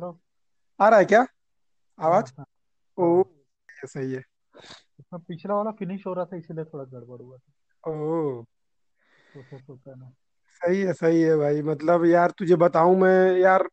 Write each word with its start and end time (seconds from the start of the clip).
हाँ 0.00 0.18
आ 0.80 0.88
रहा 0.88 0.98
है 0.98 1.04
क्या? 1.04 1.20
हाँ 1.98 2.06
आवाज़? 2.06 2.32
हाँ 2.38 2.46
ओ 2.98 3.14
हाँ। 3.16 3.32
ये 3.70 3.86
सही 3.86 4.12
है। 4.12 4.22
उसमें 4.98 5.20
पिछला 5.28 5.54
वाला 5.54 5.70
फिनिश 5.70 6.06
हो 6.06 6.12
रहा 6.14 6.24
था 6.24 6.36
इसीलिए 6.36 6.64
थोड़ा 6.64 6.84
गड़बड़ 6.84 7.20
हुआ 7.22 7.36
था। 7.36 7.90
ओ। 7.92 8.44
होता 9.34 9.90
है। 9.90 9.98
ना 10.00 10.12
सही 10.60 10.80
है 10.80 10.92
सही 10.92 11.20
है 11.20 11.36
भाई। 11.36 11.62
मतलब 11.62 12.04
यार 12.04 12.30
तुझे 12.30 12.56
बताऊँ 12.56 12.96
मैं 12.96 13.36
यार 13.38 13.68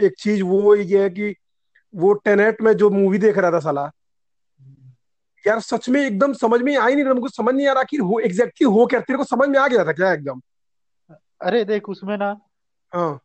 एक 0.00 0.14
चीज़ 0.18 0.42
वो 0.42 0.74
ये 0.74 1.02
है 1.02 1.10
कि 1.10 1.34
वो 1.94 2.12
टेनेट 2.14 2.60
में 2.62 2.72
जो 2.72 2.90
मूवी 2.90 3.18
देख 3.18 3.38
रहा 3.38 3.50
था 3.50 3.60
साला 3.60 3.82
हम्म। 4.60 4.92
यार 5.46 5.60
सच 5.60 5.88
में 5.88 6.00
एकदम 6.00 6.32
समझ 6.32 6.60
में 6.62 6.76
आ 6.76 6.86
ही 6.86 6.94
नहीं 6.94 7.04
रहा 7.04 7.14
मुझको 7.14 7.28
समझ 7.28 7.54
नहीं 7.54 7.66
आ 7.66 7.72
रहा 7.72 7.82
कि 7.82 7.96
हो 7.96 8.18
एग्जैक्टली 8.20 8.66
हो 8.66 8.86
क्या 8.86 9.00
तेरे 9.00 9.16
को 9.16 9.24
समझ 9.24 9.48
में 9.48 9.58
आ 9.58 9.66
गया 9.68 9.84
था 9.84 9.92
क्या 9.92 10.12
एकदम? 10.12 10.40
अरे 11.40 11.64
देख 11.64 11.88
उसमें 11.88 12.16
ना 12.18 12.36
हाँ। 12.92 13.20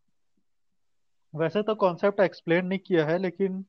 वैसे 1.36 1.64
तो 1.64 1.76
कॉन्सेप्ट 1.76 2.20
एक्सप्लेन 2.20 2.66
नहीं 2.66 2.80
किया 2.80 3.06
है 3.06 3.18
लेकिन 3.18 3.66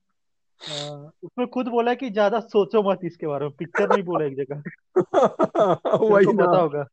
उसमें 1.22 1.46
खुद 1.46 1.68
बोला 1.68 1.90
है 1.90 1.96
कि 1.96 2.10
ज़्यादा 2.10 2.40
सोचो 2.40 2.90
मत 2.90 2.98
इसके 3.04 3.26
बारे 3.26 3.44
में 3.44 3.54
पिक्चर 3.54 3.88
नहीं 3.88 4.02
बोला 4.02 4.24
एक 4.24 4.36
जगह। 4.36 4.62
वही 6.04 6.32
ना 6.32 6.46
पता 6.46 6.58
होगा। 6.58 6.86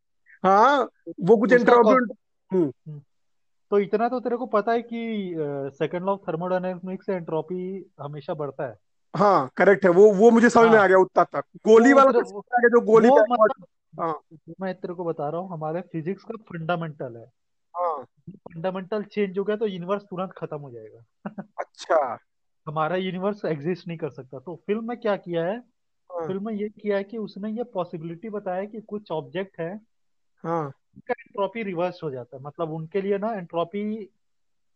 हाँ 0.44 0.90
वो 1.22 1.38
कुछ 1.38 1.54
इंटरव्यू 1.54 1.96
हम्म। 2.52 2.66
हम्म, 2.66 3.02
तो 3.72 3.80
इतना 3.80 4.10
तो 4.10 4.20
तेरे 4.20 4.38
को 4.38 4.46
पता 4.46 4.72
है 4.72 4.82
कि 4.82 5.34
सेकंड 5.74 6.04
लॉ 6.04 6.18
थर्मोडायनेमिक्स 6.18 7.06
से 7.06 7.14
एंट्रोपी 7.14 7.92
हमेशा 8.02 8.34
बढ़ता 8.34 8.68
है। 8.68 8.76
हाँ 9.16 9.52
करेक्ट 9.58 9.86
है। 9.86 9.92
वो 9.92 10.14
वो 10.14 10.32
मुझे 10.32 10.50
समझ 10.50 10.70
में 10.70 10.78
हाँ। 10.78 10.84
आ 10.84 10.88
गया 10.88 10.98
उतना 10.98 11.24
तक। 11.24 11.42
तो 11.42 11.60
गोली 11.66 11.94
वाला 11.94 12.12
तो 12.12 12.22
जो 12.70 12.82
गोली 12.82 13.10
मतलब 13.10 13.66
हाँ। 14.00 14.20
मैं 14.62 14.76
तेरे 14.76 14.94
को 14.94 15.04
बता 15.04 15.30
रहा 15.30 15.42
हूँ 15.42 15.50
हमारे 15.50 15.82
फिजिक्स 15.82 16.24
का 16.24 16.34
फंडामेंटल 16.38 17.18
है। 17.18 17.43
हाँ। 17.76 18.04
फंडामेंटल 18.30 19.04
चेंज 19.04 19.40
हो 19.40 19.44
गया 19.44 19.56
तो 19.56 19.68
यूनिवर्स 19.68 20.04
तुरंत 20.04 20.32
खत्म 20.38 20.58
हो 20.58 20.72
जाएगा। 20.72 21.02
अच्छा। 21.60 22.18
हमारा 22.68 22.96
यूनिवर्स 22.96 23.46
एग्जिस्ट 23.46 23.88
नहीं 23.88 23.98
कर 23.98 24.10
सकता। 24.10 24.40
तो 24.40 24.56
फ़िल्म 24.56 24.88
में 24.88 24.98
क्या 24.98 25.16
किया 25.16 25.46
है? 25.46 25.58
हाँ। 26.10 26.28
फ़िल्म 26.28 26.46
में 26.46 26.54
ये 26.54 26.70
किया 26.70 26.98
है 26.98 27.04
कि 27.04 27.18
उसने 27.18 27.52
ये 27.52 27.64
पॉसिबिलिटी 27.64 28.30
बताया 28.30 28.66
कि 28.66 28.82
कुछ 28.82 29.12
ऑब्जेक्ट 29.12 29.60
है 29.60 29.76
हाँ। 30.44 30.66
उनका 30.66 31.14
एंट्रोपी 31.20 31.64
रिवर्स 31.64 32.00
हो 32.04 32.12
जाता 32.12 32.38
है। 32.38 32.44
मतलब 32.44 32.72
उनके 32.72 33.02
लिए 33.02 33.18
ना 33.18 33.34
एंट्रोपी 33.34 34.10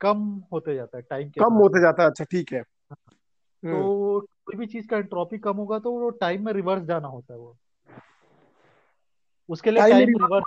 कम 0.01 0.43
होते 0.53 0.75
जाता 0.75 0.97
है 0.97 1.03
टाइम 1.09 1.29
के 1.29 1.41
कम 1.41 1.49
साथ 1.49 1.61
होते 1.61 1.81
जाता 1.81 2.03
है। 2.03 2.09
अच्छा 2.09 2.23
ठीक 2.23 2.53
है। 2.53 2.61
तो 2.61 3.67
हम्म। 3.67 4.19
कोई 4.19 4.57
भी 4.57 4.65
चीज़ 4.65 4.87
का 4.87 4.97
एंट्रोपी 4.97 5.37
कम 5.37 5.57
होगा 5.57 5.79
तो 5.79 5.91
वो 5.91 6.09
टाइम 6.09 6.45
में 6.45 6.53
रिवर्स 6.53 6.83
जाना 6.83 7.07
होता 7.07 7.33
है 7.33 7.39
वो। 7.39 7.57
उसके 9.49 9.71
लिए 9.71 9.89
टाइम 9.89 10.09
रिवर्स 10.09 10.43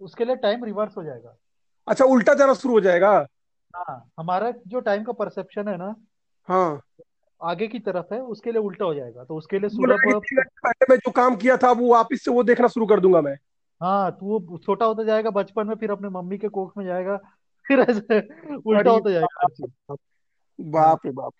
उसके 0.00 0.24
लिए 0.24 0.36
टाइम 0.36 0.64
रिवर्स 0.64 0.96
हो 0.96 1.04
जाएगा। 1.04 1.36
अच्छा 1.88 2.04
उल्टा 2.04 2.34
जाना 2.34 2.54
शुरू 2.54 2.74
हो 2.74 2.80
जाएगा? 2.80 3.26
हाँ 3.76 4.10
हमारा 4.18 4.52
जो 4.66 4.80
टाइम 4.80 5.04
का 5.04 5.12
परसेप्शन 5.12 5.68
है 5.68 5.76
ना 5.76 5.94
हाँ। 6.48 6.80
आगे 7.42 7.68
की 7.68 7.78
तरफ़ 7.78 8.14
है 8.14 8.20
उसके 8.20 8.52
लिए 8.52 8.60
उल्टा 8.60 8.84
हो 8.84 8.94
जाएगा। 8.94 9.24
तो 9.24 9.36
उसके 9.36 9.58
लिए 9.58 9.70
घंटे 9.70 10.42
पहले 10.42 10.86
मैं 10.90 10.96
जो 10.96 11.10
काम 11.10 11.36
किया 11.36 11.56
था 11.56 11.72
वो 11.72 11.92
वापिस 11.92 12.24
से 12.24 12.30
वो 12.30 12.42
देखना 12.42 12.68
शुरू 12.68 12.86
कर 12.86 13.00
दूँगा 13.00 13.20
मैं। 13.20 13.34
हाँ 13.80 14.12
तो 14.12 14.26
वो 14.26 14.58
छोटा 14.58 14.86
होता 14.86 15.04
जाएगा 15.04 15.30
बचपन 15.30 15.66
में 15.66 15.74
फिर 15.74 15.90
अपने 15.90 16.08
मम्मी 16.08 16.38
के 16.38 16.48
कोख 16.48 16.76
में 16.76 16.84
जाएगा 16.84 17.16
फिर 17.66 17.80
ऐसे 17.80 18.20
उल्टा 18.66 18.90
होता 18.90 19.10
जाएगा। 19.10 19.94
बाप 20.60 21.00
रे 21.06 21.12
बाप। 21.12 21.32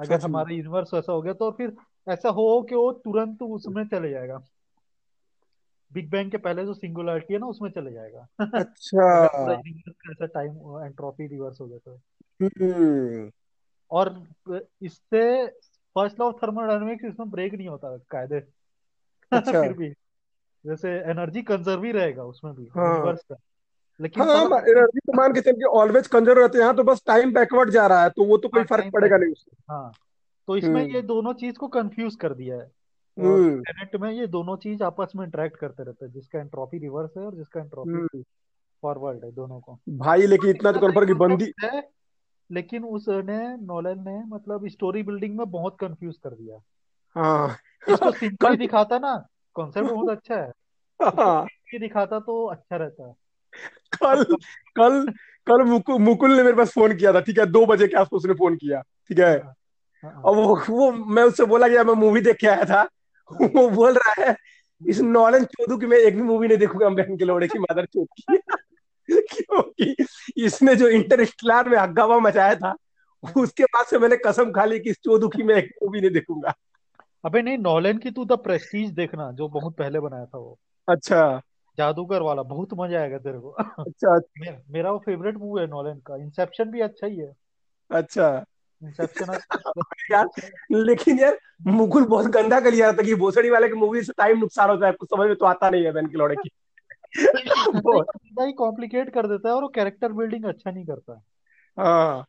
अगर 0.00 0.20
हमारा 0.20 0.54
यूनिवर्स 0.54 0.94
ऐसा 0.94 1.12
हो 1.12 1.22
गया 1.22 1.32
तो 1.32 1.50
फिर 1.50 1.76
ऐसा 2.08 2.28
हो 2.28 2.62
कि 2.62 2.74
वो 2.74 2.92
तुरंत 2.92 3.42
उसमें 3.42 3.88
चले 3.88 4.10
जाएगा। 4.10 4.44
बिग 5.94 6.10
बैंग 6.10 6.30
के 6.30 6.36
पहले 6.36 6.64
जो 6.64 6.74
सिंगुलरिटी 6.74 7.34
है 7.34 7.40
ना 7.40 7.46
उसमें 7.46 7.70
चले 7.70 7.92
जाएगा। 7.92 8.26
अच्छा। 8.40 8.98
का 9.88 10.10
ऐसा 10.10 10.26
टाइम 10.26 10.50
एंट्रोपी 10.86 11.26
रिवर्स 11.26 11.60
हो 11.60 11.66
गया 11.66 11.78
तो 11.78 12.00
हम्म। 12.42 13.30
और 13.90 14.22
इससे 14.82 15.46
फ़र्स्ट 15.96 16.20
लॉ 16.20 16.26
ऑफ़ 16.26 16.36
थर्मोडायनेमिक्स 16.36 17.04
इसमें 17.04 17.30
ब्रेक 17.30 17.54
नहीं 17.54 17.68
होता 17.68 17.96
कायदे। 18.10 18.42
अच्छा। 19.32 19.62
फिर 19.62 19.72
भी। 19.72 19.88
जैसे 20.66 20.90
एनर्जी 20.90 21.42
कंजर्व 21.42 21.84
ही 21.84 21.92
रहेगा 21.92 22.24
उसमें 22.24 22.54
भी 22.54 22.64
हाँ। 22.76 22.94
यूनिवर्स 22.94 23.22
का। 23.22 23.36
लेकिन 24.00 24.24
हाँ 24.24 24.34
साला 24.34 24.56
एनर्जी 24.56 24.98
तो 24.98 25.12
मान 25.16 25.32
के 25.34 25.40
चल 25.40 25.52
के 25.52 25.64
ऑलवेज 25.64 26.06
कंजर्व 26.06 26.40
रहते 26.40 26.58
हैं 26.58 26.76
तो 26.76 26.84
बस 26.84 27.02
टाइम 27.06 27.32
बैकवर्ड 27.32 27.70
जा 27.70 27.86
रहा 27.86 28.02
है 28.02 28.10
तो 28.10 28.24
वो 28.24 28.36
तो 28.36 28.48
कोई 28.48 28.60
हाँ 28.60 28.64
फ़र्क 28.64 28.84
पड़ेगा 28.92 29.16
नहीं 29.16 29.32
उससे। 29.32 29.56
हाँ। 29.70 29.92
तो 30.48 30.56
इसमें 30.56 30.82
ये 30.82 30.88
हम्म 30.92 31.06
दोनों 31.06 31.34
चीज़ 31.34 31.56
को 31.56 31.68
कंफ्यूज 31.68 32.16
कर 32.16 32.34
दिया 32.34 32.56
है। 32.56 32.70
टेनेट 33.18 33.96
में 33.96 34.10
ये 34.12 34.26
दोनों 34.26 34.56
चीज़ 34.56 34.82
आपस 34.82 35.12
में 35.16 35.24
इंटरेक्ट 35.24 35.56
करते 35.56 35.82
रहते 35.82 36.04
हैं 36.04 36.12
जिसका 36.12 36.38
एंट्रोपी 36.38 36.78
रिवर्स 36.78 37.10
है 37.18 37.24
और 37.24 37.34
जिसका 37.34 37.60
एंट्रोपी 37.60 37.90
हम्म। 37.90 38.22
फॉरवर्ड 38.82 39.24
है 39.24 39.32
दोनों 39.32 39.60
को। 39.60 39.78
भाई 39.88 40.26
लेकिन 40.26 40.50
इतना 40.50 40.72
तो 40.72 40.80
कन्फर्म 40.80 41.06
कि 41.06 41.14
बंदी 41.14 41.52
है 41.64 41.88
लेकिन 42.50 42.84
उसने 42.84 43.56
नोलन 43.56 44.04
ने 44.08 44.22
मतलब 44.26 44.68
स्टोरी 44.68 45.02
बिल्डिंग 45.02 45.38
में 45.38 45.50
बहुत 45.50 45.76
कंफ्यूज 45.80 46.16
कर 46.24 46.30
दिया। 46.30 46.58
हाँ। 47.16 47.56
इसको 47.88 48.10
सिंपली 48.10 48.56
दिखाता 48.56 48.98
ना 48.98 49.28
कॉन्सेप्ट 49.54 49.90
बहुत 49.90 50.08
अच्छा 50.08 50.34
है। 50.34 50.48
इसको 50.48 51.22
हाँ 51.22 51.46
दिखाता 51.80 52.18
तो 52.20 52.46
अच्छा 52.46 52.76
रहता 52.76 53.08
है। 53.08 53.14
कल 54.02 54.24
कल 54.76 55.06
कल 55.46 55.62
मुकुल 55.62 55.98
मुकुल 55.98 56.32
ने 56.32 56.42
मेरे 56.42 56.56
पास 56.56 56.72
फ़ोन 56.72 56.96
किया 56.96 57.12
था 57.12 57.20
ठीक 57.20 57.38
है? 57.38 57.46
दो 57.46 57.66
बजे 57.66 57.88
के 57.88 57.96
आसपास 57.96 58.18
उसने 58.18 58.34
फ़ोन 58.34 58.56
किया 58.56 58.80
ठीक 58.80 59.18
है? 59.18 59.38
हाँ 59.38 59.54
हाँ 60.04 60.22
और 60.22 60.36
वो 60.36 60.56
वो 60.70 60.92
मैं 60.92 61.22
उससे 61.22 61.44
बोला 61.44 61.66
यार 61.66 61.84
मैं 61.84 61.94
मूवी 61.94 62.20
देख 62.20 62.36
के 62.36 62.46
आया 62.46 62.64
था। 62.64 62.88
वो 63.32 63.70
बोल 63.70 63.92
रहा 63.92 64.22
है 64.22 64.36
इस 64.88 65.00
नॉलन 65.00 65.44
चोदू 65.44 65.76
की 65.76 65.86
मैं 65.86 65.98
एक 65.98 66.16
भी 66.16 66.22
मूवी 66.22 66.48
नहीं 66.48 66.58
देखूँगा 66.58 66.88
बहन 66.88 67.16
के 67.16 67.24
लोड़े 67.24 67.48
की 67.48 67.58
मदर 67.58 67.84
चोद 67.84 68.08
की। 68.20 68.36
क्योंकि 69.10 69.96
इसने 70.36 70.76
जो 70.76 70.88
इंटरस्टेलर 70.88 71.68
में 71.68 71.78
हंगामा 71.78 72.18
मचाया 72.18 72.54
था। 72.54 72.74
उसके 73.36 73.64
बाद 73.64 73.86
से 73.86 73.98
मैंने 73.98 74.16
कसम 74.16 74.52
खा 74.52 74.64
ली 74.64 74.80
कि 74.80 74.90
इस 74.90 74.96
चोदू 74.96 75.28
की 75.28 75.42
मैं 75.42 75.54
एक 75.54 75.70
मूवी 75.82 76.00
नहीं 76.00 76.10
देखूँगा। 76.10 76.54
अबे 77.24 77.42
नहीं 77.42 77.58
नॉलन 77.58 77.98
की 77.98 78.10
तू 78.10 78.24
द 78.24 78.32
प्रेस्टीज 78.32 78.90
देखना 78.90 79.32
जो 79.32 79.48
बहुत 79.48 79.76
पहले 79.76 80.00
बनाया 80.00 80.26
था 80.26 80.38
वो। 80.38 80.58
अच्छा। 80.88 81.40
जादूगर 81.78 82.22
वाला 82.22 82.42
बहुत 82.42 82.68
मज़ा 82.74 83.00
आएगा 83.00 83.18
तेरे 83.18 83.38
को। 83.38 83.50
अच्छा। 83.50 84.16
मे, 84.38 84.58
मेरा 84.70 84.92
वो 84.92 84.98
फेवरेट 84.98 85.36
मूवी 85.36 85.60
है 85.60 85.66
नॉलन 85.66 85.94
का 85.94 86.16
इंसेप्शन 86.16 86.64
भी 86.64 86.80
अच्छा 86.80 87.06
ही 87.06 87.16
है। 87.16 87.32
अच्छा। 87.90 88.44
यार 90.10 90.26
अच्छा 90.26 90.78
लेकिन 90.78 91.18
यार 91.18 91.38
मुकुल 91.66 92.04
बहुत 92.04 92.26
गंदा 92.26 92.60
कर 92.60 92.72
लिया 92.72 92.92
था 92.92 93.02
कि 93.02 93.14
भोसड़ी 93.14 93.50
वाले 93.50 93.68
की 93.68 93.74
मूवी 93.74 94.02
से 94.02 94.12
टाइम 94.18 94.38
नुकसान 94.38 94.70
होता 94.70 94.86
है 94.86 94.92
कुछ 94.92 95.08
समझ 95.08 95.26
में 95.26 95.36
तो 95.36 95.46
आता 95.46 95.70
नहीं 95.70 95.84
है 95.84 95.92
बहन 95.92 96.06
के। 96.06 96.18
लौड़े 96.18 96.36
की 96.36 96.50
ज़्यादा 97.16 98.44
ही 98.44 98.52
कॉम्प्लिकेट 98.52 99.10
कर 99.14 99.26
देता 99.26 99.48
है 99.48 99.54
और 99.54 99.62
वो 99.62 99.68
कैरेक्टर 99.68 100.12
बिल्डिंग 100.12 100.44
अच्छा 100.44 100.70
नहीं 100.70 100.84
करता 100.84 101.14
है। 101.14 101.20
हाँ। 101.78 102.24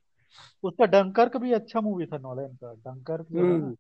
उसका 0.64 0.86
डंकर्क 0.86 1.38
भी 1.38 1.54
अच्छा 1.54 1.82
मूवी 1.82 2.06
था 2.06 2.18
नॉलन 2.18 2.48
का। 2.64 2.74
डंकर्क 2.74 3.28
हम्म। 3.32 3.76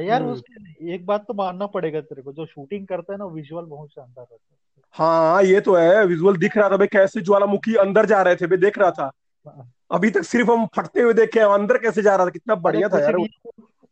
यार 0.00 0.22
हम्म। 0.22 0.32
उसके 0.32 0.94
एक 0.94 1.06
बात 1.06 1.24
तो 1.28 1.34
मानना 1.34 1.66
पड़ेगा 1.66 2.00
तेरे 2.00 2.22
को 2.22 2.32
जो 2.32 2.46
शूटिंग 2.46 2.86
करता 2.86 3.12
है 3.12 3.18
ना 3.18 3.24
विजुअल 3.24 3.64
बहुत 3.64 3.90
शानदार 3.90 4.26
रहता 4.32 4.54
है। 4.54 4.58
हाँ 4.94 5.42
ये 5.42 5.60
तो 5.60 5.74
है 5.74 6.04
विजुअल 6.06 6.36
दिख 6.36 6.56
रहा 6.56 6.68
था 6.68 6.76
भाई 6.76 6.86
कैसे 6.86 7.20
ज्वालामुखी 7.20 7.74
अंदर 7.74 8.06
जा 8.06 8.22
रहे 8.22 8.36
थे 8.36 8.46
भाई 8.46 8.58
देख 8.58 8.78
रहा 8.78 8.90
था। 8.90 9.10
हाँ, 9.46 9.72
अभी 9.92 10.10
तक 10.10 10.22
सिर्फ़ 10.22 10.50
हम 10.50 10.66
फटते 10.66 11.02
हुए 11.02 11.12
देखे 11.12 11.40
हैं 11.40 11.46
अंदर 11.46 11.78
कैसे 11.78 12.02
जा 12.02 12.16
रहा 12.16 12.26
था? 12.26 12.30
कितना 12.30 12.54
बढ़िया 12.54 12.88
था 12.88 13.00
यार 13.00 13.16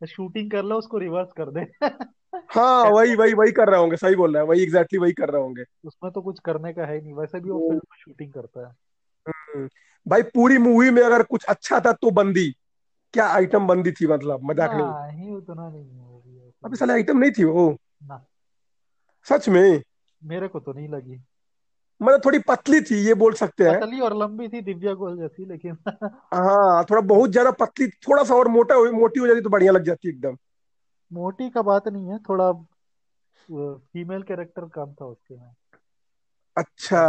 शूटिंग 0.06 0.50
कर 0.50 0.62
लो 0.62 0.76
उसको 0.76 0.98
रिवर्स 0.98 1.32
कर 1.32 1.50
दे। 1.50 1.60
हाँ 2.50 2.84
वही 2.90 3.14
वही 3.14 3.34
वही 3.34 3.52
कर 3.52 3.68
रहे 3.68 3.80
होंगे 3.80 3.96
सही 3.96 4.16
बोल 4.16 4.34
रहा 4.34 4.42
है 4.42 4.48
वही 4.48 4.62
एग्जैक्टली 4.62 4.98
वही 4.98 5.12
कर 5.12 5.30
रहे 5.30 5.42
होंगे। 5.42 5.64
उसमें 5.84 6.12
तो 6.12 6.22
कुछ 6.22 6.38
करने 6.38 6.72
का 6.72 6.84
है 6.84 7.02
नहीं 7.02 7.14
वैसे 7.14 7.40
भी 7.40 7.50
वो 7.50 7.58
हम्म, 7.58 7.68
फ़िल्म 7.68 7.80
में 7.92 7.96
शूटिंग 7.98 8.32
करता 8.32 8.68
है। 8.68 8.74
हम्म। 9.28 9.68
भाई 10.08 10.22
पूरी 10.22 10.58
मूवी 10.58 10.90
में 10.90 11.02
अगर 11.02 11.22
कुछ 11.22 11.44
अच्छा 11.44 11.80
था 11.80 11.92
तो 11.92 12.10
बंदी। 12.10 12.54
क्या 13.12 13.26
आइटम 13.26 13.66
बंदी 13.66 13.92
थी 13.92 14.06
मतलब 14.06 14.40
मज़ाक 14.42 14.70
नहीं। 14.72 15.30
उतना 15.30 15.68
नहीं 15.68 16.40
है 16.40 16.52
अभी 16.64 16.76
साले 16.76 16.92
आइटम 16.92 17.18
नहीं 17.18 17.30
थी 17.30 17.44
वो। 17.44 17.76
ना। 18.02 18.26
सच 19.24 19.48
में? 19.48 19.82
मेरे 20.24 20.48
को 20.48 20.60
तो 20.60 20.72
नहीं 20.72 20.88
लगी। 20.88 21.20
मतलब 22.02 22.20
थोड़ी 22.24 22.38
पतली 22.38 22.80
थी 22.80 22.96
ये 23.06 23.14
बोल 23.14 23.32
सकते 23.32 23.64
हैं। 23.64 23.80
पतली 23.80 24.00
और 24.00 24.16
लंबी 24.16 24.48
थी 24.48 24.60
दिव्या 24.60 24.94
गोयल 24.94 25.16
जैसी 25.16 25.44
लेकिन 25.44 25.76
हाँ 26.34 26.84
थोड़ा 26.84 27.00
बहुत 27.00 27.30
ज़्यादा 27.30 27.50
पतली 27.50 27.88
थोड़ा 27.88 28.24
सा 28.24 28.34
और 28.34 28.48
मोटा 28.48 28.74
मोटी 28.90 29.20
हो 29.20 29.26
जाती 29.26 29.40
तो 29.40 29.50
बढ़िया 29.50 29.72
लग 29.72 29.82
जाती 29.82 30.08
एकदम। 30.08 30.36
मोटी 31.12 31.50
का 31.50 31.62
बात 31.62 31.88
नहीं 31.88 32.06
है 32.06 32.18
थोड़ा 32.18 32.52
फीमेल 33.76 34.22
कैरेक्टर 34.22 34.64
कम 34.64 34.92
था 34.92 35.04
उसके 35.04 35.34
में। 35.34 35.52
अच्छा। 36.56 37.00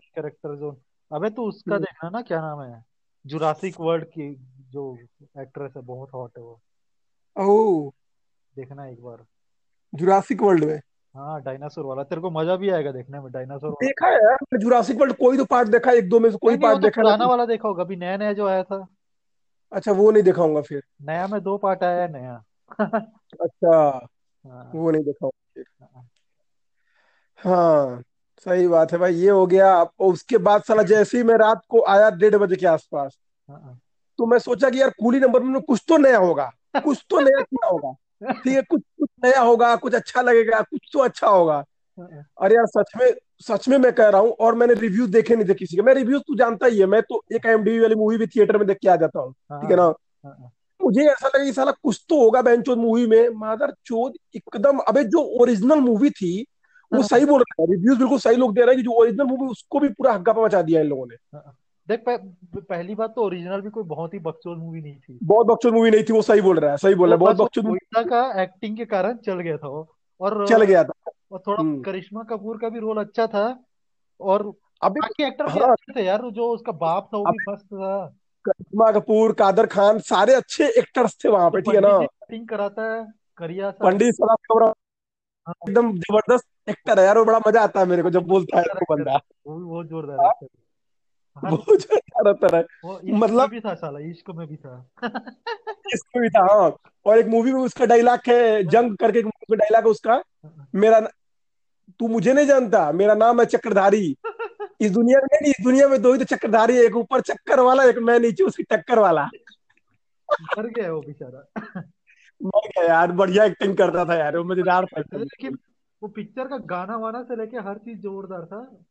कैरेक्टर 0.00 0.56
जो 0.56 0.80
अबे 1.12 1.30
तू 1.30 1.42
उसका 1.42 1.74
हम्म, 1.74 1.84
देखना 1.84 2.10
ना 2.10 2.22
क्या 2.22 2.40
नाम 2.40 2.62
है 2.62 2.84
जुरासिक 3.26 3.80
वर्ल्ड 3.80 4.04
की 4.04 4.34
जो 4.60 4.98
एक्ट्रेस 5.38 5.72
है 5.76 5.82
बहुत 5.82 6.08
हॉट 6.14 6.30
है 6.38 6.42
वो। 6.44 6.60
ओह। 7.36 7.92
देखना 8.56 8.86
एक 8.86 9.02
बार। 9.02 9.24
जुरासिक 9.94 10.42
वर्ल्ड 10.42 10.64
में? 10.64 10.80
हाँ 11.14 11.40
डायनासोर 11.42 11.84
वाला। 11.84 12.02
तेरे 12.02 12.20
को 12.20 12.30
मज़ा 12.30 12.56
भी 12.56 12.70
आएगा 12.70 12.92
देखने 12.92 13.20
में 13.20 13.30
डायनासोर 13.32 13.70
वाला। 13.70 13.86
देखा 13.86 14.06
है? 14.06 14.14
यार 14.14 14.58
जुरासिक 14.58 14.98
वर्ल्ड 14.98 15.16
कोई 15.16 15.36
तो 15.36 15.44
पार्ट 15.44 15.68
देखा 15.68 15.92
एक 15.92 16.08
दो 16.08 16.20
में 16.20 16.30
से 16.30 16.36
कोई 16.38 16.52
नहीं 16.52 16.60
नहीं 16.60 16.70
वो 16.70 16.76
तो 16.76 16.82
देखा 16.82 17.02
पुराना 17.02 17.26
वाला 17.26 17.46
देखा 17.46 17.68
होगा 17.68 17.82
अभी 17.82 17.96
नया 17.96 18.16
नया 18.16 18.32
जो 18.32 18.46
आया 18.46 18.62
था। 18.62 18.86
अच्छा 19.72 19.92
वो 19.92 20.10
नहीं 20.10 20.22
दिखाऊँगा 20.22 20.60
फिर। 20.60 20.82
नया 21.02 21.26
में 21.26 21.40
दो 21.42 21.56
पार्ट 21.58 21.82
आया 21.84 22.02
है 22.02 22.12
नया। 22.12 22.42
अच्छा 23.40 23.76
हाँ। 24.44 24.70
वो 24.74 24.90
नहीं 24.90 25.02
दिखाऊँगा 25.04 25.50
फिर। 25.54 25.64
हाँ। 25.82 26.08
हाँ 27.38 28.02
सही 28.46 28.66
बात 28.68 28.92
है 28.92 28.98
भाई 28.98 29.14
ये 29.14 29.30
हो 29.30 29.46
गया। 29.46 29.82
उसके 30.00 30.38
बाद 30.38 30.62
साला 30.62 30.82
जैसे 30.82 31.18
ही 31.18 31.24
मैं 31.24 31.36
रात 31.36 31.62
को 31.68 31.84
आया 31.88 32.10
डेढ़ 32.10 32.36
बजे 32.36 32.56
के 32.56 32.66
आसपास 32.66 33.18
हाँ। 33.48 33.78
तो 34.18 34.26
मैं 34.26 34.38
सोचा 34.38 34.70
कि 34.70 34.80
यार 34.80 34.90
कूली 34.90 35.20
नंबर 35.20 35.42
में 35.42 35.60
कुछ 35.62 35.84
तो 35.88 35.96
नया 35.96 36.18
होगा 36.18 36.50
कुछ 36.76 37.04
तो 37.10 37.20
नया 37.20 37.40
किया 37.40 37.68
होगा? 37.68 37.94
ठीक 38.22 38.54
है 38.54 38.62
कुछ 38.62 38.82
कुछ 39.00 39.08
नया 39.24 39.40
होगा 39.40 39.74
कुछ 39.76 39.94
अच्छा 39.94 40.22
लगेगा 40.22 40.60
कुछ 40.60 40.80
तो 40.92 40.98
अच्छा 40.98 41.26
होगा। 41.26 41.64
अरे 42.38 42.54
यार 42.54 42.66
सच 42.66 42.92
में 42.96 43.06
सच 43.40 43.68
में 43.68 43.76
मैं 43.78 43.92
कह 43.92 44.08
रहा 44.08 44.20
हूँ 44.20 44.30
और 44.40 44.54
मैंने 44.54 44.74
रिव्यूज़ 44.74 45.10
देखे 45.10 45.36
नहीं 45.36 45.48
थे 45.48 45.54
किसी 45.54 45.76
के। 45.76 45.82
मैं 45.82 45.94
रिव्यूज़ 45.94 46.22
तू 46.22 46.34
जानता 46.36 46.66
ही 46.66 46.78
है 46.80 46.86
मैं 46.86 47.02
तो 47.02 47.22
एक 47.32 47.46
आईएमडीबी 47.46 47.80
वाली 47.80 47.94
मूवी 47.94 48.16
भी 48.16 48.26
थिएटर 48.26 48.58
में 48.58 48.66
देख 48.66 48.78
के 48.82 48.88
आ 48.88 48.96
जाता 48.96 49.20
हूँ 49.20 49.32
ठीक 49.32 49.70
है 49.70 49.76
हाँ 49.76 49.76
ना 49.76 49.94
हाँ। 50.24 50.50
मुझे 50.80 51.02
ऐसा 51.02 51.28
लगा 51.28 51.44
कि 51.44 51.52
साला 51.52 51.72
कुछ 51.72 52.04
तो 52.08 52.20
होगा 52.20 52.42
बहन 52.42 52.54
बेंचोद 52.56 52.78
मूवी 52.78 53.06
में। 53.06 53.28
मादर 53.28 53.72
चोद 53.86 54.12
एकदम 54.36 54.78
अबे 54.78 55.04
जो 55.04 55.22
ओरिजिनल 55.40 55.80
मूवी 55.80 56.10
थी 56.10 56.40
वो 56.92 57.00
हाँ 57.00 57.08
सही 57.08 57.24
बोल 57.24 57.40
रहा 57.40 57.62
है। 57.62 57.66
रिव्यूज़ 57.70 57.98
बिल्कुल 57.98 58.18
सही 58.18 58.36
लोग 58.36 58.54
दे 58.54 58.60
रहे 58.60 58.68
हैं 58.68 58.76
कि 58.76 58.82
जो 58.82 58.92
ओरिजिनल 58.92 59.26
मूवी 59.26 59.46
उसको 59.46 59.80
भी 59.80 59.88
पूरा 59.88 60.12
हग्गा 60.12 60.32
मचा 60.32 60.62
दिया 60.62 60.80
इन 60.80 60.86
लोगों 60.86 61.06
ने। 61.06 61.14
हाँ। 61.34 61.57
देख 61.88 62.02
पह, 62.06 62.16
पहली 62.60 62.94
बात 62.94 63.12
तो 63.16 63.24
ओरिजिनल 63.24 63.60
भी 63.60 63.70
कोई 63.70 63.84
बहुत 63.84 64.14
ही 64.14 64.18
बकचोद 64.18 64.58
मूवी 64.58 64.80
नहीं 64.80 64.94
थी। 64.94 65.18
बहुत 65.22 65.46
बकचोद 65.46 65.74
मूवी 65.74 65.90
नहीं 65.90 66.02
थी 66.02 66.12
वो 66.12 66.22
सही 66.22 66.40
बोल 66.40 66.58
रहा 66.58 66.70
है 66.70 66.76
सही 66.76 66.94
बोल 66.94 67.08
रहा 67.08 67.14
है 67.14 67.18
बहुत 67.18 67.36
बकचोद 67.36 68.08
का 68.10 68.42
एक्टिंग 68.42 68.76
के 68.76 68.84
कारण 68.84 69.16
चल 69.16 69.40
गया 69.40 69.56
था 69.56 69.68
वो। 69.68 69.86
और 70.20 70.46
चल 70.48 70.62
गया 70.62 70.82
था। 70.84 71.10
और 71.32 71.42
थोड़ा 71.46 71.60
हम्म। 71.62 71.80
करिश्मा 71.82 72.22
कपूर 72.22 72.58
का 72.58 72.68
भी 72.68 72.78
रोल 72.78 72.98
अच्छा 72.98 73.26
था 73.26 73.44
और 74.20 74.52
अबे 74.82 75.00
बाकी 75.00 75.24
एक्टर 75.24 75.52
भी 75.52 75.60
हाँ। 75.60 75.70
अच्छे 75.72 75.92
थे 75.92 76.04
यार 76.04 76.30
जो 76.30 76.48
उसका 76.50 76.72
बाप 76.78 77.08
था 77.14 77.18
वो 77.18 77.24
भी 77.24 77.52
मस्त 77.52 77.64
था। 77.64 78.06
करिश्मा 78.44 78.90
कपूर 78.92 79.32
कादर 79.32 79.66
खान 79.66 79.98
सारे 80.08 80.34
अच्छे 80.34 80.68
एक्टर्स 80.78 81.16
थे 81.24 81.28
वहाँ 81.28 81.50
पे 81.50 81.60
ठीक 81.60 81.74
है 81.74 81.80
ना? 81.80 81.96
एक्टिंग 82.02 82.46
कराता 82.48 82.92
है 82.92 83.04
करिया 83.38 83.70
पंडित 83.82 84.14
कबरा 84.22 84.66
हाँ। 85.46 85.54
एकदम 85.68 85.92
ज़बरदस्त 85.98 86.46
एक्टर 86.68 86.98
है 87.00 87.04
यार 87.06 87.18
वो 87.18 87.24
बड़ा 87.24 87.38
मज़ा 87.48 87.62
आता 87.62 87.80
है 87.80 87.86
मेरे 87.86 88.02
को 88.02 88.10
जब 88.10 88.26
बोलता 88.26 88.58
है 88.58 88.64
वो 88.74 88.94
बंदा। 88.94 89.16
वो 89.46 89.58
बहुत 89.58 89.86
जोरदार 89.86 90.26
एक्टर 90.26 90.44
है। 90.44 90.66
बहुत 91.44 91.86
है 91.92 92.60
इश्क 92.60 93.04
में 93.04 93.18
मतलब 93.18 93.50
भी 93.50 93.60
था 93.60 93.74
साला 93.74 93.98
इश्क 93.98 94.30
में 94.30 94.46
भी 94.46 94.56
था। 94.56 94.90
इसमें 95.94 96.22
भी 96.22 96.28
था 96.28 96.40
हाँ। 96.40 96.76
और 97.06 97.18
एक 97.18 97.26
मूवी 97.26 97.52
में 97.52 97.60
उसका 97.60 97.84
डायलॉग 97.84 98.18
है 98.28 98.64
जंग 98.64 98.96
करके 98.96 99.18
एक 99.18 99.26
डायलॉग 99.52 99.84
है 99.84 99.90
उसका 99.90 100.22
मेरा 100.74 101.00
तू 102.00 102.08
मुझे 102.08 102.32
नहीं 102.32 102.46
जानता 102.46 102.92
मेरा 102.92 103.14
नाम 103.14 103.40
है 103.40 103.46
चक्रधारी। 103.46 104.16
इस 104.80 104.90
दुनिया 104.90 105.18
में 105.18 105.38
नहीं 105.42 105.50
इस 105.50 105.64
दुनिया 105.64 105.88
में 105.88 106.02
दो 106.02 106.12
ही 106.12 106.18
तो 106.18 106.24
चक्रधारी 106.24 106.76
है 106.76 106.82
एक 106.82 106.96
ऊपर 106.96 107.20
चक्कर 107.20 107.60
वाला 107.60 107.84
एक 107.84 107.98
मैं 107.98 108.20
नीचे 108.20 108.44
उसकी 108.44 108.62
टक्कर 108.62 108.98
वाला। 108.98 109.24
मर 110.42 110.66
गया 110.66 110.92
वो 110.92 111.00
बेचारा। 111.00 111.46
मर 112.44 112.68
गया 112.68 112.84
यार 112.84 113.12
बढ़िया 113.12 113.44
एक्टिंग 113.44 113.76
करता 113.76 114.04
था 114.04 114.14
यार 114.14 114.36
वो 114.36 114.44
मज़ेदार 114.44 114.84
था। 114.84 115.00
लेकिन 115.00 115.58
वो 116.02 116.08
पिक्चर 116.08 116.48
का 116.48 116.56
गाना 116.56 116.96
वाना 116.96 117.22
से 117.22 117.36
लेके 117.36 117.56
हर 117.56 117.78
चीज़ 117.78 117.98
जोरदार 117.98 118.44
था। 118.44 118.84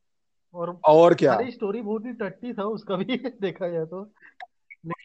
और 0.55 0.77
और 0.85 1.13
क्या? 1.13 1.33
सारी 1.33 1.51
स्टोरी 1.51 1.81
बहुत 1.81 2.05
ही 2.05 2.13
टट्टी 2.13 2.53
था 2.53 2.63
उसका 2.65 2.95
भी 2.95 3.17
देखा 3.41 3.69
जाए 3.69 3.85
तो। 3.85 4.01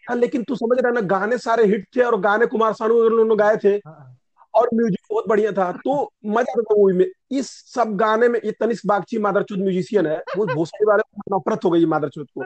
हाँ 0.08 0.16
लेकिन 0.16 0.42
तू 0.42 0.54
समझ 0.54 0.78
रहा 0.78 0.88
है 0.88 0.94
ना 0.94 1.00
गाने 1.08 1.38
सारे 1.38 1.64
हिट 1.66 1.86
थे 1.96 2.02
और 2.02 2.20
गाने 2.20 2.46
कुमार 2.46 2.72
सानू 2.72 3.02
लोगों 3.08 3.38
गाए 3.38 3.56
थे। 3.56 3.74
हाँ 3.76 4.08
और 4.54 4.68
म्यूज़िक 4.74 4.98
बहुत 5.10 5.28
बढ़िया 5.28 5.52
था। 5.52 5.70
तो 5.74 5.92
मज़ा 6.26 6.52
आता 6.52 6.62
था 6.62 6.74
मूवी 6.74 6.92
में। 6.94 7.06
इस 7.30 7.50
सब 7.74 7.94
गाने 7.96 8.28
में 8.28 8.38
ये 8.44 8.52
तनिष्क 8.52 8.86
बागची 8.86 9.18
मादरचोद 9.18 9.58
म्यूजिशियन 9.58 10.06
है 10.06 10.18
वो 10.36 10.46
भोसड़ी 10.46 10.86
वाले 10.86 11.02
को 11.02 11.36
नफरत 11.36 11.64
हो 11.64 11.70
गई 11.70 11.86
मादरचोद 11.86 12.26
को। 12.38 12.44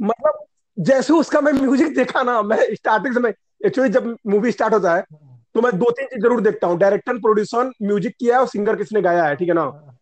मतलब 0.00 0.44
जैसे 0.78 1.12
उसका 1.12 1.40
मैं 1.40 1.52
म्यूज़िक 1.52 1.94
देखा 1.96 2.22
ना 2.22 2.40
मैं 2.42 2.58
स्टार्टिंग 2.74 3.14
से 3.14 3.20
मैं 3.20 3.32
एक्चुअली 3.66 3.90
जब 3.90 4.16
मूवी 4.26 4.52
स्टार्ट 4.52 4.74
होता 4.74 4.94
है 4.94 5.00
हाँ 5.02 5.38
तो 5.54 5.60
मैं 5.60 5.72
दो 5.78 5.90
तीन 5.90 6.06
चीज़ 6.06 6.20
ज़रूर 6.22 6.40
देखता 6.40 6.66
हूँ। 6.66 6.78
डायरेक्टर 6.78 7.18
प्रोड्यूसर 7.18 7.72
म्यूज़िक 7.82 8.14
किया 8.20 8.34
है 8.34 8.40
और 8.40 8.48
सिंगर 8.48 8.76
किसने 8.76 9.02
गाया 9.02 9.24
है 9.24 9.36
ठीक 9.36 9.48
है 9.48 9.54
ना? 9.54 9.62
हाँ। 9.62 9.98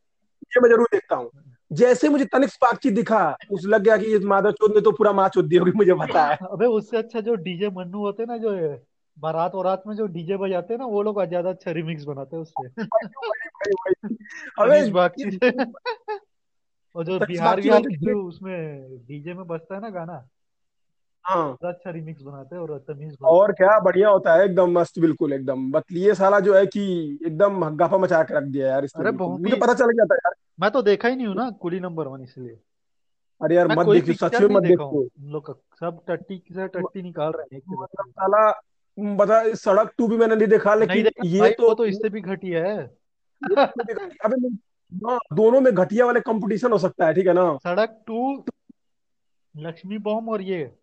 ये 0.46 0.60
मैं 0.60 0.68
ज़रूर 0.70 0.88
देखता 0.92 1.16
हूँ। 1.16 1.30
जैसे 1.72 2.08
मुझे 2.08 2.24
तनिक 2.24 2.48
स्पाक्षी 2.48 2.90
दिखा 2.90 3.36
उस 3.50 3.64
लग 3.64 3.82
गया 3.82 3.96
कि 3.96 4.18
माधव 4.18 4.50
चोद 4.50 4.74
ने 4.74 4.80
तो 4.80 4.92
पूरा 4.92 5.12
माँ 5.12 5.28
चोद 5.28 5.44
दी 5.44 5.56
होगी 5.56 5.72
मुझे 5.76 5.94
पता 5.94 6.24
है। 6.24 6.38
अबे 6.52 6.66
उससे 6.66 6.96
अच्छा 6.96 7.20
जो 7.20 7.34
डीजे 7.34 7.68
मन्नू 7.68 7.98
होते 7.98 8.24
ना 8.24 8.36
जो 8.36 8.54
ये 8.54 8.80
बारात 9.18 9.52
रात 9.54 9.82
में 9.86 9.96
जो 9.96 10.06
डीजे 10.06 10.36
बजाते 10.36 10.74
हैं 10.74 10.78
ना 10.78 10.86
वो 10.86 11.02
लोग 11.02 11.24
ज़्यादा 11.24 11.50
अच्छा 11.50 11.70
रिमिक्स 11.70 12.04
बनाते 12.04 12.36
हैं 12.36 12.42
उससे। 12.42 12.68
अबे 14.58 14.90
और 16.96 17.04
जो 17.04 17.26
बिहार 17.26 17.60
बिहार 17.60 17.80
जो 17.80 18.28
उसमें 18.28 18.88
डीजे 19.06 19.34
में 19.34 19.46
बजता 19.46 19.74
है 19.74 19.80
ना 19.80 19.90
गाना 19.90 20.28
अच्छा 21.24 21.90
रिमिक्स 21.90 22.22
बनाते 22.22 22.56
हैं 22.56 22.62
और 22.62 22.78
तमीज 22.78 23.16
और 23.22 23.52
क्या 23.52 23.80
बढ़िया 23.80 24.08
होता 24.08 24.34
है 24.34 24.44
एकदम 24.44 24.70
मस्त 24.70 24.98
बिल्कुल 24.98 25.32
एकदम। 25.32 25.70
बट 25.72 25.84
ये 25.92 26.14
साला 26.14 26.40
जो 26.40 26.54
है 26.54 26.66
कि 26.66 27.18
एकदम 27.26 27.64
हग्गाफा 27.64 27.98
मचा 27.98 28.22
के 28.22 28.34
रख 28.34 28.42
दिया 28.42 28.68
यार 28.68 28.84
इसने 28.84 29.02
अरे 29.02 29.16
बहुत 29.16 29.40
मुझे 29.40 29.56
पता 29.56 29.74
चल 29.74 29.84
गया 29.84 30.04
था 30.04 30.14
यार। 30.14 30.32
मैं 30.60 30.70
तो 30.70 30.82
देखा 30.82 31.08
ही 31.08 31.16
नहीं 31.16 31.26
हूँ 31.26 31.34
ना 31.34 31.50
कुली 31.50 31.80
नंबर 31.80 32.06
वन 32.06 32.22
इसलिए। 32.22 32.58
अरे 33.42 33.56
यार 33.56 33.68
मत 33.68 33.86
देखियो 33.86 34.28
सच 34.28 34.40
में 34.40 34.48
मत 34.48 34.62
देखा 34.62 34.84
हूँ। 34.84 35.08
लोग 35.20 35.60
सब 35.80 36.00
टट्टी 36.08 36.42
से 36.52 36.68
टट्टी 36.68 37.02
निकाल 37.02 37.32
रहे 37.32 37.54
हैं 37.54 37.60
के 37.60 37.82
मतलब 37.82 38.10
साला 38.10 38.60
बता 39.14 39.54
सड़क 39.54 39.92
टू 39.98 40.08
भी 40.08 40.16
मैंने 40.16 40.36
नहीं 40.36 40.48
देखा 40.48 40.74
लेकिन 40.74 41.06
ये 41.24 41.50
तो 41.50 41.74
तो 41.74 41.86
इससे 41.86 42.08
भी 42.08 42.20
घटिया 42.20 42.64
है। 42.66 42.86
तो 42.86 43.54
घटिया- 43.54 44.10
अबे 44.24 44.48
हाँ 45.06 45.18
दोनों 45.32 45.60
में 45.60 45.74
घटिया 45.74 46.06
वाले 46.06 46.20
कंपटीशन 46.20 46.72
हो 46.72 46.78
सकता 46.78 47.06
है 47.06 47.14
ठीक 47.14 47.26
है 47.26 47.32
ना? 47.32 47.56
सड़क 47.56 48.04
टू 48.06 48.44
लक्ष्मी 49.56 49.98
बॉम्ब 49.98 50.28
और 50.28 50.42
ये। 50.42 50.79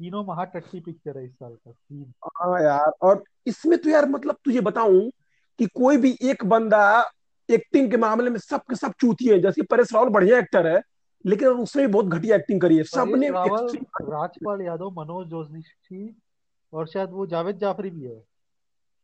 तीनों 0.00 0.24
महाटट्टी 0.24 0.80
पिक्चर 0.80 1.18
है 1.18 1.24
इस 1.24 1.32
साल 1.32 1.52
का 1.54 1.70
तीन। 1.70 2.12
हाँ 2.26 2.60
यार 2.62 2.92
और 3.02 3.22
इसमें 3.46 3.78
तो 3.78 3.90
यार 3.90 4.08
मतलब 4.08 4.36
तुझे 4.44 4.60
बताऊँ 4.60 5.00
कि 5.58 5.66
कोई 5.66 5.96
भी 5.96 6.16
एक 6.22 6.44
बंदा 6.44 6.82
एक्टिंग 7.48 7.90
के 7.90 7.96
मामले 7.96 8.30
में 8.30 8.38
सब 8.38 8.60
के 8.60 8.76
सब 8.76 8.92
चूतिए 9.00 9.32
हैं 9.34 9.40
जैसे 9.42 9.62
परेश 9.62 9.92
रावल 9.94 10.08
बढ़िया 10.08 10.38
एक्टर 10.38 10.66
है 10.66 10.82
लेकिन 11.24 11.48
उसने 11.48 11.86
भी 11.86 11.92
बहुत 11.92 12.06
घटिया 12.06 12.36
एक्टिंग 12.36 12.60
करी 12.60 12.76
है। 12.76 12.84
सबने 12.84 13.28
राजपाल 13.30 14.62
यादव 14.62 14.90
मनोज 14.90 15.26
जोशी 15.26 16.16
और 16.72 16.86
शायद 16.86 17.10
वो 17.10 17.26
जावेद 17.26 17.58
जाफरी 17.58 17.90
भी 17.90 18.04
है। 18.04 18.22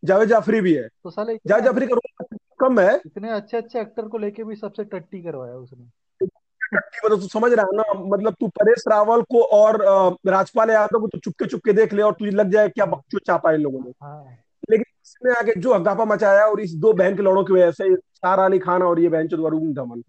जावेद 0.04 0.28
जाफरी 0.28 0.60
भी 0.60 0.74
है। 0.74 0.88
तो 1.04 1.10
साले 1.10 1.38
जावेद 1.46 1.64
जाफरी 1.64 1.86
का 1.86 1.94
रोल 1.94 2.38
कम 2.60 2.80
है। 2.80 2.96
इतने 3.06 3.30
अच्छे 3.30 3.56
अच्छे 3.56 3.80
एक्टर 3.80 4.08
को 4.08 4.18
लेके 4.18 4.44
भी 4.44 4.56
सबसे 4.56 4.84
टट्टी 4.84 5.22
करवाया 5.22 5.54
उसने। 5.54 5.84
मतलब 6.76 7.20
तू 7.20 7.28
समझ 7.28 7.52
रहा 7.52 7.66
है 7.66 7.76
ना 7.76 7.84
मतलब 8.06 8.34
तू 8.40 8.48
परेश 8.50 8.84
रावल 8.88 9.22
को 9.22 9.42
और 9.52 9.82
राजपाल 10.26 10.70
यादव 10.70 11.00
को 11.00 11.08
तो 11.08 11.18
चुपके 11.18 11.46
चुपके 11.46 11.72
देख 11.72 11.92
ले 11.92 12.02
और 12.02 12.12
तुझे 12.12 12.30
लग 12.30 12.50
जाए 12.50 12.68
क्या 12.68 12.84
हाँ 12.84 12.94
बकचोद 12.94 13.20
चापा 13.26 13.52
इन 13.52 13.60
लोगों 13.60 13.80
ने। 13.80 13.92
हाँ। 14.02 14.24
लेकिन 14.70 14.84
इसमें 15.02 15.32
आके 15.34 15.60
जो 15.60 15.74
हगापा 15.74 16.04
मचाया 16.04 16.46
और 16.46 16.60
इस 16.60 16.74
दो 16.76 16.92
बहन 16.92 17.16
के 17.16 17.22
लड़ों 17.22 17.44
की 17.44 17.52
वजह 17.52 17.70
से 17.70 17.94
सारा 17.96 18.44
अली 18.44 18.58
खान 18.58 18.82
और 18.82 19.00
ये 19.00 19.08
बहन 19.08 19.28
चोद 19.28 19.40
वरुण 19.40 19.72
धवन 19.72 20.02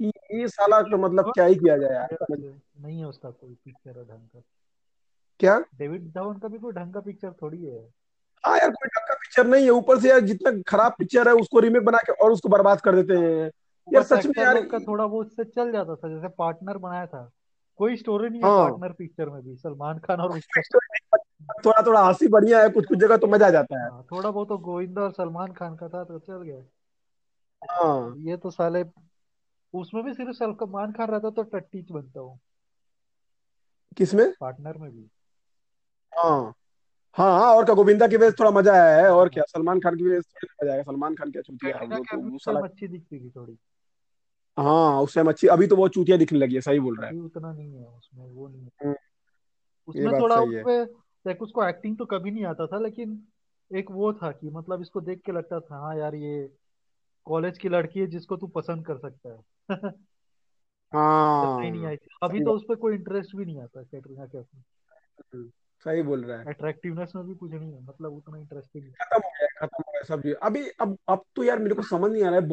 ये 0.00 0.40
ये 0.40 0.48
साला 0.48 0.80
तो 0.82 0.98
मतलब 0.98 1.30
क्या 1.34 1.44
ही 1.44 1.54
किया 1.54 1.76
जाए 1.76 1.94
यार 1.94 2.16
नहीं 2.30 2.98
है 2.98 3.06
उसका 3.06 3.30
कोई 3.30 3.54
पिक्चर 3.64 3.92
ढंग 3.92 4.28
का। 4.28 4.42
क्या? 5.40 5.58
डेविड 5.74 6.08
धवन 6.08 6.38
का 6.38 6.48
भी 6.48 6.58
कोई 6.58 6.72
ढंग 6.72 6.92
का 6.94 7.00
पिक्चर 7.00 7.32
थोड़ी 7.42 7.64
है। 7.64 7.78
हाँ 8.44 8.56
यार 8.58 8.70
कोई 8.70 8.88
ढंग 8.88 9.08
का 9.08 9.14
पिक्चर 9.14 9.46
नहीं 9.46 9.64
है 9.64 9.70
ऊपर 9.70 10.00
से 10.00 10.08
यार 10.08 10.20
जितना 10.20 10.50
खराब 10.68 10.94
पिक्चर 10.98 11.28
है 11.28 11.34
उसको 11.34 11.60
रीमेक 11.60 11.84
बना 11.84 11.98
के 11.98 12.12
और 12.12 12.32
उसको 12.32 12.48
बर्बाद 12.48 12.80
कर 12.80 12.94
देते 12.94 13.14
हैं। 13.14 13.50
यार 13.88 14.02
सच 14.02 14.26
में 14.26 14.32
यार 14.38 14.60
का 14.62 14.78
थोड़ा 14.78 15.06
बहुत 15.06 15.32
से 15.32 15.44
चल 15.44 15.72
जाता 15.72 15.94
था 15.96 16.08
जैसे 16.08 16.28
पार्टनर 16.28 16.78
बनाया 16.78 17.06
था। 17.06 17.30
कोई 17.80 17.96
स्टोरी 17.96 18.28
नहीं 18.28 18.42
है 18.42 18.48
हाँ। 18.48 18.58
पार्टनर 18.58 18.92
पिक्चर 18.92 19.30
में 19.30 19.42
भी 19.42 19.56
सलमान 19.56 19.98
खान 19.98 20.20
और 20.20 20.32
उसका। 20.32 20.60
थोड़ा 21.64 21.82
थोड़ा 21.86 22.02
हँसी 22.02 22.28
बढ़िया 22.28 22.62
है 22.62 22.68
कुछ 22.68 22.86
कुछ 22.86 22.98
जगह 22.98 23.16
तो 23.16 23.26
मज़ा 23.26 23.46
आ 23.46 23.50
जाता 23.50 23.82
है। 23.84 23.90
हाँ 23.90 24.02
थोड़ा 24.12 24.30
बहुत 24.30 24.48
तो 24.48 24.58
गोविंदा 24.58 25.02
और 25.02 25.12
सलमान 25.12 25.52
खान 25.52 25.76
का 25.76 25.88
था 25.88 26.04
तो 26.04 26.18
चल 26.18 26.42
गया। 26.42 26.62
हाँ। 27.62 28.16
ये 28.18 28.36
तो 28.36 28.50
साले 28.50 28.84
उसमें 29.74 30.04
भी 30.04 30.14
सिर्फ़ 30.14 30.36
सलमान 30.36 30.92
खान 30.92 31.08
रहता 31.08 31.30
तो 31.30 31.42
टट्टीच 31.42 31.92
बनता 31.92 32.20
हूँ 32.20 32.38
किसमें 33.96 34.32
पार्टनर 34.40 34.78
में 34.78 34.90
भी। 34.90 35.08
हाँ। 36.12 36.52
हाँ 37.16 37.30
हाँ 37.40 37.54
और 37.54 37.64
क्या 37.64 37.74
गोविंदा 37.74 38.06
की 38.06 38.16
वजह 38.16 38.30
से 38.30 38.36
थोड़ा 38.40 38.50
मज़ा 38.50 38.72
आया 38.74 38.96
है 38.96 39.10
और 39.12 39.28
क्या 39.28 39.44
सलमान 39.48 39.80
खान 39.80 39.96
की 39.96 40.04
वजह 40.04 40.20
से 40.20 40.46
मज़ा 40.46 40.72
आएगा 40.72 40.82
सलमान 40.82 41.14
खान 41.14 41.30
क्या 41.30 41.42
चूतिया 41.42 41.76
है 41.76 41.86
कैटरीना 41.86 42.28
वो 42.28 42.38
तो 42.38 42.52
वो 42.52 42.64
अच्छी 42.64 42.88
दिखती 42.88 43.20
थी 43.20 43.30
थोड़ी। 43.30 43.56
हाँ 44.58 45.02
उस 45.02 45.14
टाइम 45.14 45.28
अच्छी 45.28 45.46
अभी 45.46 45.66
तो 45.66 45.76
बहुत 45.76 45.92
चूतिया 45.92 46.16
दिखने 46.16 46.38
लगी 46.38 46.54
है 46.54 46.60
सही 46.60 46.80
बोल 46.80 46.96
रहा 47.00 47.10
है। 47.10 47.16
उतना 47.16 47.52
नहीं 47.52 47.74
है 47.74 47.86
उसमें 47.86 48.26
वो 48.26 48.48
नहीं 48.48 48.62
है। 48.62 48.70
हम्म, 48.82 48.94
उसमें 49.88 50.20
थोड़ा 50.20 50.40
है। 50.40 50.84
देख 51.26 51.42
उसको 51.42 51.68
एक्टिंग 51.68 51.98
तो 51.98 52.04
कभी 52.04 52.30
नहीं 52.30 52.44
आता 52.44 52.66
था 52.66 52.78
लेकिन 52.78 53.22
एक 53.72 53.90
वो 53.90 54.12
था 54.12 54.32
कि 54.32 54.50
मतलब 54.50 54.80
इसको 54.80 55.00
देख 55.00 55.20
के 55.20 55.32
लगता 55.32 55.60
था 55.60 55.78
हाँ 55.78 55.96
यार 55.96 56.14
ये 56.14 56.52
कॉलेज 57.24 57.58
की 57.58 57.68
लड़की 57.68 58.00
है 58.00 58.06
जिसको 58.06 58.36
तू 58.36 58.46
पसंद 58.46 58.86
कर 58.86 58.98
सकता 58.98 59.28
है। 59.28 59.38
नई 60.94 61.70
नहीं 61.70 61.80
हाँ 61.80 61.88
आई 61.88 61.96
थी। 61.96 62.08
अभी 62.22 62.44
तो 62.44 62.50
उस 62.50 62.64
पर 62.68 62.74
कोई 62.74 62.94
इंटरेस्ट 62.94 63.36
भी 63.36 63.44
नहीं 63.44 63.60
आता 63.60 63.82
कैटरीना 63.82 64.26
कैफ 64.26 64.46
में। 64.54 64.62
हम्म, 65.34 65.50
सही 65.88 66.02
बोल 66.02 66.24
रहा 66.24 66.38
है। 66.38 66.44
अट्रैक्टिवनेस 66.46 67.12
में 67.16 67.26
भी 67.26 67.34
कुछ 67.34 67.52
नहीं 67.52 67.72
है 67.72 67.84
मतलब 67.84 68.12
उतना 68.12 68.38
इंटरेस्टिंग 68.38 68.84
खत्म 68.84 69.20
हो 69.24 69.28
गया 69.28 69.66
खत्म 69.66 69.82
हो 69.88 69.92
गया 69.92 70.02
सब 70.02 70.22
चीज़ 70.22 70.34
अभी 70.34 70.68
अब 70.68 70.98
अब 71.08 71.22
तो 71.36 71.42
यार 71.44 71.58
मेरे 71.58 71.74
को 71.74 71.82
समझ 71.82 72.12
नहीं 72.12 72.22
आ 72.22 72.30
रहा 72.30 72.40
है 72.40 72.46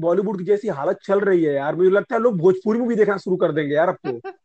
बॉलीवुड 0.00 0.38
की 0.38 0.44
जैसी 0.44 0.68
हालत 0.68 0.98
चल 1.04 1.20
रही 1.20 1.44
है 1.44 1.54
यार। 1.54 1.74
मुझे 1.74 1.90
लगता 1.90 2.14
है 2.14 2.20
लोग 2.20 2.38
भोजपुरी 2.38 2.78
मूवी 2.80 2.94
देखना 2.94 3.16
शुरू 3.16 3.36
कर 3.36 3.52
देंगे 3.52 3.74
यार 3.74 3.88
अब 3.88 3.94
तो। 3.94 4.20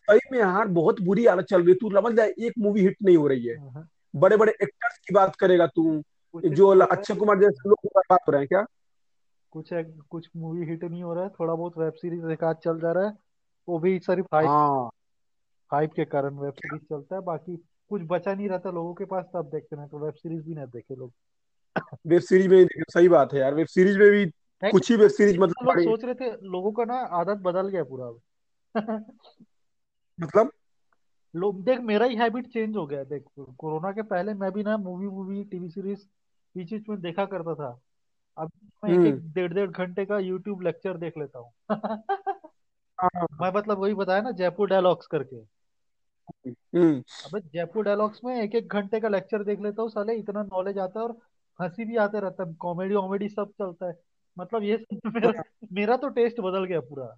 सही 0.00 0.20
में 0.32 0.38
यार 0.38 0.68
बहुत 0.68 1.00
बुरी 1.00 1.26
हालत 1.26 1.44
चल 1.44 1.62
रही 1.62 1.68
है। 1.68 1.74
तू 1.74 1.90
समझ 1.90 2.14
जाए 2.14 2.34
एक 2.38 2.52
मूवी 2.58 2.80
हिट 2.80 2.96
नहीं 3.02 3.16
हो 3.16 3.26
रही 3.26 3.46
है। 3.46 3.56
बड़े 4.16 4.36
बड़े 4.36 4.52
एक्टर्स 4.52 4.98
की 4.98 5.14
बात 5.14 5.36
करेगा 5.36 5.66
तू। 5.66 6.02
जो 6.36 6.68
अक्षय 6.68 7.14
कुमार 7.14 7.38
जैसे 7.38 7.68
लोग 7.68 7.78
बर्बाद 7.86 8.18
हो 8.26 8.32
रहे 8.32 8.40
हैं 8.40 8.48
क्या? 8.48 8.66
कुछ 9.50 9.68
कुछ 10.10 10.28
मूवी 10.36 10.66
हिट 10.66 10.84
नहीं 10.84 11.02
हो 11.02 11.14
रहा 11.14 11.24
है। 11.24 11.30
थोड़ा 11.30 11.54
बहुत 11.54 11.78
वेब 11.78 11.92
सीरीज़ 11.92 12.26
एक 12.26 12.60
चल 12.64 12.80
जा 12.80 12.92
रहा 12.92 13.06
है। 13.06 13.12
वो 13.68 13.78
भी 13.78 13.98
सिर्फ़ 13.98 14.26
हाइप 14.34 14.48
हाँ। 14.48 14.90
हाइप 15.72 15.92
के 15.92 16.04
कारण 16.04 16.34
वेब 16.34 16.52
सीरीज़ 16.52 16.82
चलता 16.82 17.14
है 17.14 17.22
बाकी 17.22 17.56
कुछ 17.88 18.02
बचा 18.04 18.34
नहीं 18.34 18.48
रहता 18.48 18.70
लोगों 18.70 18.94
के 18.94 19.04
पास 19.04 19.24
तब 19.24 19.50
देखते 19.54 19.76
हैं 19.76 19.88
तो 19.88 19.98
वेब 19.98 20.14
सीरीज़ 20.14 20.42
भी 20.42 20.54
नहीं 20.54 20.66
देखे 20.66 20.94
लोग। 20.94 21.12
वेब 22.06 22.20
सीरीज़ 22.20 22.48
में 22.48 22.66
सही 22.88 23.08
बात 23.08 23.32
है 23.32 23.40
यार 23.40 23.54
वेब 23.54 23.66
सीरीज़ 23.66 23.98
में 23.98 24.10
भी 24.10 24.26
कुछ 24.70 24.90
ही 24.90 24.96
वेब 24.96 25.10
सीरीज़ 25.10 25.38
मतलब 25.40 25.54
लोग 25.62 25.74
बड़ी 25.74 25.84
सोच 25.84 26.04
रहे 26.04 26.14
थे 26.14 26.30
लोगों 26.30 26.72
का 26.72 26.84
ना 26.84 26.94
आदत 26.94 27.38
बदल 27.42 27.68
गया 27.68 27.84
पूरा 27.84 28.10
मतलब? 30.20 30.50
लोग 31.36 31.64
देख 31.64 31.80
मेरा 31.80 32.06
ही 32.06 32.16
हैबिट 32.16 32.46
चेंज 32.46 32.76
हो 32.76 32.86
गया 32.86 33.04
देख 33.04 33.24
कोरोना 33.38 33.92
के 33.92 34.02
पहले 34.02 34.34
मैं 34.34 34.52
भी 34.52 34.62
ना 34.62 34.76
मूवी 34.76 35.06
मूवी 35.06 35.44
टीवी 35.44 35.68
सीरीज़ 35.68 36.04
बीच 36.56 36.72
बीच 36.72 36.88
में 36.88 37.00
देखा 37.00 37.24
करता 37.24 37.54
था। 37.54 37.80
अब 38.38 38.50
मैं 38.84 38.90
एक 38.90 38.96
हम्म। 38.96 39.06
एक 39.06 39.32
डेढ़ 39.32 39.52
डेढ़ 39.52 39.70
घंटे 39.70 40.04
का 40.04 40.18
यूट्यूब 40.18 40.62
लेक्चर 40.62 40.96
देख 40.96 41.18
लेता 41.18 41.38
हूँ। 41.38 41.52
हाँ। 41.72 43.26
मैं 43.42 43.52
मतलब 43.54 43.78
वही 43.78 43.94
बताया 43.94 44.20
ना 44.20 44.30
जयपुर 44.30 44.68
डायलॉग्स 44.68 45.06
करके। 45.06 45.59
अबे 46.46 47.40
जयपुर 47.40 47.84
डायलॉग्स 47.84 48.20
में 48.24 48.34
एक 48.42 48.54
एक 48.54 48.72
घंटे 48.72 49.00
का 49.00 49.08
लेक्चर 49.08 49.44
देख 49.44 49.60
लेता 49.60 49.82
हूँ 49.82 49.90
साले 49.90 50.14
इतना 50.14 50.42
नॉलेज 50.42 50.78
आता 50.78 51.00
है 51.00 51.06
और 51.06 51.16
हँसी 51.60 51.84
भी 51.84 51.96
आते 51.96 52.20
रहता 52.20 52.44
है 52.44 52.54
कॉमेडी 52.54 52.94
वॉमेडी 52.94 53.28
सब 53.28 53.50
चलता 53.52 53.86
है। 53.86 53.98
मतलब 54.36 54.62
ये 54.62 54.76
सब 54.76 55.12
मेरा 55.14 55.42
मेरा 55.72 55.96
तो 55.96 56.08
टेस्ट 56.08 56.40
बदल 56.40 56.64
गया 56.64 56.80
पूरा। 56.80 57.14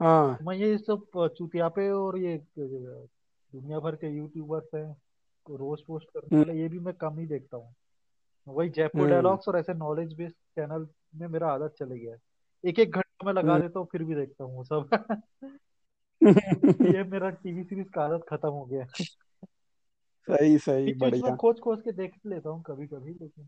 हाँ। 0.00 0.38
मैं 0.42 0.56
ये 0.56 0.76
सब 0.78 1.28
चुतियापे 1.38 1.90
और 1.90 2.18
ये 2.18 2.36
दुनिया 2.58 3.78
भर 3.78 3.96
के 3.96 4.16
यूट्यूबर्स 4.16 4.74
हैं 4.74 4.86
रोज 5.48 5.82
पोस्ट 5.82 6.08
करने 6.08 6.36
हम्म। 6.36 6.46
वाले 6.48 6.60
ये 6.60 6.68
भी 6.68 6.78
मैं 6.78 6.94
कम 6.94 7.18
ही 7.18 7.26
देखता 7.26 7.56
हूँ। 7.56 7.74
वही 8.46 8.68
जयपुर 8.68 9.00
हम्म। 9.00 9.10
डायलॉग्स 9.10 9.48
और 9.48 9.58
ऐसे 9.58 9.74
नॉलेज 9.74 10.14
बेस्ड 10.14 10.34
चैनल 10.34 10.86
में 11.14 11.26
मेरा 11.28 11.48
आदत 11.48 11.74
चले 11.78 11.98
गया 11.98 12.12
है। 12.12 12.20
एक 12.64 12.78
एक 12.78 12.90
घंटा 12.90 13.26
में 13.26 13.32
लगा 13.32 13.52
हम्म। 13.52 13.62
देता 13.62 13.78
हूँ 13.78 13.88
फिर 13.92 14.04
भी 14.04 14.14
देखता 14.14 14.44
हूँ 14.44 14.64
सब। 14.64 14.88
ये 16.94 17.02
मेरा 17.04 17.30
टीवी 17.30 17.62
सीरीज़ 17.62 17.88
का 17.88 18.02
आदत 18.02 18.24
खत्म 18.28 18.48
हो 18.48 18.64
गया 18.64 18.84
सही 20.28 20.58
सही 20.58 20.94
बढ़िया। 20.94 21.34
खोज 21.36 21.58
खोज 21.60 21.80
के 21.80 21.92
देख 21.92 22.12
लेता 22.26 22.50
हूँ 22.50 22.62
कभी 22.62 22.86
कभी 22.86 23.10
लेकिन 23.10 23.46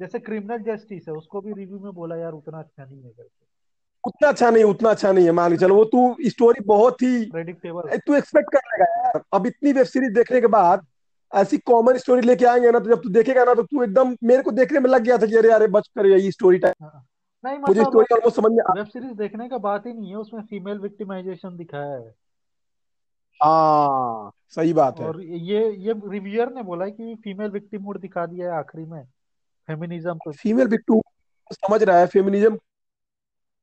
जैसे 0.00 0.18
क्रिमिनल 0.18 0.58
जस्टिस 0.58 1.08
है 1.08 1.14
उसको 1.14 1.40
भी 1.40 1.52
रिव्यू 1.52 1.78
में 1.78 1.92
बोला 1.92 2.16
यार 2.16 2.32
उतना 2.32 2.58
अच्छा 2.58 2.84
नहीं 2.84 3.02
है 3.02 3.10
करके। 3.10 3.44
उतना 4.04 4.28
अच्छा 4.28 4.50
नहीं 4.50 4.64
उतना 4.64 4.90
अच्छा 4.90 5.12
नहीं 5.12 5.24
है 5.24 5.32
मान 5.32 5.50
के 5.50 5.56
चलो 5.56 5.74
वो 5.74 5.84
तू 5.84 6.16
स्टोरी 6.26 6.64
बहुत 6.64 7.02
ही 7.02 7.24
प्रेडिक्टेबल 7.30 7.96
तू 7.96 8.14
एक्सपेक्ट 8.14 8.52
कर 8.52 8.58
लेगा 8.58 9.00
यार। 9.00 9.22
अब 9.32 9.46
इतनी 9.46 9.72
वेब 9.72 9.86
सीरीज़ 9.86 10.12
देखने 10.12 10.40
के 10.40 10.46
बाद 10.46 10.86
ऐसी 11.34 11.58
कॉमन 11.58 11.96
स्टोरी 11.96 12.26
लेके 12.26 12.44
आएँगे 12.44 12.70
ना 12.70 12.78
तो 12.78 12.90
जब 12.90 13.02
तू 13.02 13.08
देखेगा 13.08 13.44
ना 13.44 13.54
तो 13.54 13.62
तू 13.62 13.82
एकदम 13.82 14.16
मेरे 14.24 14.42
को 14.42 14.50
देखने 14.50 14.80
में 14.80 14.90
लग 14.90 15.02
गया 15.02 15.18
था 15.18 15.26
कि 15.26 15.36
अरे 15.36 15.50
यार 15.50 15.66
बच 15.66 15.88
कर 15.88 16.06
ये 16.06 16.30
स्टोरी 16.30 16.58
टाइम 16.58 16.88
नहीं 17.46 17.58
मुझे 17.58 17.80
मतलब 17.80 17.90
स्टोरी 17.90 18.14
ऑलमोस्ट 18.14 18.36
समझ 18.36 18.52
में 18.52 18.62
आ 18.70 18.72
वेब 18.74 18.86
सीरीज़ 18.86 19.12
देखने 19.12 19.48
का 19.48 19.58
बात 19.58 19.86
ही 19.86 19.92
नहीं 19.92 20.10
है 20.10 20.16
उसमें 20.16 20.42
फीमेल 20.42 20.78
विक्टिमाइजेशन 20.78 21.56
दिखाया 21.56 21.96
है। 21.96 22.14
हाँ 23.40 24.32
सही 24.48 24.72
बात 24.72 25.00
है। 25.00 25.06
और 25.06 25.20
ये 25.22 25.70
ये 25.70 25.92
रिव्यूअर 26.06 26.52
ने 26.52 26.62
बोला 26.62 26.84
है 26.84 26.90
कि 26.90 27.14
फीमेल 27.14 27.50
विक्टिमहुड 27.50 28.00
दिखा 28.00 28.26
दिया 28.26 28.52
है 28.52 28.58
आखिरी 28.58 28.84
में 28.84 29.02
फेमिनिज्म 29.68 30.18
फीमेल 30.32 30.68
विक्टिम 30.68 31.00
समझ 31.50 31.82
रहा 31.82 31.98
है 31.98 32.06
फेमिनिज्म 32.06 32.58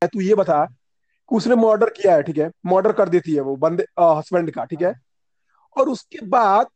तू 0.02 0.22
ये 0.22 0.36
बता 0.36 0.66
कि 0.66 1.36
उसने 1.36 1.56
मर्डर 1.56 1.90
किया 1.90 2.16
है 2.16 2.24
ठीक 2.24 2.38
है? 2.38 2.52
मर्डर 2.66 2.92
कर 2.92 3.10
देती 3.10 3.36
है 3.36 3.42
वो 3.42 3.56
बंदे 3.56 3.84
हस्बैंड 4.00 4.52
का 4.52 4.66
ठीक 4.66 4.82
है? 4.82 4.92
हाँ। 4.92 5.74
और 5.78 5.90
उसके 5.90 6.26
बाद 6.26 6.68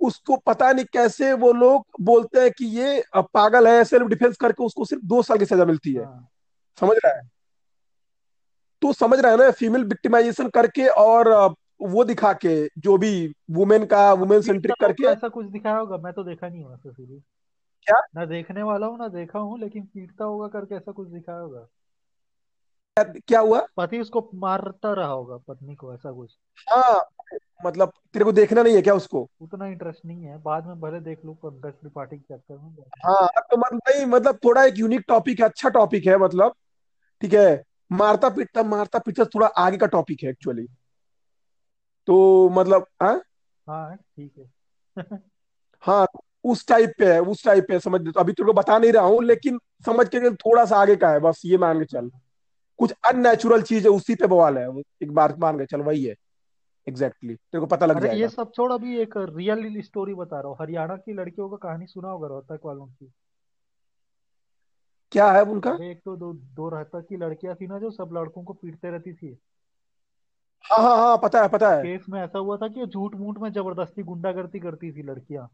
उसको 0.00 0.36
पता 0.36 0.72
नहीं 0.72 0.84
कैसे 0.92 1.32
वो 1.32 1.52
लोग 1.52 1.86
बोलते 2.00 2.40
हैं 2.40 2.50
कि 2.50 2.66
ये 2.78 3.02
पागल 3.16 3.68
है 3.68 3.84
सेल्फ 3.84 4.06
डिफेंस 4.06 4.36
करके 4.36 4.64
उसको 4.64 4.84
सिर्फ़ 4.84 5.04
दो 5.04 5.22
साल 5.22 5.38
की 5.38 5.44
सजा 5.44 5.64
मिलती 5.64 5.92
है। 5.92 6.04
हाँ। 6.04 6.28
समझ 6.80 6.96
रहा 6.96 7.16
है? 7.16 7.22
तो 8.82 8.92
समझ 8.92 9.18
रहा 9.20 9.32
है 9.32 9.38
ना 9.38 9.50
फीमेल 9.50 9.84
विक्टिमाइजेशन 9.84 10.48
करके 10.48 10.86
और 10.86 11.28
वो 11.82 12.04
दिखा 12.04 12.32
के 12.32 12.66
जो 12.78 12.96
भी 12.98 13.34
वुमेन 13.50 13.86
का 13.86 14.12
वुमेन 14.12 14.42
सेंट्रिक 14.42 14.74
करके। 14.80 15.06
ऐसा 15.06 15.28
कुछ 15.28 15.46
दिखाया 15.46 15.76
होगा 15.76 15.96
मैं 15.96 16.12
तो 16.12 16.24
देखा 16.24 16.48
नहीं 16.48 16.64
हूँ 16.64 16.76
सीरीज़ 16.76 17.20
क्या? 17.86 18.00
ना 18.16 18.24
देखने 18.24 18.62
वाला 18.62 18.86
हूँ 18.86 18.98
ना 18.98 19.08
देखा 19.08 19.38
हूँ 19.38 19.58
लेकिन 19.60 19.82
पीटता 19.84 20.24
होगा 20.24 20.48
करके 20.48 20.74
ऐसा 20.74 20.92
कुछ 20.92 21.08
दिखाया 21.08 21.38
होगा। 21.38 21.66
क्या 22.96 23.40
हुआ? 23.40 23.66
पति 23.76 23.98
उसको 23.98 24.30
मारता 24.34 24.92
रहा 24.92 25.08
होगा 25.08 25.36
पत्नी 25.48 25.74
को 25.74 25.94
ऐसा 25.94 26.12
कुछ। 26.12 26.30
हाँ 26.70 27.00
मतलब 27.64 27.92
तेरे 28.12 28.24
को 28.24 28.32
देखना 28.32 28.62
नहीं 28.62 28.74
है 28.74 28.82
क्या 28.82 28.94
उसको? 28.94 29.28
उतना 29.40 29.66
इंटरेस्ट 29.66 30.04
नहीं 30.06 30.22
है 30.22 30.42
बाद 30.42 30.66
में 30.66 30.80
भले 30.80 31.00
देख 31.00 31.24
लूँ 31.24 31.34
पंकज 31.34 31.72
त्रिपाठी 31.72 32.16
के 32.16 32.34
चक्कर 32.34 32.54
में। 32.54 32.84
हाँ 33.04 33.28
तो 33.50 33.56
मतलब 33.56 33.80
नहीं 33.88 34.06
मतलब 34.06 34.38
थोड़ा 34.44 34.64
एक 34.64 34.78
यूनिक 34.78 35.04
टॉपिक 35.08 35.40
है 35.40 35.46
अच्छा 35.46 35.68
टॉपिक 35.68 36.06
है 36.06 36.16
मतलब। 36.18 36.54
ठीक 37.22 37.34
है? 37.34 37.62
मारता 37.92 38.28
पीटता 38.28 38.62
मारता 38.62 38.98
पीटता 38.98 39.24
थोड़ा 39.24 39.46
आगे 39.46 39.76
का 39.76 39.86
टॉपिक 39.86 40.22
है 40.22 40.30
एक्चुअली 40.30 40.66
तो 42.08 42.48
मतलब 42.48 42.86
हाँ? 43.02 43.20
हाँ 43.66 43.96
ठीक 43.96 44.32
है। 44.38 45.04
हाँ 45.82 46.06
उस 46.44 46.66
टाइप 46.68 46.92
पे 46.98 47.12
है 47.12 47.20
उस 47.20 47.44
टाइप 47.44 47.64
पे 47.68 47.74
है, 47.74 47.80
समझ 47.80 48.00
तो 48.00 48.20
अभी 48.20 48.32
तेरे 48.32 48.46
को 48.46 48.52
बता 48.52 48.78
नहीं 48.78 48.92
रहा 48.92 49.04
हूँ 49.04 49.22
लेकिन 49.24 49.58
समझ 49.86 50.08
के 50.08 50.30
थोड़ा 50.30 50.64
सा 50.64 50.76
आगे 50.76 50.96
का 50.96 51.10
है 51.10 51.20
बस 51.20 51.42
ये 51.44 51.58
मान 51.58 51.78
के 51.78 51.84
चल। 51.84 52.10
कुछ 52.78 52.92
अननेचुरल 53.06 53.62
चीज़ 53.62 53.84
है 53.84 53.90
उसी 53.90 54.14
पे 54.14 54.26
बवाल 54.26 54.58
है 54.58 54.68
एक 55.02 55.12
बार 55.12 55.36
मान 55.38 55.58
के 55.58 55.66
चल 55.66 55.80
वही 55.80 56.04
है। 56.04 56.14
Exactly 56.86 57.28
exactly. 57.28 57.52
तेरे 57.52 57.60
को 57.60 57.66
पता 57.66 57.86
लग 57.86 57.96
अरे 57.96 58.08
ये 58.08 58.14
जाएगा। 58.14 58.28
सब 58.28 58.52
छोड़ 58.54 58.72
अभी 58.72 58.98
एक 58.98 59.14
रियल 59.16 59.80
स्टोरी 59.82 60.14
बता 60.14 60.40
रहा 60.40 60.48
हूँ। 60.48 60.56
हरियाणा 60.60 60.96
की 60.96 61.12
लड़कियों 61.12 61.48
का 61.48 61.56
कहानी 61.56 61.86
सुना 61.86 62.08
होगा 62.08 62.28
रोहतक 62.28 62.60
वालों 62.64 62.86
की। 62.86 63.12
क्या 65.12 65.30
है 65.32 65.42
उनका? 65.42 65.76
एक 65.80 66.00
तो 66.04 66.16
दो 66.16 66.32
दो 66.32 66.68
रोहतक 66.68 67.06
की 67.08 67.16
लड़कियाँ 67.16 67.54
थी 67.54 67.66
ना 67.66 67.78
जो 67.78 67.90
सब 67.90 68.10
लड़कों 68.12 68.44
को 68.44 68.52
पीटते 68.52 68.90
रहती 68.90 69.12
थी। 69.14 69.36
हाँ 70.64 70.78
हाँ 70.82 70.96
हाँ 70.96 71.16
पता 71.18 71.42
है 71.42 71.48
पता 71.48 71.70
है। 71.70 71.82
केस 71.82 72.06
में 72.08 72.20
ऐसा 72.20 72.38
हुआ 72.38 72.56
था 72.56 72.68
कि 72.68 72.86
झूठ 72.86 73.14
मूठ 73.14 73.38
में 73.38 73.50
ज़बरदस्ती 73.52 74.02
गुंडागर्दी 74.02 74.60
करती 74.60 74.92
थी 74.92 75.02
लड़कियाँ। 75.02 75.48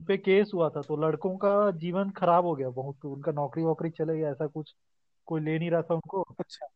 पे 0.00 0.16
केस 0.16 0.50
हुआ 0.54 0.68
था 0.68 0.80
तो 0.82 0.96
लड़कों 0.96 1.36
का 1.36 1.70
जीवन 1.70 2.10
खराब 2.10 2.44
हो 2.46 2.54
गया 2.54 2.68
बहुत। 2.70 3.04
उनका 3.04 3.32
नौकरी 3.32 3.62
वोकरी 3.62 3.90
चले 3.90 4.16
गया 4.18 4.30
ऐसा 4.30 4.46
कुछ 4.46 4.74
कोई 5.26 5.40
ले 5.40 5.58
नहीं 5.58 5.70
रहा 5.70 5.82
था 5.82 5.94
उनको। 5.94 6.22
अच्छा। 6.40 6.66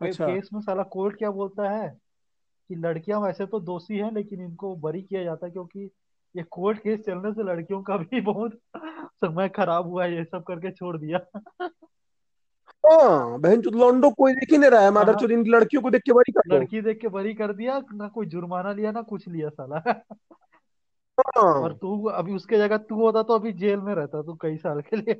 अच्छा। 0.00 0.26
केस 0.26 0.48
में 0.52 0.60
साला 0.60 0.82
कोर्ट 0.82 1.18
क्या 1.18 1.30
बोलता 1.30 1.70
है 1.70 1.88
कि 2.70 2.74
लड़कियाँ 2.74 3.20
वैसे 3.20 3.46
तो 3.46 3.60
दोषी 3.60 3.98
हैं 3.98 4.10
लेकिन 4.12 4.40
इनको 4.40 4.74
बरी 4.76 5.02
किया 5.02 5.24
जाता 5.24 5.46
है 5.46 5.52
क्योंकि 5.52 5.90
ये 6.34 6.42
कोर्ट 6.42 6.78
केस 6.78 7.00
चलने 7.00 7.32
से 7.32 7.42
लड़कियों 7.42 7.82
का 7.82 7.96
भी 7.96 8.20
बहुत 8.20 8.58
समय 8.76 9.48
खराब 9.48 9.86
हुआ 9.86 10.04
है 10.04 10.16
ये 10.16 10.24
सब 10.24 10.42
करके 10.42 10.70
छोड़ 10.70 10.96
दिया। 10.98 11.18
हाँ 12.84 13.38
बहन 13.40 13.60
चोद 13.62 13.74
लौंडो 13.74 14.10
कोई 14.10 14.32
देख 14.34 14.50
ही 14.52 14.58
नहीं 14.58 14.70
रहा 14.70 14.80
है 14.80 14.90
मादर 14.90 15.12
हाँ। 15.12 15.20
चोद 15.20 15.30
इन 15.30 15.44
लड़कियों 15.46 15.82
को 15.82 15.90
देख 15.90 16.02
के 16.02 16.12
बड़ी 16.12 16.32
कर 16.32 16.54
लड़की 16.54 16.80
देख 16.80 17.00
के 17.00 17.08
बरी 17.08 17.34
कर 17.34 17.52
दिया 17.52 17.80
ना 17.92 18.08
कोई 18.08 18.26
जुर्माना 18.26 18.72
लिया 18.72 18.90
ना 18.92 19.02
कुछ 19.02 19.28
लिया 19.28 19.48
साला। 19.48 19.78
और 21.18 21.72
हाँ 21.72 21.74
तू 21.74 22.04
अभी 22.04 22.34
उसके 22.34 22.58
जगह 22.58 22.76
तू 22.76 22.94
होता 22.94 23.22
तो 23.22 23.34
अभी 23.34 23.52
जेल 23.52 23.80
में 23.80 23.94
रहता 23.94 24.22
तू 24.22 24.34
कई 24.34 24.56
साल 24.56 24.80
के 24.80 24.96
लिए। 24.96 25.14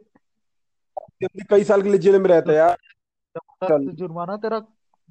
कई 1.50 1.64
साल 1.64 1.82
के 1.82 1.88
लिए 1.88 1.98
जेल 1.98 2.18
में 2.18 2.28
रहता 2.30 2.52
है 2.52 2.58
यार। 2.58 2.76
जुर्माना 3.92 4.36
तेरा 4.36 4.58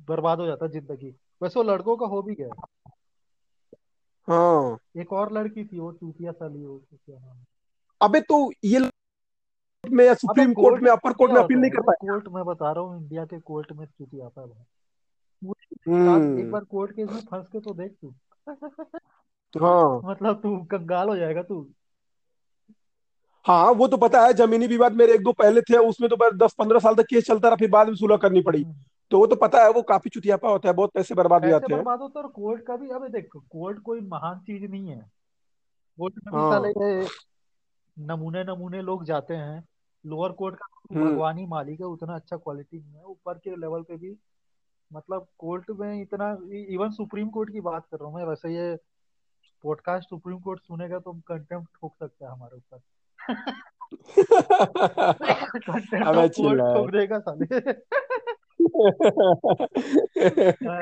बर्बाद 0.07 0.39
हो 0.39 0.45
जाता 0.45 0.67
ज़िंदगी। 0.67 1.15
वैसे 1.41 1.60
वो 1.60 1.63
लड़कों 1.63 1.98
का 1.98 2.05
हो 2.05 2.22
भी 2.22 2.36
गया। 2.36 2.50
हाँ। 4.27 4.77
एक 4.98 5.13
और 5.13 5.32
लड़की 5.34 5.63
थी 5.65 5.80
वो 5.80 5.92
चूतिया 5.92 6.32
साली 6.32 6.65
वो 6.65 6.82
नाम 7.10 7.38
है? 7.38 7.46
अबे 8.01 8.20
तो 8.22 8.51
ये 8.63 8.80
में 9.84 10.06
या 10.06 10.13
सुप्रीम 10.13 10.53
कोर्ट 10.53 10.84
में 10.84 10.92
अपर 10.92 11.13
कोर्ट 11.13 11.32
में 11.32 11.42
अपील 11.42 11.58
नहीं 11.58 11.72
कर 11.72 11.82
पाया। 11.82 12.08
कोर्ट 12.08 12.27
में 12.27 12.44
बता 12.46 12.72
रहा 12.72 12.84
हूँ 12.84 13.01
इंडिया 13.01 13.25
के 13.25 13.39
कोर्ट 13.39 13.72
में 13.72 13.86
चूतिया 13.86 14.25
आता 14.25 14.42
है 14.42 14.48
एक 16.39 16.51
बार 16.51 16.63
कोर्ट 16.63 16.92
केस 16.92 17.10
में 17.10 17.22
फंस 17.22 17.48
के 17.48 17.60
तो 17.60 17.74
देख 17.74 17.96
तू। 18.01 18.13
हाँ। 19.53 20.01
मतलब 20.06 20.39
तू 20.42 20.58
कंगाल 20.72 21.10
हो 21.10 21.15
जाएगा 21.15 21.44
तू। 21.44 21.68
हाँ 23.46 23.72
वो 23.72 23.88
तो 23.88 23.98
पता 23.98 24.22
है 24.22 24.34
जमीनी 24.34 24.68
विवाद 24.68 24.94
मेरे 24.94 25.13
एक 25.13 25.24
दो 25.24 25.32
पहले 25.32 25.62
थे 25.62 25.77
उसमें 25.77 26.10
तो 26.10 26.30
दस 26.36 26.53
पंद्रह 26.53 26.80
साल 26.80 26.96
तक 26.96 27.06
केस 27.10 27.25
चलता 27.25 27.48
रहा 27.48 27.56
फिर 27.56 27.70
बाद 27.70 27.88
में 27.88 27.96
सुलह 27.96 28.18
करनी 28.18 28.42
पड़ी। 28.42 28.63
हम्म, 28.63 28.75
तो 29.12 29.19
वो 29.19 29.25
तो 29.27 29.36
पता 29.36 29.63
है 29.63 29.72
वो 29.72 29.81
काफ़ी 29.81 30.10
चुतियापा 30.10 30.50
होता 30.50 30.69
है 30.69 30.74
बहुत 30.75 30.91
पैसे 30.93 31.15
बर्बाद 31.15 31.43
हो 31.45 31.50
जाते 31.50 31.74
हैं। 31.74 31.77
बर्बाद 31.77 32.00
होते 32.00 32.19
हैं 32.19 32.25
और 32.25 32.31
कोर्ट 32.31 32.65
का 32.65 32.75
भी 32.75 32.89
अबे 32.89 33.10
देख 33.10 33.29
कोर्ट 33.36 33.79
कोई 33.79 34.00
महान 34.01 34.39
चीज़ 34.39 34.65
नहीं 34.72 34.88
है। 34.89 35.00
कोर्ट 35.98 36.13
में 36.25 36.33
भी 36.36 36.50
साले 36.51 36.69
हाँ 36.79 37.07
नमूने 37.98 38.43
नमूने 38.43 38.81
लोग 38.81 39.03
जाते 39.05 39.33
हैं 39.33 39.63
लोअर 40.05 40.31
कोर्ट 40.31 40.55
का 40.55 40.65
तो 40.65 40.95
हम्म। 40.95 41.10
भगवान 41.12 41.38
ही 41.38 41.45
मालिक 41.45 41.79
है 41.79 41.86
उतना 41.86 42.15
अच्छा 42.15 42.38
क्वालिटी 42.38 42.77
नहीं 42.79 42.95
है 42.95 43.03
ऊपर 43.05 43.38
के 43.38 43.55
लेवल 43.55 43.81
पे 43.81 43.98
भी 43.98 44.15
मतलब 44.91 45.27
कोर्ट 45.38 45.69
में 45.69 46.01
इतना 46.01 46.31
इवन 46.69 46.91
सुप्रीम 46.91 47.29
कोर्ट 47.29 47.51
की 47.51 47.62
बात 47.62 47.86
कर 47.91 47.98
रहा 47.98 48.07
हूँ 48.07 48.15
मैं 48.15 48.25
वैसे 48.25 48.55
ये 48.55 48.75
पॉडकास्ट 49.63 50.10
सुप्रीम 50.10 50.39
कोर्ट 50.39 50.62
सुनेगा 50.62 51.00
तो 51.00 51.13
कंटेम्प्ट 51.27 51.69
ठोक 51.81 51.93
सकता 52.00 52.25
है 52.25 52.31
हमारे 52.31 52.57
ऊपर। 52.57 52.79
कंटेम्प्ट 55.60 56.07
अबे 56.07 56.27
कोर्ट 56.29 56.60
ठोक 56.60 56.89
देगा 56.91 57.19
साले। 57.19 57.55
हाँ, 57.55 57.74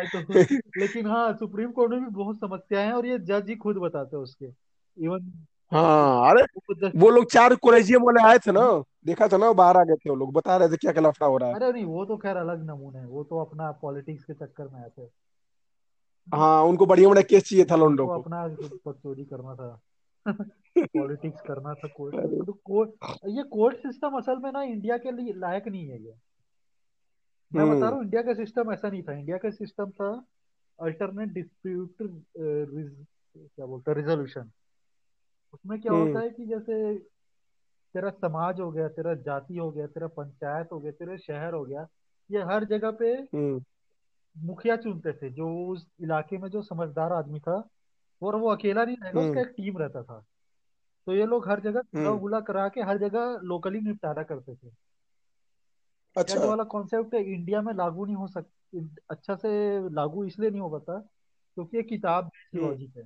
तो 0.06 0.34
लेकिन 0.78 1.08
हाँ 1.08 1.34
सुप्रीम 1.34 1.72
कोर्ट 1.72 1.92
में 1.92 2.00
भी 2.00 2.08
बहुत 2.08 2.38
समस्याएँ 2.38 2.86
हैं 2.86 2.94
और 2.94 3.06
ये 3.06 3.20
जज 3.20 3.50
ही 3.50 3.56
खुद 3.56 3.78
बताते 3.78 4.16
हैं 4.16 4.24
उसके। 4.24 4.46
इवन 5.06 5.32
हाँ 5.74 6.30
अरे 6.32 6.44
वो 7.00 7.10
लोग 7.10 7.32
चार 7.32 7.56
कोलेजियम 7.56 8.04
वाले 8.04 8.28
आए 8.28 8.38
थे 8.38 8.52
ना 8.52 8.84
देखा 9.06 9.28
था 9.28 9.38
ना 9.38 9.52
बाहर 9.52 9.78
आ 9.78 9.84
गए 9.84 9.96
थे 9.96 10.10
वो 10.10 10.16
लोग 10.16 10.34
बता 10.34 10.58
रहे 10.58 10.70
थे 10.70 10.78
क्या 10.78 11.02
लफड़ा 11.02 11.28
हो 11.28 11.38
रहा 11.38 11.50
है। 11.50 11.56
अरे 11.56 11.72
नहीं 11.72 11.86
वो 11.86 12.06
तो 12.06 12.18
खैर 12.18 12.38
अलग 12.38 12.66
नमूने 12.66 13.00
है 13.00 13.06
वो 13.06 13.24
तो 13.24 13.40
अपना 13.40 13.72
पॉलिटिक्स 13.72 14.24
के 14.24 14.34
चक्कर 14.34 14.64
में 14.64 14.82
आते 14.82 15.02
हैं 15.02 15.10
हाँ 16.34 16.64
उनको 16.64 16.86
बढ़िया 16.86 17.10
बढ़िया 17.10 17.22
केस 17.22 17.44
चाहिए 17.44 17.66
था 17.66 17.76
लोंडो 17.76 18.08
को। 18.08 18.14
अपना 18.14 18.48
चोरी 18.92 19.26
करना 19.26 19.56
था। 19.56 19.82
पॉलिटिक्स 20.78 21.42
करना 21.42 21.74
था 21.74 21.88
कोर्ट 21.88 22.16
तो 22.46 22.54
कोर्ट 22.54 22.90
ये 23.28 23.44
कोर्ट 23.44 23.78
सिस्टम 23.78 24.10
असल 24.10 24.38
में 24.38 24.52
ना 24.52 24.64
इंडिया 24.64 24.98
के 24.98 25.12
लिए 25.12 25.34
लायक 25.34 25.68
नहीं 25.68 25.88
है 25.88 26.04
ये। 26.04 26.14
मैं 27.52 27.66
बता 27.66 27.80
रहा 27.80 27.88
हम्म 27.88 27.96
हूँ 27.96 28.04
इंडिया 28.04 28.22
का 28.22 28.34
सिस्टम 28.34 28.72
ऐसा 28.74 28.90
नहीं 28.90 29.02
था। 29.04 29.14
इंडिया 29.14 29.38
का 29.38 29.50
सिस्टम 29.50 29.90
था 29.92 30.10
अल्टरनेट 30.80 31.30
डिस्प्यूट 31.30 31.96
क्या 32.38 33.66
बोलते 33.66 33.92
हैं 33.92 33.98
रिजोल्यूशन 33.98 34.52
उसमें 35.54 35.80
क्या 35.82 35.94
होता 35.94 36.10
हम्म। 36.10 36.20
है 36.20 36.30
कि 36.30 36.46
जैसे 36.46 36.98
तेरा 37.96 38.10
समाज 38.10 38.60
हो 38.60 38.72
गया 38.72 38.88
तेरा 38.88 39.14
जाति 39.14 39.58
हो 39.58 39.70
गया 39.72 39.88
तेरा 39.88 40.08
पंचायत 40.08 40.68
हो 40.72 40.80
गया 40.80 40.92
तेरे 40.92 41.18
शहर 41.18 41.54
हो 41.54 41.64
गया 41.66 41.88
ये 42.30 42.42
हर 42.44 42.66
जगह 42.66 42.92
पे 42.92 43.12
हम्म। 43.14 43.62
मुखिया 44.36 44.76
चुनते 44.76 45.14
थे। 45.14 45.30
जो 45.30 45.48
उस 45.68 45.88
इलाके 46.02 46.38
में 46.38 46.50
जो 46.50 46.62
समझदार 46.62 47.14
आदमी 47.14 47.40
था 47.40 47.64
और 48.22 48.36
वो 48.36 48.50
अकेला 48.50 48.86
नहीं 48.86 48.98
रहेगा 49.04 49.22
उसका 49.22 49.42
एक 49.42 49.54
टीम 49.58 49.78
रहता 49.78 50.04
था। 50.04 50.24
तो 51.08 51.14
ये 51.14 51.26
लोग 51.26 51.50
हर 51.50 51.60
जगह 51.60 51.82
हम्म। 51.96 52.40
करा 52.42 52.68
के 52.70 52.82
हर 52.82 52.98
जगह 52.98 53.40
लोकली 53.44 53.80
निपटारा 53.80 54.24
करते 54.24 54.56
थे। 54.56 54.70
अच्छा। 56.16 56.46
वाला 56.46 56.64
कॉन्सेप्ट 56.64 57.14
इंडिया 57.14 57.62
में 57.62 57.74
लागू 57.74 58.06
नहीं 58.06 58.16
हो 58.16 58.28
सक 58.28 58.46
अच्छा 59.10 59.36
से 59.36 59.50
लागू 59.90 60.24
इसलिए 60.26 60.50
नहीं 60.50 60.62
हो 60.62 60.70
पाता 60.70 60.98
क्योंकि 60.98 61.78
ये 61.78 61.84
किताब 61.84 62.26
हम्म। 62.26 62.66
लॉजिक 62.66 62.98
है 62.98 63.04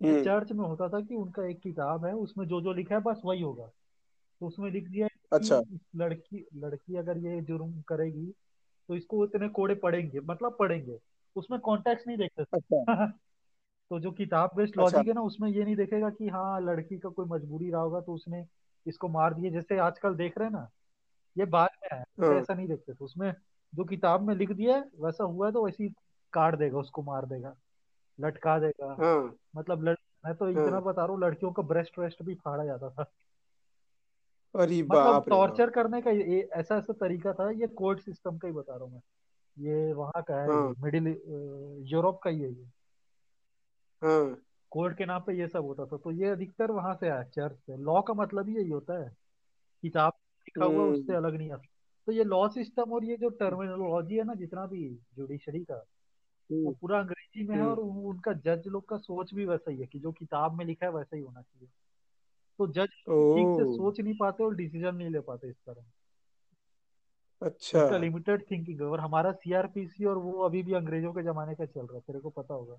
ये 0.00 0.12
हम्म। 0.12 0.24
चर्च 0.24 0.52
में 0.52 0.64
होता 0.64 0.88
था 0.88 1.00
कि 1.00 1.14
उनका 1.14 1.46
एक 1.46 1.60
किताब 1.60 2.04
है 2.04 2.12
उसमें 2.12 2.46
जो 2.46 2.60
जो 2.60 2.72
लिखा 2.72 2.94
है 2.94 3.00
बस 3.00 3.20
वही 3.24 3.42
होगा। 3.42 3.66
तो 4.40 4.46
उसमें 4.46 4.70
लिख 4.70 4.88
दिया 4.88 5.08
कि 5.08 5.20
अच्छा। 5.32 5.62
लड़की 5.96 6.46
लड़की 6.54 6.96
अगर 6.96 7.18
ये 7.18 7.40
जुर्म 7.40 7.82
करेगी 7.82 8.26
तो 8.88 8.96
इसको 8.96 9.24
इतने 9.24 9.48
कोड़े 9.48 9.74
पड़ेंगे 9.74 10.20
मतलब 10.20 10.56
पड़ेंगे 10.58 10.98
उसमें 11.36 11.60
कॉन्टेक्स्ट 11.60 12.06
नहीं 12.06 12.16
देखते। 12.16 12.42
अच्छा। 12.42 13.06
तो 13.90 14.00
जो 14.00 14.10
किताब 14.10 14.50
बेस्ड 14.56 14.72
अच्छा। 14.72 14.82
लॉजिक 14.82 15.08
है 15.08 15.14
ना 15.14 15.20
उसमें 15.20 15.50
ये 15.50 15.64
नहीं 15.64 15.76
देखेगा 15.76 16.10
कि 16.10 16.28
हाँ 16.28 16.60
लड़की 16.60 16.98
का 16.98 17.08
कोई 17.08 17.26
मजबूरी 17.26 17.70
रहा 17.70 17.80
होगा 17.80 18.00
तो 18.00 18.14
उसने 18.14 18.46
इसको 18.86 19.08
मार 19.08 19.34
दिया 19.34 19.50
जैसे 19.50 19.78
आजकल 19.78 20.14
देख 20.14 20.38
रहे 20.38 20.48
हैं 20.48 20.52
ना 20.52 20.70
ये 21.36 21.44
बाद 21.46 21.70
में 21.82 21.88
है 21.92 22.04
हाँ। 22.20 22.34
ऐसा 22.34 22.54
नहीं 22.54 22.66
देखते 22.68 22.92
थे। 22.92 23.04
उसमें 23.04 23.32
जो 23.72 23.84
किताब 23.84 24.22
में 24.22 24.34
लिख 24.34 24.52
दिया 24.52 24.76
है 24.76 24.84
वैसा 25.00 25.24
हुआ 25.24 25.46
है 25.46 25.52
तो 25.52 25.64
वैसे 25.64 25.84
ही 25.84 25.90
काट 26.32 26.54
देगा 26.54 26.78
उसको 26.78 27.02
मार 27.02 27.26
देगा 27.26 27.54
लटका 28.18 28.58
देगा। 28.58 28.94
हाँ। 29.00 29.36
मतलब 29.56 29.84
लड़ 29.84 29.96
मैं 30.24 30.34
तो 30.34 30.48
इतना 30.48 30.70
हाँ 30.70 30.82
बता 30.82 31.02
रहा 31.02 31.12
हूँ 31.12 31.20
लड़कियों 31.20 31.52
का 31.52 31.62
ब्रेस्ट 31.62 31.98
वेस्ट 31.98 32.22
भी 32.22 32.34
फाड़ा 32.34 32.64
जाता 32.64 32.90
था। 32.90 33.02
अरे 34.54 34.82
मतलब 34.82 35.24
टॉर्चर 35.28 35.70
करने 35.70 36.00
का 36.02 36.10
ये 36.10 36.40
ऐसा 36.54 36.76
ऐसा 36.76 36.92
तरीका 36.92 37.32
था 37.32 37.50
ये 37.50 37.66
कोर्ट 37.74 38.00
सिस्टम 38.00 38.38
का 38.38 38.48
ही 38.48 38.54
बता 38.54 38.74
रहा 38.74 38.84
हूँ 38.84 38.92
मैं। 38.92 39.02
ये 39.56 39.92
वहाँ 39.92 40.22
का 40.22 40.40
है 40.42 40.48
मिडिल 40.82 41.06
यूरोप 41.88 42.20
का 42.24 42.30
ही 42.30 42.40
है 42.40 42.50
ये। 42.50 42.66
कोर्ट 44.72 44.96
के 44.98 45.04
नाम 45.04 45.22
पे 45.22 45.32
ये 45.32 45.46
सब 45.48 45.64
होता 45.64 45.84
था। 45.86 45.96
तो 45.96 46.10
ये 46.10 46.28
अधिकतर 46.28 46.70
वहाँ 46.70 46.94
से 46.94 47.08
आया 47.08 47.22
चर्च 47.24 47.56
से। 47.56 47.76
लॉ 47.76 48.00
का 48.02 48.14
मतलब 48.14 48.48
ही 48.48 48.56
यही 48.56 48.70
होता 48.70 48.98
है। 49.02 49.14
किताब 49.82 50.12
लिखा 50.48 50.64
हुआ 50.64 50.84
है, 50.84 50.90
उससे 50.90 51.12
हम्म 51.12 51.26
अलग 51.26 51.36
नहीं 51.36 51.50
आता 51.50 51.68
तो 52.06 52.12
ये 52.12 52.24
लॉ 52.24 52.48
सिस्टम 52.48 52.92
और 52.92 53.04
ये 53.04 53.16
जो 53.16 53.28
टर्मिनोलॉजी 53.28 54.16
है 54.16 54.24
ना 54.24 54.34
जितना 54.34 54.66
भी 54.66 55.00
जुडिशरी 55.16 55.64
का 55.64 55.74
वो 56.52 56.66
हम्म। 56.66 56.74
पूरा 56.80 56.98
अंग्रेज़ी 56.98 57.48
में 57.48 57.56
है 57.56 57.62
हम्म। 57.62 57.70
और 57.70 57.78
उनका 57.80 58.32
जज 58.32 58.62
लोग 58.66 58.88
का 58.88 58.96
सोच 58.96 59.34
भी 59.34 59.44
वैसा 59.44 59.70
ही 59.70 59.80
है 59.80 59.86
कि 59.86 59.98
जो 59.98 60.12
किताब 60.12 60.54
में 60.54 60.64
लिखा 60.64 60.86
है 60.86 60.92
वैसा 60.92 61.16
ही 61.16 61.22
होना 61.22 61.42
चाहिए। 61.42 61.68
तो 62.58 62.66
जज 62.66 62.86
ठीक 62.86 63.56
से 63.58 63.76
सोच 63.76 64.00
नहीं 64.00 64.14
पाते 64.14 64.44
और 64.44 64.54
डिसीज़न 64.54 64.94
नहीं 64.94 65.10
ले 65.10 65.20
पाते 65.20 65.48
इस 65.48 65.56
तरह। 65.56 65.84
अच्छा। 67.42 67.96
लिमिटेड 67.96 68.44
थिंकिंग 68.50 68.82
और 68.82 69.00
हमारा 69.00 69.32
सीआरपीसी 69.32 70.04
और 70.04 70.18
वो 70.18 70.32
अभी 70.32 70.62
भी 70.62 70.72
अंग्रेज़ों 70.72 71.12
के 71.12 71.22
जमाने 71.22 71.54
का 71.54 71.64
चल 71.64 71.80
रहा 71.80 71.94
है 71.94 72.00
तेरे 72.00 72.20
को 72.20 72.30
पता 72.30 72.54
होगा। 72.54 72.74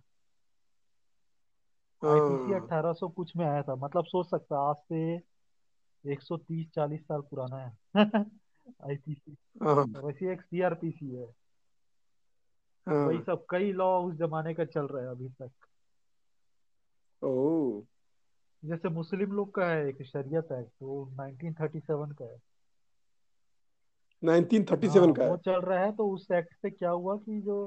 आईपीसी 2.03 2.51
हाँ। 2.51 2.61
1800 2.61 3.07
कुछ 3.07 3.35
में 3.37 3.45
आया 3.45 3.61
था 3.61 3.75
मतलब 3.75 4.05
सोच 4.05 4.29
सकता 4.29 4.69
आज 4.69 4.75
से 4.75 5.17
130 6.07 6.65
40 6.75 7.01
साल 7.01 7.21
पुराना 7.21 7.57
है। 7.57 8.05
आईपीसी 8.85 9.35
हाँ। 9.61 9.85
वैसे 9.95 10.31
एक 10.33 10.41
सीआरपीसी 10.41 11.15
है। 11.15 11.27
वही 12.97 13.17
हाँ 13.17 13.21
सब 13.21 13.45
कई 13.49 13.71
लॉ 13.71 13.87
उस 14.01 14.15
जमाने 14.15 14.53
का 14.53 14.65
चल 14.65 14.87
रहा 14.87 15.03
है 15.03 15.09
अभी 15.09 15.29
तक। 15.41 15.51
ओ 17.21 17.31
जैसे 18.63 18.89
मुस्लिम 18.89 19.31
लोग 19.31 19.53
का 19.55 19.67
है 19.69 19.87
एक 19.89 20.01
शरीयत 20.03 20.51
एक्ट 20.51 20.71
वो 20.81 20.99
1937 21.15 22.11
का 22.13 22.25
है। 22.25 22.37
हाँ 24.79 25.07
1937 25.07 25.11
का 25.17 25.23
वो 25.23 25.35
है 25.35 25.37
चल 25.37 25.61
रहा 25.61 25.79
है 25.79 25.91
तो 25.91 26.07
उस 26.09 26.27
एक्ट 26.31 26.53
से 26.53 26.69
क्या 26.69 26.89
हुआ 26.89 27.15
कि 27.17 27.41
जो 27.41 27.57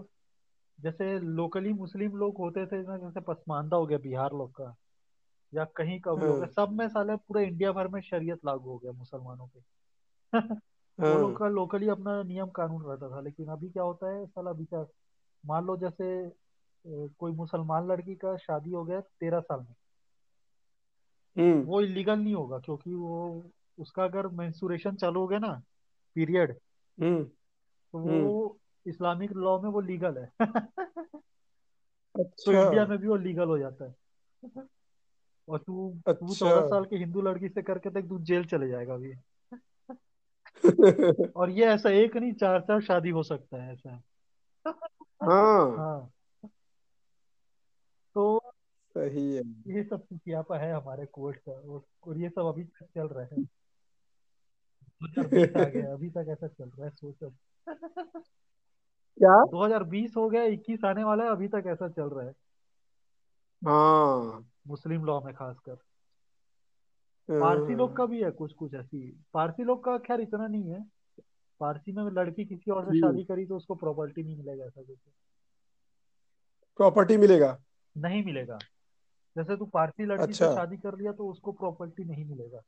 जैसे 0.79 1.19
लोकली 1.21 1.73
मुस्लिम 1.73 2.17
लोग 2.17 2.39
होते 2.39 2.67
थे 2.67 2.83
ना 2.83 2.97
जैसे 2.99 3.21
पसमानदा 3.21 3.77
हो 3.77 3.87
गया 3.87 3.99
बिहार 3.99 4.33
लोग 4.33 4.51
का 4.53 4.75
या 5.55 5.65
कहीं 5.65 6.01
का 6.01 6.15
भी 6.15 6.27
हो 6.27 6.33
गया। 6.33 6.41
हाँ 6.41 6.67
सब 6.67 6.73
में 6.73 6.89
साले 6.89 7.17
पूरे 7.17 7.47
इंडिया 7.47 7.73
भर 7.73 7.89
में 7.89 8.01
शरीयत 8.01 8.45
लागू 8.45 8.71
हो 8.71 8.79
गया 8.79 8.93
मुसलमानों 8.93 9.47
पे। 9.47 9.61
वो 11.01 11.19
लोग 11.19 11.31
हाँ। 11.31 11.35
का 11.35 11.49
लोकली 11.49 11.89
अपना 11.89 12.23
नियम 12.23 12.49
कानून 12.49 12.83
रहता 12.85 13.11
था 13.11 13.21
लेकिन 13.21 13.47
अभी 13.47 13.71
क्या 13.71 13.83
होता 13.83 14.11
है 14.11 14.27
साला 14.27 14.51
विचार 14.51 14.87
मान 15.47 15.65
लो 15.65 15.77
जैसे 15.77 16.33
कोई 17.09 17.33
मुसलमान 17.33 17.89
लड़की 17.89 18.15
का 18.15 18.37
शादी 18.37 18.71
हो 18.71 18.85
गया 18.85 19.01
तेरह 19.01 19.41
साल 19.41 19.61
में। 19.61 19.75
हम्म। 21.39 21.63
वो 21.63 21.81
इलीगल 21.81 22.19
नहीं 22.19 22.35
होगा 22.35 22.59
क्योंकि 22.59 22.95
वो 22.95 23.45
उसका 23.79 24.05
अगर 24.05 24.27
मेंस्ट्रुएशन 24.27 24.97
चालू 24.97 25.21
हो 25.21 25.27
गया 25.27 25.39
ना 25.39 25.63
पीरियड 26.15 26.51
हम्म। 27.01 27.25
तो 27.93 27.99
हम्म। 27.99 28.21
वो 28.21 28.59
इस्लामिक 28.87 29.33
लॉ 29.33 29.61
में 29.61 29.71
वो 29.71 29.81
लीगल 29.81 30.19
है। 30.19 30.33
तो 32.17 32.25
अच्छा। 32.25 32.65
इंडिया 32.65 32.87
में 32.87 32.99
भी 32.99 33.09
वो 33.09 33.17
लीगल 33.17 33.49
हो 33.49 33.59
जाता 33.59 33.85
है। 33.85 33.95
और 35.51 35.59
तू 35.59 36.01
तू 36.09 36.13
अच्छा। 36.13 36.35
चौदह 36.35 36.67
साल 36.67 36.85
के 36.85 36.97
हिंदू 36.97 37.21
लड़की 37.21 37.49
से 37.49 37.63
करके 37.63 37.91
तक 37.91 38.09
तू 38.09 38.19
जेल 38.19 38.45
चले 38.45 38.69
जाएगा 38.69 38.95
अभी। 38.95 39.15
और 41.37 41.51
ये 41.51 41.65
ऐसा 41.65 41.91
एक 41.91 42.17
नहीं 42.17 42.33
चार 42.33 42.61
चार 42.61 42.81
शादी 42.81 43.11
हो 43.11 43.23
सकता 43.23 43.63
है 43.63 43.73
ऐसा। 43.73 44.03
हाँ। 45.23 45.77
हाँ। 45.77 46.11
तो 48.15 48.53
सही 48.91 49.37
है। 49.37 49.43
ये 49.67 49.85
सब 49.85 50.07
सियापा 50.13 50.59
है 50.59 50.75
हमारे 50.75 51.07
कोर्ट 51.07 51.37
का 51.37 51.53
और, 51.53 51.83
और 52.07 52.19
ये 52.19 52.29
सब 52.29 52.47
अभी 52.47 52.65
तक 52.65 52.85
चल 52.95 53.07
रहा 53.07 53.25
है। 53.25 53.43
2020 55.03 55.57
आ 55.57 55.65
गया 55.65 55.93
अभी 55.93 56.11
तक 56.11 56.27
ऐसा 56.29 56.49
चल 56.49 56.65
रहा 56.65 56.85
है 56.85 56.91
सोचो 56.91 57.31
क्या? 59.21 59.45
2020 59.45 60.17
हो 60.17 60.29
गया 60.31 60.43
21 60.43 60.85
आने 60.85 61.05
वाला 61.05 61.25
है 61.25 61.31
अभी 61.31 61.49
तक 61.49 61.65
ऐसा 61.67 61.89
चल 61.89 62.03
रहा 62.03 62.25
है। 62.25 62.33
हाँ। 63.65 64.50
मुस्लिम 64.67 65.05
लॉ 65.05 65.21
में 65.21 65.35
खासकर। 65.35 65.75
पारसी 67.31 67.75
लोग 67.75 67.97
का 67.97 68.07
भी 68.07 68.23
है 68.23 68.31
कुछ 68.31 68.53
कुछ 68.53 68.75
ऐसी। 68.75 69.23
पारसी 69.35 69.65
लोग 69.65 69.85
का 69.85 69.99
खैर 69.99 70.21
इतना 70.21 70.47
नहीं 70.47 70.71
है। 70.71 70.85
पारसी 71.61 71.93
में 71.93 72.03
लड़की 72.05 72.45
किसी 72.45 72.71
और 72.71 72.85
से 72.85 72.99
शादी 72.99 73.25
करी 73.25 73.47
तो 73.47 73.57
उसको 73.57 73.75
प्रॉपर्टी 73.75 74.23
नहीं 74.23 74.37
मिलेगा 74.37 74.65
ऐसा 74.65 74.83
कुछ। 74.83 74.99
प्रॉपर्टी 76.77 77.17
मिलेगा? 77.17 77.59
नहीं 77.97 78.25
मिलेगा। 78.25 78.59
जैसे 79.37 79.57
तू 79.57 79.67
पारसी 79.67 80.05
लड़की 80.05 80.33
से 80.33 80.45
अच्छा। 80.45 80.55
शादी 80.55 80.77
कर 80.77 80.99
लिया 80.99 81.13
तो 81.13 81.29
उसको 81.29 81.53
प्रॉपर्टी 81.53 82.05
नहीं 82.05 82.25
मिलेगा। 82.25 82.59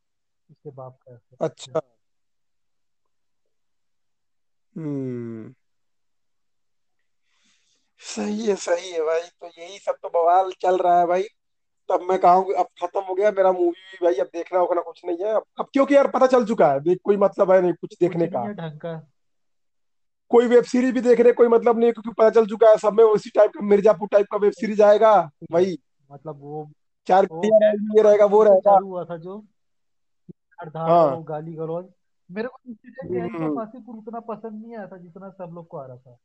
उसके 0.50 0.70
बाप 0.70 0.98
का 1.02 1.14
ऐसे। 1.14 1.36
अच्छा। 1.40 1.80
हम्म। 4.76 5.54
सही 7.98 8.46
है 8.46 8.56
सही 8.56 8.92
है 8.92 9.00
भाई। 9.00 9.20
तो 9.20 9.46
यही 9.46 9.78
सब 9.78 9.92
तो 9.92 10.08
बवाल 10.08 10.52
चल 10.52 10.78
रहा 10.78 11.00
है 11.00 11.06
भाई। 11.06 11.22
तब 11.92 12.00
मैं 12.02 12.18
कहूँ 12.18 12.52
अब 12.54 12.66
खत्म 12.66 13.00
हो 13.00 13.14
गया 13.14 13.30
मेरा 13.30 13.52
मूवी 13.52 13.70
भी 13.70 13.98
भाई 14.04 14.14
अब 14.14 14.26
देखना 14.26 14.58
होगा 14.58 14.74
ना 14.74 14.80
कुछ 14.80 15.02
नहीं 15.04 15.16
है। 15.16 15.34
अब, 15.34 15.42
अब 15.60 15.66
क्योंकि 15.72 15.94
यार 15.94 16.08
पता 16.08 16.26
चल 16.26 16.44
चुका 16.46 16.72
है 16.72 16.80
देख 16.80 16.98
कोई 17.04 17.16
मतलब 17.16 17.50
है 17.50 17.60
नहीं 17.62 17.72
कुछ 17.72 17.96
देखने 18.00 18.26
का। 18.26 19.08
कोई 20.28 20.46
वेब 20.46 20.64
सीरीज़ 20.64 20.94
भी 20.94 21.00
देखने 21.00 21.32
कोई 21.32 21.48
मतलब 21.48 21.78
नहीं 21.78 21.92
क्योंकि 21.92 22.10
पता 22.18 22.30
चल 22.30 22.46
चुका 22.46 22.70
है 22.70 22.76
सब 22.76 22.92
में 22.92 23.04
उसी 23.04 23.30
टाइप 23.30 23.50
का 23.50 23.64
मिर्जापुर 23.64 24.08
टाइप 24.12 24.26
का 24.26 24.36
वेब 24.36 24.52
सीरीज़ 24.52 24.82
आएगा 24.82 25.30
वही 25.52 25.78
मतलब 26.12 26.36
वो 26.40 26.70
चार 27.06 27.28
ये 27.34 28.02
रहेगा 28.02 28.24
वो 28.24 28.42
रहेगा। 28.42 28.74
चालू 28.74 28.86
हुआ 28.86 29.04
था 29.04 29.16
जो 29.16 29.44
हाँ। 30.76 31.22
गाली 31.22 31.52
गलौज। 31.52 31.84
मेरे 32.30 32.48
को 32.48 33.60
ऑफ़ 33.60 33.76
हम्म। 33.76 33.98
उतना 33.98 34.20
पसंद 34.20 34.62
नहीं 34.62 34.76
आया 34.76 34.86
था 34.86 34.96
जितना 34.96 35.30
सब 35.30 35.50
लोग 35.52 35.68
को 35.68 35.76
आ 35.76 35.86
रहा 35.86 35.96
था। 35.96 36.18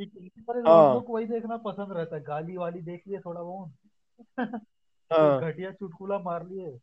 कि 0.00 0.30
हाँ। 0.66 1.04
वही 1.10 1.26
देखना 1.26 1.56
पसंद 1.56 1.92
रहता 1.92 2.16
है 2.16 2.22
गाली 2.22 2.56
वाली 2.56 2.80
देख 2.80 3.02
लिए 3.08 3.18
थोड़ा 3.18 3.42
बहुत। 3.42 3.72
घटिया 5.12 5.70
चुटकुला 5.72 6.18
मार 6.18 6.46
लिए। 6.46 6.78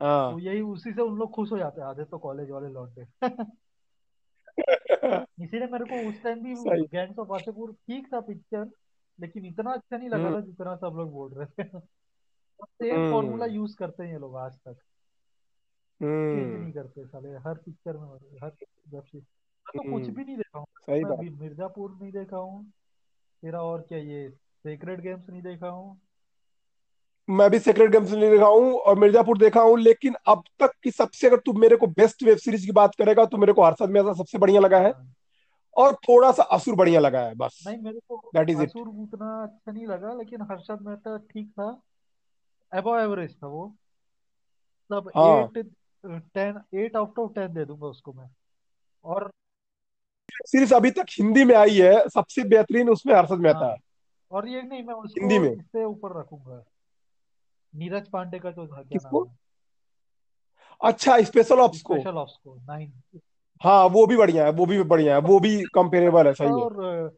तो 0.00 0.04
हाँ 0.04 0.40
यही 0.40 0.60
उसी 0.60 0.92
से 0.92 1.02
उन 1.02 1.18
लोग 1.18 1.30
खुश 1.30 1.52
हो 1.52 1.58
जाते 1.58 1.80
हैं 1.80 1.88
आधे 1.88 2.04
तो 2.04 2.18
कॉलेज 2.18 2.50
वाले 2.50 2.68
लौटे। 2.68 3.06
इसीलिए 5.40 5.66
मेरे 5.66 5.84
को 5.84 6.08
उस 6.08 6.22
टाइम 6.22 6.42
भी 6.42 6.54
गैंग्स 6.86 7.18
ऑफ़ 7.18 7.28
वासेपुर 7.28 7.72
ठीक 7.72 8.14
था 8.14 8.20
पिक्चर 8.20 8.70
लेकिन 9.20 9.46
इतना 9.46 9.72
अच्छा 9.72 9.96
नहीं 9.96 10.08
लगा 10.08 10.26
हम्म। 10.28 10.36
था 10.36 10.40
जितना 10.40 10.76
सब 10.76 10.94
लोग 10.96 11.12
बोल 11.12 11.32
रहे 11.34 11.46
थे। 11.46 11.68
सेम 12.64 13.12
फॉर्मूला 13.12 13.44
हम्म 13.44 13.54
यूज़ 13.54 13.76
करते 13.76 14.02
हैं 14.02 14.12
ये 14.12 14.18
लोग 14.18 14.36
आज 14.36 14.54
तक। 14.54 14.74
चेंज 16.02 16.52
हम्म। 16.52 16.62
नहीं 16.62 16.72
करते 16.72 17.06
साले 17.06 17.28
हर 17.28 17.54
पिक्चर 17.54 17.96
में 17.96 18.08
हर 18.42 18.50
वेब 18.88 19.02
सीरीज़ 19.02 19.24
मैं 19.66 19.84
तो 19.84 19.92
कुछ 19.92 20.02
हम्म। 20.02 20.14
भी 20.16 20.24
नहीं 20.24 20.36
देखा 20.36 20.58
हूँ। 20.58 20.66
सही 20.80 20.94
मैं 20.94 21.10
बात। 21.10 21.18
अभी 21.18 21.30
मिर्जापुर 21.30 21.98
नहीं 22.02 22.12
देखा 22.12 22.36
हूँ। 22.36 22.72
तेरा 23.42 23.62
और 23.62 23.80
क्या 23.80 23.98
ये 23.98 24.30
सेक्रेड 24.30 25.00
गेम्स 25.00 25.28
नहीं 25.30 25.42
देखा 25.42 25.68
हूँ। 25.68 26.00
मैं 27.28 27.50
भी 27.50 27.58
सेक्रेट 27.58 27.90
गेम्स 27.90 28.10
नहीं 28.10 28.30
देखा 28.30 28.46
हूँ 28.46 28.72
और 28.72 28.98
मिर्जापुर 28.98 29.38
देखा 29.38 29.60
हूँ 29.60 29.78
लेकिन 29.78 30.14
अब 30.26 30.42
तक 30.60 30.72
की 30.82 30.90
सबसे 30.90 31.26
अगर 31.26 31.36
तू 31.36 31.52
मेरे 31.52 31.76
को 31.76 31.86
बेस्ट 31.86 32.22
वेब 32.22 32.38
सीरीज़ 32.38 32.66
की 32.66 32.72
बात 32.72 32.94
करेगा 32.94 33.24
तो 33.24 33.36
मेरे 33.36 33.52
को 33.52 33.64
हर्षद 33.64 33.90
मेहता 33.90 34.12
सबसे 34.12 34.38
बढ़िया 34.38 34.60
लगा 34.60 34.78
है। 34.78 34.90
हाँ। 34.90 35.14
और 35.76 35.94
थोड़ा 35.94 36.30
सा 36.32 36.42
असुर 36.42 36.74
बढ़िया 36.74 37.00
लगा 37.00 37.20
है 37.20 37.34
बस। 37.34 37.64
नहीं 37.66 37.78
मेरे 37.78 37.98
को 38.08 38.30
दैट 38.34 38.50
इज़ 38.50 38.62
असुर 38.62 38.88
उतना 38.88 39.42
अच्छा 39.42 39.72
नहीं 39.72 39.86
लगा 39.86 40.14
लेकिन 40.14 40.42
हर्षद 40.42 40.78
मेहता 40.82 41.16
ठीक 41.16 41.50
था। 41.50 41.68
अबव 42.72 42.98
एवरेज 43.00 43.34
था 43.42 43.46
वो। 43.46 43.66
मतलब 44.90 45.10
हाँ। 45.16 45.42
Eight 45.42 45.66
ten 46.34 46.60
eight 46.74 46.96
out 46.96 47.18
of 47.18 47.32
ten 47.32 47.52
दे 47.54 47.64
दूँगा 47.64 47.86
उसको 47.86 48.12
मैं। 48.12 48.28
और 49.04 49.30
सीरीज़ 50.46 50.74
अभी 50.74 50.90
तक 50.90 51.06
हिंदी 51.10 51.44
में 51.44 51.54
आई 51.54 51.76
है 51.76 52.08
सबसे 52.08 52.44
बेहतरीन 52.44 52.88
उसमें 52.90 53.14
हर्षद 53.14 53.38
मेहता 53.38 53.64
है। 53.64 53.70
हाँ। 53.70 53.76
और 54.30 54.48
ये 54.48 54.62
नहीं 54.62 54.82
मैं 54.82 54.94
उसको 54.94 55.20
हिंदी 55.20 55.38
में। 55.38 55.52
इससे 55.52 55.84
ऊपर 55.84 56.18
रखूँगा। 56.20 56.64
नीरज 57.72 58.08
पांडे 58.08 58.38
का 58.38 58.50
जो 58.50 58.66
था 58.66 58.76
क्या 58.76 58.82
किसको? 58.88 59.24
है? 59.24 59.36
अच्छा 60.80 61.20
स्पेशल 61.22 61.60
ऑप्स 61.60 61.80
को। 61.82 61.94
स्पेशल 61.94 62.16
ऑप्स 62.16 62.36
को 62.44 62.54
नाइन 62.56 62.92
हाँ 63.62 63.84
वो 63.86 64.06
भी 64.06 64.16
बढ़िया 64.16 64.44
है 64.44 64.50
वो 64.52 64.66
भी 64.66 64.82
बढ़िया 64.82 65.14
है 65.14 65.20
वो 65.20 65.38
भी 65.40 65.56
कंपेरेबल 65.74 66.26
है 66.26 66.32
सही 66.34 66.46
है। 66.48 66.52
और 66.54 67.16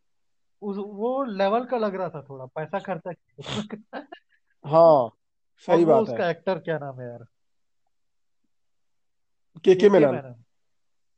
उस 0.62 0.76
वो 0.76 1.22
लेवल 1.24 1.64
का 1.64 1.78
लग 1.78 1.94
रहा 1.94 2.08
था 2.08 2.22
थोड़ा 2.22 2.46
पैसा 2.46 2.78
खर्चा 2.78 3.12
हाँ। 4.64 5.10
सही 5.68 5.84
बात 5.84 5.96
है। 5.96 6.14
उसका 6.14 6.28
एक्टर 6.30 6.58
क्या 6.58 6.78
नाम 6.78 7.00
है 7.00 7.06
यार? 7.08 7.24
के 9.64 9.74
के 9.74 9.88
मेनन 9.88 10.16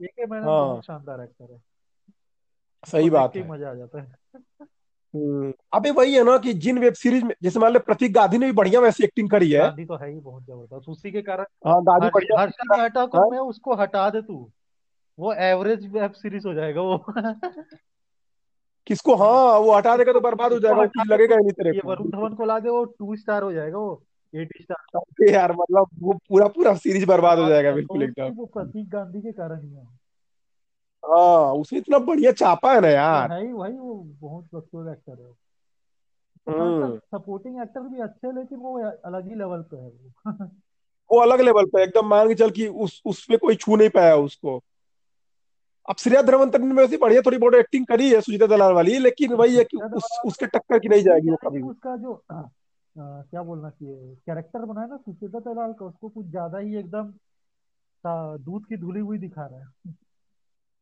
के 0.00 0.06
के 0.06 0.26
मैनन 0.26 0.44
हाँ। 0.44 0.80
शानदार 0.80 1.20
एक्टर 1.20 1.52
है। 1.52 1.60
सही 2.84 3.10
बात 3.10 3.36
है। 3.36 3.46
मज़ा 3.48 3.70
आ 3.70 3.74
जाता 3.74 4.00
है। 4.02 4.14
अबे 5.14 5.90
वही 5.90 6.14
है 6.14 6.22
ना 6.24 6.36
कि 6.38 6.52
जिन 6.54 6.78
वेब 6.78 6.92
सीरीज़ 6.92 7.24
में 7.24 7.34
जैसे 7.42 7.60
मान 7.60 7.72
लो 7.72 7.80
प्रतीक 7.80 8.12
गांधी 8.14 8.38
ने 8.38 8.46
भी 8.46 8.52
बढ़िया 8.52 8.80
वैसी 8.80 9.04
एक्टिंग 9.04 9.30
करी 9.30 9.50
है। 9.50 9.58
गांधी 9.58 9.84
तो 9.84 9.96
है 9.96 10.12
ही 10.12 10.20
बहुत 10.20 10.42
ज़बरदस्त। 10.42 10.88
उसी 10.88 11.12
के 11.12 11.22
कारण 11.22 11.44
हाँ 11.66 11.82
गांधी 11.82 12.08
बढ़िया 12.14 12.40
हर्षद 12.40 12.76
मेहता 12.78 13.04
को 13.06 13.18
हाँ। 13.18 13.28
मैं 13.28 13.38
उसको 13.38 13.74
हटा 13.74 14.08
दे 14.10 14.22
तू। 14.22 14.50
वो 15.18 15.32
एवरेज 15.34 15.86
वेब 15.92 16.12
सीरीज़ 16.12 16.46
हो 16.46 16.54
जाएगा 16.54 16.80
वो। 16.80 16.96
किसको? 18.86 19.14
हाँ 19.14 19.58
वो 19.58 19.74
हटा 19.76 19.96
देगा 19.96 20.12
तो 20.12 20.20
बर्बाद 20.20 20.52
हो 20.52 20.58
जाएगा 20.60 20.82
हटा 20.82 21.02
लगेगा 21.04 21.36
तो? 21.36 21.38
ही 21.38 21.44
नहीं 21.44 21.52
तेरे 21.52 21.80
को। 21.80 21.88
वरुण 21.88 22.10
धवन 22.10 22.34
को 22.34 22.44
ला 22.44 22.58
दे 22.58 22.68
वो 22.68 22.84
टू 22.84 23.16
स्टार 23.16 23.42
हो 23.42 23.52
जाएगा 23.52 23.78
वो 23.78 24.02
एट 24.34 24.62
स्टार 24.62 25.28
यार 25.30 25.52
मतलब 25.52 25.86
वो 26.00 26.12
पूरा 26.28 26.46
पूरा 26.48 26.74
सीरीज़ 26.74 27.06
बर्बाद 27.06 27.38
हो 27.38 27.44
जाएगा 27.44 27.62
जाएगा 27.62 27.74
बिल्कुल 27.74 27.98
वो 27.98 28.04
एकदम। 28.04 28.34
वो 28.34 28.44
प्रतीक 28.46 28.88
गांधी 28.88 29.20
के 29.20 29.32
कारण 29.32 29.60
ही 29.60 29.74
है। 29.74 30.01
हाँ 31.04 31.52
उसने 31.52 31.78
इतना 31.78 31.98
बढ़िया 31.98 32.32
चापा 32.32 32.72
है 32.72 32.80
ना 32.80 32.88
यार। 32.88 33.32
ही 33.32 33.52
वही 33.52 33.78
वो 33.78 33.94
बहुत 34.20 34.48
बकचोद 34.54 34.88
एक्टर 34.88 35.20
है 35.20 35.30
हम्म। 36.48 36.96
सपोर्टिंग 36.96 37.60
एक्टर 37.62 37.80
भी 37.80 38.00
अच्छे 38.00 38.26
हैं 38.26 38.34
लेकिन 38.34 38.58
वो 38.58 38.78
अलग 38.80 39.28
ही 39.28 39.34
लेवल 39.34 39.62
पे 39.62 39.76
है 39.76 39.88
वो। 39.88 40.32
वो 41.10 41.18
अलग 41.18 41.40
लेवल 41.40 41.64
पे 41.64 41.82
एकदम 41.82 42.06
मान 42.06 42.28
के 42.28 42.34
चल 42.34 42.50
कि 42.50 42.66
उस 42.66 43.02
उस 43.06 43.24
पे 43.24 43.36
कोई 43.36 43.54
छू 43.54 43.76
नहीं 43.76 43.88
पाया 43.88 44.16
उसको। 44.16 44.62
अब 45.88 45.96
श्रेया 45.98 46.22
धरवंतन 46.22 46.66
ने 46.66 46.74
वैसे 46.74 46.96
बढ़िया 46.96 47.20
थोड़ी 47.22 47.38
बहुत 47.38 47.54
एक्टिंग 47.54 47.86
करी 47.86 48.10
है 48.10 48.20
सुजीता 48.20 48.46
दलाल 48.46 48.72
वाली 48.72 48.98
लेकिन 48.98 49.32
वही 49.32 49.56
है 49.56 49.64
कि 49.64 49.76
उस 49.76 50.18
उसके 50.26 50.46
टक्कर 50.46 50.78
की 50.78 50.88
नहीं 50.88 51.02
जाएगी 51.02 51.30
वो 51.30 51.36
कभी 51.36 51.62
उसका 51.62 51.96
जो 51.96 52.12
अ, 52.30 52.42
क्या 52.96 53.42
बोलना 53.42 53.70
चाहिए 53.70 54.14
कैरेक्टर 54.26 54.64
बनाया 54.64 54.86
ना 54.86 54.96
सुचित्रा 54.96 55.40
दलाल 55.40 55.72
का 55.72 55.86
उसको 55.86 56.08
कुछ 56.08 56.26
ज़्यादा 56.26 56.58
ही 56.58 56.76
एकदम 56.76 57.12
दूध 58.44 58.66
की 58.66 58.76
धुली 58.76 59.00
हुई 59.00 59.18
दिखा 59.18 59.46
रहा 59.46 59.60
है। 59.60 59.94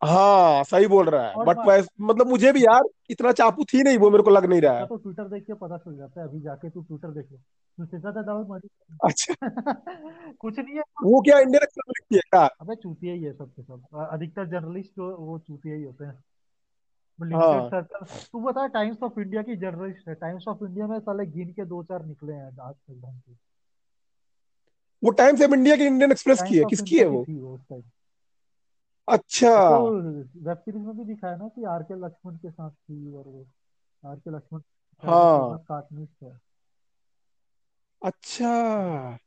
हाँ 0.04 0.64
सही 0.64 0.86
बोल 0.86 1.06
रहा 1.06 1.28
है। 1.28 1.34
बट 1.36 1.86
मतलब 2.00 2.26
मुझे 2.26 2.52
भी 2.52 2.62
यार 2.62 2.82
इतना 3.10 3.32
चापू 3.32 3.64
थी 3.64 3.82
नहीं 3.82 3.98
वो 3.98 4.10
मेरे 4.10 4.22
को 4.22 4.30
लग 4.30 4.46
नहीं 4.46 4.60
रहा 4.60 4.78
है। 4.78 4.86
तो 4.86 4.96
ट्विटर 4.96 5.24
देख 5.24 5.44
के 5.46 5.54
पता 5.54 5.78
चल 5.78 5.96
जाता 5.96 6.20
है। 6.20 6.28
अभी 6.28 6.40
जाके 6.40 6.70
तू 6.70 6.82
ट्विटर 6.82 7.08
देख 7.08 7.32
ले। 7.32 7.38
अच्छा। 9.04 9.34
कुछ 10.38 10.58
नहीं 10.58 10.74
है। 10.74 10.80
वो 10.80 11.20
क्या 11.20 11.38
इंडियन 11.38 11.62
एक्सप्रेस 11.62 12.06
है 12.12 12.18
क्या? 12.18 12.46
अबे 12.46 12.74
चूतिया 12.74 13.14
ही 13.14 13.22
है 13.22 13.32
सबके 13.32 13.62
सब। 13.62 14.08
अधिकतर 14.10 14.46
जर्नलिस्ट 14.46 14.90
जो 14.90 15.16
वो 15.16 15.38
चूतिया 15.38 15.74
ही 15.74 15.82
होते 15.82 16.04
हैं। 16.04 16.24
हाँ। 17.34 17.70
तू 18.32 18.40
बता 18.40 18.66
टाइम्स 18.66 19.02
ऑफ़ 19.02 19.20
इंडिया 19.20 19.42
की 19.42 19.56
जर्नलिस्ट 19.56 20.08
है। 20.08 20.14
टाइम्स 20.14 20.44
ऑफ़ 20.48 20.58
इंडिया 20.64 20.86
में 20.86 21.00
साले 21.00 21.26
गिन 21.26 21.48
के 21.48 21.64
दो 21.64 21.82
चार 21.82 22.06
निकले 22.06 22.32
हैं 22.32 22.58
आज 22.60 22.74
तक 22.74 23.20
वो 25.04 25.10
टाइम्स 25.10 25.42
ऑफ़ 25.42 25.54
इंडिया 25.54 25.76
की 25.76 25.84
इंडियन 25.84 26.12
एक्सप्रेस 26.12 26.42
की 26.42 26.58
है 26.58 26.64
किसकी 26.64 26.98
है 26.98 27.24
की 27.24 27.38
वो? 27.38 27.54
उस 27.54 27.60
टाइम 27.70 27.82
अच्छा। 29.10 29.78
उसको 29.78 30.48
वेब 30.48 30.56
सीरीज़ 30.58 30.82
में 30.82 30.98
भी 30.98 31.04
दिखाया 31.04 31.36
ना 31.36 31.48
कि 31.48 31.64
आर 31.64 31.82
के 31.82 32.06
लक्ष्मण 32.06 32.36
के 32.36 32.50
साथ 32.50 32.70
थी 32.70 33.14
और 33.14 33.24
वो 33.26 33.46
आर 34.06 34.16
के 34.16 34.36
लक्ष्मण 34.36 34.60
हाँ। 35.04 35.58
कार्टूनिस्ट 35.58 36.22
है। 36.22 36.40
अच्छा। 38.02 39.18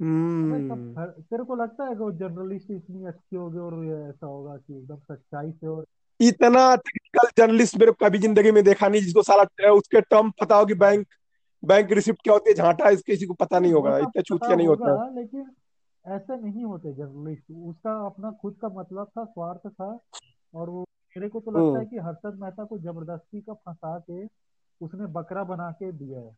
सब 0.00 0.04
हम्म। 0.04 1.06
तेरे 1.06 1.44
को 1.44 1.56
लगता 1.56 1.84
है 1.84 1.90
कि 1.90 1.98
वो 1.98 2.12
जर्नलिस्ट 2.12 2.70
इतनी 2.70 3.04
अच्छी 3.04 3.36
होगी 3.36 3.58
और 3.58 3.84
ये 3.84 4.08
ऐसा 4.08 4.26
होगा 4.26 4.56
कि 4.56 4.78
एकदम 4.78 4.96
सच्चाई 4.96 5.50
से 5.50 5.66
और 5.66 5.86
इतना 6.20 6.76
टेक्निकल 6.76 7.28
जर्नलिस्ट 7.38 7.76
मेरे 7.78 7.92
कभी 7.92 8.18
ज़िंदगी 8.18 8.50
में 8.50 8.64
देखा 8.64 8.88
नहीं 8.88 9.00
जिसको 9.02 9.44
ट- 9.44 9.70
उसके 9.70 10.00
टर्म 10.00 10.30
पता 10.30 10.56
हो 10.56 10.66
कि 10.66 10.74
बैंक 10.74 11.06
बैंक 11.64 11.92
रिसिप्ट 11.92 12.22
क्या 12.22 12.32
होती 12.32 12.50
है 12.50 12.54
झांटा 12.54 12.88
इसके 12.88 13.12
किसी 13.12 13.26
को 13.26 13.34
पता 13.34 13.58
नहीं 13.58 13.72
होगा 13.72 13.90
सब 13.90 14.02
इतना 14.02 14.22
चूतिया 14.22 14.56
नहीं 14.56 14.66
होता। 14.66 15.04
है 15.04 15.14
लेकिन 15.14 15.50
ऐसे 16.06 16.36
नहीं 16.36 16.64
होते 16.64 16.92
जर्नलिस्ट। 16.92 17.50
उसका 17.50 18.06
अपना 18.06 18.30
खुद 18.30 18.56
का 18.62 18.68
मतलब 18.68 19.06
था 19.06 19.24
स्वार्थ 19.24 19.68
था 19.68 19.98
और 20.54 20.70
वो 20.70 20.80
मेरे 21.16 21.28
को 21.28 21.40
तो 21.40 21.50
लगता 21.50 21.78
है 21.78 21.84
हम्म 21.84 21.84
कि 21.84 21.98
हर्षद 21.98 22.40
मेहता 22.40 22.64
को 22.64 22.78
ज़बरदस्ती 22.78 23.40
का 23.40 23.52
फंसा 23.54 23.98
के 23.98 24.24
उसने 24.80 25.06
बकरा 25.06 25.44
बना 25.44 25.70
के 25.70 25.92
दिया 25.92 26.20
है। 26.20 26.36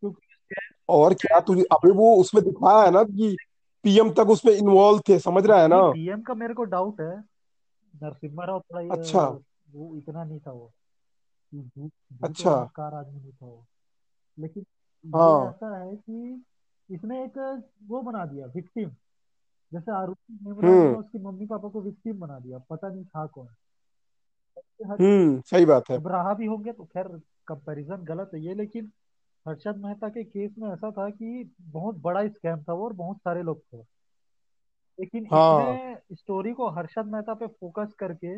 क्योंकि 0.00 0.54
और 0.88 1.14
क्या 1.14 1.40
तुझे 1.40 1.62
अभी 1.62 1.90
वो 1.90 2.16
उसमें 2.16 2.44
दिखाया 2.44 2.84
है 2.84 2.90
ना 2.90 3.02
कि 3.02 3.36
पीएम 3.82 4.10
तक 4.10 4.30
उसमें 4.30 4.52
इन्वॉल्व 4.52 5.00
थे 5.08 5.18
समझ 5.18 5.46
रहा 5.46 5.60
है 5.60 5.68
ना? 5.68 5.90
पीएम 5.90 6.22
का 6.22 6.34
मेरे 6.34 6.54
को 6.54 6.64
डाउट 6.64 7.00
है। 7.00 7.20
नरसिम्हा 8.02 8.46
राव 8.46 8.60
थोड़ा 8.60 8.94
अच्छा। 8.94 9.24
वो 9.70 9.96
इतना 9.96 10.24
नहीं 10.24 10.40
था 10.40 10.52
वो। 10.52 10.72
अच्छा। 12.24 12.50
आदमी 12.80 13.20
नहीं 13.20 13.32
था 13.32 13.46
वो। 13.46 13.66
लेकिन 14.38 14.66
हाँ। 15.16 15.48
ऐसा 15.48 15.78
है 15.78 15.96
कि 15.96 16.44
इसने 16.90 17.24
एक 17.24 17.64
वो 17.86 18.02
बना 18.02 18.26
दिया 18.26 18.46
विक्टिम 18.46 18.90
जैसे 19.72 19.92
हेमराज 19.92 20.64
ने 20.64 20.68
हम्म। 20.68 20.96
उसकी 20.96 21.18
मम्मी 21.18 21.46
पापा 21.46 21.68
को 21.68 21.80
विक्टिम 21.80 22.20
बना 22.20 22.38
दिया 22.38 22.58
पता 22.58 22.88
नहीं 22.88 23.04
था 23.04 23.26
कौन। 23.26 23.48
हम्म 24.86 25.40
सही 25.40 25.64
बात 25.64 25.90
है। 25.90 26.08
रहा 26.08 26.34
भी 26.34 26.46
होंगे 26.46 26.72
तो 26.72 26.84
खैर 26.84 27.08
कंपैरिजन 27.46 27.96
गलत 27.96 28.30
है 28.34 28.40
ये 28.40 28.54
लेकिन 28.54 28.92
हर्षद 29.48 29.76
मेहता 29.76 30.08
के 30.08 30.24
केस 30.24 30.54
में 30.58 30.70
ऐसा 30.70 30.90
था 30.90 31.10
कि 31.10 31.54
बहुत 31.60 31.96
बड़ा 31.96 32.28
स्कैम 32.28 32.62
था 32.62 32.72
वो 32.72 32.84
और 32.84 32.92
बहुत 32.92 33.16
सारे 33.16 33.42
लोग 33.42 33.60
थे। 33.60 33.78
लेकिन 34.98 35.26
हाँ। 35.32 35.72
इसने 35.72 35.92
हाँ 35.92 36.00
स्टोरी 36.12 36.52
को 36.52 36.68
हर्षद 36.68 37.06
मेहता 37.06 37.34
पे 37.34 37.46
फोकस 37.46 37.92
करके 37.98 38.36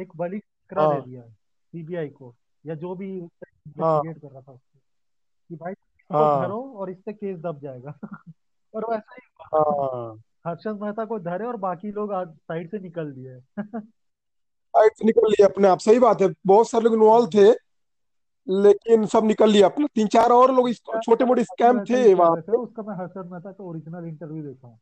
एक 0.00 0.16
बलि 0.16 0.38
चक्रा 0.38 0.88
दे 0.88 0.94
हाँ। 0.94 1.04
दिया 1.04 1.22
सीबीआई 1.22 2.08
को 2.08 2.34
या 2.66 2.74
जो 2.74 2.94
भी 2.94 3.20
हाँ। 3.20 3.28
इन्वेस्टिगेट 3.28 4.18
कर 4.18 4.28
रहा 4.28 4.40
था 4.40 4.52
उसको 4.52 4.78
कि 5.48 5.56
भाई 5.56 5.72
हाँ। 6.12 6.44
धरो 6.44 6.74
और 6.76 6.90
इससे 6.90 7.12
केस 7.12 7.38
दब 7.38 7.60
जाएगा। 7.62 7.98
और 8.74 8.90
वैसा 8.90 9.14
ही 9.14 9.28
हाँ। 9.42 10.22
हर्षद 10.46 10.78
मेहता 10.82 11.04
को 11.04 11.18
धरे 11.18 11.46
और 11.46 11.56
बाकी 11.56 11.92
लोग 11.92 12.34
साइड 12.34 12.70
से 12.70 12.78
निकल 12.78 13.12
दिए। 13.12 13.40
फाइट 14.76 14.92
से 14.92 15.04
निकल 15.04 15.30
लिए 15.30 15.44
अपने 15.44 15.68
आप। 15.68 15.78
सही 15.78 15.98
बात 15.98 16.22
है 16.22 16.28
बहुत 16.46 16.70
सारे 16.70 16.84
लोग 16.84 16.92
इन्वॉल्व 16.92 17.26
थे 17.26 17.68
लेकिन 18.48 19.06
सब 19.06 19.24
निकल 19.24 19.50
लिए 19.50 19.62
अपना। 19.62 19.86
तीन 19.86 20.06
चार 20.06 20.30
और 20.30 20.54
लोग 20.54 20.72
छोटे 20.74 21.24
मोटे 21.24 21.44
स्कैम 21.44 21.84
थे 21.84 22.14
वहाँ 22.14 22.36
पे। 22.36 22.52
उसका 22.52 22.82
मैं 22.82 22.96
हर्षद 22.96 23.28
मेहता 23.32 23.52
का 23.52 23.64
ओरिजिनल 23.64 24.04
इंटरव्यू 24.04 24.42
देखा 24.42 24.68
हूँ। 24.68 24.78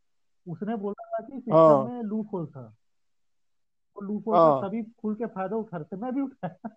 उसने 0.48 0.76
बोला 0.76 1.04
था 1.04 1.26
कि 1.26 1.38
सिस्टम 1.38 1.54
हाँ। 1.54 1.84
में 1.84 2.02
लूप 2.02 2.28
होल 2.32 2.46
था। 2.46 2.76
वो 3.96 4.02
लूप 4.02 4.28
होल 4.28 4.36
हाँ। 4.36 4.60
सभी 4.60 4.82
खुल 4.82 5.14
के 5.14 5.26
फ़ायदा 5.26 5.56
उठा 5.56 5.76
रहे 5.76 5.96
थे 5.96 6.00
मैं 6.00 6.14
भी 6.14 6.20
उठाया। 6.20 6.76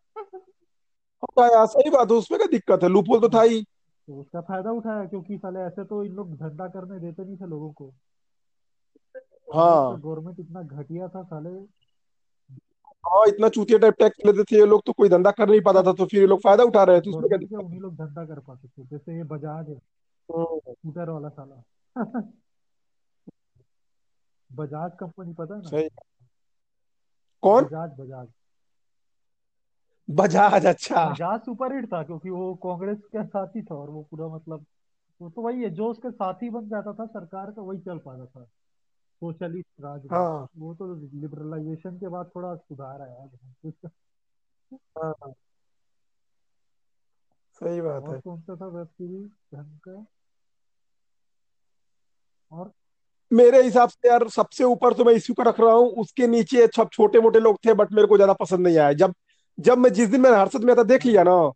है 1.39 1.67
सही 1.67 1.89
बात 1.89 2.11
है 2.11 2.17
उसमें 2.17 2.37
क्या 2.39 2.47
दिक्कत 2.47 2.83
है? 2.83 2.89
लूपहोल 2.89 3.19
तो 3.19 3.29
था 3.29 3.41
ही। 3.41 3.65
तो 4.09 4.21
उसका 4.21 4.41
फ़ायदा 4.41 4.71
उठाया 4.71 5.05
क्योंकि 5.05 5.37
साले 5.37 5.59
ऐसे 5.59 5.83
तो 5.83 6.03
इन 6.03 6.11
लोग 6.11 6.35
धंधा 6.35 6.67
करने 6.67 6.99
देते 6.99 7.25
नहीं 7.25 7.37
थे 7.37 7.45
लोगों 7.45 7.71
को। 7.71 7.93
हाँ। 9.55 9.99
गवर्नमेंट 9.99 10.39
इतना 10.39 10.61
घटिया 10.61 11.07
था 11.07 11.23
साले। 11.23 11.49
हाँ 13.05 13.27
इतना 13.27 13.49
चूतिया 13.49 13.79
टाइप 13.79 13.93
टैक्स 13.99 14.25
लेते 14.25 14.43
थे 14.43 14.59
ये 14.59 14.65
लोग 14.65 14.81
तो 14.85 14.93
कोई 14.93 15.09
धंधा 15.09 15.31
कर 15.31 15.49
नहीं 15.49 15.61
पाता 15.61 15.83
था 15.83 15.93
तो 15.93 16.05
फिर 16.05 16.19
ये 16.19 16.27
लोग 16.27 16.41
फ़ायदा 16.41 16.63
उठा 16.63 16.83
रहे 16.83 17.01
थे 17.01 17.09
उसमें 17.09 17.47
क्या 17.47 17.59
उन्हीं 17.59 17.79
लोग 17.79 17.95
धंधा 17.95 18.25
कर 18.25 18.39
पाते 18.39 18.67
थे 18.67 18.83
जैसे 18.83 19.17
ये 19.17 19.23
बजाज 19.23 19.69
है। 19.69 19.75
हम्म, 20.35 20.59
स्कूटर 20.69 21.09
वाला 21.09 21.29
साला। 21.29 21.63
बजाज 24.53 24.91
कंपनी 24.99 25.33
पता 25.33 25.55
है 25.55 25.61
ना? 25.61 25.69
सही। 25.69 25.89
कौन? 27.41 27.65
बजाज 27.65 27.89
बजाज। 27.99 28.27
बजाज 30.09 30.65
अच्छा। 30.65 31.05
बजाज 31.09 31.39
सुपर 31.39 31.75
हिट 31.75 31.85
था 31.85 32.03
क्योंकि 32.03 32.29
वो 32.29 32.53
कांग्रेस 32.55 32.97
के 32.97 33.23
साथ 33.23 33.61
था 33.61 33.75
और 33.75 33.89
वो 33.89 34.01
पूरा 34.11 34.27
मतलब 34.27 34.65
वो 35.21 35.29
तो 35.29 35.41
वही 35.41 35.63
है 35.63 35.69
जो 35.69 35.87
उसके 35.87 36.11
साथी 36.11 36.49
बन 36.49 36.69
जाता 36.69 36.93
था 36.93 37.05
सरकार 37.05 37.51
का 37.51 37.61
वही 37.61 37.79
चल 37.79 37.97
पाता 37.97 38.25
था। 38.25 38.43
सोशलिस्ट 39.21 39.81
राज 39.81 40.07
हाँ। 40.11 40.47
वो 40.57 40.73
तो 40.75 40.93
लिबरलाइजेशन 40.95 41.97
के 41.97 42.07
बाद 42.07 42.31
थोड़ा 42.35 42.55
सुधार 42.55 43.01
आया 43.01 43.21
है 43.21 43.71
हाँ। 44.97 45.33
सही 47.61 47.81
बात 47.81 48.03
और 48.03 48.13
है। 48.15 48.19
कौन 48.19 48.41
सा 48.41 48.55
था 48.55 48.67
वेब 48.67 48.87
सीरीज़ 48.87 49.55
ढंग 49.55 49.77
का। 49.87 50.05
और? 52.51 52.71
मेरे 53.31 53.61
हिसाब 53.63 53.89
से 53.89 54.09
यार 54.09 54.27
सबसे 54.29 54.63
ऊपर 54.63 54.93
तो 54.93 55.03
मैं 55.05 55.13
इसी 55.13 55.33
को 55.33 55.43
रख 55.43 55.59
रहा 55.59 55.73
हूँ 55.73 55.89
उसके 55.89 56.27
नीचे 56.27 56.67
सब 56.67 56.89
छोटे 56.93 57.19
मोटे 57.19 57.39
लोग 57.39 57.57
थे 57.65 57.73
बट 57.73 57.91
मेरे 57.93 58.07
को 58.07 58.15
ज़्यादा 58.15 58.33
पसंद 58.33 58.67
नहीं 58.67 58.77
आया। 58.77 58.93
जब 58.93 59.13
जब 59.59 59.77
मैं 59.77 59.93
जिस 59.93 60.09
दिन 60.09 60.21
मैंने 60.21 60.37
हर्षद 60.37 60.63
मेहता 60.63 60.83
देख 60.83 61.05
लिया 61.05 61.23
ना 61.23 61.51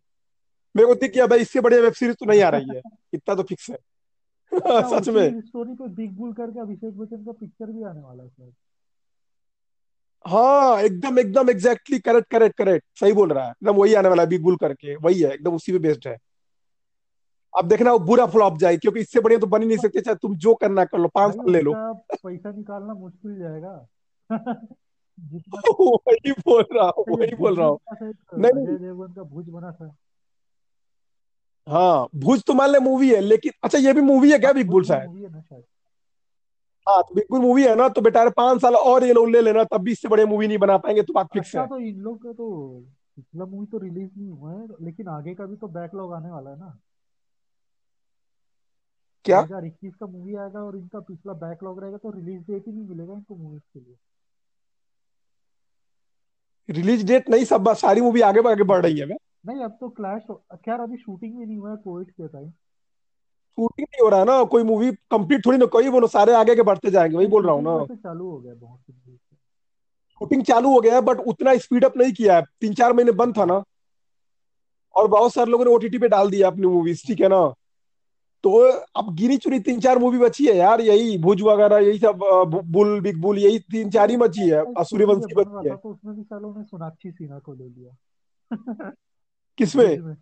मेरे 0.76 0.86
को 0.86 0.94
दिख 0.94 1.14
गया 1.14 1.26
भाई 1.26 1.38
इससे 1.38 1.60
बढ़िया 1.60 1.80
वेब 1.80 1.92
सीरीज़ 1.92 2.16
तो 2.16 2.26
नहीं 2.26 2.42
आ 2.42 2.48
रही 2.48 2.68
है। 2.74 2.82
इतना 3.14 3.34
तो 3.34 3.42
फिक्स 3.42 3.70
है। 3.70 3.76
अच्छा 3.76 4.98
सच 4.98 5.08
में। 5.08 5.40
स्टोरी 5.40 5.74
पे 5.74 5.88
बिग 5.88 6.16
बुल 6.16 6.32
करके 6.32 6.60
अभिषेक 6.60 6.98
बच्चन 6.98 7.16
का 7.16 7.32
पिक्चर 7.32 7.66
भी 7.66 7.82
आने 7.82 8.00
वाला 8.00 8.22
है 8.22 8.52
हाँ 10.26 10.82
एकदम 10.82 11.18
एकदम 11.18 11.50
एग्जैक्टली 11.50 11.98
करेक्ट 11.98 12.30
करेक्ट 12.30 12.58
करेक्ट 12.58 12.84
सही 13.00 13.12
बोल 13.12 13.32
रहा 13.32 13.44
है। 13.44 13.50
एकदम 13.50 13.74
वही 13.74 13.94
आने 13.94 14.08
वाला 14.08 14.22
है 14.22 14.28
बिग 14.28 14.42
बुल 14.42 14.56
करके। 14.56 14.96
वही 14.96 15.20
है 15.22 15.32
एकदम 15.32 15.54
उसी 15.54 15.72
पे 15.72 15.78
बेस्ड 15.78 16.08
है। 16.08 16.18
अब 17.58 17.68
देखना 17.68 17.92
वो 17.92 17.98
बुरा 17.98 18.26
फ्लॉप 18.26 18.58
जाए 18.58 18.76
क्योंकि 18.76 19.00
इससे 19.00 19.20
बढ़िया 19.20 19.40
तो 19.40 19.46
बन 19.46 19.62
ही 19.62 19.68
नहीं 19.68 19.78
सकते। 19.78 20.00
चाहे 20.00 20.14
तुम 20.14 20.36
जो 20.36 20.54
करना 20.54 20.84
कर 20.84 20.98
लो 20.98 21.08
पाँच 21.08 21.34
साल 21.34 21.52
ले 21.52 21.60
लो। 21.60 21.74
पैसा 21.74 22.50
निकालना 22.52 22.94
मुश्किल 22.94 23.38
जाएगा। 23.38 23.88
वही 26.08 26.32
बोल 26.32 26.64
रहा 26.72 26.92
हूँ 26.98 27.04
वही 27.08 27.34
बोल 27.34 27.56
रहा 27.56 27.66
हूँ। 27.66 27.78
नहीं 28.40 28.78
देवगन 28.78 29.12
का 29.12 29.22
भुज 29.22 29.48
बना 29.48 29.72
था। 29.72 29.96
हाँ 31.68 32.08
भूज 32.14 32.42
तो 32.44 32.54
मान 32.54 32.70
ले 32.70 32.78
मूवी 32.78 33.14
है 33.14 33.20
लेकिन 33.20 33.52
अच्छा 33.62 33.78
ये 33.78 33.92
भी 33.92 34.00
मूवी 34.00 34.32
है 34.32 34.38
क्या 34.38 34.52
बिग 34.52 34.66
बुल 34.66 34.84
शायद? 34.84 35.10
है 35.34 35.40
शायद। 35.42 35.64
हाँ 36.88 37.02
तो 37.02 37.14
बिग 37.14 37.24
बुल 37.30 37.40
मूवी 37.40 37.64
है 37.64 37.74
ना 37.74 37.88
तो 37.88 38.00
बेटा 38.00 38.28
पाँच 38.28 38.60
साल 38.60 38.74
और 38.74 39.04
ये 39.04 39.12
लोग 39.12 39.28
ले 39.28 39.40
लेना 39.40 39.64
तब 39.64 39.80
भी 39.80 39.92
इससे 39.92 40.08
बड़े 40.08 40.24
मूवी 40.24 40.48
नहीं 40.48 40.58
बना 40.58 40.76
पाएँगे 40.76 41.02
तो 41.02 41.12
बात 41.12 41.26
फिक्स 41.32 41.46
अच्छा 41.46 41.60
है। 41.60 41.66
तो 41.68 41.78
इन 41.78 42.00
लोग 42.00 42.22
का 42.22 42.32
तो 42.32 42.80
पिछला 43.16 43.44
मूवी 43.44 43.66
तो 43.66 43.78
रिलीज़ 43.78 44.10
नहीं 44.18 44.30
हुआ 44.30 44.52
है 44.52 44.66
लेकिन 44.80 45.08
आगे 45.08 45.34
का 45.34 45.46
भी 45.46 45.56
तो 45.56 45.68
बैकलॉग 45.68 46.12
आने 46.12 46.30
वाला 46.30 46.50
है 46.50 46.58
ना। 46.58 46.78
क्या? 49.24 49.42
2021 49.42 49.94
का 49.94 50.06
मूवी 50.06 50.34
आएगा 50.34 50.60
और 50.60 50.76
इनका 50.76 51.00
पिछला 51.00 51.32
बैकलॉग 51.32 51.80
रहेगा 51.80 51.96
तो 51.96 52.10
रिलीज़ 52.10 52.42
डेट 52.42 52.66
ही 52.66 52.72
नहीं 52.72 52.84
मिलेगा 52.84 53.12
इनको 53.14 53.36
मूवीज़ 53.36 53.62
के 53.74 53.80
लिए। 53.80 53.96
रिलीज़ 56.68 57.06
डेट 57.06 57.28
नहीं 57.30 57.44
सब 57.44 57.72
सारी 57.74 58.00
मूवी 58.00 58.20
आगे 58.20 58.40
आगे 58.50 58.62
बढ़ 58.62 58.82
रही 58.82 58.98
है 58.98 59.06
मैं 59.06 59.16
नहीं 59.46 59.64
अब 59.64 59.76
तो 59.80 59.88
क्लैश 59.88 60.22
खैर 60.54 60.80
अभी 60.80 60.96
शूटिंग 60.96 61.38
भी 61.38 61.46
नहीं 61.46 61.56
हुआ 61.56 61.70
है 61.70 61.76
कोविड 61.76 62.10
के 62.10 62.28
टाइम 62.28 62.50
शूटिंग 63.58 63.86
नहीं 63.92 64.04
हो 64.04 64.08
रहा 64.08 64.20
है 64.20 64.26
ना 64.26 64.44
कोई 64.44 64.62
मूवी 64.62 64.90
कंप्लीट 64.92 65.46
थोड़ी 65.46 65.58
ना 65.58 65.66
कोई 65.66 65.88
वो 65.88 66.06
सारे 66.06 66.34
आगे 66.34 66.54
के 66.54 66.62
बढ़ते 66.62 66.90
जाएँगे 66.90 67.16
वही 67.16 67.26
बोल 67.26 67.44
रहा 67.46 67.54
हूँ 67.54 67.62
ना। 67.62 67.74
वैसे 67.76 67.96
चालू 67.96 68.30
हो 68.30 68.38
गया 68.38 68.54
बहुत। 68.54 68.80
शूटिंग 70.20 70.42
चालू 70.44 70.72
हो 70.72 70.80
गया 70.80 70.94
है 70.94 71.00
बट 71.00 71.18
उतना 71.18 71.56
स्पीड 71.56 71.84
अप 71.84 71.96
नहीं 71.96 72.12
किया 72.12 72.36
है। 72.36 72.42
तीन 72.60 72.74
चार 72.74 72.92
महीने 72.92 73.12
बंद 73.12 73.38
था 73.38 73.44
ना। 73.44 73.62
और 74.94 75.08
बहुत 75.08 75.34
सारे 75.34 75.50
लोगों 75.50 75.64
ने 75.64 75.70
ओटीटी 75.70 75.98
पे 75.98 76.08
डाल 76.08 76.30
दिया 76.30 76.48
अपनी 76.48 76.66
मूवीज़ 76.66 77.06
ठीक 77.06 77.20
है 77.20 77.28
ना। 77.28 77.54
तो 78.44 78.72
अब 78.96 79.14
गिनी 79.14 79.36
चुनी 79.36 79.60
तीन 79.60 79.80
चार 79.80 79.98
मूवी 79.98 80.18
बची 80.18 80.46
है 80.46 80.56
यार 80.56 80.80
यही 80.80 81.18
भुज 81.18 81.42
वगैरह 81.42 81.78
यही 81.78 81.98
सब 81.98 82.18
बुल 82.64 83.00
बिग 83.00 83.20
बुल 83.20 83.38
यही 83.38 83.58
तीन 83.58 83.90
चार 83.90 84.10
ही 84.10 84.16
बची 84.16 84.48
है। 84.48 84.62
और 84.62 84.84
सूर्यवंशी 84.84 85.34
बची 85.34 85.68
है। 85.68 85.76
तो 85.76 85.88
उसमें 85.88 86.16
भी 86.16 86.22
सालों 86.22 86.56
ने 86.56 86.64
सोनाक्षी 86.64 87.10
सिन्हा 87.10 87.38
को 87.38 87.54
ले 87.54 87.64
लिया। 87.64 87.96
किसमें 89.58 89.98
में? 89.98 90.16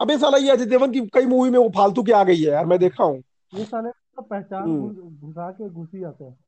अबे 0.00 0.18
साला 0.18 0.38
ये 0.38 0.50
अजय 0.50 0.64
देवगन 0.64 0.92
की 0.92 1.00
कई 1.00 1.26
मूवी 1.26 1.50
में 1.50 1.58
वो 1.58 1.68
फालतू 1.68 2.02
की 2.02 2.12
आ 2.12 2.24
गई 2.24 2.36
है 2.36 2.50
यार 2.50 2.66
मैं 2.66 2.78
देखा 2.78 3.04
हूँ। 3.04 3.22
ये 3.54 3.64
साले 3.64 3.90
तो 3.90 4.22
पहचान 4.22 4.62
हम्म। 4.62 5.16
घुसा 5.26 5.50
के 5.50 5.68
घुस 5.68 5.88
ही 5.94 6.00
जाते 6.00 6.24
हैं। 6.24 6.38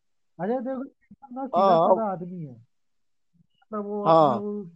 अजय 0.40 0.60
देवगन 0.60 0.86
एकदम 0.86 1.40
ना 1.40 1.46
सीधा 1.46 1.66
हाँ। 1.66 1.88
साधा 1.88 2.12
आदमी 2.12 2.44
है। 2.44 2.52
मतलब 2.52 4.04
हाँ। 4.06 4.38
वो 4.38 4.66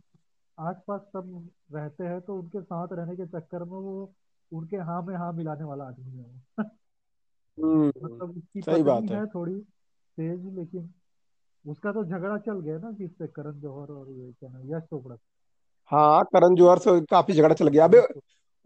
आसपास 0.59 1.01
सब 1.01 1.49
रहते 1.73 2.05
हैं 2.05 2.21
तो 2.21 2.35
उनके 2.35 2.61
साथ 2.61 2.89
रहने 2.93 3.17
के 3.17 3.27
चक्कर 3.27 3.59
में 3.59 3.79
वो 3.79 4.13
उनके 4.53 4.77
हाँ 4.77 5.03
में 5.03 5.15
हाँ 5.17 5.33
मिलाने 5.33 5.65
वाला 5.65 5.85
आदमी 5.85 6.19
है 6.19 6.25
वो। 6.25 6.65
हम्म 7.59 7.91
मतलब 8.05 8.37
उसकी 8.37 8.63
सही 8.63 8.83
पत्नी 8.83 8.83
बात 8.85 9.11
है। 9.11 9.17
है 9.17 9.27
थोड़ी 9.27 9.55
तेज 10.19 10.47
लेकिन 10.59 10.93
उसका 11.65 11.93
तो 11.93 12.05
झगड़ा 12.05 12.37
चल 12.39 12.61
गया 12.61 12.79
ना 12.79 12.93
किससे 12.93 13.27
करण 13.27 13.61
जौहर 13.61 13.93
और 13.93 14.11
ये 14.11 14.33
क्या 14.33 14.51
नाम 14.51 14.75
यश 14.75 14.83
चोपड़ा 14.83 15.17
हाँ 15.93 16.23
करण 16.25 16.55
जौहर 16.55 16.79
से 16.79 17.01
काफ़ी 17.01 17.35
झगड़ा 17.35 17.55
चल 17.55 17.69
गया। 17.69 17.85
अबे 17.85 18.01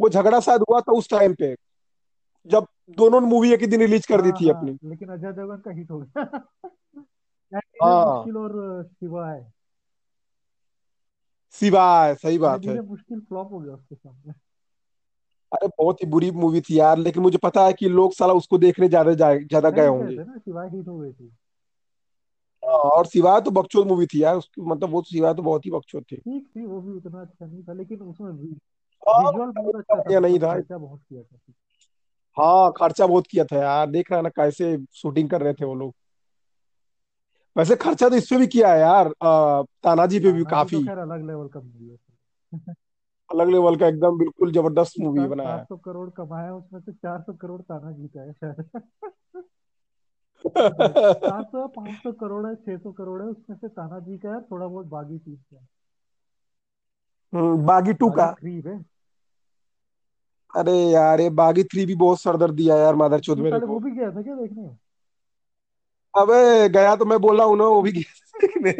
वो 0.00 0.08
झगड़ा 0.08 0.40
शायद 0.40 0.60
हुआ 0.70 0.80
था 0.80 0.92
उस 0.92 1.08
टाइम 1.10 1.34
पे 1.34 1.54
जब 2.50 2.66
दोनों 2.98 3.20
ने 3.20 3.26
मूवी 3.26 3.52
एक 3.52 3.60
ही 3.60 3.66
दिन 3.66 3.80
रिलीज़ 3.80 4.06
कर 4.08 4.20
दी 4.22 4.32
हाँ 4.32 4.40
थी 4.40 4.48
हाँ 4.48 4.50
अपनी। 4.50 4.76
लेकिन 4.84 5.08
अजय 5.08 5.32
देवगन 5.32 5.60
का 5.60 5.70
हिट 5.70 5.90
हो 5.90 5.98
गया। 6.00 6.24
हाँ। 7.82 8.04
मुश्किल 8.06 8.36
और 8.36 8.84
शिवा 8.84 9.30
है। 9.32 9.52
सिवाय 11.54 12.14
सही 12.14 12.38
बात 12.38 12.66
है। 12.66 12.78
मुश्किल 12.82 13.20
फ्लॉप 13.20 13.52
हो 13.52 13.58
गया 13.60 13.74
उसके 13.74 13.94
सामने। 13.94 14.32
अरे 15.54 15.68
बहुत 15.68 16.02
ही 16.02 16.06
बुरी 16.06 16.30
मूवी 16.30 16.60
थी 16.60 16.78
यार 16.78 16.98
लेकिन 16.98 17.22
मुझे 17.22 17.38
पता 17.38 17.66
है 17.66 17.72
कि 17.72 17.88
लोग 17.88 18.12
साला 18.12 18.32
उसको 18.32 18.58
देखने 18.58 18.88
ज़्यादा 18.88 19.12
ज़्यादा 19.12 19.70
गए 19.70 19.86
होंगे। 19.86 20.16
हो 20.88 20.98
गई 20.98 21.12
थी। 21.12 21.32
हाँ, 22.62 22.78
और 22.78 23.06
सिवाय 23.06 23.40
तो 23.40 23.50
बकचोद 23.50 23.86
मूवी 23.86 24.06
थी 24.06 24.22
यार 24.22 24.36
उसकी 24.36 24.62
मतलब 24.62 24.90
वो 24.90 25.02
सिवाय 25.02 25.34
तो 25.34 25.42
बहुत 25.42 25.66
ही 25.66 25.70
बकचोद 25.70 26.02
थी। 26.02 26.16
ठीक 26.16 26.48
थी 26.56 26.66
वो 26.66 26.80
भी 26.80 26.92
उतना 26.92 27.20
अच्छा 27.20 27.46
नहीं 27.46 27.62
था 27.62 27.72
लेकिन 27.72 27.98
उसमें 27.98 28.30
हाँ 29.08 29.32
विजुअल 29.32 29.50
बहुत 29.50 29.76
अच्छा 29.76 30.00
था 30.00 30.20
नहीं 30.20 30.34
मतलब 30.34 30.48
था। 30.48 30.54
खर्चा 30.54 30.78
बहुत 30.78 31.00
किया 31.08 31.22
था। 31.22 31.38
हाँ 32.36 32.72
खर्चा 32.72 33.06
बहुत 33.06 33.26
किया 33.26 33.44
था 33.44 33.56
यार 33.56 33.90
देख 33.90 34.10
रहा 34.10 34.18
है 34.18 34.22
ना 34.22 34.28
कैसे 34.28 34.78
शूटिंग 34.92 35.30
कर 35.30 35.42
रहे 35.42 35.52
थे 35.52 35.64
वो 35.64 35.74
लोग। 35.74 35.94
वैसे 37.56 37.76
खर्चा 37.76 38.08
तो 38.08 38.16
इसपे 38.16 38.36
भी 38.36 38.46
किया 38.46 38.72
है 38.72 38.80
यार 38.80 39.08
तानाजी 39.22 40.20
पे 40.20 40.32
भी 40.32 40.42
तो 40.44 40.50
काफ़ी। 40.50 40.78
अलग 40.78 41.26
लेवल 41.26 41.48
का 41.48 41.60
मूवी 41.60 41.88
है। 41.88 41.96
अलग 43.30 43.48
लेवल 43.48 43.76
का 43.76 43.86
एकदम 43.86 44.18
बिल्कुल 44.18 44.52
ज़बरदस्त 44.52 44.94
मूवी 45.00 45.26
बनाया। 45.26 45.56
सात 45.56 45.68
सौ 45.68 45.76
करोड़ 45.76 46.10
कमाया 46.10 46.54
उसमें 46.54 46.80
से 46.80 46.92
चार 46.92 47.20
सौ 47.20 47.32
करोड़ 47.32 47.60
तानाजी 47.60 48.08
का 48.08 48.20
है 48.20 48.32
शायद। 48.32 48.64
सात 51.24 51.46
सौ 51.46 51.66
पाँच 51.66 51.96
सौ 52.02 52.12
करोड़ 52.12 52.46
है 52.46 52.54
छह 52.54 52.76
सौ 52.76 52.92
करोड़ 52.92 53.22
है 53.22 53.28
उसमें 53.28 53.56
से 53.56 53.68
तानाजी 53.68 54.18
का 54.18 54.34
है 54.34 54.40
थोड़ा 54.40 54.66
बहुत 54.66 54.86
बागी 54.86 55.18
चीज़ 55.18 55.40
का 55.40 55.56
है। 55.56 55.66
हम्म, 57.34 57.66
बागी 57.66 57.92
टू 57.92 58.10
का? 58.10 58.32
थ्री 58.32 58.60
है। 58.60 58.84
अरे 60.56 60.72
यार 60.72 61.20
ये 61.20 61.30
बागी 61.30 61.64
थ्री 61.64 61.86
भी 61.86 61.94
बहुत 61.94 62.20
सरदर्द 62.20 62.54
दिया 62.54 62.76
यार 62.76 62.94
मादरचोद 62.94 63.36
तू 63.36 63.42
मेरे 63.42 63.58
साले 63.58 63.72
वो 63.72 63.78
भी 63.78 63.90
गया 63.90 64.10
था 64.10 64.22
क्या 64.22 64.34
देखने? 64.34 64.76
अबे 66.14 66.68
गया 66.68 66.96
तो 66.96 67.04
मैं 67.04 67.18
बोल 67.20 67.36
रहा 67.38 67.46
हूँ 67.46 67.56
ना 67.58 67.64
वो 67.64 67.82
भी 67.82 67.92
गया 67.92 68.46
देखने। 68.46 68.72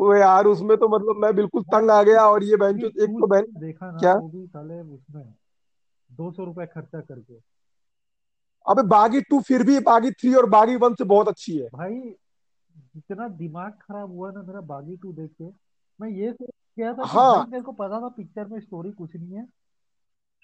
वो 0.00 0.14
यार 0.14 0.46
उसमें 0.46 0.76
तो 0.76 0.88
मतलब 0.88 1.16
मैं 1.16 1.34
बिल्कुल 1.36 1.62
तंग 1.62 1.90
आ 1.90 2.02
गया 2.02 2.26
और 2.28 2.44
ये 2.44 2.56
बहन 2.56 2.80
एक 2.80 3.16
तो 3.20 3.26
बहन 3.26 3.44
देखा 3.60 3.90
ना 3.90 3.98
क्या? 3.98 4.14
वो 4.14 4.28
भी 4.28 4.46
साले 4.46 4.80
उसमें 4.80 5.34
दो 6.10 6.30
सौ 6.32 6.44
रुपए 6.44 6.66
खर्चा 6.66 7.00
करके। 7.00 7.34
अबे 8.66 8.82
बागी 8.82 9.20
टू 9.20 9.40
फिर 9.40 9.62
भी 9.62 9.78
बागी 9.80 10.10
थ्री 10.10 10.34
और 10.34 10.46
बागी 10.46 10.76
वन 10.76 10.94
से 10.94 11.04
बहुत 11.04 11.28
अच्छी 11.28 11.56
है। 11.58 11.68
भाई 11.68 12.16
जितना 12.96 13.28
दिमाग 13.28 13.72
खराब 13.72 14.10
हुआ 14.10 14.30
ना 14.30 14.42
मेरा 14.42 14.60
बागी 14.60 14.96
टू 14.96 15.12
देख 15.12 15.30
के 15.30 15.44
मैं 16.00 16.08
ये 16.08 16.32
सोच 16.32 16.50
गया 16.78 16.92
था 16.94 17.06
हाँ। 17.06 17.46
मेरे 17.46 17.62
को 17.62 17.72
पता 17.72 18.00
था 18.00 18.08
पिक्चर 18.08 18.46
में 18.46 18.60
स्टोरी 18.60 18.90
कुछ 18.90 19.16
नहीं 19.16 19.34
है। 19.34 19.44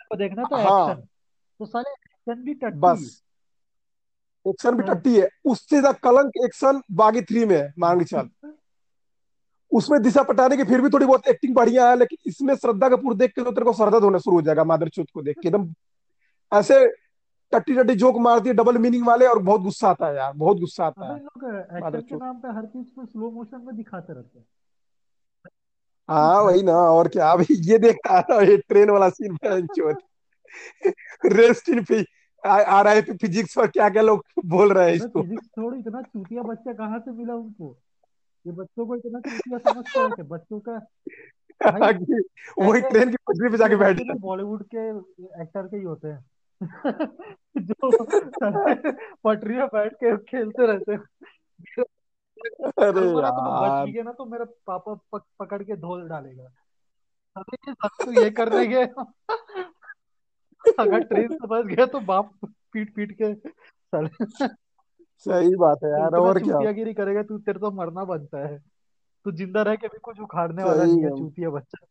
तो 0.01 0.17
देखना 0.17 0.43
था 0.43 0.57
हाँ। 0.57 0.91
एक्शन 0.91 1.07
तो 1.61 1.67
साले 1.67 1.91
एक्शन 1.91 2.43
भी 2.45 2.55
टट्टी। 2.55 2.79
बस। 2.79 3.23
एक्शन 4.47 4.77
भी 4.77 4.83
हाँ। 4.83 4.95
टट्टी 4.95 5.21
है। 5.21 5.29
उससे 5.45 5.81
ज़्यादा 5.81 5.93
कलंक 5.93 6.33
एक्शन 6.45 6.83
बागी 6.93 7.23
थ्री 7.23 7.45
में 7.45 7.57
है 7.57 7.73
के 7.81 8.05
चल। 8.05 8.29
उसमें 9.77 10.01
दिशा 10.03 10.23
पटाने 10.23 10.57
की 10.57 10.65
फिर 10.65 10.81
भी 10.81 10.89
थोड़ी 10.89 11.07
बहुत 11.07 11.27
एक्टिंग 11.29 11.55
बढ़िया 11.55 11.89
है 11.91 11.97
लेकिन 11.99 12.19
इसमें 12.27 12.55
श्रद्धा 12.55 12.89
कपूर 12.89 13.15
देख 13.15 13.31
के 13.31 13.43
तो 13.43 13.51
तेरे 13.51 13.65
को 13.65 13.73
सरदर्द 13.73 14.05
होना 14.05 14.19
शुरू 14.19 14.37
हो 14.37 14.43
जाएगा 14.43 14.65
मादरचोद 14.65 15.07
को 15.15 15.23
देख 15.23 15.39
के। 15.39 15.49
एकदम 15.49 15.69
ऐसे 16.53 16.87
टट्टी 17.53 17.75
टट्टी 17.75 17.95
जोक 17.95 18.19
मारती 18.19 18.49
है 18.49 18.55
डबल 18.55 18.79
मीनिंग 18.79 19.07
वाले 19.07 19.27
और 19.27 19.39
बहुत 19.39 19.61
गुस्सा 19.61 19.89
आता 19.89 20.07
है 20.07 20.17
यार 20.17 20.33
बहुत 20.33 20.59
गुस्सा 20.59 20.87
आता 20.87 21.13
है 21.13 21.21
पे 22.35 22.49
हर 22.49 22.67
चीज़ 22.67 22.87
को 22.97 23.07
स्लो 23.07 23.31
मोशन 23.31 23.63
में 23.67 23.77
दिखाते 23.77 24.13
रहते 24.13 24.39
हैं। 24.39 24.47
हाँ 26.09 26.43
वही 26.43 26.63
ना 26.63 26.73
और 26.73 27.09
क्या 27.09 27.31
अभी 27.33 27.55
ये 27.61 27.79
देख 27.79 27.97
है 28.07 28.45
ये 28.49 28.57
ट्रेन 28.59 28.91
वाला 28.91 29.09
सीन 29.09 29.39
रेस्ट 31.27 31.69
इन 31.69 31.85
फ़ी 31.85 32.05
आ 32.47 32.81
रहा 32.83 32.93
है 32.93 33.03
फिजिक्स 33.03 33.55
पर 33.55 33.67
क्या 33.67 33.89
क्या 33.89 34.03
लोग 34.03 34.25
बोल 34.45 34.73
रहे 34.73 34.89
हैं 34.89 34.97
इसको। 34.97 35.23
छोड़ 35.37 35.75
इतना 35.75 36.03
चूतिया 36.03 36.43
बच्चा 36.43 36.73
कहाँ 36.73 36.99
से 36.99 37.11
मिला 37.11 37.35
उनको? 37.35 37.77
ये 38.47 38.53
बच्चों 38.53 38.87
को 38.87 38.97
इतना 38.97 39.21
चूतिया 39.21 39.59
समझते 39.59 40.01
हैं? 40.01 40.13
कि 40.13 40.23
बच्चों 40.23 40.61
का 40.61 40.87
वही 42.59 42.81
ट्रेन 42.81 43.11
की 43.11 43.17
पटरी 43.17 43.51
पे 43.51 43.57
जाके 43.57 43.77
बैठ 43.77 43.99
बॉलीवुड 44.21 44.63
के 44.75 44.99
एक्टर 45.43 45.67
के 45.67 45.77
ही 45.77 45.83
होते 45.83 46.09
हैं। 46.09 46.25
जो 47.59 48.05
पटरी 49.25 49.55
में 49.55 49.67
बैठ 49.67 49.95
के 49.95 50.17
खेलते 50.17 50.67
रहते 50.67 50.93
हैं। 50.93 51.01
अरे 52.63 52.93
तुम 52.93 53.21
बच 53.21 53.95
गए 53.95 54.03
ना 54.03 54.13
तो 54.13 54.25
मेरा 54.25 54.45
पापा 54.45 54.95
पक, 54.95 55.23
पकड़ 55.39 55.63
के 55.63 55.77
धोल 55.77 56.09
डालेगा। 56.09 56.51
ये 57.39 57.73
सब 57.73 57.89
तो 58.05 58.23
ये 58.23 58.31
करने 58.31 58.67
गए। 58.67 58.87
अगर 60.79 60.99
ट्रेन 60.99 61.29
से 61.29 61.47
बच 61.47 61.67
गया 61.67 61.87
तो 61.87 62.01
बाप 62.01 62.33
पीट 62.45 62.95
पीट 62.95 63.19
के 63.23 63.35
सही 65.19 65.57
बात 65.57 65.79
है 65.85 65.91
तो 65.91 65.99
यार 65.99 66.07
इतना 66.07 66.21
और 66.21 66.39
क्या? 66.39 66.53
चूतियागिरी 66.55 66.95
करेगा 66.95 67.23
तू 67.23 67.39
तेरे 67.39 67.59
तो 67.59 67.71
मरना 67.71 68.05
बनता 68.05 68.47
है। 68.47 68.59
तू 69.25 69.33
ज़िंदा 69.33 69.63
रह 69.63 69.77
के 69.77 69.87
भी 69.87 69.99
कुछ 69.99 70.21
उखाड़ने 70.21 70.63
वाला 70.63 70.85
नहीं 70.85 70.99
है 70.99 71.05
है। 71.05 71.11
चूतिया 71.11 71.51
बच्चा। 71.51 71.87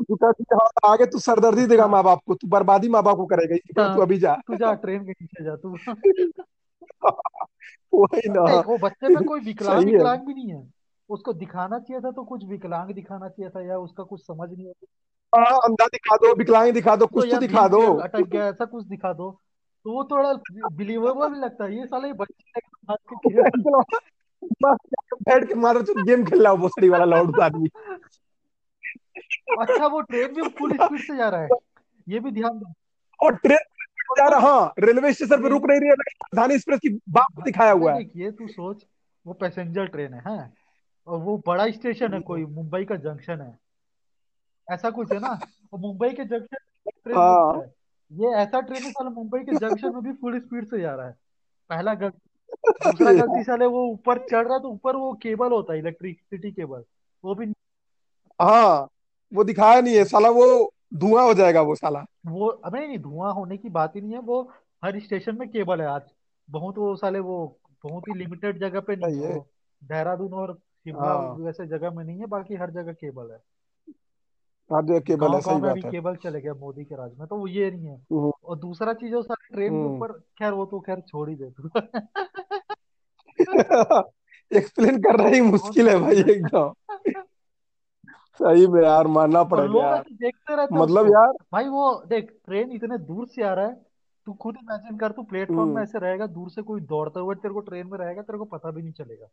जूता 0.00 0.32
हाँ 0.54 0.92
आगे 0.92 1.06
तू 1.06 1.18
सरदर्दी 1.18 1.66
देगा 1.66 1.86
माँ 1.86 2.04
बाप 2.04 2.20
को 2.26 2.34
तू 2.34 2.48
बर्बादी 2.48 2.88
माँ 2.88 3.02
बाप 3.02 3.16
को 3.16 3.26
करेगा 3.26 3.82
हाँ 3.82 3.96
तू 3.96 4.02
अभी 4.02 4.18
जा। 4.18 4.34
तू 4.46 4.56
जा 4.56 4.74
ट्रेन 4.74 5.04
के 5.04 5.10
नीचे 5.10 5.44
जा 5.44 5.56
तू। 5.56 5.76
वही 7.94 8.28
ना। 8.28 8.60
वो 8.60 8.78
बच्चे 8.78 9.08
में 9.08 9.24
कोई 9.24 9.40
विकलांग 9.40 9.84
विकलांग 9.86 10.26
भी 10.26 10.34
नहीं 10.34 10.50
है? 10.50 10.72
उसको 11.10 11.32
दिखाना 11.32 11.78
चाहिए 11.78 12.00
था 12.00 12.10
तो 12.10 12.24
कुछ 12.24 12.44
विकलांग 12.44 12.94
दिखाना 12.94 13.28
चाहिए 13.28 13.50
था 13.50 13.60
या 13.62 13.78
उसका 13.78 14.04
कुछ 14.04 14.22
समझ 14.22 14.50
नहीं 14.50 14.68
आता? 14.68 14.86
हाँ 15.36 15.58
अंधा 15.58 15.86
दिखा 15.86 16.16
दो 16.16 16.34
विकलांग 16.34 16.72
दिखा 16.72 16.96
दो 16.96 17.06
तो 17.06 17.14
कुछ 17.14 17.34
तो 17.34 17.40
दिखा 17.40 17.68
दो। 17.68 17.94
अटक 17.94 18.20
गया 18.20 18.48
ऐसा 18.48 18.64
कुछ 18.64 18.86
दिखा 18.86 19.12
दो। 19.12 19.40
तो 19.88 19.92
वो 19.92 20.04
थोड़ा 20.04 20.32
बिलीवेबल 20.68 21.28
भी 21.28 21.38
लगता 21.40 21.64
है। 21.64 21.76
ये 21.78 21.86
साले 21.86 22.12
बच्चे 22.12 22.60
बैठ 25.22 25.48
के 25.48 25.54
मारो 25.54 25.82
तो 25.82 26.04
गेम 26.04 26.24
खेल 26.24 26.42
रहा 26.42 26.50
हो 26.50 26.56
भोसड़ी 26.56 26.88
वाला 26.88 27.04
लौड़ू 27.04 27.40
आदमी 27.40 27.68
अच्छा 29.60 29.86
वो 29.86 30.00
ट्रेन 30.00 30.34
भी 30.34 30.42
फुल 30.48 30.72
स्पीड 30.72 31.00
से 31.00 31.16
जा 31.16 31.28
रहा 31.28 31.40
है। 31.40 31.48
ये 32.08 32.20
भी 32.20 32.30
ध्यान 32.30 32.58
दो। 32.58 32.72
और 33.22 33.36
ट्रेन 33.36 33.58
जा 34.18 34.28
रहा 34.28 34.40
हाँ 34.40 34.74
रेलवे 34.78 35.12
स्टेशन 35.12 35.42
पे 35.42 35.48
रुक 35.48 35.64
नहीं 35.64 35.80
रही 35.80 35.88
है 35.88 35.94
राजधानी 35.94 36.54
एक्सप्रेस 36.54 36.80
की 36.80 36.88
बाप 36.88 37.42
दिखाया 37.44 37.72
हुआ 37.72 37.94
है। 37.94 38.02
ये 38.16 38.30
तू 38.30 38.48
सोच 38.48 38.86
वो 39.26 39.32
पैसेंजर 39.32 39.86
ट्रेन 39.86 40.14
है 40.14 40.22
हैं। 40.28 40.54
और 41.06 41.18
वो 41.18 41.42
बड़ा 41.46 41.70
स्टेशन 41.70 42.14
है 42.14 42.20
कोई 42.20 42.44
मुंबई 42.44 42.84
का 42.84 42.96
जंक्शन 42.96 43.40
है। 43.40 43.58
ऐसा 44.70 44.90
कुछ 44.90 45.12
है 45.12 45.18
ना? 45.18 45.40
मुंबई 45.78 46.10
के 46.10 46.24
जंक्शन 46.24 46.90
ट्रेन 47.04 47.18
हाँ। 47.18 47.60
है। 47.60 47.77
ये 48.10 48.32
ऐसा 48.34 48.60
ट्रेन 48.60 48.82
है 48.82 48.90
साला 48.90 49.10
मुंबई 49.10 49.38
के 49.38 49.54
जंक्शन 49.54 49.92
में 49.94 50.02
भी 50.02 50.12
फुल 50.12 50.38
स्पीड 50.40 50.66
से 50.66 50.80
जा 50.80 50.94
रहा 50.94 51.06
है। 51.06 51.12
पहला 51.70 51.94
गलती 51.94 52.28
दूसरा 52.92 53.12
गलती 53.12 53.42
साले 53.44 53.66
वो 53.66 53.86
ऊपर 53.86 54.18
चढ़ 54.18 54.44
रहा 54.46 54.54
है 54.54 54.60
तो 54.62 54.68
ऊपर 54.68 54.96
वो 54.96 55.12
केबल 55.22 55.52
होता 55.52 55.72
है 55.72 55.78
इलेक्ट्रिसिटी 55.78 56.52
केबल 56.52 56.84
वो 57.24 57.34
भी 57.34 57.52
हाँ 58.40 58.88
वो 59.32 59.44
दिखाया 59.44 59.80
नहीं 59.80 59.96
है 59.96 60.04
साला 60.04 60.28
वो 60.30 60.72
धुआँ 60.94 61.24
हो 61.24 61.34
जाएगा 61.34 61.60
वो 61.60 61.74
साला। 61.74 62.04
वो 62.26 62.46
अबे 62.48 62.86
नहीं 62.86 62.98
धुआँ 62.98 63.32
होने 63.34 63.56
की 63.56 63.68
बात 63.68 63.96
ही 63.96 64.00
नहीं 64.00 64.12
है 64.12 64.18
वो 64.18 64.42
हर 64.84 65.00
स्टेशन 65.00 65.36
में 65.38 65.48
केबल 65.48 65.80
है 65.80 65.86
आज। 65.86 66.02
बहुत 66.48 66.78
वो 66.78 66.96
साले 66.96 67.18
वो 67.18 67.60
बहुत 67.84 68.08
ही 68.08 68.14
लिमिटेड 68.14 68.60
जगह 68.60 68.80
पे 68.80 68.96
नहीं 68.96 69.20
है। 69.22 69.38
देहरादून 69.82 70.32
और 70.32 70.54
शिमला 70.54 71.14
हाँ। 71.14 71.36
वैसे 71.38 71.66
जगह 71.66 71.90
में 71.90 72.04
नहीं 72.04 72.18
है 72.20 72.26
बाकी 72.26 72.54
हर 72.54 72.70
जगह 72.70 72.92
केबल 72.92 73.30
है। 73.32 73.38
हाँ 74.70 74.80
जो 74.82 75.00
केबल 75.00 75.26
गाँव 75.26 75.34
है 75.36 75.40
सही 75.42 75.60
बात 75.60 75.84
है। 75.84 75.90
केबल 75.90 76.14
चले 76.22 76.40
गया 76.40 76.54
मोदी 76.54 76.84
के 76.84 76.94
राज 76.94 77.10
में 77.18 77.26
तो 77.28 77.36
वो 77.36 77.46
ये 77.46 77.70
नहीं 77.70 77.86
है। 77.86 78.00
और 78.44 78.58
दूसरा 78.58 78.92
चीज़ 78.92 79.14
वो 79.14 79.22
सारे 79.22 79.54
ट्रेन 79.54 79.70
के 79.72 79.76
हम्म। 79.76 79.94
ऊपर 79.96 80.12
खैर 80.38 80.52
वो 80.52 80.64
तो 80.66 80.80
खैर 80.80 81.00
छोड़ 81.08 81.28
ही 81.30 81.34
दे 81.36 81.50
तू 81.50 81.68
एक्सप्लेन 84.50 84.98
करना 85.02 85.28
ही 85.28 85.40
मुश्किल 85.40 85.88
है 85.88 85.98
भाई 86.00 86.20
एकदम 86.34 86.72
सही 88.40 88.66
में 88.66 88.82
यार 88.82 89.06
मानना 89.08 89.42
पड़ेगा 89.44 89.72
लोग 89.72 89.82
यार। 89.82 89.94
ऐसे 89.94 90.14
देखते 90.14 90.56
रहते 90.56 90.74
हैं 90.74 90.80
मतलब 90.82 91.06
यार 91.06 91.32
भाई 91.52 91.68
वो 91.68 91.92
देख 92.08 92.30
ट्रेन 92.46 92.72
इतने 92.72 92.98
दूर 92.98 93.26
से 93.26 93.42
आ 93.44 93.52
रहा 93.54 93.66
है 93.66 93.74
तू 94.26 94.32
खुद 94.34 94.56
इमेजिन 94.62 94.96
कर 94.98 95.12
तू 95.12 95.22
प्लेटफॉर्म 95.22 95.60
में 95.60 95.74
हम्म। 95.74 95.82
ऐसे 95.82 95.98
रहेगा 95.98 96.26
दूर 96.28 96.50
से 96.50 96.62
कोई 96.62 96.80
दौड़ते 96.90 97.20
हुए 97.20 97.34
तेरे 97.34 97.54
को 97.54 97.60
ट्रेन 97.60 97.86
में 97.86 97.98
रहेगा 97.98 98.22
तेरे 98.22 98.38
को 98.38 98.44
पता 98.44 98.70
भी 98.70 98.82
नहीं 98.82 98.92
चलेगा। 98.92 99.26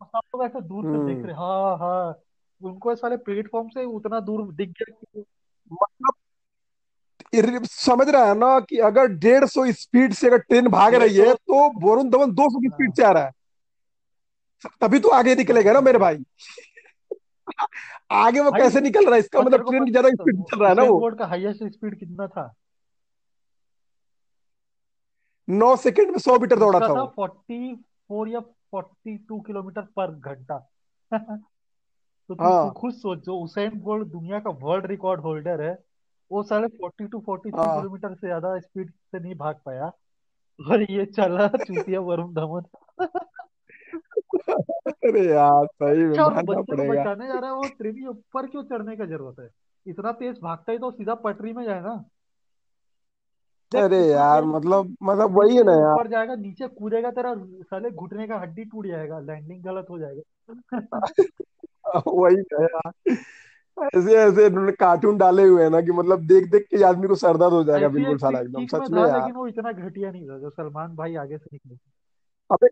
सब 0.00 0.20
लोग 0.34 0.44
ऐसे 0.44 0.60
दूर 0.60 0.84
से 0.84 1.04
देख 1.06 1.16
हम्म। 1.16 1.26
रहे 1.26 1.34
हाँ 1.36 1.76
हाँ। 1.78 2.12
उनको 2.62 2.94
साले 2.94 3.16
प्लेटफॉर्म 3.16 3.68
से 3.68 3.84
उतना 3.84 4.20
दूर 4.20 4.52
दिख 4.52 4.68
गया 4.68 4.94
कि 4.94 5.24
मतलब 5.72 7.64
समझ 7.64 8.08
रहा 8.08 8.24
है 8.24 8.34
ना 8.38 8.60
कि 8.60 8.78
अगर 8.78 9.06
डेढ़ 9.06 9.44
सौ 9.44 9.72
स्पीड 9.72 10.12
से 10.12 10.26
अगर 10.26 10.38
ट्रेन 10.38 10.68
भाग 10.68 10.94
रही 10.94 11.16
है 11.16 11.34
तो 11.34 11.88
वरुण 11.88 12.10
धवन 12.10 12.32
दो 12.32 12.50
सौ 12.50 12.60
की 12.60 12.68
स्पीड 12.68 12.94
से 12.94 13.04
आ 13.04 13.10
रहा 13.10 13.24
है। 13.24 13.32
तभी 14.80 14.98
तो 14.98 15.08
आगे 15.08 15.34
निकलेगा 15.34 15.72
ना 15.72 15.80
मेरे 15.80 15.98
भाई। 15.98 16.18
आगे 18.10 18.40
वो 18.40 18.50
कैसे 18.52 18.80
निकल 18.80 19.04
रहा 19.04 19.14
है? 19.14 19.20
इसका 19.20 19.40
मतलब 19.40 19.70
ट्रेन 19.70 19.84
की 19.84 19.90
ज़्यादा 19.90 20.08
स्पीड 20.08 20.36
वो 20.38 20.46
चल 20.50 20.58
रहा 20.58 20.68
है 20.68 20.74
ना 20.74 20.82
वो। 20.82 21.10
का 21.10 21.26
हाईएस्ट 21.26 21.64
स्पीड 21.64 21.98
कितना 21.98 22.26
था? 22.26 22.54
नौ 25.48 25.76
सेकंड 25.76 26.10
में 26.10 26.18
सौ 26.18 26.38
मीटर 26.38 26.58
दौड़ा 26.58 26.80
था 26.80 26.88
था 26.88 27.04
फोर्टी 27.04 27.74
फोर 28.08 28.28
या 28.28 28.40
फोर्टी 28.40 29.18
टू 29.18 29.40
किलोमीटर 29.40 29.82
पर 29.82 30.10
घंटा। 30.10 30.70
तो 32.30 32.34
तू 32.34 32.42
तू 32.42 32.46
हाँ। 32.46 32.70
खुद 32.70 32.92
सोच 32.92 33.18
जो 33.18 33.36
उसेन 33.38 33.78
बोल्ट 33.80 34.08
दुनिया 34.08 34.38
का 34.40 34.50
वर्ल्ड 34.50 34.86
रिकॉर्ड 34.86 35.20
होल्डर 35.20 35.60
है। 35.62 35.72
वो 36.30 36.42
साले 36.42 36.66
forty 36.66 37.06
two 37.06 37.20
forty 37.20 37.50
three 37.50 37.70
kilometre 37.70 38.14
से 38.14 38.26
ज़्यादा 38.26 38.58
स्पीड 38.58 38.90
से 38.90 39.20
नहीं 39.20 39.34
भाग 39.34 39.60
पाया। 39.66 39.90
और 40.60 40.82
ये 40.82 41.04
चला 41.06 41.46
चूतिया 41.48 42.00
वरुण 42.00 42.32
धवन। 42.34 42.62
अरे 44.88 45.24
यार 45.26 45.66
सही 45.66 46.04
में 46.04 46.10
अच्छा 46.10 46.24
मानना 46.24 46.60
पड़ेगा। 46.62 46.92
बचाने 46.92 47.26
जा 47.28 47.38
रहा 47.38 47.50
है 47.50 47.56
वो 47.56 47.66
ट्रेन 47.68 48.06
ऊपर 48.08 48.46
क्यों 48.46 48.62
चढ़ने 48.62 48.96
का 48.96 49.04
ज़रूरत 49.04 49.40
है? 49.40 49.48
इतना 49.86 50.12
तेज 50.12 50.38
भागता 50.42 50.72
ही 50.72 50.78
तो 50.78 50.90
सीधा 50.90 51.14
पटरी 51.14 51.52
में 51.52 51.64
जाए 51.64 51.80
ना। 51.80 51.94
देख 53.72 53.82
अरे 53.84 53.98
यार 54.06 54.44
मतलब 54.44 54.96
मतलब 55.02 55.38
वही 55.38 55.56
है 55.56 55.62
ना 55.62 55.72
यार। 55.72 55.94
ऊपर 55.94 56.08
जाएगा 56.08 56.34
नीचे 56.34 56.68
कूदेगा 56.68 57.10
तेरा 57.10 57.34
साले 57.62 57.90
घुटने 57.90 58.26
का 58.26 58.38
हड्डी 58.38 58.64
टूट 58.64 58.86
जाएगा 58.86 59.18
लैंडिंग 59.20 59.62
गलत 59.62 59.86
हो 59.90 59.98
जाएगा। 59.98 60.22
वही 62.06 62.36
है 62.36 62.64
यार। 62.64 62.92
ऐसे 63.96 64.14
ऐसे 64.14 64.46
इन्होंने 64.46 64.72
कार्टून 64.72 65.18
डाले 65.18 65.42
हुए 65.42 65.62
हैं 65.62 65.70
ना 65.70 65.80
कि 65.80 65.92
मतलब 65.92 66.22
देख 66.26 66.50
देख 66.50 66.62
के 66.62 66.84
आदमी 66.84 67.08
को 67.08 67.14
सर 67.14 67.36
दर्द 67.36 67.52
हो 67.52 67.64
जाएगा 67.64 67.88
बिल्कुल 67.88 68.18
साला 68.18 68.40
एकदम 68.40 68.66
सच 68.66 68.90
में 68.90 69.02
यार। 69.02 69.18
लेकिन 69.18 69.32
वो 69.32 69.46
इतना 69.46 69.72
घटिया 69.72 70.10
नहीं 70.10 70.28
था 70.28 70.38
जो 70.38 70.50
सलमान 70.50 70.96
भाई 70.96 71.14
आगे 71.14 71.38
से 71.38 71.48
निकले। 71.52 71.76
अबे 72.50 72.68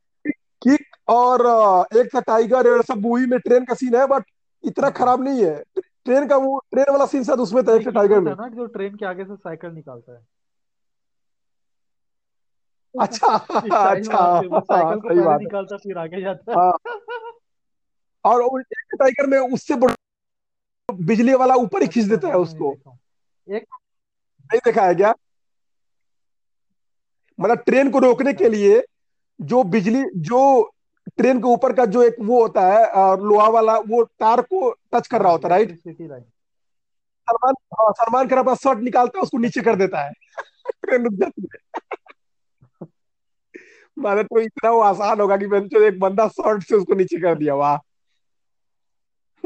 किक 0.63 0.97
और 1.09 1.47
एक 1.99 2.09
था 2.15 2.21
टाइगर 2.21 2.67
ये 2.67 2.83
सब 2.83 2.99
मूवी 2.99 3.27
में 3.27 3.39
ट्रेन 3.39 3.65
का 3.65 3.75
सीन 3.75 3.97
है 3.97 4.07
बट 4.07 4.25
इतना 4.65 4.89
हाँ 4.89 4.93
खराब 4.93 5.23
नहीं 5.25 5.45
है। 5.45 5.63
ट्रेन 5.79 6.29
का 6.29 6.37
वो 6.37 6.59
ट्रेन 6.71 6.93
वाला 6.93 7.07
सीन 7.07 7.25
शायद 7.25 7.41
उसमें 7.41 7.63
था 7.65 7.75
एक 7.75 7.87
था 7.87 7.91
टाइगर 7.91 8.21
में। 8.21 8.35
ना 8.35 8.49
जो 8.49 8.67
ट्रेन 8.67 8.97
के 8.97 9.07
आगे 9.07 9.25
से 9.25 9.37
साइकिल 9.37 9.71
निकालता 9.71 10.13
है। 10.13 10.27
अच्छा 12.95 13.27
अच्छा 13.57 14.19
हाँ 14.19 14.61
साइकिल 14.61 15.01
को 15.01 15.09
पहले 15.09 15.37
निकालता 15.39 15.77
फिर 15.77 15.99
आगे 15.99 16.21
जाता। 16.21 16.59
हाँ। 16.61 16.73
और 18.29 18.61
एक 18.61 18.97
टाइगर 18.99 19.27
में 19.27 19.39
उससे 19.39 19.75
बिजली 20.95 21.35
वाला 21.35 21.55
ऊपर 21.55 21.83
ही 21.83 21.89
खींच 21.89 22.05
अच्छा 22.05 22.17
देता 22.17 22.29
है 22.29 22.35
उसको। 22.35 22.73
एक 23.51 23.63
नहीं 24.51 24.59
देखा 24.65 24.87
है 24.87 24.95
क्या 24.95 25.15
मतलब 27.41 27.59
ट्रेन 27.59 27.91
को 27.91 27.99
रोकने 27.99 28.33
के 28.33 28.49
लिए 28.49 28.85
जो 29.41 29.63
बिजली 29.63 30.05
जो 30.17 30.71
ट्रेन 31.17 31.39
के 31.39 31.49
ऊपर 31.49 31.73
का 31.73 31.85
जो 31.85 32.03
एक 32.03 32.17
वो 32.21 32.43
होता 32.43 32.61
है 32.61 32.85
लोहा 33.17 33.49
वाला 33.49 33.79
वो 33.79 34.05
तार 34.05 34.41
को 34.43 34.71
टच 34.71 35.07
कर 35.07 35.23
रहा 35.23 35.33
होता 35.33 35.49
है 35.49 35.51
राइट 35.51 35.79
सलमान 35.79 37.55
हाँ 37.81 37.93
सलमान 37.93 38.29
खान 38.29 38.39
अपना 38.39 38.55
शर्ट 38.55 38.79
निकालता 38.79 39.19
है 39.19 39.23
उसको 39.23 39.39
नीचे 39.39 39.61
कर 39.61 39.77
देता 39.77 40.01
है। 40.01 40.13
ट्रेन 40.69 41.05
रुक 41.05 41.13
जाती 41.13 41.49
है। 41.55 41.59
मतलब 43.99 44.27
तो 44.27 44.41
इतना 44.41 44.71
वो 44.71 44.81
आसान 44.81 45.21
होगा 45.21 45.37
कि 45.37 45.47
बेंचो 45.47 45.83
एक 45.83 46.01
बंदा 46.01 46.29
शर्ट 46.29 46.63
से 46.63 46.75
उसको 46.75 46.95
नीचे 46.95 47.21
कर 47.21 47.35
दिया 47.35 47.55
वाह। 47.55 47.88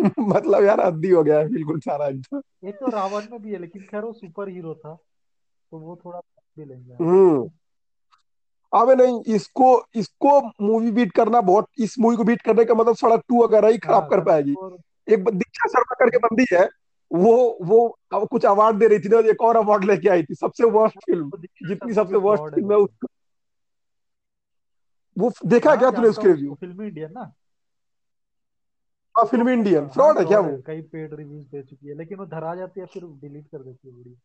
मतलब 0.18 0.64
यार 0.64 0.80
हद्दी 0.80 1.10
हो 1.10 1.22
गया 1.22 1.38
है 1.38 1.48
बिल्कुल 1.48 1.80
सारा 1.80 2.06
एकदम 2.06 2.68
एक 2.68 2.74
तो 2.74 2.90
रावण 2.90 3.30
में 3.30 3.42
भी 3.42 3.52
है 3.52 3.58
लेकिन 3.58 3.82
खैर 3.82 4.04
वो 4.04 4.12
सुपर 4.12 4.48
हीरो 4.48 4.74
था 4.74 4.94
तो 5.72 5.78
वो 5.78 6.00
थोड़ा 6.04 6.20
भी 6.58 6.64
लेंगे 6.64 6.94
हम 6.94 7.08
हम्म। 7.08 7.50
अबे 8.72 8.94
नहीं 8.94 9.34
इसको 9.34 9.84
इसको 9.94 10.40
मूवी 10.60 10.90
बीट 10.90 11.12
करना 11.12 11.40
बहुत 11.40 11.66
इस 11.78 11.98
मूवी 11.98 12.16
को 12.16 12.24
बीट 12.24 12.42
करने 12.42 12.64
का 12.64 12.74
मतलब 12.74 12.94
सड़क 12.94 13.22
टू 13.28 13.42
वगैरह 13.44 13.68
ही 13.68 13.78
खराब 13.78 14.02
हाँ 14.02 14.08
कर 14.10 14.20
पाएगी। 14.20 14.54
और 14.54 14.78
एक 15.08 15.28
दीक्षा 15.28 15.68
शर्मा 15.68 15.94
करके 15.98 16.18
बंदी 16.18 16.46
है 16.52 16.68
वो 17.12 17.58
वो 17.62 17.98
अब 18.12 18.28
कुछ 18.28 18.44
अवार्ड 18.44 18.76
दे 18.76 18.86
रही 18.86 18.98
थी 18.98 19.08
ना 19.08 19.18
एक 19.30 19.42
और 19.42 19.56
अवार्ड 19.56 19.84
लेके 19.84 20.08
आई 20.08 20.22
थी 20.22 20.34
सबसे 20.34 20.64
वर्स्ट 20.70 20.98
फ़िल्म 20.98 21.30
जितनी 21.68 21.94
सबसे 21.94 22.16
वर्स्ट 22.16 22.54
फ़िल्म 22.54 22.70
है 22.72 22.78
उसको। 22.78 23.08
वो 25.16 25.32
देखा 25.46 25.70
हाँ 25.70 25.78
क्या 25.78 25.90
तूने 25.90 26.08
उसके 26.08 26.28
हूँ 26.28 26.34
रिव्यू 26.36 26.54
फिल्मी 26.54 26.86
इंडियन 26.86 27.12
ना? 27.12 27.32
हाँ 29.16 29.24
फ़िल्म 29.26 29.48
इंडियन 29.48 29.88
फ्रॉड 29.88 30.18
है 30.18 30.24
क्या 30.24 30.38
वो? 30.40 30.56
कई 30.66 30.80
पेड 30.80 31.14
रिव्यूज़ 31.14 31.46
दे 31.46 31.62
चुकी 31.62 31.88
है 31.88 31.94
लेकिन 31.94 32.18
वो 32.18 32.26
धरा 32.26 32.54
जाती 32.54 32.80
है 32.80 32.86
फिर 32.86 33.04
डिलीट 33.04 33.46
कर 33.46 33.58
देती 33.58 33.88
है 33.88 33.94
वीडियो 33.94 34.16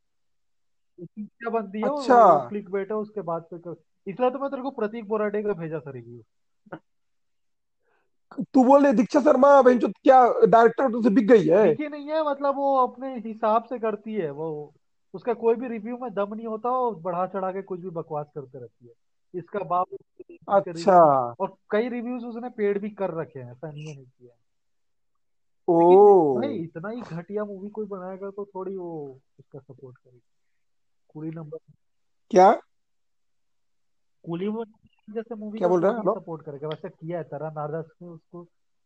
क्या 0.99 1.49
बनती 1.49 1.81
है 1.81 1.89
अच्छा। 1.89 2.47
क्लिक 2.49 2.69
बेट 2.71 2.91
है 2.91 2.97
उसके 2.97 3.21
बाद 3.21 3.41
पे 3.41 3.57
कर। 3.57 3.75
इसलिए 4.07 4.29
तो 4.29 4.39
मैं 4.39 4.49
तेरे 4.49 4.61
को 4.61 4.69
प्रतीक 4.71 5.07
बोराडे 5.07 5.43
का 5.43 5.53
भेजा 5.53 5.79
था 5.79 5.91
रिव्यू 5.91 6.21
तू 8.53 8.63
बोल 8.63 8.83
रही 8.83 8.93
दीक्षा 8.93 9.19
शर्मा 9.21 9.61
बहन 9.61 9.79
चो 9.79 9.87
क्या 9.87 10.21
डायरेक्टर 10.45 10.91
तुझसे 10.91 11.09
बिक 11.09 11.27
गई 11.27 11.45
है? 11.45 11.67
बिकी 11.67 11.87
नहीं 11.87 12.09
है 12.09 12.29
मतलब 12.29 12.55
वो 12.55 12.75
अपने 12.77 13.15
हिसाब 13.17 13.63
से 13.63 13.79
करती 13.79 14.13
है 14.13 14.31
वो 14.31 14.73
उसका 15.13 15.33
कोई 15.33 15.55
भी 15.55 15.67
रिव्यू 15.67 15.97
में 15.97 16.13
दम 16.13 16.33
नहीं 16.35 16.47
होता 16.47 16.69
वो 16.69 16.91
बढ़ा 17.01 17.25
चढ़ा 17.27 17.51
के 17.51 17.61
कुछ 17.61 17.79
भी 17.79 17.89
बकवास 17.89 18.27
करते 18.35 18.59
रहती 18.59 18.87
है। 18.87 18.93
इसका 19.33 19.59
बाप 19.59 19.87
अच्छा। 20.49 20.99
और 21.39 21.55
कई 21.69 21.89
रिव्यूज़ 21.89 22.25
उसने 22.25 22.49
पेड 22.49 22.81
भी 22.81 22.89
कर 22.89 23.13
रखे 23.13 23.39
हैं 23.39 23.51
ऐसा 23.51 23.71
नहीं 23.71 23.87
है 23.87 23.95
किया 23.95 24.35
लेकिन 25.69 26.41
भाई 26.41 26.63
इतना 26.63 26.89
ही 26.89 27.01
घटिया 27.01 27.45
मूवी 27.45 27.69
कोई 27.69 27.85
बनाएगा 27.85 28.29
तो 28.29 28.45
थोड़ी 28.45 28.75
वो 28.75 29.19
उसका 29.39 29.59
सपोर्ट 29.59 29.97
करेगी 29.97 30.21
कुली 31.07 31.29
नंबर। 31.29 31.57
क्या? 32.29 32.51
कुली 34.23 34.47
वो 34.47 34.65
जैसे 35.09 35.35
मूवी 35.35 35.57
क्या 35.57 35.67
बोल 35.67 35.81
रहा 35.81 35.91
है? 35.91 36.01
सपोर्ट 36.01 36.41
करेगा 36.41 36.67
वैसे 36.67 36.89
किया 36.89 37.17
है? 37.17 37.23
तरह 37.23 37.51
नारदास 37.51 37.85
ने 38.01 38.07
उसको 38.07 38.43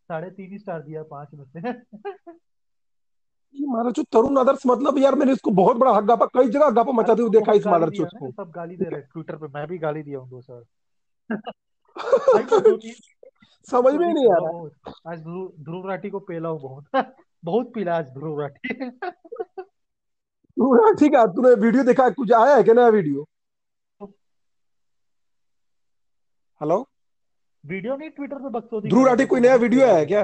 साढ़े 0.09 0.29
तीन 0.29 0.51
ही 0.51 0.59
स्टार 0.59 0.81
दिया 0.81 1.03
पाँच 1.03 1.27
में 1.33 1.45
से। 1.45 1.69
ये 3.55 3.67
मादरचोद 3.67 4.05
तरुण 4.11 4.37
आदर्श 4.37 4.63
मतलब 4.67 4.97
यार 4.97 5.15
मैंने 5.15 5.31
इसको 5.31 5.51
बहुत 5.51 5.77
बड़ा 5.77 5.91
हग्गापा 5.91 6.25
कई 6.25 6.49
जगह 6.49 6.65
हग्गापा 6.65 6.91
मचाते 6.91 7.21
हुए 7.21 7.29
देखा 7.29 7.53
इस 7.53 7.65
मादरचोद 7.65 8.09
को 8.19 8.31
सब 8.31 8.51
गाली 8.51 8.77
दे 8.77 8.85
रहे 8.85 8.99
हैं 8.99 9.09
ट्विटर 9.13 9.35
पे 9.35 9.47
मैं 9.47 9.67
भी 9.67 9.77
गाली 9.77 10.03
दिया 10.03 10.19
हूँ 10.19 10.29
दो 10.29 10.41
सर 10.41 10.65
समझ 13.69 13.93
में 13.93 14.07
नहीं 14.07 14.29
आ 14.31 14.37
रहा 14.37 15.11
आज 15.11 15.19
ध्रुव 15.21 15.51
ध्रुव 15.63 15.87
राठी 15.89 16.09
को 16.09 16.19
पेला 16.19 16.49
हूँ 16.49 16.59
बहुत। 16.61 16.85
बहुत 17.45 17.71
पीला 17.73 17.95
आज 17.97 18.09
ध्रुव 18.13 18.39
राठी। 18.41 18.73
हाँ, 20.57 20.93
ठीक 20.95 21.15
है 21.15 21.25
तूने 21.35 21.53
वीडियो 21.61 21.83
देखा 21.83 22.09
कुछ 22.09 22.31
आया 22.33 22.55
है 22.55 22.63
क्या 22.63 22.73
नया 22.73 22.87
वीडियो? 22.89 23.25
हेलो 26.61 26.77
वीडियो 27.63 27.95
नहीं 27.97 28.09
ट्विटर 28.09 28.35
पे 28.35 28.49
बकचोदी 28.49 28.89
ध्रुव 28.89 29.05
राठी 29.07 29.25
कोई 29.25 29.39
नया 29.39 29.55
वीडियो 29.55 29.85
आया 29.85 29.95
है 29.97 30.05
क्या? 30.05 30.23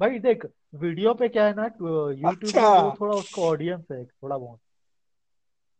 भाई 0.00 0.18
देख 0.18 0.44
वीडियो 0.74 1.14
पे 1.14 1.28
क्या 1.28 1.46
है 1.46 1.54
ना 1.56 1.64
यूट्यूब 1.64 2.28
अच्छा। 2.28 2.82
में 2.84 2.92
थोड़ा 3.00 3.14
उसको 3.16 3.42
ऑडियंस 3.48 3.84
है 3.92 4.04
थोड़ा 4.04 4.36
बहुत। 4.38 4.58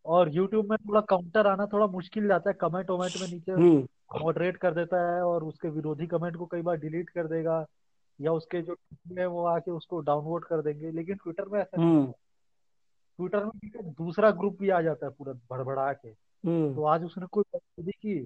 और 0.05 0.29
यूट्यूब 0.35 0.69
में 0.69 0.77
थोड़ा 0.77 1.01
काउंटर 1.09 1.47
आना 1.47 1.65
थोड़ा 1.73 1.87
मुश्किल 1.87 2.27
जाता 2.27 2.49
है 2.49 2.55
कमेंट 2.61 2.89
वमेंट 2.89 3.13
में 3.21 3.27
नीचे 3.27 3.51
हम्म। 3.51 3.87
मॉडरेट 4.19 4.57
कर 4.57 4.73
देता 4.73 5.15
है 5.15 5.23
और 5.23 5.43
उसके 5.43 5.69
विरोधी 5.69 6.07
कमेंट 6.07 6.35
को 6.35 6.45
कई 6.45 6.61
बार 6.61 6.75
डिलीट 6.75 7.09
कर 7.09 7.27
देगा 7.27 7.65
या 8.21 8.33
उसके 8.33 8.61
जो 8.61 8.75
है 9.19 9.25
वो 9.25 9.45
आके 9.45 9.71
उसको 9.71 9.99
डाउनलोड 9.99 10.45
कर 10.45 10.61
देंगे। 10.61 10.91
लेकिन 10.91 11.15
ट्विटर 11.15 11.45
में 11.45 11.59
ऐसा 11.59 11.81
नहीं 11.81 11.95
हम्म। 11.95 12.11
ट्विटर 13.17 13.45
में 13.45 13.69
दूसरा 13.75 14.31
ग्रुप 14.31 14.57
भी 14.59 14.69
आ 14.69 14.81
जाता 14.81 15.05
है 15.05 15.11
पूरा 15.11 15.33
भड़बड़ा 15.33 15.93
के। 15.93 16.09
हम्म। 16.45 16.75
तो 16.75 16.83
आज 16.83 17.03
उसने 17.03 17.25
कोई 17.25 17.43
गलती 17.55 17.91
की 17.91 18.25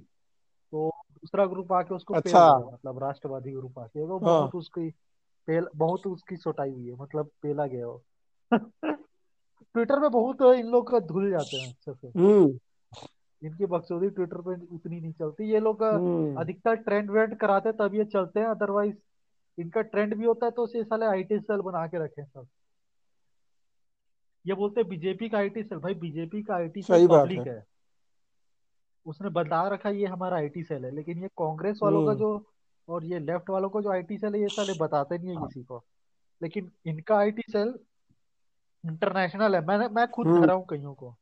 तो 0.72 0.92
दूसरा 1.12 1.46
ग्रुप 1.46 1.74
आके 1.74 1.96
उसको 1.96 2.14
अच्छा। 2.14 2.58
मतलब 2.74 3.04
राष्ट्रवादी 3.04 3.52
ग्रुप 3.52 3.80
आके। 3.80 4.04
वो 4.04 4.20
हाँ। 4.20 4.40
बहुत 4.40 4.56
उसकी 4.56 4.90
पेल 5.48 5.68
बहुत 5.76 6.08
उसकी 6.08 6.38
सोटाई 6.38 6.72
हुई 6.72 6.88
है। 6.88 6.96
मतलब 6.96 7.30
पेला 7.42 7.68
गया 7.68 7.88
वो। 7.88 8.04
ट्विटर 9.74 10.00
में 10.00 10.12
बहुत 10.12 10.42
इन 10.42 10.68
लोग 10.68 11.00
धुल 11.00 11.32
जाते 11.32 11.58
हैं 11.58 11.70
अच्छे 11.70 11.94
से। 11.94 12.20
हम्म। 12.20 12.60
इनकी 13.46 13.66
बकचोदी 13.66 14.10
ट्विटर 14.10 14.42
पे 14.42 14.54
उतनी 14.76 15.00
नहीं 15.00 15.12
चलती। 15.14 15.50
ये 15.52 15.60
लोग 15.60 15.84
हम्म। 15.84 16.36
अधिकतर 16.40 16.76
ट्रेंड 16.76 17.12
वेंड 17.12 17.38
कराते 17.38 17.72
तब 17.72 17.96
ये 17.96 18.06
चलते 18.06 18.40
हैं। 18.40 18.48
अदरवाइज़ 18.48 18.96
इनका 19.58 19.82
ट्रेंड 19.82 20.16
भी 20.16 20.26
होता 20.26 20.46
है 20.46 20.52
तो 20.52 20.68
ये 20.76 20.84
साले 20.84 21.06
आईटी 21.06 21.40
सेल 21.40 21.62
बना 21.62 21.86
के 21.88 22.04
रखे 22.04 22.24
सब। 22.24 22.48
ये 24.46 24.54
बोलते 24.54 24.82
हैं 24.82 24.90
बीजेपी 24.90 25.30
का 25.30 25.38
आईटी 25.38 25.64
सेल 25.64 25.78
भाई 25.80 25.94
बीजेपी 25.94 26.42
का 26.44 26.56
आईटी 26.56 26.82
सेल 26.82 27.08
बात 27.08 27.20
है। 27.20 27.26
पब्लिक 27.26 27.48
है। 27.48 27.64
उसने 29.06 29.30
बता 29.30 29.68
रखा 29.68 29.90
ये 29.90 30.06
हमारा 30.06 30.38
आईटी 30.38 30.64
सेल 30.64 30.86
है। 30.86 30.92
लेकिन 30.92 31.22
ये 31.22 31.28
कांग्रेस 31.28 31.80
वालों 31.84 32.06
का 32.06 32.12
हम्म। 32.12 32.20
जो 32.20 32.46
और 32.90 33.04
ये 33.06 33.20
लेफ़्ट 33.20 33.50
वालों 33.50 33.70
को 33.70 33.82
जो 33.82 33.92
आईटी 33.92 34.18
सेल 34.18 34.36
है 34.36 34.42
ये 34.42 34.48
साले 34.48 34.74
बताते 34.80 35.18
नहीं 35.18 35.30
है 35.30 35.36
किसी 35.36 35.64
को। 35.64 35.84
लेकिन 36.42 36.72
इनका 36.86 37.18
आईटी 37.18 37.42
सेल 37.50 37.74
इंटरनेशनल 38.84 39.56
है। 39.56 39.66
मैंने 39.66 39.88
मैं 39.88 40.08
खुद 40.08 40.28
हम्म। 40.28 40.42
धरा 40.42 40.54
हूँ 40.54 40.66
कईयों 40.70 40.94
को। 40.94 41.16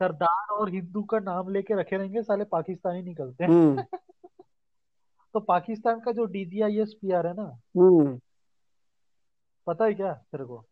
सरदार 0.00 0.54
और 0.54 0.70
हिंदू 0.70 1.02
का 1.02 1.18
नाम 1.18 1.48
लेके 1.48 1.74
रखे 1.74 1.96
रहेंगे 1.96 2.22
साले 2.22 2.44
पाकिस्तानी 2.44 3.02
निकलते 3.02 3.44
हम्म। 3.44 3.78
हैं 3.78 3.88
तो 5.34 5.40
पाकिस्तान 5.40 6.00
का 6.00 6.12
जो 6.12 6.24
डीजीआईएसपीआर 6.24 7.26
है 7.26 7.34
ना 7.34 7.60
हम्म। 7.78 8.20
पता 9.66 9.84
है 9.84 9.94
क्या 9.94 10.12
तेरे 10.12 10.44
को? 10.44 10.56
हम्म। 10.56 10.66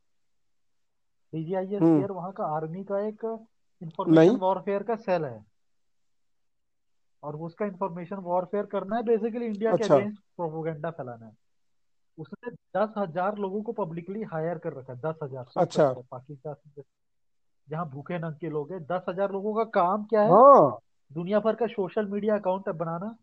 डीजीआईएसपीआर 1.32 2.12
वहाँ 2.12 2.32
का 2.32 2.44
आर्मी 2.44 2.84
का 2.84 3.06
एक 3.06 3.46
इंफॉर्मेशन 3.82 4.36
वॉरफेयर 4.36 4.82
का 4.82 4.96
सेल 4.96 5.24
है। 5.24 5.44
और 7.22 7.36
उसका 7.36 7.66
इंफॉर्मेशन 7.66 8.16
वॉरफेयर 8.16 8.66
करना 8.66 8.96
है 8.96 9.02
बेसिकली 9.02 9.46
इंडिया 9.46 9.76
के 9.76 9.82
अच्छा। 9.82 9.96
अगेंस्ट 9.96 10.18
प्रोपोगंडा 10.36 10.90
फैलाना 10.90 11.26
है। 11.26 11.36
उसने 12.18 12.50
दस 12.50 12.94
हज़ार 12.98 13.36
लोगों 13.38 13.62
को 13.62 13.72
पब्लिकली 13.72 14.22
हायर 14.22 14.58
कर 14.58 14.72
रखा 14.72 14.92
है 14.92 14.98
दस 14.98 15.18
हज़ार 15.22 15.44
अच्छा। 15.56 15.92
पाकिस्तान 15.92 16.82
जहाँ 17.68 17.88
भूखे 17.90 18.18
नंग 18.18 18.34
के 18.34 18.50
लोग 18.50 18.72
हैं। 18.72 18.80
दस 18.82 19.04
हज़ार 19.08 19.32
लोगों 19.32 19.54
का 19.54 19.64
काम 19.70 20.04
क्या 20.04 20.22
है? 20.22 20.30
हाँ। 20.30 20.78
दुनिया 21.10 21.40
भर 21.40 21.54
का 21.54 21.66
सोशल 21.66 22.06
मीडिया 22.06 22.38
अकाउंट 22.38 22.68
बनाना। 22.68 23.14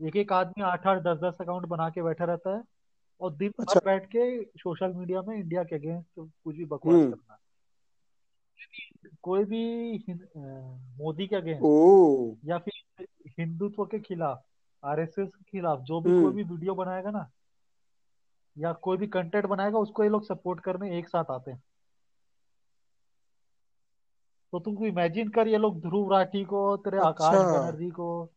एक 0.00 0.16
एक 0.16 0.32
आदमी 0.32 0.62
आठ 0.62 0.86
आठ 0.86 1.02
दस 1.02 1.18
दस 1.18 1.36
अकाउंट 1.40 1.66
बना 1.66 1.88
के 1.90 2.02
बैठा 2.02 2.24
रहता 2.24 2.56
है। 2.56 2.62
और 3.20 3.32
दिन 3.32 3.50
भर 3.50 3.64
अच्छा। 3.64 3.80
बैठ 3.84 4.06
के 4.06 4.42
सोशल 4.58 4.92
मीडिया 4.92 5.22
में 5.22 5.36
इंडिया 5.36 5.62
के 5.64 5.76
अगेंस्ट 5.76 6.06
कुछ 6.18 6.56
भी 6.56 6.64
बकवास 6.64 6.94
हम्म। 6.94 7.10
करना। 7.10 7.38
कोई 9.22 9.44
भी 9.44 9.98
मोदी 10.98 11.26
के 11.26 11.36
अगेंस्ट 11.36 12.46
या 12.48 12.58
फिर 12.58 13.06
हिंदुत्व 13.38 13.84
के 13.84 13.98
खिलाफ 13.98 14.42
आरएसएस 14.82 15.28
के 15.28 15.44
खिलाफ 15.50 15.80
जो 15.80 16.00
भी 16.00 16.10
कोई 16.10 16.24
हम्म। 16.24 16.34
भी 16.34 16.42
वीडियो 16.44 16.74
बनाएगा 16.74 17.10
ना 17.10 17.28
या 18.56 18.72
कोई 18.72 18.96
भी 18.96 19.06
कंटेंट 19.06 19.46
बनाएगा 19.46 19.78
उसको 19.78 20.02
ये 20.04 20.08
लोग 20.08 20.24
सपोर्ट 20.24 20.60
करने 20.60 20.98
एक 20.98 21.08
साथ 21.08 21.30
आते 21.30 21.50
हैं। 21.50 21.62
तो 24.54 24.58
तुमको 24.60 24.86
इमेजिन 24.86 25.28
कर 25.28 25.48
ये 25.48 25.58
लोग 25.58 25.80
ध्रुव 25.80 26.12
राठी 26.12 26.44
को 26.44 26.76
तेरे 26.76 26.96
अच्छा। 26.96 27.08
आकाश 27.08 27.34
बनर्जी 27.34 27.90
को 27.90 28.30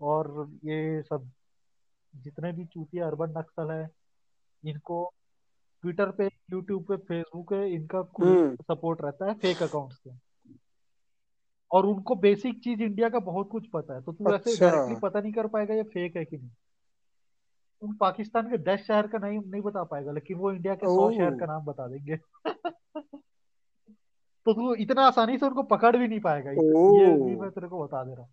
और 0.00 0.50
ये 0.64 1.02
सब 1.02 1.30
जितने 2.16 2.52
भी 2.52 2.64
चूतिया 2.64 3.06
अर्बन 3.06 3.38
नक्सल 3.38 3.70
है 3.70 3.90
इनको 4.64 5.12
ट्विटर 5.82 6.10
पे 6.10 6.26
यूट्यूब 6.52 6.84
पे 6.84 6.96
फेसबुक 6.96 7.50
पे 7.50 7.74
इनका 7.74 7.98
हम्म। 7.98 8.56
सपोर्ट 8.56 9.02
रहता 9.02 9.26
है 9.26 9.34
फेक 9.34 9.62
अकाउंट 9.62 9.92
से 9.92 10.10
और 11.70 11.86
उनको 11.86 12.14
बेसिक 12.14 12.62
चीज़ 12.64 12.82
इंडिया 12.82 13.08
का 13.08 13.18
बहुत 13.18 13.48
कुछ 13.48 13.66
पता 13.66 13.94
है 13.94 14.02
तो 14.02 14.12
तू 14.12 14.34
ऐसे 14.34 14.50
अच्छा। 14.50 14.66
डायरेक्टली 14.66 14.94
पता 14.94 15.20
नहीं 15.20 15.32
कर 15.32 15.46
पाएगा 15.46 15.74
ये 15.74 15.82
फेक 15.82 16.16
है 16.16 16.24
कि 16.24 16.36
नहीं। 16.36 16.50
तुम 17.80 17.94
पाकिस्तान 17.94 18.50
के 18.50 18.58
दस 18.58 18.80
शहर 18.80 19.06
का 19.06 19.18
नहीं 19.18 19.38
नहीं 19.38 19.62
बता 19.62 19.84
पाएगा 19.84 20.12
लेकिन 20.12 20.36
वो 20.36 20.52
इंडिया 20.52 20.74
के 20.74 20.86
सौ 20.86 21.10
शहर 21.10 21.34
का 21.34 21.46
नाम 21.46 21.64
बता 21.64 21.88
देंगे। 21.88 22.18
तो 24.46 24.52
तू 24.52 24.74
इतना 24.74 25.02
आसानी 25.02 25.38
से 25.38 25.46
उनको 25.46 25.62
पकड़ 25.62 25.96
भी 25.96 26.08
नहीं 26.08 26.20
पाएगा। 26.20 26.50
ये 26.50 27.24
भी 27.24 27.36
मैं 27.36 27.50
तेरे 27.50 27.68
को 27.68 27.84
बता 27.84 28.04
दे 28.04 28.12
रहा 28.12 28.22
हूँ। 28.22 28.30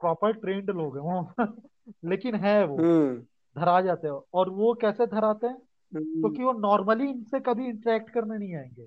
प्रॉपर 0.00 0.32
ट्रेंड 0.32 0.70
लोग 0.70 0.98
हैं 0.98 1.04
वो। 1.04 1.32
लेकिन 2.04 2.34
है 2.34 2.64
वो। 2.64 2.76
हम्म। 2.76 3.26
धरा 3.60 3.80
जाते 3.80 4.08
हैं। 4.08 4.20
और 4.34 4.50
वो 4.50 4.74
कैसे 4.74 5.06
धराते 5.06 5.46
हैं? 5.46 5.62
हम्म। 5.96 6.04
क्योंकि 6.04 6.42
वो 6.42 6.52
नॉर्मली 6.52 7.10
इनसे 7.10 7.40
कभी 7.40 7.66
इंटरेक्ट 7.66 8.10
करने 8.10 8.38
नहीं 8.38 8.54
आएँगे। 8.54 8.86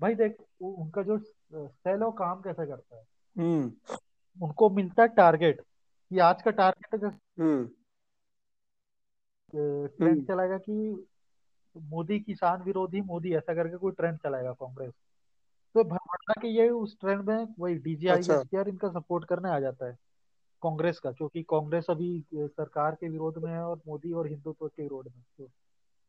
भाई 0.00 0.14
देख 0.14 0.36
उनका 0.60 1.02
जो 1.02 1.20
सेल 1.68 2.02
है 2.02 2.10
काम 2.10 2.40
कैसे 2.40 2.66
करता 2.66 2.96
है? 2.96 3.02
हम्म। 3.38 3.72
उनको 4.42 4.70
मिलता 4.70 5.02
है 5.02 5.08
टारगेट 5.08 5.62
कि 6.10 6.18
आज 6.18 6.42
का 6.42 6.50
टारगेट 6.50 6.94
है 6.94 7.10
जैसे 7.10 7.76
ट्रेंड 9.88 10.28
चलाएगा 10.28 10.58
कि 10.58 11.06
मोदी 11.76 12.18
किसान 12.20 12.62
विरोधी 12.62 13.00
मोदी 13.02 13.34
ऐसा 13.34 13.54
करके 13.54 13.76
कोई 13.76 13.92
ट्रेंड 13.92 14.18
चलाएगा 14.18 14.52
कांग्रेस। 14.52 14.92
तो 15.74 15.84
भड़बड़ा 15.84 16.40
के 16.42 16.48
ये 16.48 16.68
उस 16.70 16.96
ट्रेंड 17.00 17.22
में 17.22 17.54
वही 17.58 17.74
डीजीआई 17.74 18.16
अच्छा। 18.16 18.60
इनका 18.60 18.88
सपोर्ट 18.90 19.24
करने 19.24 19.50
आ 19.50 19.58
जाता 19.60 19.86
है 19.86 19.98
कांग्रेस 20.62 20.98
का 20.98 21.10
क्योंकि 21.12 21.42
कांग्रेस 21.42 21.86
अभी 21.90 22.08
सरकार 22.34 22.94
के 22.94 23.08
विरोध 23.08 23.38
में 23.38 23.50
है 23.52 23.62
और 23.62 23.80
मोदी 23.88 24.12
और 24.12 24.26
हिंदुत्व 24.26 24.68
के 24.68 24.82
विरोध 24.82 25.06
में 25.06 25.22
तो 25.38 25.48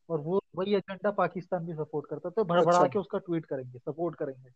और 0.09 0.19
वो 0.19 0.39
वही 0.55 0.75
एजेंडा 0.75 1.11
पाकिस्तान 1.11 1.65
भी 1.65 1.73
सपोर्ट 1.73 2.05
करता 2.09 2.29
है। 2.29 2.33
तो 2.35 2.43
भड़बड़ा 2.43 2.77
अच्छा। 2.77 2.87
के 2.87 2.99
उसका 2.99 3.17
ट्वीट 3.17 3.45
करेंगे 3.45 3.79
सपोर्ट 3.79 4.15
करेंगे। 4.15 4.49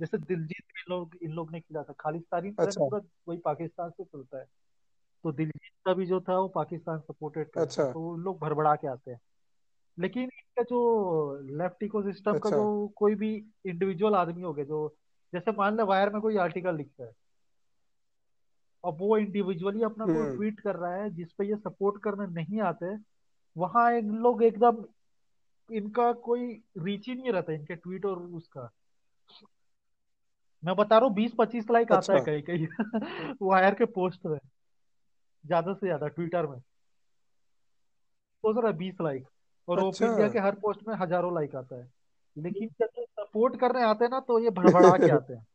जैसे 0.00 0.18
दिलजीत 0.18 0.64
इन 0.78 0.90
लोग 0.90 1.16
इन 1.22 1.32
लोग 1.32 1.50
ने 1.52 1.60
किया 1.60 1.82
था 1.82 1.92
खालिस्तानी 2.00 2.54
अच्छा। 2.58 2.80
पूरा 2.80 3.00
वही 3.28 3.38
पाकिस्तान 3.38 3.90
से 3.90 4.04
चलता 4.04 4.38
है। 4.38 4.44
तो 5.24 5.32
दिलजीत 5.32 5.72
का 5.84 5.94
भी 5.94 6.06
जो 6.06 6.20
था 6.20 6.38
वो 6.38 6.48
पाकिस्तान 6.48 6.98
सपोर्टेड 7.00 7.48
था 7.56 7.60
अच्छा। 7.60 7.90
तो 7.92 8.08
उन 8.10 8.20
लोग 8.20 8.38
भड़बड़ा 8.40 8.74
के 8.76 8.88
आते 8.88 9.10
हैं। 9.10 9.20
लेकिन 9.98 10.22
इनका 10.22 10.62
जो 10.62 10.80
लेफ़्ट 11.58 11.82
इकोसिस्टम 11.82 12.32
का 12.32 12.50
अच्छा। 12.50 12.56
जो 12.56 12.88
कोई 12.96 13.14
भी 13.14 13.34
इंडिविजुअल 13.66 14.14
आदमी 14.14 14.42
हो 14.42 14.52
गया 14.54 14.64
जो 14.64 14.96
जैसे 15.32 15.52
मान 15.52 15.76
ले 15.76 15.82
वायर 15.82 16.10
में 16.10 16.20
कोई 16.22 16.36
आर्टिकल 16.36 16.76
लिखता 16.76 17.04
है 17.04 17.12
अब 18.84 18.96
वो 19.00 19.16
इंडिविजुअली 19.18 19.82
अपना 19.82 20.04
कोई 20.04 20.16
हम्म। 20.16 20.36
ट्वीट 20.36 20.60
कर 20.60 20.76
रहा 20.76 20.94
है 20.94 21.10
जिसपे 21.10 21.46
ये 21.46 21.56
सपोर्ट 21.56 22.02
करने 22.02 22.26
नहीं 22.26 22.60
आते 22.60 22.96
वहाँ 23.56 23.92
इन 23.92 24.14
लोग 24.14 24.42
एकदम 24.42 24.84
इनका 25.70 26.12
कोई 26.12 26.62
रीच 26.78 27.08
ही 27.08 27.14
नहीं 27.14 27.32
रहता 27.32 27.52
इनके 27.52 27.74
ट्वीट 27.74 28.04
और 28.04 28.18
उसका। 28.18 28.70
मैं 30.64 30.76
बता 30.76 30.98
रहा 30.98 31.06
हूँ 31.06 31.14
बीस 31.14 31.32
पच्चीस 31.38 31.70
लाइक 31.70 31.92
आता 31.92 32.12
है 32.12 32.20
अच्छा। 32.20 32.24
कहीं 32.24 32.42
कहीं। 32.42 32.66
वायर 33.42 33.74
के 33.74 33.84
पोस्ट 33.84 34.26
में 34.26 34.38
ज़्यादा 35.46 35.74
से 35.74 35.86
ज़्यादा 35.86 36.06
ट्विटर 36.08 36.46
में। 36.46 36.58
सोच 38.44 38.56
रहा 38.56 38.66
है 38.66 38.76
बीस 38.76 38.94
लाइक 39.00 39.26
और 39.70 39.78
ओपन 39.78 39.88
अच्छा। 39.88 40.06
इंडिया 40.06 40.28
के 40.28 40.38
हर 40.38 40.54
पोस्ट 40.54 40.86
में 40.88 40.94
हज़ारों 40.94 41.34
लाइक 41.34 41.54
आता 41.56 41.76
है। 41.76 41.88
लेकिन 42.36 42.68
जब 42.80 43.02
सपोर्ट 43.20 43.58
करने 43.60 43.82
आते 43.82 44.04
हैं 44.04 44.10
ना 44.10 44.20
तो 44.20 44.38
ये 44.38 44.50
भड़बड़ा 44.50 44.96
के 44.98 45.10
आते 45.10 45.34
हैं। 45.34 45.46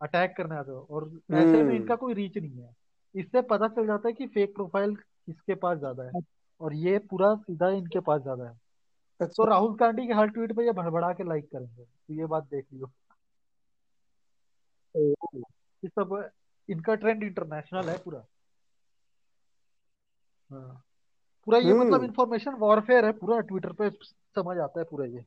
अटैक 0.00 0.34
करने 0.36 0.56
आते 0.56 0.72
हैं। 0.72 0.78
और 0.78 1.04
ऐसे 1.32 1.46
में 1.46 1.60
हम्म। 1.60 1.76
इनका 1.76 1.96
कोई 1.96 2.14
रीच 2.14 2.36
नहीं 2.38 2.62
है। 2.62 2.74
इससे 3.14 3.42
पता 3.42 3.68
चल 3.68 3.86
जाता 3.86 4.08
है 4.08 4.12
कि 4.14 4.26
फेक 4.26 4.54
प्रोफ़ाइल 4.54 4.94
किसके 4.96 5.54
पास 5.54 5.78
ज़्यादा 5.78 6.04
है। 6.04 6.22
और 6.60 6.74
ये 6.74 6.98
पूरा 7.10 7.34
सीधा 7.36 7.68
इनके 7.68 8.00
पास 8.00 8.20
ज़्यादा 8.22 8.44
है। 8.44 8.54
तो 8.54 9.24
अच्छा। 9.24 9.44
राहुल 9.44 9.74
गांधी 9.76 10.06
के 10.06 10.12
हर 10.12 10.28
ट्वीट 10.28 10.52
पे 10.56 10.64
ये 10.64 10.72
भड़बड़ा 10.72 11.12
के 11.12 11.24
लाइक 11.24 11.50
करेंगे। 11.52 11.84
तो 11.84 12.14
ये 12.14 12.26
बात 12.26 12.44
देख 12.50 12.66
लियो। 12.72 12.90
ये 14.94 15.88
सब 15.88 16.30
इनका 16.68 16.94
ट्रेंड 16.94 17.22
इंटरनेशनल 17.22 17.88
है 17.88 17.96
पूरा। 17.98 18.24
हाँ। 20.50 20.83
पूरा 21.44 21.58
ये 21.58 21.74
मतलब 21.74 21.94
हम्म। 21.94 22.04
इंफॉर्मेशन 22.04 22.52
वॉरफेयर 22.52 23.04
है 23.04 23.12
पूरा 23.12 23.40
ट्विटर 23.40 23.72
पे 23.72 23.90
समझ 24.34 24.58
आता 24.58 24.80
है 24.80 24.86
पूरा 24.90 25.06
ये। 25.06 25.24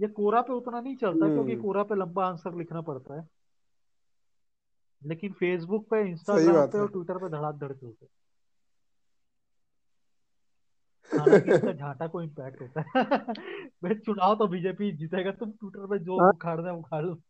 ये 0.00 0.08
कोरा 0.08 0.40
पे 0.40 0.52
उतना 0.52 0.80
नहीं 0.80 0.96
चलता 0.96 1.26
क्योंकि 1.26 1.52
हम्म 1.52 1.62
कोरा 1.62 1.82
पे 1.82 1.94
लंबा 1.94 2.26
आंसर 2.26 2.54
लिखना 2.54 2.80
पड़ता 2.80 3.20
है। 3.20 3.28
लेकिन 5.04 5.32
फेसबुक 5.32 5.86
पे 5.88 6.10
इंस्टाग्राम 6.10 6.66
पे 6.66 6.78
है। 6.78 6.84
और 6.84 6.90
ट्विटर 6.90 7.18
पे 7.18 7.28
धड़ाक 7.28 7.54
धड़ 7.54 7.72
चलते 7.72 8.04
हैं। 8.04 8.12
इसका 11.54 11.72
झांटा 11.72 12.06
को 12.06 12.22
इम्पैक्ट 12.22 12.62
होता 12.62 12.80
है। 12.80 12.84
भाई 13.82 13.94
चुनाव 13.94 14.34
तो 14.36 14.46
बीजेपी 14.46 14.92
जीतेगा 14.92 15.30
तुम 15.30 15.50
ट्विटर 15.50 15.86
पे 15.86 15.98
जो 15.98 16.20
हाँ। 16.20 16.30
उखाड़ना 16.30 16.70
है 16.70 16.74
उखाड़ 16.76 17.04
लो 17.04 17.20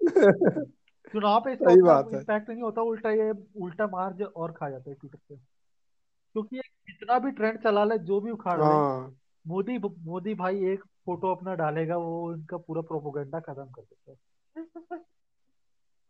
चुनाव 1.12 1.40
पे 1.40 1.52
इसका 1.52 1.74
बात 1.84 2.12
है। 2.12 2.18
इम्पैक्ट 2.18 2.48
नहीं 2.50 2.62
होता 2.62 2.82
उल्टा 2.82 3.10
ये 3.10 3.30
उल्टा 3.60 3.86
मार्ज 3.86 4.22
और 4.22 4.52
खा 4.52 4.70
जाता 4.70 4.90
है 4.90 4.96
ट्विटर 4.96 5.18
पे। 5.28 5.36
क्योंकि 5.36 6.56
ये 6.56 6.62
कितना 6.62 7.18
भी 7.18 7.30
ट्रेंड 7.30 7.58
चला 7.62 7.84
ले 7.84 7.98
जो 7.98 8.20
भी 8.20 8.30
उखाड़ 8.30 8.58
ले 8.60 8.64
हाँ। 8.64 9.16
मोदी 9.46 9.78
मोदी 9.78 10.34
भाई 10.34 10.64
एक 10.64 10.84
फ़ोटो 11.06 11.34
अपना 11.34 11.54
डालेगा 11.54 11.96
वो 11.96 12.34
इनका 12.34 12.56
पूरा 12.56 12.80
प्रोपोगंडा 12.82 13.40
खत्म 13.40 13.64
कर 13.64 13.82
देता 13.82 14.10
है 14.10 15.00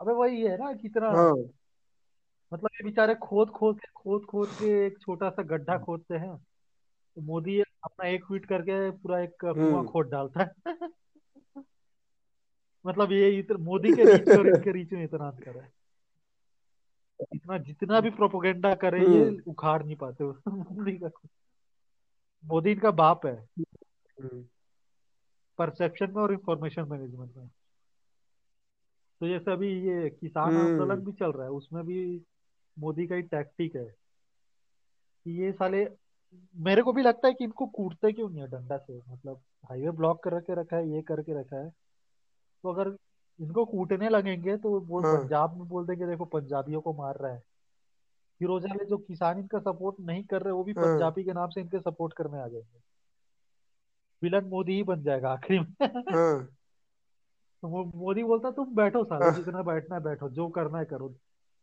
अबे 0.00 0.12
वही 0.12 0.42
है 0.42 0.56
ना 0.56 0.72
कितना 0.72 1.08
हाँ। 1.08 1.32
मतलब 2.52 2.68
ये 2.74 2.84
बेचारे 2.84 3.14
खोद 3.14 3.50
खोद 3.50 3.80
के 3.80 3.88
खोद 3.96 4.24
खोद 4.24 4.48
के 4.48 4.86
एक 4.86 4.98
छोटा 4.98 5.30
सा 5.30 5.42
गड्ढा 5.42 5.78
खोदते 5.78 6.14
हैं। 6.14 6.36
तो 6.36 7.22
मोदी 7.22 7.60
अपना 7.60 8.08
एक 8.08 8.24
ट्वीट 8.26 8.46
करके 8.46 8.90
पूरा 8.90 9.20
एक 9.20 9.34
कुआँ 9.44 9.54
हम्म 9.54 9.86
खोद 9.86 10.06
डालता 10.06 10.42
है। 10.42 10.52
मतलब 12.86 13.12
ये 13.12 13.38
इतना 13.38 13.64
मोदी 13.64 13.92
के 13.92 14.16
रीच 14.16 14.38
और 14.38 14.48
इनके 14.48 14.72
रीच 14.72 14.92
में 14.92 15.04
इतना 15.04 15.28
अंतर 15.28 15.58
है। 15.58 15.72
इतना 17.34 17.58
जितना 17.58 18.00
भी 18.00 18.10
प्रोपोगेंडा 18.10 18.74
करे 18.74 19.06
ये 19.06 19.24
हम्म। 19.24 19.42
उखाड़ 19.46 19.84
नहीं 19.84 19.96
पाते 19.96 20.24
मोदी 20.24 20.98
का 20.98 21.10
मोदी 22.44 22.70
इनका 22.70 22.90
बाप 22.90 23.26
है। 23.26 23.48
हम्म। 23.60 24.44
परसेप्शन 25.58 26.06
में 26.06 26.22
और 26.22 26.32
इंफॉर्मेशन 26.32 26.82
मैनेजमेंट 26.82 27.36
में। 27.36 27.50
तो 29.20 29.28
जैसे 29.28 29.52
अभी 29.52 29.88
ये 29.88 30.10
किसान 30.10 30.56
हम्म। 30.56 30.66
आंदोलन 30.66 30.96
भी 30.96 31.12
चल 31.12 31.32
रहा 31.32 31.44
है। 31.44 31.50
उसमें 31.50 31.86
भी 31.86 32.22
मोदी 32.78 33.06
का 33.06 33.14
ही 33.14 33.22
टैक्टिक 33.22 33.76
है 33.76 33.94
कि 35.24 35.42
ये 35.42 35.52
साले 35.52 35.88
मेरे 36.56 36.82
को 36.82 36.92
भी 36.92 37.02
लगता 37.02 37.28
है 37.28 37.34
कि 37.34 37.44
इनको 37.44 37.66
कूटते 37.66 38.12
क्यों 38.12 38.28
नहीं 38.30 38.40
है? 38.40 38.48
डंडा 38.48 38.76
से 38.76 39.00
मतलब 39.08 39.40
हाईवे 39.64 39.90
ब्लॉक 39.90 40.22
करके 40.22 40.54
रखा 40.54 40.76
है 40.76 40.90
ये 40.90 41.02
करके 41.02 41.40
रखा 41.40 41.56
है। 41.56 41.72
तो 42.66 42.72
अगर 42.72 42.96
इनको 43.40 43.64
कूटने 43.64 44.08
लगेंगे 44.08 44.56
तो 44.56 44.80
वो 44.80 45.00
हाँ। 45.00 45.16
पंजाब 45.16 45.56
में 45.56 45.68
बोल 45.68 45.86
देंगे 45.86 46.06
देखो 46.06 46.24
पंजाबियों 46.24 46.80
को 46.80 46.92
मार 46.92 47.16
रहा 47.16 47.32
है। 47.32 47.42
फिर 48.38 48.48
वो 48.48 48.60
जो 48.60 48.96
किसान 48.96 49.38
इनका 49.38 49.58
सपोर्ट 49.58 49.96
नहीं 50.00 50.24
कर 50.24 50.42
रहे 50.42 50.52
वो 50.52 50.64
भी 50.64 50.72
हाँ। 50.72 50.84
पंजाबी 50.84 51.24
के 51.24 51.32
नाम 51.32 51.50
से 51.50 51.60
इनके 51.60 51.78
सपोर्ट 51.78 52.12
करने 52.12 52.40
आ 52.40 52.48
जाएँगे। 52.48 52.80
विलन 54.22 54.44
मोदी 54.44 54.72
ही 54.72 54.82
बन 54.82 55.02
जाएगा 55.02 55.30
आखिरी 55.30 55.58
में। 55.58 55.66
हाँ। 56.14 56.44
तो 57.62 57.68
वो 57.68 57.84
मोदी 57.94 58.24
बोलता 58.24 58.50
तुम 58.50 58.74
बैठो 58.74 59.04
सालो 59.04 59.24
हाँ। 59.24 59.34
जितना 59.34 59.62
बैठना 59.62 59.96
है 59.96 60.02
बैठो 60.02 60.28
जो 60.28 60.48
करना 60.48 60.78
है 60.78 60.84
करो। 60.84 61.08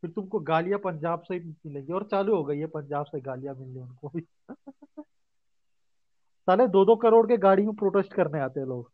फिर 0.01 0.09
तुमको 0.09 0.39
गालियाँ 0.39 0.79
पंजाब 0.79 1.21
से 1.21 1.35
ही 1.35 1.39
मिलेंगी 1.65 1.93
और 1.93 2.03
चालू 2.03 2.35
हो 2.35 2.43
गई 2.43 2.59
है 2.59 2.65
पंजाब 2.65 3.05
से 3.05 3.21
गालियाँ 3.21 3.55
मिलनी 3.55 3.79
उनको 3.79 4.11
भी। 4.15 4.27
साले 6.45 6.67
दो 6.67 6.85
दो 6.85 6.95
करोड़ 6.95 7.27
के 7.27 7.37
गाड़ी 7.37 7.65
में 7.65 7.75
प्रोटेस्ट 7.75 8.13
करने 8.13 8.39
आते 8.39 8.59
हैं 8.59 8.67
लोग। 8.67 8.91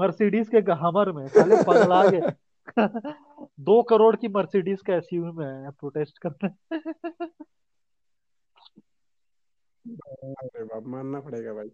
मर्सिडीज 0.00 0.48
के 0.48 0.72
हमर 0.72 1.12
में 1.12 1.28
साले 1.28 1.56
पगला 1.62 2.10
गए 2.10 2.32
दो 3.60 3.82
करोड़ 3.82 4.16
की 4.16 4.28
मर्सिडीज 4.28 4.80
का 4.80 4.94
एसयूवी 4.94 5.30
में 5.32 5.46
है 5.46 5.70
प्रोटेस्ट 5.70 6.18
करने। 6.18 6.48
अरे 10.34 10.64
बाप 10.64 10.84
मानना 10.86 11.20
पड़ेगा 11.20 11.52
भाई। 11.52 11.70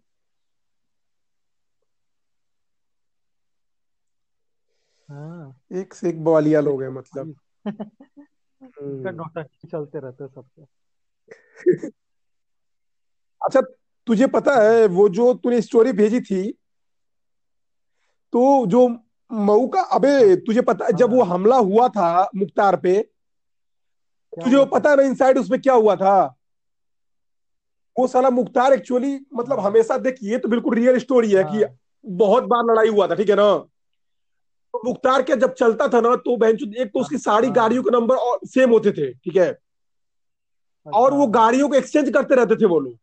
हाँ। 5.09 5.61
एक 5.71 5.93
से 5.93 6.09
एक 6.09 6.23
बवालिया 6.23 6.61
लोग 6.61 6.83
हैं 6.83 6.89
मतलब। 6.89 7.35
इनका 7.67 9.09
हम्म। 9.09 9.09
नौटंकी 9.09 9.67
चलते 9.67 9.99
रहते 9.99 10.27
सबसे 10.27 10.65
अच्छा 13.41 13.61
तुझे 14.07 14.27
पता 14.27 14.55
है 14.63 14.85
वो 14.85 15.09
जो 15.09 15.33
तूने 15.33 15.61
स्टोरी 15.61 15.91
भेजी 15.91 16.21
थी 16.21 16.60
तो 18.33 18.65
जो 18.65 18.87
मऊ 19.31 19.67
का 19.67 19.81
अबे 19.95 20.35
तुझे 20.35 20.61
पता 20.61 20.85
है 20.85 20.91
जब 20.93 21.13
वो 21.13 21.23
हाँ। 21.23 21.33
हमला 21.33 21.55
हुआ 21.57 21.87
था 21.87 22.29
मुख्तार 22.35 22.75
पे 22.75 22.99
तुझे 24.33 24.55
वो 24.55 24.65
पता 24.65 24.89
है 24.89 24.95
ना 24.95 25.03
इनसाइड 25.03 25.37
उसमें 25.37 25.59
क्या 25.61 25.73
हुआ 25.73 25.95
था? 25.95 26.35
वो 27.95 28.07
साला 28.07 28.29
मुख्तार 28.29 28.73
एक्चुअली 28.73 29.19
मतलब 29.33 29.59
हाँ। 29.59 29.67
हमेशा 29.67 29.97
देख 29.97 30.17
ये 30.23 30.37
तो 30.37 30.49
बिल्कुल 30.49 30.75
रियल 30.75 30.97
स्टोरी 30.99 31.31
है 31.31 31.43
कि 31.43 31.63
हाँ। 31.63 31.77
बहुत 32.05 32.43
बार 32.43 32.63
लड़ाई 32.63 32.89
हुआ 32.89 33.07
था 33.07 33.15
ठीक 33.15 33.29
है 33.29 33.35
ना? 33.35 33.53
तो 34.73 34.81
मुख्तार 34.85 35.21
के 35.21 35.35
जब 35.35 35.53
चलता 35.53 35.87
था 35.87 36.01
ना 36.01 36.15
तो 36.15 36.37
बहन 36.37 36.73
एक 36.77 36.87
तो 36.87 36.99
उसकी 36.99 37.17
सारी 37.17 37.49
गाड़ियों 37.51 37.83
के 37.83 37.89
नंबर 37.91 38.15
और 38.15 38.39
सेम 38.45 38.69
होते 38.69 38.91
थे 38.91 39.11
ठीक 39.13 39.35
है? 39.35 39.49
और 40.87 41.05
अच्छा 41.05 41.17
वो 41.17 41.27
गाड़ियों 41.27 41.69
को 41.69 41.75
एक्सचेंज 41.75 42.09
करते 42.09 42.35
रहते 42.35 42.55
थे 42.55 42.65
वो 42.65 42.79
लोग। 42.79 42.97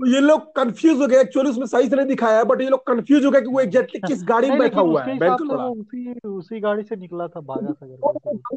तो 0.00 0.06
ये 0.06 0.20
लोग 0.20 0.54
कंफ्यूज 0.56 1.00
हो 1.00 1.06
गए। 1.06 1.20
एक्चुअली 1.20 1.50
उसमें 1.50 1.66
सही 1.66 1.88
से 1.88 1.96
नहीं 1.96 2.06
दिखाया 2.06 2.38
है 2.38 2.44
बट 2.44 2.60
ये 2.60 2.68
लोग 2.68 2.86
कंफ्यूज 2.86 3.24
हो 3.24 3.30
गए 3.30 3.40
कि 3.40 3.46
वो 3.46 3.58
हाँ 3.58 3.64
एग्जैक्टली 3.64 4.00
किस 4.06 4.24
गाड़ी 4.24 4.48
में 4.50 4.58
बैठा 4.58 4.80
हुआ 4.80 5.02
है। 5.04 5.18
बैंक 5.18 5.40
उसी 5.40 6.28
उसी 6.28 6.60
गाड़ी 6.60 6.82
से 6.82 6.96
निकला 6.96 7.28
था 7.28 7.40
भागा 7.40 7.72
था 7.72 7.86
करके 7.86 8.18
शुरू 8.18 8.56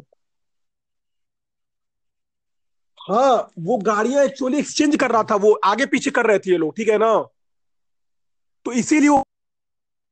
हाँ 2.98 3.50
वो 3.58 3.76
गाड़ियाँ 3.78 4.24
एक्चुअली 4.24 4.58
एक्सचेंज 4.58 4.96
कर 4.96 5.10
रहा 5.10 5.22
था 5.22 5.36
वो 5.36 5.52
आगे 5.64 5.86
पीछे 5.86 6.10
कर 6.10 6.26
रहे 6.26 6.38
थे 6.38 6.50
ये 6.50 6.56
लोग 6.56 6.76
ठीक 6.76 6.88
है 6.88 6.98
ना? 6.98 7.12
तो 8.66 8.72
इसीलिए 8.72 9.22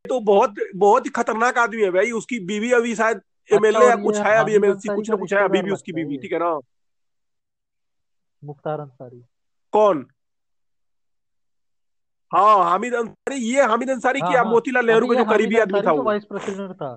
तो 0.05 0.21
बहुत 0.21 0.55
बहुत 0.77 1.07
ही 1.07 1.11
खतरनाक 1.11 1.59
आदमी 1.59 1.83
है 1.83 1.91
भाई। 1.91 2.11
उसकी 2.11 2.39
बीवी 2.41 2.73
अभी 2.73 2.95
शायद 2.95 3.17
अच्छा 3.17 3.57
एमएलए 3.57 3.87
या 3.89 3.97
कुछ 3.97 4.17
है 4.17 4.37
अभी 4.39 4.55
एमएलसी 4.55 4.89
कुछ 4.89 5.11
ना 5.11 5.17
कुछ 5.17 5.33
है 5.35 5.45
अभी 5.45 5.63
भी 5.63 5.71
उसकी 5.71 5.93
बीवी 5.93 6.17
ठीक 6.19 6.33
है 6.33 6.39
ना? 6.39 6.59
मुख्तार 8.43 8.81
अंसारी। 8.81 9.23
कौन? 9.73 10.07
हाँ 12.31 12.65
हामिद 12.65 12.95
अंसारी 12.95 13.37
ये 13.37 13.63
हामिद 13.63 13.91
अंसारी 13.91 14.21
हाँ 14.21 14.31
क्या 14.31 14.43
हाँ। 14.43 14.51
मोतीलाल 14.51 14.87
नेहरू 14.87 15.07
का 15.09 15.15
जो 15.15 15.25
करीबी 15.25 15.59
आदमी 15.59 15.81
था 15.83 15.93
वो। 15.93 16.03
वाइस 16.03 16.25
प्रेसिडेंट 16.25 16.73
था। 16.73 16.91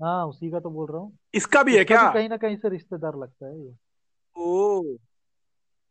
हाँ 0.00 0.26
उसी 0.26 0.50
का 0.50 0.60
तो 0.60 0.70
बोल 0.70 0.88
रहा 0.90 1.00
हूँ। 1.00 1.16
इसका 1.34 1.62
भी 1.62 1.76
है 1.76 1.84
क्या? 1.84 2.02
भी 2.08 2.14
कहीं 2.14 2.28
ना 2.28 2.36
कहीं 2.36 2.56
से 2.56 2.68
रिश्तेदार 2.68 3.16
लगता 3.16 3.46
है 3.46 3.60
ये। 3.60 3.74
ओ 4.36 4.82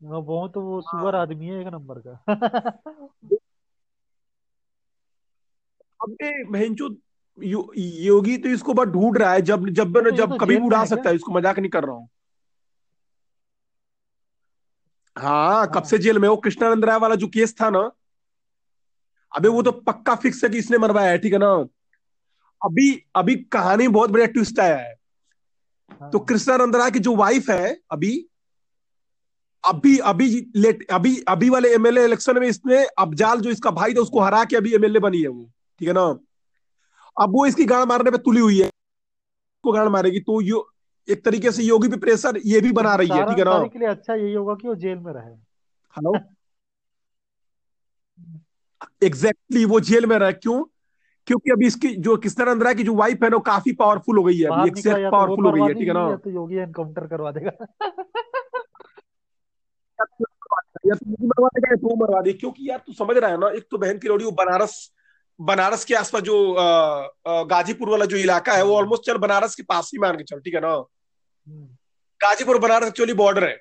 वो 0.02 0.22
वो 0.22 0.48
तो 0.48 0.62
वो 0.62 0.82
सुअर 0.82 1.16
हाँ 1.16 1.22
आदमी 1.22 1.46
है 1.46 1.62
एक 1.62 1.68
नंबर 1.68 2.00
का। 2.08 2.14
अबे 6.04 6.44
बहनचो 6.44 6.90
यो, 7.40 7.72
योगी 7.78 8.38
तो 8.38 8.50
इसको 8.50 8.74
बस 8.74 8.88
ढूंढ 8.88 9.18
रहा 9.18 9.32
है 9.34 9.42
जब 9.42 9.70
जब 9.70 9.94
तो 9.94 10.12
जब 10.12 10.30
तो 10.30 10.38
कभी 10.38 10.56
भी 10.58 10.66
उड़ा 10.66 10.84
सकता 10.86 11.10
है 11.10 11.16
इसको 11.16 11.32
मज़ाक 11.32 11.60
नहीं 11.60 11.70
कर 11.70 11.84
रहा 11.84 11.96
हूँ। 11.96 12.08
हाँ 15.16 15.68
कब 15.76 15.84
से 15.84 15.98
हाँ 15.98 16.02
जेल 16.02 16.20
में 16.20 16.30
वो 16.30 16.38
कृष्णानंद 16.38 16.86
राय 16.86 16.98
वाला 16.98 17.16
जो 17.16 17.28
केस 17.28 17.56
था 17.62 17.70
ना 17.70 17.92
अबे 19.32 19.48
वो 19.48 19.62
तो 19.64 19.72
हाँ। 19.72 19.82
पक्का 19.88 20.16
फिक्स 20.16 20.44
है 20.44 20.50
कि 20.50 20.58
इसने 20.58 20.78
मरवाया 20.78 21.12
है 21.12 21.18
ठीक 21.18 21.34
है 21.34 21.40
ना? 21.40 21.54
अभी 22.62 23.06
अभी 23.16 23.36
कहानी 23.36 23.88
बहुत 23.88 24.10
बढ़िया 24.10 24.28
ट्विस्ट 24.28 24.60
आया 24.60 24.78
है। 24.78 24.94
तो 26.12 26.18
हाँ 26.18 26.26
कृष्णानंद 26.26 26.76
राय 26.76 26.92
की 26.92 27.00
जो 27.00 27.16
वाइफ 27.16 27.50
है 27.50 27.78
अभी 27.92 28.30
अभी 29.64 29.98
अभी 29.98 30.28
लेट 30.56 30.86
अभी 30.92 31.16
अभी 31.28 31.50
वाले 31.50 31.74
एमएलए 31.74 32.04
इलेक्शन 32.06 32.40
में 32.40 32.48
इसने 32.48 32.84
अफजाल 32.86 33.40
जो 33.42 33.50
इसका 33.50 33.72
भाई 33.72 33.94
था 33.94 34.02
उसको 34.02 34.22
हरा 34.22 34.44
के 34.46 34.56
अभी 34.56 34.74
एमएलए 34.76 35.00
बनी 35.00 35.22
है 35.22 35.28
वो 35.28 35.50
ठीक 35.80 35.88
है 35.88 35.94
ना? 35.94 36.06
अब 37.18 37.34
वो 37.34 37.46
इसकी 37.46 37.66
गाड़ 37.66 37.86
मारने 37.86 38.12
पे 38.12 38.18
तुली 38.18 38.40
हुई 38.40 38.60
है 38.62 38.70
को 39.64 39.72
गाड़ 39.72 39.88
मारेगी 39.90 40.20
तो 40.20 40.42
यो 40.42 40.68
एक 41.10 41.26
तरीके 41.26 41.52
से 41.52 41.64
योगी 41.64 41.88
पे 41.88 41.98
प्रेशर 41.98 42.40
ये 42.46 42.62
भी 42.62 42.70
तो 42.70 42.76
बना 42.76 42.96
रही 42.96 43.10
है 43.10 43.24
ठीक 43.24 43.40
है 43.40 43.46
ना? 43.46 43.68
के 43.68 43.80
लिए 43.80 43.88
अच्छा 43.88 44.14
यही 44.16 44.34
होगा 44.34 44.56
कि 44.56 44.68
वो 44.68 44.76
जेल 44.76 44.98
में 44.98 45.14
रहे। 45.14 45.34
हेलो 45.94 46.16
एग्जैक्टली 49.04 49.60
exactly, 49.60 49.72
वो 49.72 49.80
जेल 49.80 50.06
में 50.06 50.18
रहे 50.18 50.34
क्यों? 50.34 50.64
क्योंकि 51.28 51.52
अभी 51.52 51.68
इसकी 51.68 51.96
जो 51.96 52.18
कृष्णानंद 52.18 52.64
राय 52.64 52.76
की 52.76 52.84
जो 52.84 52.94
वाइफ 52.96 53.24
है 53.24 53.30
ना 53.30 53.38
काफ़ी 53.38 53.72
पावरफुल 53.72 54.18
हो 54.18 54.24
गई 54.24 54.38
है 54.38 54.46
अभी 54.46 54.90
या 54.90 54.96
तो 54.96 55.12
पावरफुल 55.12 55.46
हो 55.46 55.52
गई 55.52 55.62
है 55.62 55.74
ठीक 55.74 55.88
है 55.88 55.94
ना? 55.94 56.16
तो 56.16 56.30
योगी 56.30 56.56
एनकाउंटर 56.56 57.08
करवा 57.08 57.32
देगा। 57.32 57.52
या 60.88 60.96
तो 60.96 61.10
मुझे 61.10 61.28
मरवा 61.28 61.48
देगा 61.48 61.68
या 61.70 61.76
तो 61.76 61.96
मरवा 61.96 62.22
क्योंकि 62.32 62.70
यार 62.70 62.84
तू 62.88 62.94
समझ 62.94 63.18
रहा 63.18 63.30
है 63.30 63.38
ना 63.38 63.50
एक 63.50 63.68
तो 63.72 63.78
बहन 63.78 63.98
की 63.98 64.08
लोड़ी 64.08 64.26
वो 64.26 64.32
बनारस 64.32 64.92
बनारस 65.42 65.86
के 65.86 65.94
आसपास 65.94 66.22
जो 66.22 66.56
गाजीपुर 67.28 67.90
वाला 67.90 68.06
जो 68.06 68.18
इलाका 68.18 68.54
है 68.54 68.64
वो 68.64 68.76
ऑलमोस्ट 68.76 69.04
चल 69.04 69.18
बनारस 69.18 69.56
के 69.56 69.64
पास 69.64 69.92
ही 69.94 70.00
मान 70.00 70.18
के 70.18 70.24
चल 70.24 70.40
ठीक 70.40 70.54
है 70.56 70.62
ना? 70.62 70.74
हम्म, 70.74 70.93
गाजीपुर 71.48 72.58
बनारस 72.60 72.88
एक्चुअली 72.88 73.14
बॉर्डर 73.16 73.44
है। 73.44 73.56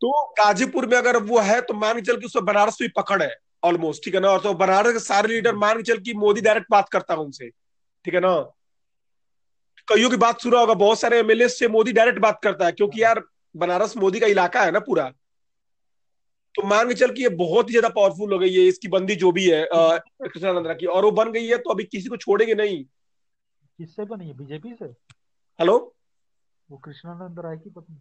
तो 0.00 0.10
गाजीपुर 0.38 0.86
में 0.86 0.96
अगर 0.98 1.16
वो 1.24 1.38
है 1.40 1.60
तो 1.60 1.74
मान 1.74 1.94
के 1.94 2.02
चल 2.02 2.16
कि 2.16 2.26
उसमें 2.26 2.44
बनारस 2.44 2.78
भी 2.80 2.88
पकड़ 2.96 3.22
है 3.22 3.34
ऑलमोस्ट 3.62 4.04
ठीक 4.04 4.14
है 4.14 4.20
ना? 4.20 4.28
और 4.28 4.40
तो 4.40 4.52
बनारस 4.56 4.92
के 4.92 4.98
सारे 5.00 5.28
लीडर 5.28 5.50
हम्म, 5.50 5.60
मान 5.60 5.76
के 5.76 5.82
चल 5.82 5.98
कि 5.98 6.14
मोदी 6.16 6.40
डायरेक्ट 6.40 6.66
बात 6.70 6.88
करता 6.88 7.14
है 7.14 7.20
उनसे 7.20 7.48
ठीक 7.48 8.14
है 8.14 8.20
ना? 8.20 8.34
कईयों 9.88 10.10
की 10.10 10.16
बात 10.18 10.40
सुना 10.40 10.58
होगा 10.58 10.74
बहुत 10.76 11.00
सारे 11.00 11.18
एमएलए 11.18 11.48
से 11.48 11.68
मोदी 11.68 11.92
डायरेक्ट 11.92 12.18
बात 12.20 12.38
करता 12.42 12.66
है 12.66 12.72
क्योंकि 12.72 13.02
यार 13.02 13.22
बनारस 13.54 13.96
मोदी 13.96 14.20
का 14.20 14.26
इलाका 14.26 14.62
है 14.62 14.70
ना 14.70 14.80
पूरा। 14.82 15.08
तो 16.54 16.66
मान 16.66 16.88
के 16.88 16.94
चल 16.94 17.12
कि 17.12 17.22
ये 17.22 17.28
बहुत 17.36 17.68
ही 17.68 17.72
ज़्यादा 17.72 17.88
पावरफुल 17.90 18.32
हो 18.32 18.38
गई 18.38 18.52
है 18.52 18.66
इसकी 18.68 18.88
बंदी 18.88 19.14
जो 19.16 19.32
भी 19.32 19.48
है 19.50 19.66
कृष्णानंद 19.72 20.76
की। 20.80 20.86
और 20.86 21.04
वो 21.04 21.10
बन 21.12 21.32
गई 21.32 21.46
है 21.46 21.58
तो 21.58 21.70
अभी 21.70 21.84
किसी 21.86 22.08
को 22.08 22.16
छोड़ेंगे 22.18 22.54
नहीं। 22.54 22.84
किससे 22.84 24.04
बनी 24.04 24.26
है? 24.26 24.32
बीजेपी 24.34 24.74
से? 24.74 24.84
हेलो 25.58 25.95
वो 26.70 26.76
कृष्णानंद 26.76 27.38
राय 27.40 27.56
की 27.56 27.70
पत्नी? 27.70 27.96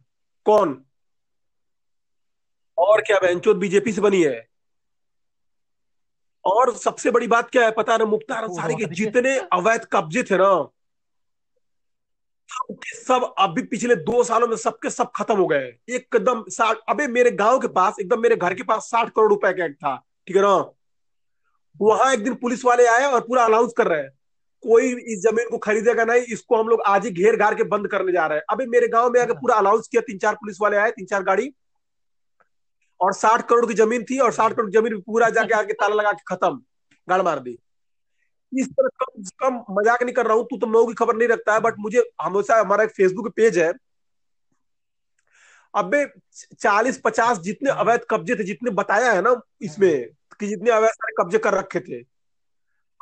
कौन? 0.45 0.83
और 2.77 3.01
क्या 3.01 3.17
बहनचोद 3.19 3.57
बीजेपी 3.57 3.91
से 3.91 4.01
बनी 4.01 4.21
है। 4.23 4.47
और 6.45 6.73
सबसे 6.75 7.11
बड़ी 7.11 7.27
बात 7.27 7.49
क्या 7.49 7.63
है 7.65 7.71
पता 7.71 7.97
ना 7.97 8.05
मुख्तार 8.05 8.43
अंसारी 8.43 8.75
के 8.75 8.85
जितने 8.95 9.37
अवैध 9.53 9.85
कब्जे 9.93 10.23
थे 10.23 10.37
ना 10.37 10.49
सबके 12.49 12.97
सब 12.97 13.23
अभी 13.37 13.61
पिछले 13.63 13.95
दो 13.95 14.23
सालों 14.23 14.47
में 14.47 14.55
सबके 14.57 14.89
सब 14.89 15.11
खत्म 15.15 15.37
हो 15.37 15.45
गए। 15.47 15.65
एकदम 15.89 16.43
साठ 16.49 16.77
अबे 16.89 17.07
मेरे 17.07 17.31
गाँव 17.31 17.59
के 17.59 17.67
पास 17.67 17.95
एकदम 17.99 18.21
मेरे 18.21 18.35
घर 18.35 18.53
के 18.53 18.63
पास 18.63 18.89
साठ 18.91 19.09
करोड़ 19.09 19.29
रुपए 19.29 19.53
का 19.53 19.65
एक 19.65 19.75
था 19.75 19.95
ठीक 20.27 20.35
है 20.35 20.41
ना? 20.41 20.55
वहाँ 21.81 22.13
एक 22.13 22.23
दिन 22.23 22.35
पुलिस 22.35 22.65
वाले 22.65 22.85
आए 22.87 23.05
और 23.05 23.21
पूरा 23.21 23.45
अनाउंस 23.45 23.73
कर 23.77 23.87
रहे 23.87 24.01
हैं। 24.01 24.14
कोई 24.65 24.93
इस 25.05 25.19
ज़मीन 25.21 25.49
को 25.49 25.57
खरीदेगा 25.59 26.03
नहीं 26.05 26.21
इसको 26.33 26.55
हम 26.55 26.67
लोग 26.67 26.81
आज 26.87 27.05
ही 27.05 27.11
घेर 27.13 27.35
घार 27.37 27.55
के 27.55 27.63
बंद 27.65 27.87
करने 27.87 28.11
जा 28.11 28.25
रहे 28.27 28.37
हैं। 28.37 28.45
अभी 28.49 28.65
मेरे 28.67 28.87
गाँव 28.89 29.09
में 29.11 29.19
अगर 29.21 29.33
पूरा 29.35 29.55
अनाउंस 29.57 29.87
किया 29.87 30.01
तीन 30.07 30.17
चार 30.19 30.35
पुलिस 30.35 30.57
वाले 30.61 30.77
आए 30.77 30.91
तीन 30.91 31.05
चार 31.05 31.23
गाड़ी 31.23 31.51
और 32.99 33.13
साठ 33.15 33.47
करोड़ 33.49 33.65
की 33.65 33.73
ज़मीन 33.75 34.03
थी 34.09 34.17
और 34.19 34.31
साठ 34.33 34.53
करोड़ 34.53 34.69
की 34.69 34.77
ज़मीन 34.77 34.99
पूरा 35.01 35.29
जाके 35.31 35.53
आके 35.55 35.73
ताला 35.75 35.95
लगा 35.95 36.11
के 36.11 36.23
खत्म 36.27 36.61
गाड़ 37.07 37.21
मार 37.21 37.39
दी। 37.39 37.57
इस 38.51 38.67
तरह 38.69 38.89
कम 38.99 39.23
कम 39.39 39.63
मज़ाक 39.71 40.03
नहीं 40.03 40.13
कर 40.15 40.25
रहा 40.25 40.35
हूँ 40.37 40.45
तू 40.49 40.57
तो 40.57 40.67
लोगों 40.67 40.87
की 40.87 40.93
खबर 40.95 41.15
नहीं 41.15 41.27
रखता 41.27 41.53
है 41.53 41.59
बट 41.61 41.75
मुझे 41.79 42.03
हमेशा 42.21 42.59
हमारा 42.59 42.83
एक 42.83 42.91
फेसबुक 42.91 43.27
पेज 43.35 43.57
है। 43.59 43.71
अबे 45.73 46.05
चालीस 46.55 46.97
पचास 47.03 47.39
जितने 47.41 47.69
अवैध 47.71 48.05
कब्जे 48.09 48.35
थे 48.35 48.43
जितने 48.43 48.71
बताया 48.73 49.11
है 49.11 49.21
ना 49.21 49.35
इसमें 49.61 50.05
कि 50.39 50.47
जितने 50.47 50.71
अवैध 50.71 50.91
सारे 50.91 51.13
कब्जे 51.17 51.37
कर 51.39 51.53
रखे 51.53 51.79
थे 51.81 52.01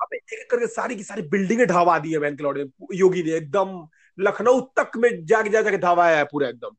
अब 0.01 0.07
एक 0.13 0.33
एक 0.33 0.51
करके 0.51 0.67
सारी 0.67 0.95
की 0.95 1.03
सारी 1.03 1.21
बिल्डिंगे 1.21 1.65
ढावा 1.65 1.99
दी 1.99 2.11
है 2.11 2.19
बैंकलॉड 2.19 2.57
ने 2.57 2.65
योगी 2.93 3.23
ने 3.23 3.31
एकदम 3.31 3.87
लखनऊ 4.19 4.61
तक 4.61 4.91
में 4.97 5.25
जाके 5.25 5.49
जा 5.49 5.61
जाके 5.61 5.77
ढावाया 5.77 6.17
है 6.17 6.23
पूरा 6.23 6.49
एकदम। 6.49 6.69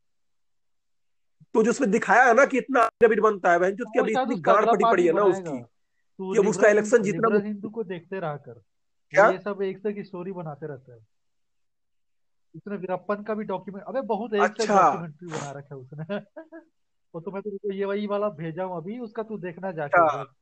तो 1.54 1.62
जो 1.62 1.70
उसमें 1.70 1.90
दिखाया 1.90 2.24
है 2.24 2.34
ना 2.34 2.46
कि 2.46 2.58
इतना 2.58 2.90
ज़मीन 3.02 3.20
बनता 3.20 3.52
है 3.52 3.58
बहन 3.58 3.70
जो 3.70 4.02
अभी 4.02 4.12
इतनी 4.12 4.40
गाड़ 4.40 4.66
पड़ी 4.66 4.84
पड़ी 4.84 5.06
है 5.06 5.12
ना 5.12 5.22
उसकी। 5.22 5.62
कि 6.20 6.38
अब 6.38 6.48
उसका 6.48 6.68
इलेक्शन 6.68 7.02
जितना 7.02 7.38
हिंदू 7.44 7.70
को 7.70 7.84
देखते 7.84 8.20
रहा 8.20 8.36
कर। 8.36 8.62
क्या? 9.10 9.30
ये 9.30 9.38
सब 9.38 9.62
एक 9.62 9.78
से 9.78 9.92
की 9.92 10.02
स्टोरी 10.02 10.32
बनाते 10.32 10.66
रहते 10.66 10.92
हैं। 10.92 11.06
उसने 12.56 12.76
वीरप्पन 12.76 13.22
का 13.22 13.34
भी 13.34 13.44
डॉक्यूमेंट 13.44 13.86
अबे 13.88 14.00
बहुत 14.00 14.34
एक 14.34 14.40
अच्छा। 14.40 14.82
डॉक्यूमेंट्री 14.82 15.28
बना 15.28 15.50
रखा 15.50 15.74
है 15.74 15.80
उसने। 15.80 16.16
वो 17.14 17.20
तो 17.20 17.30
मैं 17.30 17.42
तुमको 17.42 17.72
ये 17.72 17.84
वही 17.84 18.06
वाला 18.06 18.28
भेजा 18.28 18.64
हूँ 18.64 18.76
अभी 18.76 18.98
उसका 18.98 19.22
तू 19.22 19.38
देखना 19.38 19.72
जाके 19.72 20.04
अच्छा। 20.04 20.16
हाँ 20.16 20.34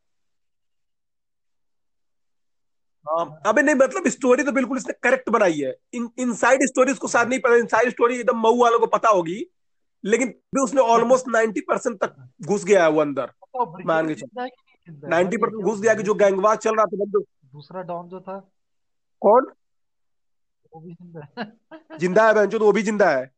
अबे 3.06 3.62
नहीं 3.62 3.74
मतलब 3.74 4.08
स्टोरी 4.08 4.42
तो 4.42 4.52
बिल्कुल 4.52 4.78
इसने 4.78 4.92
करेक्ट 5.02 5.28
बनाई 5.30 5.58
है। 5.58 5.74
इन 5.94 6.08
इनसाइड 6.18 6.64
स्टोरी 6.66 6.92
उसको 6.92 7.08
शायद 7.08 7.28
नहीं 7.28 7.40
पता 7.40 7.56
इनसाइड 7.56 7.90
स्टोरी 7.90 8.16
एकदम 8.16 8.38
मऊ 8.40 8.60
वालों 8.60 8.78
को 8.78 8.86
पता 8.88 9.08
होगी 9.10 9.44
लेकिन 10.04 10.28
भी 10.54 10.62
उसने 10.62 10.80
ऑलमोस्ट 10.82 11.28
नाइन्टी 11.28 11.60
परसेंट 11.62 11.98
तक 12.00 12.14
घुस 12.42 12.64
गया 12.64 12.82
है 12.84 12.90
वो 12.90 13.00
अंदर। 13.00 13.26
तो 13.26 13.84
मान 13.86 14.08
के 14.08 14.14
चल। 14.14 14.48
नाइन्टी 15.08 15.36
परसेंट 15.36 15.62
घुस 15.62 15.80
गया 15.80 15.94
कि 15.94 16.02
जो 16.02 16.14
गैंगवार 16.14 16.56
चल 16.58 16.76
रहा 16.76 16.84
था 16.86 17.04
दूसरा 17.06 17.82
डॉन 17.82 18.08
जो 18.08 18.20
था। 18.20 18.38
कौन? 19.22 19.52
ज़िंदा 20.72 21.20
है। 21.38 21.98
ज़िंदा 21.98 22.44
तो 22.46 22.58
वो 22.58 22.72
भी 22.72 22.82
ज़िंदा 22.82 23.10
है। 23.10 23.30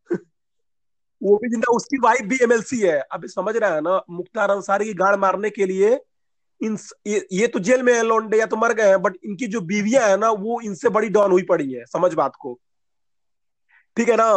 वो 1.22 1.36
भी 1.36 1.48
ज़िंदा 1.48 1.72
उसकी 1.72 1.98
वाइफ 2.00 2.26
भी 2.28 2.38
एमएलसी 2.42 2.80
है। 2.80 2.98
अभी 3.12 3.28
समझ 3.28 3.56
रहा 3.56 3.74
है 3.74 3.80
ना 3.80 4.00
मुख्तार 4.10 4.50
अंसारी 4.50 4.84
की 4.84 4.94
गाड़ 4.94 5.16
मारने 5.16 5.50
के 5.50 5.66
लिए 5.66 5.94
इन 6.64 6.76
ये, 7.06 7.26
ये 7.32 7.46
तो 7.46 7.58
जेल 7.60 7.82
में 7.82 7.92
है 7.94 8.02
लौंडे 8.02 8.38
या 8.38 8.46
तो 8.46 8.56
मर 8.56 8.72
गए 8.74 8.88
हैं 8.88 9.00
बट 9.02 9.16
इनकी 9.24 9.46
जो 9.46 9.60
बीवियाँ 9.62 10.08
है 10.08 10.16
ना 10.16 10.30
वो 10.32 10.60
इनसे 10.60 10.88
बड़ी 10.90 11.08
डॉन 11.10 11.30
हुई 11.30 11.42
पड़ी 11.44 11.72
है 11.72 11.84
समझ 11.86 12.12
बात 12.14 12.36
को। 12.40 12.58
ठीक 13.96 14.08
है 14.08 14.16
ना? 14.16 14.32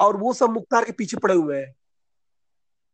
और 0.00 0.16
वो 0.16 0.32
सब 0.34 0.50
मुख्तार 0.50 0.84
के 0.84 0.92
पीछे 0.92 1.16
पड़े 1.16 1.34
हुए 1.34 1.58
हैं। 1.58 1.74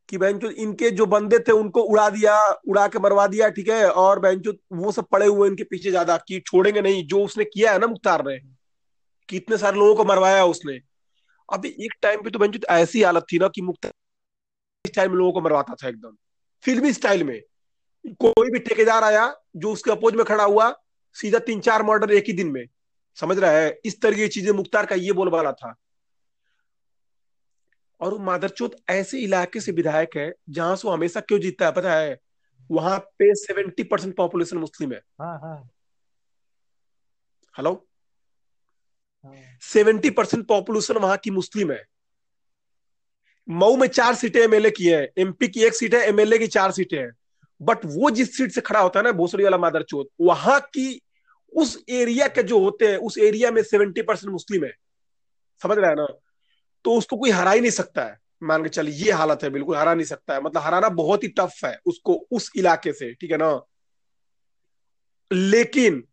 कि 0.09 0.19
बहन 0.19 0.39
जो 0.39 0.51
इनके 0.53 0.91
जो 0.91 1.05
बंदे 1.07 1.39
थे 1.39 1.53
उनको 1.53 1.83
उड़ा 1.83 2.09
दिया 2.11 2.37
उड़ा 2.69 2.87
के 2.89 2.99
मरवा 2.99 3.27
दिया 3.27 3.49
ठीक 3.51 3.69
है? 3.69 3.91
और 3.91 4.19
बहन 4.21 4.39
जो 4.41 4.53
वो 4.75 4.93
सब 4.93 5.07
पड़े 5.13 5.27
हुए 5.27 5.49
इनके 5.49 5.65
पीछे 5.65 5.91
ज़्यादा 5.91 6.17
कि 6.29 6.41
छोड़ेंगे 6.41 6.81
नहीं 6.81 7.07
जो 7.07 7.23
उसने 7.25 7.45
किया 7.45 7.73
है 7.73 7.79
ना 7.79 7.87
मुख्तार 7.87 8.25
ने 8.27 8.39
कितने 9.29 9.59
सारे 9.59 9.79
लोगों 9.79 9.95
को 9.95 10.05
मरवाया 10.05 10.45
उसने। 10.45 10.79
अभी 11.49 11.69
एक 11.81 11.95
टाइम 12.03 12.23
पे 12.23 12.31
तो 12.31 12.39
बहन 12.39 12.61
ऐसी 12.71 13.03
हालत 13.03 13.27
थी 13.33 13.39
ना 13.39 13.49
कि 13.49 13.63
मुख्तार 13.63 15.09
लोगों 15.09 15.33
को 15.33 15.41
मरवाता 15.41 15.75
था 15.75 15.89
एकदम। 15.89 16.17
फिल्मी 16.65 16.93
स्टाइल 16.93 17.25
में। 17.25 17.41
कोई 18.05 18.51
भी 18.51 18.59
ठेकेदार 18.59 19.05
आया 19.05 19.35
जो 19.57 19.73
उसके 19.73 19.91
अपोज 19.91 20.15
में 20.15 20.25
खड़ा 20.25 20.45
हुआ 20.45 20.75
सीधा 21.17 21.39
तीन 21.39 21.61
चार 21.61 21.83
मर्डर 21.83 22.13
एक 22.13 22.25
ही 22.27 22.33
दिन 22.33 22.49
में। 22.49 22.67
समझ 23.19 23.39
रहा 23.39 23.51
है? 23.51 23.81
इस 23.85 24.01
तरह 24.01 24.17
की 24.17 24.29
चीज़ें 24.29 24.53
मुख्तार 24.53 24.87
का 24.87 24.95
ये 24.95 25.13
बोलबाला 25.13 25.53
था। 25.53 25.75
और 28.01 28.19
मादरचोद 28.19 28.77
ऐसे 28.91 29.19
इलाके 29.19 29.61
से 29.61 29.73
विधायक 29.73 30.17
है 30.17 30.33
जहाँ 30.51 30.77
से 30.77 30.89
वो 30.89 30.95
हमेशा 30.95 31.21
क्यों 31.21 31.39
जीतता 31.41 31.67
है 31.67 31.73
पता 31.73 31.95
है? 31.95 32.19
वहाँ 32.71 32.99
पे 32.99 33.35
सेवेंटी 33.35 33.83
परसेंट 33.83 34.17
पॉपुलेशन 34.17 34.57
मुस्लिम 34.57 34.93
है। 34.93 35.01
हाँ 35.21 35.39
हाँ। 35.39 35.69
हेलो? 37.55 37.89
सेवेंटी 39.63 40.11
परसेंट 40.11 40.47
पॉपुलेशन 40.47 40.97
वहाँ 40.97 41.17
की 41.17 41.31
मुस्लिम 41.31 41.73
है। 41.73 41.85
मऊ 43.49 43.77
में 43.77 43.87
चार 43.89 44.15
सीटें 44.15 44.41
एमएलए 44.41 44.71
की 44.71 44.87
है 44.87 45.03
एमपी 45.19 45.49
की 45.49 45.65
एक 45.65 45.75
सीट 45.75 45.95
है 45.95 46.01
एमएलए 46.01 46.39
की 46.39 46.47
चार 46.47 46.73
सीटें 46.73 46.99
हैं। 46.99 47.11
बट 47.63 47.79
वो 47.85 48.11
जिस 48.11 48.37
सीट 48.37 48.53
से 48.53 48.61
खड़ा 48.61 48.81
होता 48.81 49.01
है 49.01 49.05
ना, 49.05 49.13
भोसड़ी 49.13 49.45
वाला 49.45 49.59
मादरचोद 49.59 50.07
वहाँ 50.21 50.61
की 50.61 51.01
उस 51.57 51.85
एरिया 51.89 52.29
के 52.29 52.43
जो 52.43 52.59
होते 52.59 52.89
हैं, 52.89 52.97
उस 52.97 53.19
एरिया 53.19 53.51
में 53.51 53.63
सेवेंटी 53.63 54.03
परसेंट 54.03 54.33
मुस्लिम 54.33 54.65
है। 54.65 54.73
समझ 55.63 55.79
रहा 55.79 55.91
है 55.91 55.97
ना? 55.97 56.07
तो 56.85 56.95
उसको 56.95 57.17
कोई 57.17 57.31
हरा 57.31 57.51
ही 57.51 57.61
नहीं 57.61 57.71
सकता 57.71 58.05
है। 58.05 58.19
मान 58.43 58.63
के 58.63 58.69
चल, 58.69 58.89
ये 58.89 59.13
हालत 59.13 59.39
है, 59.43 59.51
बिल्कुल 59.51 59.77
हरा 59.77 59.95
नहीं 59.95 60.07
सकता 60.07 60.35
है। 60.35 60.43
मतलब 60.43 60.63
हराना 60.63 60.89
बहुत 60.89 61.23
ही 61.23 61.29
टफ 61.29 61.65
है 61.65 61.79
उसको, 61.87 62.27
उस 62.31 62.51
इलाके 62.57 62.93
से, 62.93 63.15
ठीक 63.15 63.31
है 63.31 63.37
ना? 63.37 63.61
लेकिन 65.33 66.05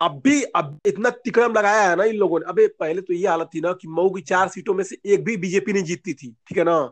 अब 0.00 0.20
भी 0.24 0.42
अब 0.42 0.78
इतना 0.86 1.10
तिकड़म 1.10 1.52
लगाया 1.52 1.90
है 1.90 1.96
ना 1.96 2.04
इन 2.04 2.14
लोगों 2.14 2.40
ने। 2.40 2.46
अबे, 2.48 2.66
पहले 2.66 3.00
तो 3.02 3.14
ये 3.14 3.28
हालत 3.28 3.50
थी 3.54 3.60
ना 3.60 3.72
कि 3.72 3.88
मऊ 3.88 4.10
की 4.10 4.20
चार 4.20 4.48
सीटों 4.48 4.74
में 4.74 4.84
से 4.84 4.96
एक 5.06 5.24
भी 5.24 5.36
बीजेपी 5.36 5.72
नहीं 5.72 5.84
जीतती 5.84 6.14
थी, 6.14 6.36
ठीक 6.48 6.58
है 6.58 6.64
ना? 6.64 6.90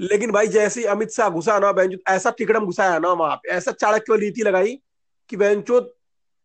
लेकिन 0.00 0.30
भाई 0.32 0.46
जैसे 0.46 0.80
ही 0.80 0.86
अमित 0.86 1.10
शाह 1.10 1.30
घुसा 1.30 1.58
ना 1.58 1.72
बहन 1.72 1.98
ऐसा 2.08 2.30
टिकड़म 2.30 2.64
घुसाया 2.64 2.98
ना 2.98 3.08
वहाँ 3.08 3.36
पे 3.36 3.48
ऐसा 3.48 3.72
चाणक्य 3.72 4.16
नीति 4.16 4.42
लगाई 4.42 4.80
कि 5.28 5.36
बहन 5.36 5.64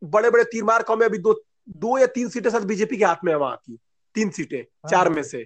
बड़े 0.03 0.29
बड़े 0.29 0.43
तीर 0.43 0.63
मार 0.63 0.85
में 0.89 1.05
अभी 1.05 1.17
दो 1.17 1.43
दो 1.69 1.97
या 1.97 2.05
तीन 2.05 2.29
सीटें 2.29 2.49
शायद 2.49 2.63
बीजेपी 2.63 2.97
के 2.97 3.05
हाथ 3.05 3.15
में 3.23 3.31
है 3.33 3.37
वहाँ 3.39 3.55
की 3.55 3.79
तीन 4.15 4.29
सीटें 4.29 4.57
हाँ। 4.57 4.89
चार 4.91 5.09
में 5.09 5.23
से। 5.23 5.37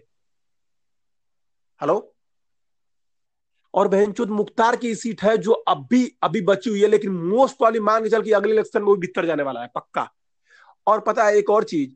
हेलो? 1.81 2.13
और 3.73 3.87
बहनचोद 3.87 4.29
मुख्तार 4.29 4.75
की 4.75 4.95
सीट 4.95 5.23
है 5.23 5.37
जो 5.37 5.51
अभी 5.51 6.17
अभी 6.23 6.41
बची 6.41 6.69
हुई 6.69 6.81
है 6.81 6.87
लेकिन 6.87 7.11
मोस्ट 7.11 7.55
वाली 7.61 7.79
मान 7.79 8.03
के 8.03 8.09
चल 8.09 8.21
की 8.21 8.31
अगले 8.31 8.51
इलेक्शन 8.51 8.79
में 8.79 8.87
वो 8.87 8.95
भीतर 8.95 9.25
जाने 9.25 9.43
वाला 9.43 9.61
है 9.61 9.71
पक्का। 9.75 10.13
और 10.87 10.99
पता 10.99 11.25
है 11.25 11.37
एक 11.37 11.49
और 11.49 11.63
चीज़ 11.63 11.91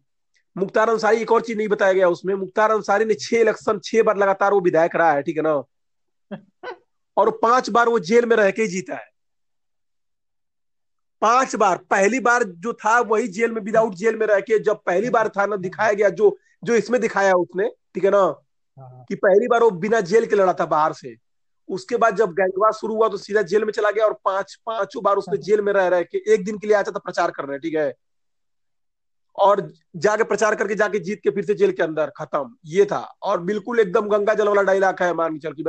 मुख्तार 0.57 0.89
अंसारी 0.89 1.18
एक 1.18 1.32
और 1.32 1.41
चीज़ 1.41 1.57
नहीं 1.57 1.68
बताया 1.68 1.93
गया 1.93 2.09
उसमें 2.09 2.36
मुख्तार 2.36 2.72
अंसारी 2.72 3.05
ने 3.05 3.14
छह 3.14 3.38
इलेक्शन 3.38 3.80
छह 3.84 4.03
बार 4.03 4.18
लगातार 4.18 4.53
वो 4.53 4.62
विधायक 4.62 4.95
रहा 4.95 5.12
है 5.12 5.22
ठीक 5.22 5.38
है 5.38 5.43
ना? 5.43 5.64
और 7.17 7.29
पाँच 7.41 7.69
बार 7.69 7.89
वो 7.89 7.99
जेल 7.99 8.25
में 8.25 8.36
रह 8.36 8.51
के 8.51 8.67
जीता 8.67 8.95
है। 8.95 9.09
पाँच 11.21 11.55
बार 11.55 11.77
पहली 11.89 12.19
बार 12.19 12.43
जो 12.43 12.73
था 12.75 12.99
वही 12.99 13.27
जेल 13.27 13.51
में 13.51 13.61
विदाउट 13.61 13.95
जेल 13.95 14.15
में 14.15 14.25
रह 14.27 14.39
के 14.39 14.59
जब 14.59 14.79
पहली 14.86 15.09
बार 15.09 15.29
था 15.29 15.45
ना 15.45 15.55
दिखाया 15.55 15.93
गया 15.93 16.09
जो 16.11 16.38
जो 16.63 16.75
इसमें 16.75 16.99
दिखाया 17.01 17.34
उसने 17.34 17.67
ठीक 17.95 18.05
है 18.05 18.11
ना? 18.11 18.17
हाँ। 18.17 19.05
कि 19.09 19.15
पहली 19.15 19.47
बार 19.47 19.63
वो 19.63 19.69
बिना 19.71 19.99
जेल 20.01 20.25
के 20.25 20.36
लड़ा 20.36 20.53
था 20.53 20.65
बाहर 20.65 20.93
से। 20.93 21.15
उसके 21.69 21.97
बाद 21.97 22.15
जब 22.15 22.32
गैंगवार 22.32 22.71
शुरू 22.73 22.95
हुआ 22.95 23.07
तो 23.09 23.17
सीधा 23.17 23.41
जेल 23.41 23.65
में 23.65 23.71
चला 23.71 23.91
गया 23.91 24.05
और 24.05 24.13
पाँच 24.25 24.55
पाँचों 24.65 25.03
बार 25.03 25.15
उसने 25.15 25.38
हाँ। 25.38 25.43
जेल 25.43 25.61
में 25.61 25.71
रह 25.73 25.88
रहे 25.88 26.03
के 26.03 26.34
एक 26.34 26.43
दिन 26.45 26.57
के 26.57 26.67
लिए 26.67 26.75
आया 26.75 26.84
था 26.84 26.99
प्रचार 26.99 27.32
करने 27.32 27.59
ठीक 27.59 27.75
है? 27.75 27.93
और 29.36 29.61
जाके 29.95 30.23
प्रचार 30.23 30.55
करके 30.55 30.75
जाके 30.75 30.99
जीत 30.99 31.19
के 31.23 31.29
फिर 31.29 31.45
से 31.45 31.53
जेल 31.53 31.71
के 31.71 31.84
अंदर 31.84 32.11
खत्म। 32.17 32.55
ये 32.65 32.86
था। 32.86 32.99
और 33.23 33.41
बिल्कुल 33.41 33.79
एकदम 33.79 34.07
गंगा 34.09 34.34
जल 34.34 34.47
वाला 34.47 34.61
डायलॉग 34.61 35.01
है 35.01 35.13
मान 35.13 35.38
चल 35.39 35.53
की 35.53 35.63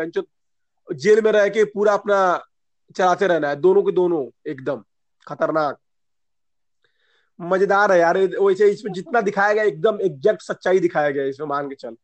जेल 0.89 1.21
में 1.21 1.31
रह 1.33 1.49
के 1.49 1.65
पूरा 1.65 1.93
अपना 1.93 2.19
चलाते 2.97 3.27
रहना 3.27 3.49
है। 3.49 3.57
दोनों 3.57 3.83
के 3.83 3.93
दोनों 3.93 4.25
एकदम। 4.51 4.83
खतरनाक। 5.27 5.79
मज़ेदार 7.39 7.93
है 7.93 7.99
यार 7.99 8.19
वैसे 8.19 8.71
इसमें 8.71 8.93
जितना 8.93 9.21
दिखाया 9.21 9.53
गया 9.55 9.65
एकदम 9.65 9.99
एग्जैक्ट 10.01 10.43
सच्चाई 10.43 10.79
दिखाया 10.81 11.11
गया 11.11 11.25
इसमें 11.25 11.47
मान 11.47 11.69
के 11.69 11.75
चल। 11.75 11.97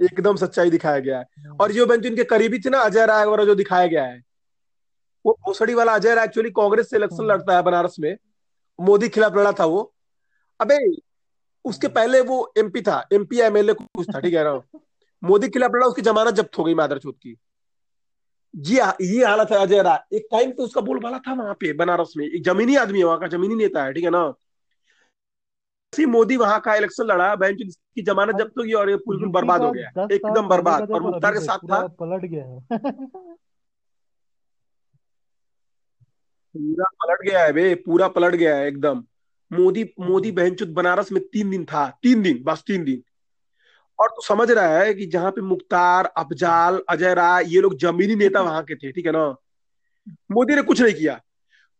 एकदम 0.00 0.36
सच्चाई 0.36 0.70
दिखाया 0.70 0.98
गया 0.98 1.18
है। 1.18 1.50
और 1.60 1.72
जो 1.72 1.86
बेंच 1.86 2.06
इनके 2.06 2.24
करीबी 2.24 2.58
थे 2.58 2.70
ना 2.70 2.80
अजय 2.80 3.06
राय 3.06 3.24
वगैरह 3.26 3.44
जो 3.44 3.54
दिखाया 3.54 3.86
गया 3.86 4.04
है 4.04 4.22
वो 5.24 5.32
भोसड़ी 5.46 5.74
वाला 5.74 5.94
अजय 5.94 6.14
राय 6.14 6.24
एक्चुअली 6.24 6.50
कांग्रेस 6.50 6.90
से 6.90 6.96
इलेक्शन 6.96 7.22
हाँ। 7.22 7.26
लड़ता 7.28 7.56
है 7.56 7.62
बनारस 7.62 7.96
में। 8.00 8.16
मोदी 8.78 9.08
खिलाफ 9.08 9.36
लड़ा 9.36 9.52
था 9.52 9.64
वो। 9.64 9.92
अबे 10.60 10.78
उसके 11.64 11.88
पहले 11.88 12.20
वो 12.20 12.52
एमपी 12.58 12.82
था 12.82 13.04
एमपी 13.12 13.40
एमएलए 13.40 13.72
कुछ 13.74 14.06
था 14.14 14.20
ठीक 14.20 14.34
है 14.34 14.44
ना? 14.44 14.60
मोदी 15.22 15.48
खिलाफ 15.48 15.70
लड़ा 15.74 15.86
उसकी 15.86 16.02
जमानत 16.02 16.34
जब्त 16.34 16.58
हो 16.58 16.64
गई 16.64 16.74
मादरचोद 16.74 17.14
की। 17.22 17.36
जी 18.54 18.76
ये 18.76 19.24
हालत 19.24 19.50
है 19.52 19.58
अजय 19.58 19.82
राय 19.82 20.16
एक 20.16 20.26
टाइम 20.30 20.50
पे 20.50 20.62
उसका 20.62 20.80
बोलबाला 20.80 21.18
था 21.18 21.32
वहाँ 21.34 21.54
पे 21.54 21.72
बनारस 21.72 22.12
में। 22.16 22.24
एक 22.26 22.42
जमीनी 22.44 22.76
आदमी 22.76 22.98
है 22.98 23.04
वहाँ 23.04 23.18
का 23.20 23.26
जमीनी 23.28 23.54
नेता 23.54 23.84
है 23.84 23.92
ठीक 23.92 24.04
है 24.04 24.10
ना? 24.10 24.32
मोदी 25.92 26.36
वहाँ 26.36 26.58
का 26.60 26.74
इलेक्शन 26.74 27.04
लड़ा 27.04 27.34
बैंक 27.36 27.58
की 27.60 28.02
जमानत 28.02 28.36
जब्त 28.38 28.58
होगी 28.58 28.72
और 28.72 28.90
ये 28.90 28.96
बिल्कुल 28.98 29.28
बर्बाद 29.30 29.62
हो 29.62 29.70
गया। 29.72 30.06
एकदम 30.12 30.48
बर्बाद 30.48 30.90
और 30.90 31.02
मुख्तार 31.02 31.32
के 31.32 31.40
साथ 31.40 31.58
था। 31.70 31.86
पलट 32.00 32.24
गया 32.24 32.44
है। 32.44 32.60
पूरा 36.54 36.84
पलट 37.02 37.24
गया 37.24 37.44
है 37.44 37.52
बे 37.52 37.74
पूरा 37.76 38.08
पलट 38.08 38.34
गया 38.34 38.56
है 38.56 38.66
एकदम। 38.66 39.02
मोदी 39.50 39.84
मोदी 40.00 40.30
बहनचुद 40.32 40.72
बनारस 40.74 41.12
में 41.12 41.22
तीन 41.24 41.50
दिन 41.50 41.64
था 41.64 41.88
तीन 42.02 42.22
दिन 42.22 42.42
बस 42.44 42.62
तीन 42.66 42.84
दिन। 42.84 43.02
और 44.00 44.08
तू 44.08 44.22
समझ 44.22 44.50
रहा 44.50 44.78
है 44.78 44.94
कि 44.94 45.06
जहाँ 45.06 45.30
पे 45.30 45.40
मुख्तार, 45.40 46.06
अफजाल, 46.06 46.80
अजय 46.88 47.14
राय, 47.14 47.44
ये 47.46 47.60
लोग 47.60 47.76
जमीनी 47.76 48.14
नेता 48.14 48.40
वहाँ 48.40 48.62
के 48.62 48.74
थे, 48.74 48.92
ठीक 48.92 49.06
है 49.06 49.12
ना? 49.12 49.28
मोदी 50.32 50.54
ने 50.54 50.62
कुछ 50.62 50.80
नहीं 50.80 50.94
किया। 50.94 51.20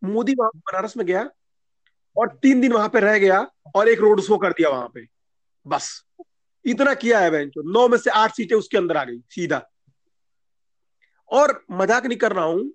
मोदी 0.01 0.33
वहाँ 0.33 0.51
बनारस 0.55 0.97
में 0.97 1.05
गया 1.05 1.29
और 2.15 2.27
तीन 2.41 2.61
दिन 2.61 2.73
वहाँ 2.73 2.89
पे 2.89 2.99
रह 2.99 3.17
गया 3.17 3.39
और 3.75 3.89
एक 3.89 3.99
रोड 3.99 4.21
शो 4.21 4.37
कर 4.37 4.51
दिया 4.51 4.69
वहाँ 4.69 4.91
पे। 4.93 5.05
बस। 5.65 5.89
इतना 6.65 6.93
किया 6.93 7.19
है 7.19 7.29
बहन 7.31 7.51
नौ 7.57 7.87
में 7.87 7.97
से 7.97 8.09
आठ 8.09 8.35
सीटें 8.35 8.55
उसके 8.55 8.77
अंदर 8.77 8.97
आ 8.97 9.03
गई, 9.03 9.19
सीधा। 9.29 9.61
और 11.31 11.63
मज़ाक 11.71 12.05
नहीं 12.05 12.17
कर 12.17 12.31
रहा 12.31 12.45
हूँ, 12.45 12.71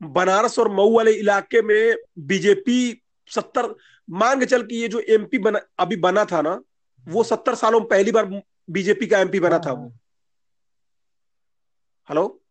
बनारस 0.00 0.58
और 0.58 0.68
मऊ 0.68 0.94
वाले 0.96 1.12
इलाके 1.12 1.62
में 1.62 1.96
बीजेपी 2.18 3.02
सत्तर 3.30 3.74
के 4.08 4.46
चल 4.46 4.62
कि 4.62 4.76
ये 4.76 4.88
जो 4.88 5.00
एमपी 5.00 5.38
बना, 5.38 5.60
अभी 5.78 5.96
बना 5.96 6.24
था 6.24 6.40
ना, 6.42 6.60
वो 7.06 7.22
सत्तर 7.24 7.54
सालों 7.54 7.80
में 7.80 7.88
पहली 7.88 8.12
बार 8.12 8.26
बीजेपी 8.70 9.06
का 9.06 9.18
एमपी 9.18 9.40
बना 9.40 9.58
था 9.58 9.72
वो। 9.72 9.92
हेलो? 12.08 12.42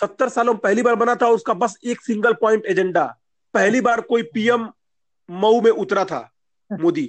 सत्तर 0.00 0.28
सालों 0.28 0.52
में 0.52 0.60
पहली 0.60 0.82
बार 0.82 0.94
बना 0.94 1.14
था 1.14 1.28
उसका 1.28 1.54
बस 1.54 1.76
एक 1.84 2.00
सिंगल 2.00 2.32
पॉइंट 2.32 2.66
एजेंडा 2.66 3.04
पहली 3.54 3.80
बार 3.80 4.00
कोई 4.00 4.22
पीएम 4.22 4.72
मऊ 5.30 5.60
में 5.60 5.70
उतरा 5.70 6.04
था 6.04 6.20
मोदी। 6.70 7.04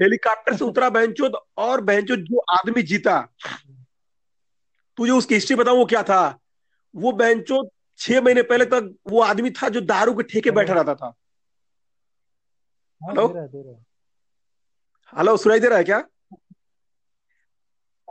हेलीकॉप्टर 0.00 0.56
से 0.56 0.64
उतरा 0.64 0.90
बहनचोद 0.90 1.36
और 1.56 1.80
बहनचोद 1.80 2.18
जो 2.18 2.38
आदमी 2.50 2.82
जीता। 2.82 3.20
तुझे 4.96 5.12
उसकी 5.12 5.34
हिस्ट्री 5.34 5.56
बताऊ 5.56 5.76
वो 5.76 5.84
क्या 5.84 6.02
था? 6.02 6.38
वो 6.94 7.12
बहनचोद 7.12 7.68
छह 7.98 8.20
महीने 8.20 8.42
पहले 8.42 8.64
तक 8.64 8.94
वो 9.06 9.20
आदमी 9.22 9.50
था 9.50 9.68
जो 9.68 9.80
दारू 9.80 10.14
के 10.14 10.22
ठेके 10.22 10.50
बैठा 10.50 10.72
रहता 10.72 10.94
था। 10.94 11.14
हेलो? 13.00 13.28
हेलो 15.12 15.36
सुनाई 15.36 15.60
दे 15.60 15.68
रहा 15.68 15.78
है 15.78 15.84
क्या? 15.84 15.98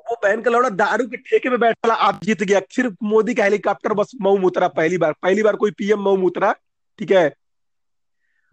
वो 0.09 0.15
बहन 0.23 0.41
का 0.41 0.51
लौड़ा 0.51 0.69
दारू 0.69 1.05
के 1.07 1.17
ठेके 1.17 1.49
में 1.49 1.59
बैठा 1.59 1.93
आप 1.93 2.23
जीत 2.23 2.43
गया। 2.43 2.59
सिर्फ़ 2.71 2.95
मोदी 3.03 3.33
का 3.33 3.43
हेलीकॉप्टर 3.43 3.93
बस 3.93 4.11
मऊ 4.21 4.39
उतरा 4.47 4.67
पहली 4.67 4.97
बार। 4.97 5.13
पहली 5.23 5.43
बार 5.43 5.55
कोई 5.55 5.71
पीएम 5.71 6.01
मऊ 6.01 6.15
मुतरा 6.17 6.51
ठीक 6.99 7.11
है? 7.11 7.27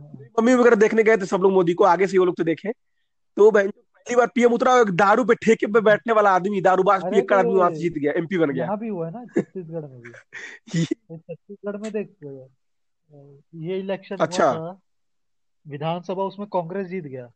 मम्मी 0.01 0.55
वगैरह 0.55 0.77
देखने 0.77 1.03
गए 1.03 1.17
थे 1.17 1.27
सब 1.27 1.41
लोग 1.43 1.53
मोदी 1.53 1.75
को 1.75 1.85
आगे 1.85 2.07
से 2.07 2.19
वो 2.19 2.25
लोग 2.25 2.37
तो 2.37 2.45
देखे। 2.45 2.73
तो 3.37 3.51
बहन 3.51 3.71
पहली 3.71 4.17
बार 4.17 4.27
पीएम 4.35 4.53
उतरा 4.53 4.79
एक 4.81 4.91
दारू 4.97 5.25
पे 5.25 5.35
ठेके 5.35 5.67
पे 5.67 5.81
बैठने 5.81 6.13
वाला 6.13 6.31
आदमी 6.31 6.61
दारूबाज 6.61 7.03
पिए 7.03 7.23
का 7.23 7.37
आदमी 7.37 7.55
वहाँ 7.55 7.71
से 7.71 7.81
जीत 7.81 7.95
गया 7.95 8.13
एमपी 8.17 8.39
बन 8.39 8.51
गया। 8.51 8.65
यहाँ 8.65 8.79
भी 8.79 8.89
हुआ 8.89 9.07
है 9.07 9.13
ना 9.13 9.25
छत्तीसगढ़ 9.25 9.87
में 9.87 10.01
भी। 10.01 10.13
छत्तीसगढ़ 10.85 11.77
में 11.77 11.91
देख 11.93 12.15
ये 13.63 13.79
इलेक्शन 13.79 14.17
अच्छा। 14.17 14.53
विधानसभा 15.67 16.23
उसमें 16.23 16.49
कांग्रेस 16.49 16.87
जीत 16.87 17.05
गया। 17.05 17.31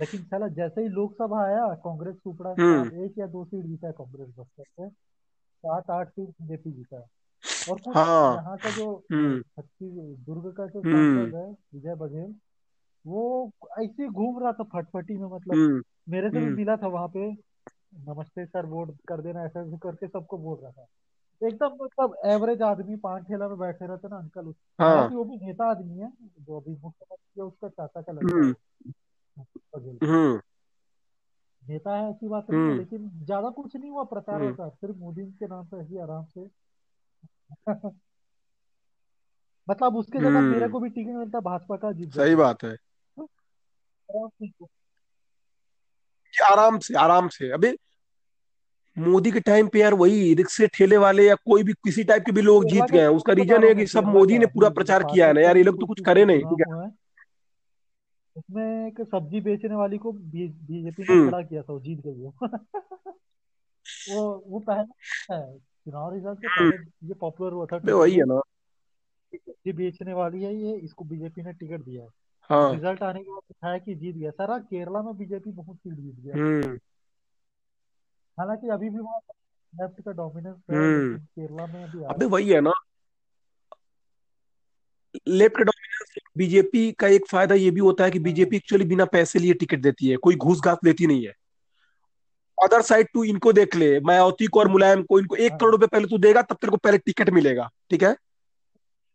लेकिन 0.00 0.22
साला 0.22 0.48
जैसे 0.48 0.82
ही 0.82 0.88
लोकसभा 0.88 1.44
आया 1.44 1.66
कांग्रेस 1.74 2.14
सुपड़ा 2.16 2.50
हम्म। 2.50 3.04
एक 3.04 3.18
या 3.18 3.26
दो 3.26 3.44
सीट 3.44 3.64
जीता 3.64 3.90
कांग्रेस 3.90 4.28
बस्तर 4.38 4.62
से 4.62 4.88
सात 4.88 5.90
आठ 5.90 6.08
सीट 6.08 6.28
बीजेपी 6.28 6.72
जीता 6.72 6.96
और 7.70 7.80
कुछ 7.80 7.96
हाँ। 7.96 8.34
यहाँ 8.34 8.56
का 8.56 8.70
जो 8.70 9.04
हम्म। 9.12 9.40
छत्तीस 9.40 9.92
दुर्ग 10.26 10.52
का 10.56 10.66
जो 10.66 10.80
हम्म। 10.80 11.16
सांसद 11.16 11.34
है 11.34 11.50
विजय 11.74 11.94
बघेल 11.94 12.34
वो 13.06 13.50
ऐसे 13.78 14.08
घूम 14.08 14.42
रहा 14.42 14.52
था 14.52 14.64
फटफटी 14.64 15.16
में 15.16 15.28
मतलब 15.28 15.82
मेरे 16.08 16.30
से 16.30 16.40
भी 16.40 16.46
मिला 16.46 16.76
था 16.76 16.86
वहाँ 16.86 17.08
पे 17.08 17.30
नमस्ते 18.08 18.44
सर 18.46 18.66
वोट 18.66 18.96
कर 19.08 19.20
देना 19.20 19.44
ऐसा 19.44 19.60
ऐसे 19.60 19.76
करके 19.76 20.06
सबको 20.06 20.38
बोल 20.38 20.58
रहा 20.62 20.70
था। 20.70 20.86
एकदम 21.42 21.76
मतलब 21.84 22.16
एवरेज 22.24 22.62
आदमी 22.62 22.96
पान 22.96 23.22
ठेला 23.22 23.48
में 23.48 23.58
बैठे 23.58 23.86
रहते 23.86 24.08
ना 24.08 24.16
अंकल 24.16 24.52
हाँ। 24.78 25.08
वो 25.08 25.24
भी 25.24 25.46
नेता 25.46 25.70
आदमी 25.70 25.98
है 25.98 26.10
जो 26.40 26.60
अभी 26.60 26.72
मुख्यमंत्री 26.72 27.40
है 27.40 27.46
उसका 27.46 27.68
चाचा 27.68 28.00
का 28.00 28.12
लड़का 28.12 28.52
हम्म। 29.76 30.40
नेता 31.68 31.96
है 31.96 32.10
ऐसी 32.10 32.28
बात 32.28 32.46
नहीं 32.50 32.70
है 32.70 32.76
लेकिन 32.78 33.10
ज़्यादा 33.24 33.50
कुछ 33.50 33.76
नहीं 33.76 33.90
हुआ 33.90 34.04
प्रचार 34.04 34.40
होता 34.42 34.68
सिर्फ़ 34.68 34.96
मोदी 34.96 35.22
के 35.22 35.46
नाम 35.46 35.64
पे 35.64 35.76
ऐसी 35.76 35.98
आराम 35.98 36.24
से। 36.24 36.48
मतलब 39.70 39.96
उसके 39.96 40.18
जगह 40.18 40.40
मेरे 40.40 40.68
को 40.68 40.80
भी 40.80 40.88
टिकट 40.88 41.10
मिलता 41.10 41.40
भाजपा 41.40 41.76
का 41.76 41.92
जीत 41.92 42.14
सही 42.14 42.34
बात 42.34 42.64
है। 42.64 42.76
आराम 46.34 46.78
से 46.78 46.94
आराम 46.94 47.28
से 47.28 47.50
अभी 47.50 47.76
मोदी 48.98 49.30
के 49.30 49.40
टाइम 49.40 49.68
पे 49.68 49.78
यार 49.80 49.94
वही 49.94 50.34
रिक्शे 50.34 50.66
ठेले 50.66 50.96
वाले 50.96 51.26
या 51.26 51.34
कोई 51.34 51.62
भी 51.62 51.72
किसी 51.72 52.04
टाइप 52.04 52.22
के 52.26 52.32
भी 52.32 52.42
लोग 52.42 52.64
जीत 52.64 52.90
गए 52.90 53.00
हैं 53.00 53.08
उसका 53.08 53.32
रीजन 53.32 53.64
है 53.64 53.74
कि 53.74 53.86
सब 53.86 54.04
मोदी 54.04 54.38
ने 54.38 54.46
पूरा 54.46 54.68
प्रचार 54.68 55.02
किया 55.02 55.26
है 55.26 55.32
ना 55.32 55.40
यार 55.40 55.56
ये 55.56 55.62
लोग 55.62 55.80
तो 55.80 55.86
कुछ 55.86 56.00
करे 56.04 56.24
नहीं। 56.24 56.44
ठीक 56.44 56.66
है। 56.68 56.88
उसमें 58.36 58.88
एक 58.88 59.00
सब्ज़ी 59.00 59.40
बेचने 59.40 59.74
वाली 59.74 59.98
को 59.98 60.12
बीजेपी 60.12 61.02
ने 61.02 61.14
हम्म। 61.14 61.30
खड़ा 61.30 61.42
किया 61.42 61.62
था 61.62 61.72
वो 61.72 61.80
जीत 61.80 62.00
गई 62.00 62.22
वो। 62.22 62.34
वो 64.10 64.44
वो 64.46 64.58
पहले 64.58 65.58
चुनाव 65.58 66.14
रिज़ल्ट 66.14 66.46
हम्म। 66.46 66.70
पहले 66.70 67.08
ये 67.08 67.14
पॉपुलर 67.14 67.52
हुआ 67.52 67.66
था 67.66 67.92
वही 67.92 68.14
है 68.14 68.24
ना। 68.24 68.40
सब्ज़ी 69.34 69.72
बेचने 69.72 70.12
वाली 70.12 70.42
है 70.42 70.56
ये 70.56 70.76
इसको 70.76 71.04
बीजेपी 71.04 71.42
ने 71.42 71.52
टिकट 71.52 71.80
दिया 71.80 72.02
है। 72.02 72.08
हाँ। 72.42 72.74
रिज़ल्ट 72.74 73.02
आने 73.02 73.20
के 73.20 73.30
बाद 73.30 73.40
दिखाया 73.48 73.78
कि 73.78 73.94
जीत 73.94 74.16
गया। 74.16 74.30
सारा 74.30 74.58
केरला 74.58 75.02
में 75.02 75.16
बीजेपी 75.16 75.50
बहुत 75.50 75.76
सीट 75.76 75.94
जीत 75.94 76.14
गया। 76.14 76.34
हम्म। 76.34 76.76
हालाँकि 78.38 78.68
अभी 78.68 78.90
भी 78.90 78.98
वहाँ 78.98 79.20
लेफ़्ट 79.74 80.04
का 80.04 80.12
डोमिनेंस 80.12 80.56
है 80.56 81.18
केरला 81.18 81.66
में 81.66 81.84
अभी 81.84 82.04
अबे 82.04 82.26
वही 82.26 82.50
है 82.50 82.60
ना। 82.60 82.72
लेफ़्ट 85.28 85.56
का 85.56 85.70
बीजेपी 86.38 86.90
का 86.92 87.06
एक 87.08 87.26
फ़ायदा 87.30 87.54
ये 87.54 87.70
भी 87.70 87.80
होता 87.80 88.04
है 88.04 88.10
कि 88.10 88.18
बीजेपी 88.18 88.56
एक्चुअली 88.56 88.84
बिना 88.84 89.04
पैसे 89.04 89.38
लिए 89.38 89.54
टिकट 89.54 89.80
देती 89.80 90.08
है 90.08 90.16
कोई 90.16 90.36
घूस 90.36 90.60
घास 90.60 90.78
देती 90.84 91.06
नहीं 91.06 91.26
है। 91.26 91.34
अदर 92.58 92.82
साइड 92.82 93.08
तू 93.14 93.24
इनको 93.24 93.52
देख 93.52 93.76
ले 93.76 94.00
मायावती 94.00 94.46
को 94.46 94.60
और 94.60 94.68
मुलायम 94.68 95.02
को 95.02 95.18
इनको 95.18 95.36
एक 95.36 95.52
करोड़ 95.52 95.70
रुपए 95.72 95.86
पहले 95.86 96.06
तू 96.06 96.18
देगा 96.18 96.42
तब 96.42 96.56
तेरे 96.56 96.70
को 96.70 96.76
पहले 96.76 96.98
टिकट 96.98 97.30
मिलेगा 97.30 97.68
ठीक 97.90 98.02
है? 98.02 98.14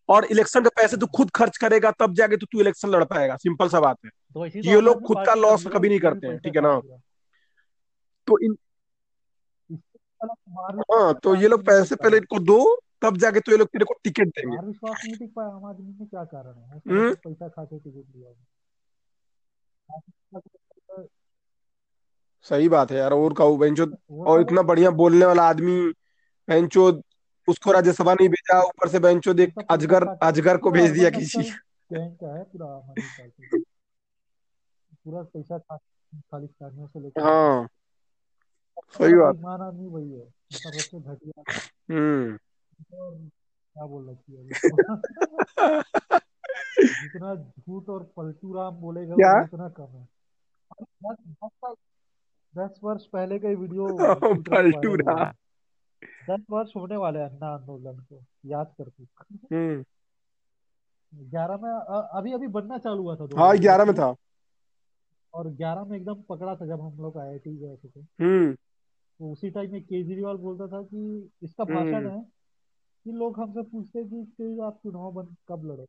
और 0.09 0.25
इलेक्शन 0.25 0.63
का 0.63 0.69
पैसे 0.75 0.97
तू 0.97 1.05
खुद 1.15 1.29
खर्च 1.35 1.57
करेगा 1.57 1.91
तब 1.91 2.13
जाके 2.13 2.37
तो 2.37 2.45
तू 2.45 2.59
इलेक्शन 2.59 2.89
लड़ 2.89 3.03
पाएगा 3.03 3.35
सिंपल 3.37 3.69
सा 3.69 3.79
बात 3.79 3.97
है। 4.05 4.09
तो 4.09 4.45
ये 4.45 4.81
लोग 4.81 5.01
खुद 5.01 5.17
का 5.25 5.33
लॉस 5.33 5.65
कभी 5.67 5.89
नहीं 5.89 5.99
करते 5.99 6.27
हैं 6.27 6.37
ठीक 6.39 6.55
है 6.55 6.61
ना? 6.61 6.79
तो 8.27 8.39
इन 8.39 8.55
हाँ 10.91 11.13
तो 11.23 11.35
ये 11.35 11.47
लोग 11.47 11.65
पैसे 11.65 11.95
पहले 11.95 12.17
इनको 12.17 12.39
दो 12.41 12.59
तब 13.01 13.17
जाके 13.17 13.39
तो 13.39 13.51
ये 13.51 13.57
लोग 13.57 13.67
तेरे 13.67 13.85
को 13.85 13.93
टिकट 14.03 14.27
देंगे। 14.27 14.57
विश्वास 14.57 15.01
नहीं 15.05 15.17
टिक 15.17 15.33
पाया 15.35 15.49
आम 15.49 15.65
आदमी 15.65 15.95
में 15.99 16.07
क्या 16.07 16.23
कारण 16.23 16.53
है? 16.53 16.77
हम्म? 16.77 17.13
पैसा 17.13 17.47
खा 17.47 17.65
के 17.65 17.79
टिकट 17.79 18.15
लिया। 18.15 18.33
सही 22.41 22.69
बात 22.69 22.91
है 22.91 22.97
यार 22.97 23.13
और 23.13 23.33
कहूँ 23.33 23.59
बेंचो 23.59 23.85
और 24.23 24.41
इतना 24.41 24.61
बढ़िया 24.61 24.89
बोलने 24.89 25.25
वाला 25.25 25.43
आदमी 25.49 25.93
बेंचो 26.47 27.01
उसको 27.47 27.71
राज्यसभा 27.71 28.13
नहीं 28.13 28.29
भेजा 28.29 28.61
ऊपर 28.61 28.87
से 28.87 28.99
बेंचो 28.99 29.33
देख 29.33 29.53
अजगर 29.69 30.07
अजगर 30.07 30.57
को 30.57 30.71
भेज 30.71 30.91
दिया 30.91 31.09
किसी 31.09 31.51
पूरा 34.93 35.21
पैसा 35.21 35.57
खाली 35.57 36.47
से 36.47 36.99
लेकर 36.99 37.21
हाँ। 37.21 37.67
सही 38.89 39.13
बात। 39.13 39.35
ईमान 39.35 39.61
आदमी 39.61 39.87
वही 39.87 40.11
है। 40.11 40.27
हम्म। 41.91 42.37
क्या 42.81 43.85
बोल 43.85 44.09
रही 44.09 44.35
है 44.35 44.43
जितना 46.79 47.35
झूठ 47.35 47.89
और 47.89 48.03
पलटू 48.17 48.53
राम 48.53 48.75
बोलेगा 48.75 49.15
क्या? 49.15 49.33
उतना 49.43 49.69
कम 49.69 49.83
है। 49.83 50.07
दस, 51.05 51.75
दस 52.53 52.79
वर्ष 52.83 53.05
पहले 53.05 53.39
का 53.39 53.49
वीडियो 53.49 53.87
पलटू 54.49 54.95
राम। 54.95 55.31
दस 56.29 56.45
वर्ष 56.49 56.71
होने 56.75 56.97
वाले 56.97 57.19
अन्ना 57.19 57.47
आंदोलन 57.47 57.99
को 57.99 58.23
याद 58.45 58.73
कर 58.77 58.89
तू। 58.89 59.03
हम्म। 59.53 59.83
ग्यारह 61.29 61.57
में 61.57 61.69
अभी 61.71 62.33
अभी 62.33 62.47
बनना 62.47 62.77
चालू 62.77 63.03
हुआ 63.03 63.15
था 63.15 63.27
हाँ 63.37 63.57
ग्यारह 63.57 63.85
में 63.85 63.93
था। 63.95 64.15
और 65.33 65.47
ग्यारह 65.47 65.83
में 65.83 65.97
एकदम 65.97 66.21
पकड़ा 66.29 66.55
था 66.55 66.65
जब 66.65 66.81
हम 66.81 66.97
लोग 66.97 67.17
आई 67.17 67.27
आई 67.27 67.37
टी 67.39 67.55
गए 67.57 67.75
थे 67.75 67.99
हम्म। 67.99 68.53
तो 68.53 69.31
उसी 69.31 69.49
टाइम 69.49 69.71
में 69.71 69.81
केजरीवाल 69.81 70.37
बोलता 70.37 70.67
था 70.67 70.81
कि 70.83 71.29
इसका 71.43 71.63
भाषण 71.63 71.93
हम्म। 71.95 72.09
है 72.09 72.23
कि 73.05 73.11
लोग 73.11 73.39
हमसे 73.39 73.61
पूछते 73.61 73.99
हैं 73.99 74.09
कि 74.09 74.25
कि 74.25 74.59
आप 74.59 74.79
चुनाव 74.83 75.11
बन 75.11 75.35
कब 75.47 75.65
लड़ो? 75.65 75.85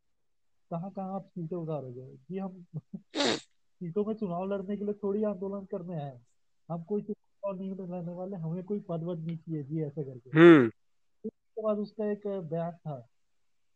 कहाँ 0.70 0.90
कहाँ 0.90 1.14
आप 1.14 1.26
सीटें 1.26 1.56
उतारोगे? 1.56 2.16
कि 2.28 2.38
हम 2.38 2.66
सीटों 3.76 4.04
में 4.04 4.14
चुनाव 4.14 4.52
लड़ने 4.52 4.76
के 4.76 4.84
लिए 4.84 4.94
थोड़ी 4.94 5.24
आंदोलन 5.24 5.64
करने 5.64 5.94
आए 5.94 6.14
हैं। 6.14 6.26
हम 6.70 6.82
कोई 6.82 7.02
चुनाव 7.02 7.56
नहीं 7.56 7.70
लड़ने 7.70 8.12
वाले 8.12 8.36
हमें 8.36 8.64
कोई 8.64 8.80
पद 8.80 9.02
वद 9.02 9.18
नहीं 9.18 9.36
चाहिए 9.36 9.62
जी 9.62 9.82
ऐसे 9.82 10.04
करके। 10.04 10.30
हम्म। 10.38 10.66
उसके 11.24 11.62
बाद 11.62 11.78
उसका 11.78 12.04
एक 12.04 12.26
बयान 12.26 12.72
था 12.72 13.08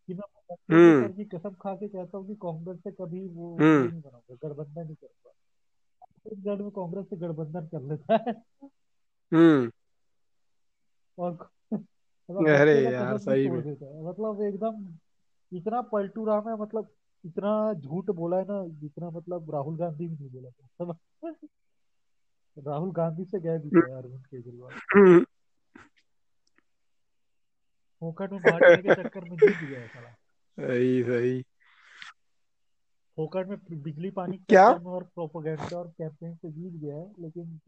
कि 0.07 0.15
मैं 0.15 0.55
हम्म। 0.73 1.13
की 1.13 1.25
कसम 1.25 1.51
खा 1.51 1.75
के 1.75 1.89
कहता 1.89 2.19
हूँ 2.19 2.27
कि 2.27 2.35
कांग्रेस 2.35 2.79
से 2.79 2.93
कभी 2.93 3.29
वो 3.29 3.57
हम्म। 3.57 3.91
नहीं 3.91 4.01
बनाऊँगा 4.01 4.49
गठबंधन 4.49 4.85
नहीं 4.85 4.95
करूँगा। 4.95 5.31
छत्तीसगढ़ 5.31 6.63
में 6.63 6.71
कांग्रेस 6.71 7.07
से 7.11 7.17
गठबंधन 7.17 7.67
कर 7.67 7.83
लेता 7.83 8.15
है। 8.15 8.45
और 11.19 11.51
अरे 12.31 12.87
हफ़्ते 12.87 12.93
यार 12.93 13.19
सही 13.19 13.49
में। 13.49 13.63
मतलब 14.09 14.43
एकदम 14.43 14.87
इतना 15.53 15.81
पलटू 15.83 16.25
राम 16.25 16.49
है 16.49 16.57
मतलब 16.57 16.89
इतना 17.25 17.73
झूठ 17.75 18.11
बोला 18.11 18.37
है 18.37 18.45
ना 18.45 18.67
जितना 18.69 19.11
मतलब 19.11 19.51
राहुल 19.51 19.77
गांधी 19.77 20.09
भी 20.09 20.15
नहीं 20.15 20.31
बोला 20.31 20.51
था 20.51 20.93
राहुल 22.59 22.93
गांधी 22.93 23.25
से 23.25 23.41
गए 23.41 23.59
भी 23.59 23.71
थे 23.71 23.91
अरविंद 23.93 24.27
केजरीवाल। 24.27 25.25
फोकट 28.01 28.33
में 28.33 28.41
बांटने 28.43 28.83
के 28.83 28.91
चक्कर 28.91 29.25
में 29.25 29.37
जीत 29.37 29.69
गया 29.71 29.81
है 29.81 29.87
साला। 29.89 30.15
सही 30.59 31.03
सही। 31.03 31.43
फोकट 33.17 33.49
में 33.49 33.83
बिजली 33.83 34.11
पानी 34.11 34.37
क्या? 34.51 34.69
और 34.71 35.03
प्रोपोगेंडा 35.03 35.77
और 35.77 35.89
कैंपेन 35.99 36.35
से 36.35 36.51
जीत 36.51 36.73
गया 36.73 36.97
है 36.97 37.13
लेकिन 37.21 37.61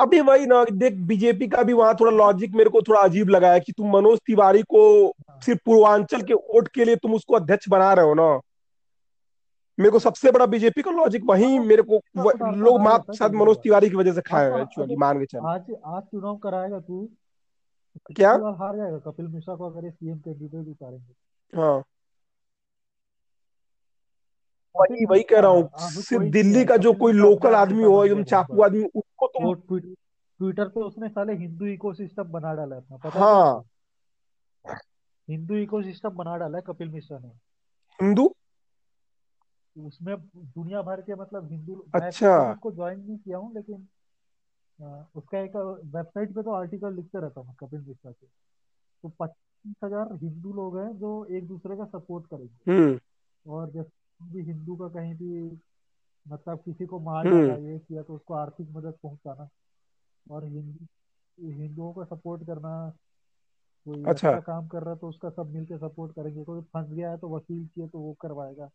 अभी 0.00 0.20
वही 0.20 0.46
ना 0.46 0.64
देख 0.72 0.92
बीजेपी 0.92 1.48
का 1.48 1.62
भी 1.62 1.72
वहाँ 1.72 1.94
थोड़ा 1.94 2.12
लॉजिक 2.12 2.54
मेरे 2.54 2.70
को 2.70 2.80
थोड़ा 2.82 3.00
अजीब 3.00 3.28
लगा 3.28 3.52
है 3.52 3.60
कि 3.60 3.72
तुम 3.72 3.96
मनोज 3.96 4.18
तिवारी 4.26 4.62
को 4.62 5.06
हाँ, 5.06 5.40
सिर्फ़ 5.40 5.60
पूर्वांचल 5.66 6.22
के 6.22 6.34
वोट 6.34 6.68
के 6.68 6.84
लिए 6.84 6.96
तुम 6.96 7.14
उसको 7.14 7.34
अध्यक्ष 7.34 7.68
बना 7.68 7.92
रहे 7.92 8.06
हो 8.06 8.14
ना? 8.14 8.40
मेरे 9.78 9.90
को 9.90 9.98
सबसे 9.98 10.30
बड़ा 10.30 10.46
बीजेपी 10.46 10.82
का 10.82 10.90
लॉजिक 10.90 11.22
हाँ 11.22 11.36
वही 11.36 11.58
मेरे 11.58 11.82
को 11.82 11.94
लोग 12.16 12.82
जाता 12.84 13.12
है 13.12 13.16
शायद 13.16 13.32
मनोज 13.34 13.56
तिवारी 13.56 13.90
की 13.90 13.96
वजह 13.96 14.12
से 14.12 14.20
खाए 14.20 14.50
तो 14.50 14.56
हैं 14.56 14.62
एक्चुअली 14.62 14.96
मान 14.96 15.18
के 15.18 15.26
चल। 15.26 15.38
आज 15.38 15.60
आज 15.84 16.02
चुनाव 16.02 16.36
कराएगा 16.36 16.80
तू। 16.80 17.08
क्या? 18.16 18.30
हार 18.32 18.76
जाएगा 18.76 18.98
कपिल 18.98 19.26
मिश्रा 19.26 19.54
को 19.54 19.70
अगर 19.70 19.90
सीएम 19.90 20.18
कैंडिडेट 20.18 20.68
उतारेंगे। 20.68 21.60
हाँ। 21.60 21.82
वही 24.74 25.04
वही 25.04 25.22
कह 25.22 25.40
रहा 25.40 25.50
हूँ 25.50 25.68
सिर्फ़ 25.90 26.24
दिल्ली 26.32 26.64
का 26.64 26.76
जो 26.76 26.92
कोई 26.94 27.12
लोकल 27.12 27.54
आदमी 27.54 27.84
हो 27.84 28.04
एकदम 28.04 28.22
चाकू 28.24 28.62
आदमी 28.62 28.84
उसको 28.84 29.26
तुम 29.28 29.54
ट्विटर 30.40 30.68
पे 30.68 30.80
उसने 30.80 31.08
साले 31.08 31.34
हिंदू 31.34 31.66
इकोसिस्टम 31.66 32.24
बना 32.24 32.54
डाला 32.54 32.76
अपना 32.76 32.96
पता 32.96 33.08
है? 33.08 33.20
हाँ। 33.20 33.64
हिंदू 35.28 35.56
इकोसिस्टम 35.56 36.10
बना 36.10 36.36
डाला 36.36 36.58
है 36.58 36.64
कपिल 36.66 36.88
मिश्रा 36.88 37.18
ने। 37.18 37.28
हिंदू? 37.98 38.34
उसमें 39.76 40.16
दुनिया 40.36 40.82
भर 40.82 41.00
के 41.00 41.14
मतलब 41.14 41.50
हिंदू 41.50 41.74
मैं 41.94 42.00
अच्छा। 42.00 42.38
खुद 42.38 42.54
उसको 42.54 42.72
ज्वाइन 42.72 42.98
नहीं 43.00 43.18
किया 43.18 43.38
हूँ 43.38 43.54
लेकिन 43.54 43.86
उसका 45.16 45.38
एक 45.38 45.56
वेबसाइट 45.94 46.34
पे 46.34 46.42
तो 46.42 46.50
आर्टिकल 46.50 46.94
लिखते 46.94 47.20
रहता 47.20 47.40
हूँ 47.40 47.48
मैं 47.48 47.56
कपिल 47.60 47.80
मिश्रा 47.80 48.10
के। 48.10 48.26
तो 48.26 49.08
पच्चीस 49.20 49.74
हज़ार 49.84 50.14
हिंदू 50.22 50.52
लोग 50.52 50.78
हैं 50.78 50.90
जो 50.98 51.24
एक 51.30 51.46
दूसरे 51.48 51.76
का 51.76 51.84
सपोर्ट 51.84 52.26
करेंगे। 52.26 52.72
हम्म। 52.72 52.98
और 53.46 53.70
जैसे 53.70 53.90
भी 54.20 54.42
हिंदू 54.42 54.76
का 54.76 54.88
कहीं 54.88 55.14
भी 55.14 55.60
मतलब 56.26 56.58
किसी 56.58 56.86
को 56.86 56.98
मार 57.00 57.24
डाला 57.24 57.54
हम्म। 57.54 57.66
ये 57.66 57.78
किया 57.78 58.02
तो 58.02 58.14
उसको 58.14 58.34
आर्थिक 58.34 58.68
मदद 58.70 58.94
पहुंचाना। 59.02 59.48
और 60.30 60.44
हिंदू 60.44 60.86
हिंदुओं 61.52 61.92
का 61.92 62.04
सपोर्ट 62.04 62.46
करना 62.46 62.90
कोई 63.86 64.04
अच्छा। 64.04 64.28
अच्छा 64.30 64.40
काम 64.40 64.68
कर 64.68 64.82
रहा 64.82 64.94
है 64.94 64.98
तो 64.98 65.08
उसका 65.08 65.30
सब 65.30 65.50
मिलके 65.50 65.78
सपोर्ट 65.78 66.12
करेंगे। 66.12 66.44
कोई 66.44 66.60
फंस 66.60 66.88
गया 66.90 67.10
है 67.10 67.18
तो 67.18 67.28
वकील 67.36 67.66
चाहिए 67.66 67.88
तो 67.88 67.98
वो 67.98 68.12
करवाएगा। 68.20 68.66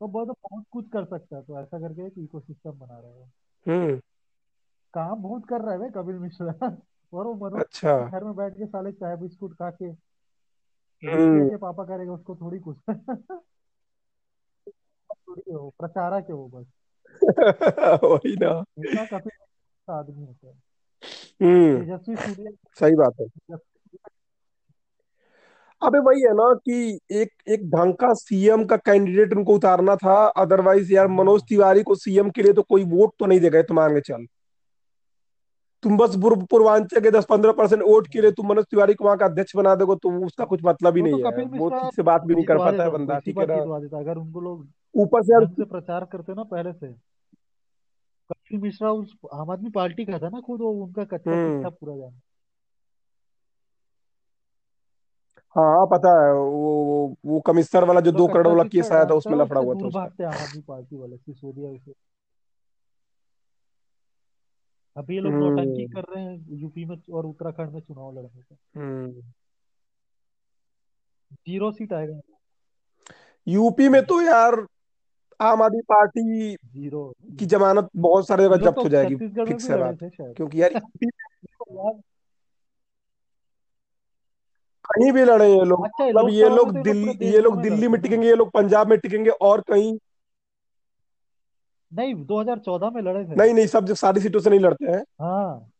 तो 0.00 0.06
बहुत 0.06 0.28
बहुत 0.28 0.64
कुछ 0.70 0.88
कर 0.88 1.04
सकता 1.04 1.36
है 1.36 1.42
तो 1.42 1.58
ऐसा 1.60 1.78
करके 1.78 2.06
एक 2.06 2.18
इकोसिस्टम 2.18 2.70
बना 2.70 2.98
रहे 2.98 3.12
हैं 3.12 3.32
हम्म। 3.66 4.00
काम 4.94 5.22
बहुत 5.22 5.46
कर 5.46 5.60
रहा 5.60 5.84
है 5.84 5.90
कपिल 5.90 6.18
मिश्रा। 6.18 6.52
और 7.12 7.26
वो 7.26 7.34
मनोज 7.34 7.60
अच्छा। 7.60 8.08
घर 8.08 8.24
में 8.24 8.34
बैठ 8.36 8.54
के 8.54 8.66
साले 8.66 8.92
चाय 8.92 9.16
बिस्कुट 9.16 9.54
खा 9.54 9.70
के 9.70 9.88
रुपये 9.88 11.26
हम्म। 11.26 11.48
के 11.48 11.56
पापा 11.56 11.84
करेगा 11.84 12.12
उसको 12.12 12.36
थोड़ी 12.36 12.58
कुछ। 12.58 12.76
है 15.38 15.70
प्रचारक 15.70 16.26
है 16.28 16.34
वो 16.34 16.48
बस। 16.54 16.66
वही 18.04 18.36
ना। 18.36 18.64
नेता 18.78 19.04
कपिल 19.04 19.16
मिश्रा 19.16 19.92
का 19.92 19.98
आदमी 19.98 20.26
होता। 20.26 20.46
है 20.48 20.54
हम्म। 21.42 21.78
तेजस्वी 21.80 22.16
सूर्या 22.16 22.52
सही 22.80 22.94
बात 22.94 23.14
है। 23.20 23.26
अबे 25.82 25.98
वही 25.98 26.20
है 26.22 26.32
ना 26.32 26.54
कि 26.54 26.98
एक 27.10 27.30
एक 27.48 27.70
ढंग 27.70 27.94
का 27.94 28.12
सीएम 28.14 28.64
का 28.64 28.76
कैंडिडेट 28.76 29.32
उनको 29.32 29.54
उतारना 29.54 29.96
था। 29.96 30.14
अदरवाइज़ 30.26 30.92
यार 30.92 31.08
मनोज 31.08 31.40
हाँ 31.40 31.46
तिवारी 31.48 31.82
को 31.82 31.94
सीएम 31.94 32.30
के 32.30 32.42
लिए 32.42 32.52
तो 32.52 32.62
कोई 32.62 32.84
वोट 32.84 33.12
तो 33.18 33.26
नहीं 33.26 33.40
देगा 33.40 33.62
तुम 33.62 33.78
आगे 33.78 34.00
चल। 34.00 34.26
तुम 35.82 35.96
बस 35.96 36.16
पूर्वांचल 36.50 37.00
के 37.00 37.10
दस 37.10 37.24
पंद्रह 37.24 37.52
परसेंट 37.52 37.82
वोट 37.82 38.08
के 38.08 38.20
लिए 38.20 38.30
तुम 38.30 38.48
मनोज 38.48 38.64
तिवारी 38.64 38.94
को 38.94 39.04
वहाँ 39.04 39.16
का 39.16 39.24
अध्यक्ष 39.26 39.56
बना 39.56 39.74
दोगे 39.74 39.94
तो 39.94 40.26
उसका 40.26 40.44
कुछ 40.44 40.60
मतलब 40.64 40.96
ही 40.96 41.02
तो 41.02 41.08
नहीं 41.08 41.24
है। 41.24 41.30
कपिल 41.30 41.58
वो 41.58 41.68
ठीक 41.70 41.94
से 41.94 42.02
बात 42.02 42.22
भी 42.22 42.34
नहीं 42.34 42.44
कर 42.44 42.58
पाता 42.58 42.82
है 42.82 42.90
बंदा 42.90 43.18
ठीक 43.18 43.38
है। 43.38 43.44
अगर 44.00 44.16
उनको 44.16 44.40
लोग 44.40 44.66
ऊपर 44.98 45.22
से 45.22 45.46
से 45.46 45.64
प्रचार 45.64 46.04
करते 46.04 46.34
ना 46.34 46.44
पहले 46.44 46.72
से। 46.72 46.92
कपिल 48.30 48.60
मिश्रा 48.60 48.92
उस 48.92 49.16
आम 49.34 49.50
आदमी 49.50 49.70
पार्टी 49.70 50.04
का 50.04 50.18
था 50.18 50.28
ना 50.28 50.40
खुद 50.40 50.60
वो 50.60 50.70
उनका 50.70 51.04
कच्चा 51.04 51.30
हम्म। 51.30 51.54
चिट्ठा 51.54 51.68
पूरा 51.68 51.96
जाना। 51.96 52.20
हाँ 55.56 55.86
पता 55.86 56.26
है 56.26 56.32
वो 56.32 56.84
वो, 56.84 57.16
वो 57.26 57.40
कमिश्नर 57.40 57.84
वाला 57.84 58.00
जो 58.00 58.10
उनका 58.10 58.18
दो 58.18 58.26
करोड़ 58.26 58.48
वाला 58.48 58.64
केस 58.64 58.92
आया 58.92 59.04
था 59.04 59.14
उसमें 59.14 59.38
लफड़ा 59.38 59.60
हुआ 59.60 59.74
था 59.74 59.78
दूर 59.78 59.92
भागते 59.92 60.24
आम 60.24 60.32
आदमी 60.32 60.62
पार्टी 60.62 60.96
वाले 60.96 61.16
सिसोदिया 61.16 61.70
उसे। 61.70 61.92
अभी 64.96 65.14
ये 65.14 65.20
लोग 65.20 65.32
नौटंकी 65.32 65.84
हम्म 65.84 66.00
कर 66.00 66.14
रहे 66.14 66.24
हैं 66.24 66.46
यूपी 66.50 66.84
में 66.84 67.02
और 67.12 67.26
उत्तराखंड 67.26 67.72
में 67.72 67.80
चुनाव 67.80 68.12
लड़ने 68.12 68.42
का। 68.42 68.56
हम्म। 68.76 69.12
ज़ीरो 71.32 71.72
सीट 71.72 71.92
आएगा। 71.92 72.20
यूपी 73.46 73.88
में 73.88 74.06
तो 74.06 74.22
यार 74.22 74.66
आम 75.40 75.62
आदमी 75.62 75.80
पार्टी 75.80 76.54
ज़ीरो। 76.54 77.14
की 77.38 77.46
जमानत 77.46 77.88
बहुत 77.96 78.28
सारे 78.28 78.44
जगह 78.44 78.56
जब्त 78.56 78.74
तो 78.76 78.82
हो 78.82 78.88
जाएगी 78.88 79.16
फिक्स 79.16 79.70
है 79.70 79.78
बात। 79.78 79.98
क्योंकि 80.20 80.62
यार 80.62 80.70
कहीं 84.84 85.12
भी 85.12 85.24
लड़े 85.24 85.54
ये 85.54 85.64
लोग। 85.64 85.84
अच्छा 85.84 86.04
मतलब 86.04 86.28
ये 86.28 86.48
लोग 86.48 86.76
तो 86.76 86.82
दिल्ली 86.82 87.26
ये 87.26 87.40
लोग 87.40 87.62
दिल्ली 87.62 87.88
में 87.88 88.00
टिकेंगे 88.00 88.28
ये 88.28 88.34
लोग 88.34 88.50
पंजाब 88.50 88.88
में 88.88 88.98
टिकेंगे 88.98 89.30
और 89.30 89.60
कहीं। 89.60 89.98
नहीं 91.92 92.14
2014 92.14 92.90
में 92.90 93.02
लड़े 93.02 93.24
थे। 93.24 93.34
नहीं 93.34 93.54
नहीं 93.54 93.66
सब 93.66 93.94
सारी 93.94 94.20
सीटों 94.20 94.40
से 94.40 94.50
नहीं 94.50 94.60
लड़ते 94.60 94.84
हैं। 94.84 95.04
हाँ। 95.20 95.70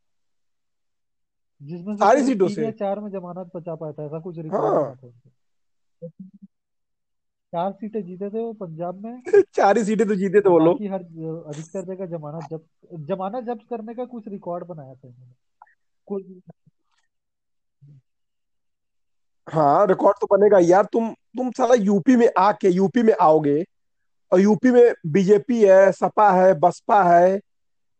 जिसमें 1.62 1.96
से 1.96 2.04
सारी 2.04 2.22
सीटों 2.22 2.48
से। 2.48 2.72
चार 2.72 3.00
में 3.00 3.10
जमानत 3.10 3.50
बचा 3.56 3.74
पाया 3.74 3.92
था 3.92 4.04
ऐसा 4.04 4.20
कुछ 4.20 4.38
रिकॉर्ड 4.38 4.64
हाँ। 4.64 5.10
चार 7.52 7.72
सीटें 7.72 8.02
जीते 8.02 8.30
थे 8.30 8.38
वो 8.38 8.52
पंजाब 8.52 9.04
में। 9.04 9.22
चार 9.54 9.78
ही 9.78 9.84
सीटें 9.84 10.06
तो 10.08 10.14
जीते 10.14 10.40
थे 10.40 10.48
वो 10.48 10.58
लोग। 10.58 10.82
हर 10.82 11.00
अधिकतर 11.00 11.84
जगह 11.84 12.06
जमानत 12.06 12.48
जब्त 12.50 12.66
जमानत 13.08 13.44
जब्त 13.44 13.62
करने 13.70 13.94
का 13.94 14.04
कुछ 14.04 14.28
रिकॉर्ड 14.28 14.64
बनाया 14.64 14.94
था 14.94 15.08
इन्होंने। 15.08 16.40
हाँ 19.48 19.86
रिकॉर्ड 19.86 20.16
तो 20.20 20.26
बनेगा। 20.26 20.58
यार 20.58 20.84
तुम 20.84 21.10
तुम 21.36 21.50
साला 21.50 21.74
यूपी 21.74 22.16
में 22.16 22.28
आके 22.38 22.68
यूपी 22.68 23.02
में 23.02 23.14
आओगे 23.20 23.64
और 24.32 24.40
यूपी 24.40 24.70
में 24.70 24.94
बीजेपी 25.06 25.62
है 25.64 25.92
सपा 25.92 26.30
है 26.30 26.52
बसपा 26.54 27.02
है 27.02 27.38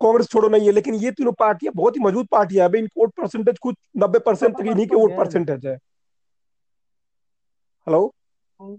कांग्रेस 0.00 0.28
छोड़ो 0.28 0.48
नहीं 0.48 0.66
है 0.66 0.72
लेकिन 0.72 0.94
ये 0.94 1.10
तीनों 1.10 1.32
पार्टियाँ 1.32 1.72
बहुत 1.76 1.96
ही 1.96 2.00
मज़बूत 2.00 2.28
पार्टियाँ 2.28 2.62
हैं। 2.62 2.68
अभी 2.68 2.78
इनकी 2.78 3.00
वोट 3.00 3.12
परसेंटेज 3.16 3.58
कुछ 3.58 3.74
नब्बे 3.96 4.18
परसेंट 4.18 4.56
तक 4.58 4.66
इन्हीं 4.66 4.86
के 4.86 4.96
वोट 4.96 5.16
परसेंटेज 5.16 5.66
है। 5.66 5.74
हेलो 7.86 8.06
तो 8.60 8.76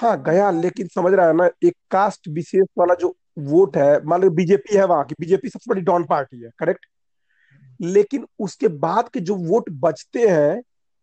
हाँ 0.00 0.22
गया, 0.22 0.50
लेकिन 0.50 0.86
समझ 0.86 1.12
रहा 1.14 1.26
है 1.26 1.32
ना, 1.32 1.48
एक 1.64 1.76
कास्ट 1.90 2.28
विशेष 2.28 2.66
वाला 2.78 2.94
जो 2.94 3.16
वोट 3.38 3.76
है, 3.76 4.04
मान 4.04 4.22
लो 4.22 4.30
बीजेपी 4.30 4.76
है 4.76 4.84
वहाँ 4.84 5.04
की, 5.04 5.14
बीजेपी 5.20 5.48
सबसे 5.48 5.70
बड़ी 5.70 5.80
डॉन 5.80 6.04
पार्टी 6.04 6.40
है 6.40 6.50
करेक्ट 6.58 6.86
लेकिन 7.80 8.26
उसके 8.38 8.68
बाद 8.68 9.08
के 9.08 9.20
जो 9.20 9.34
वोट 9.34 9.70
बचते 9.70 10.28
हैं, 10.28 10.62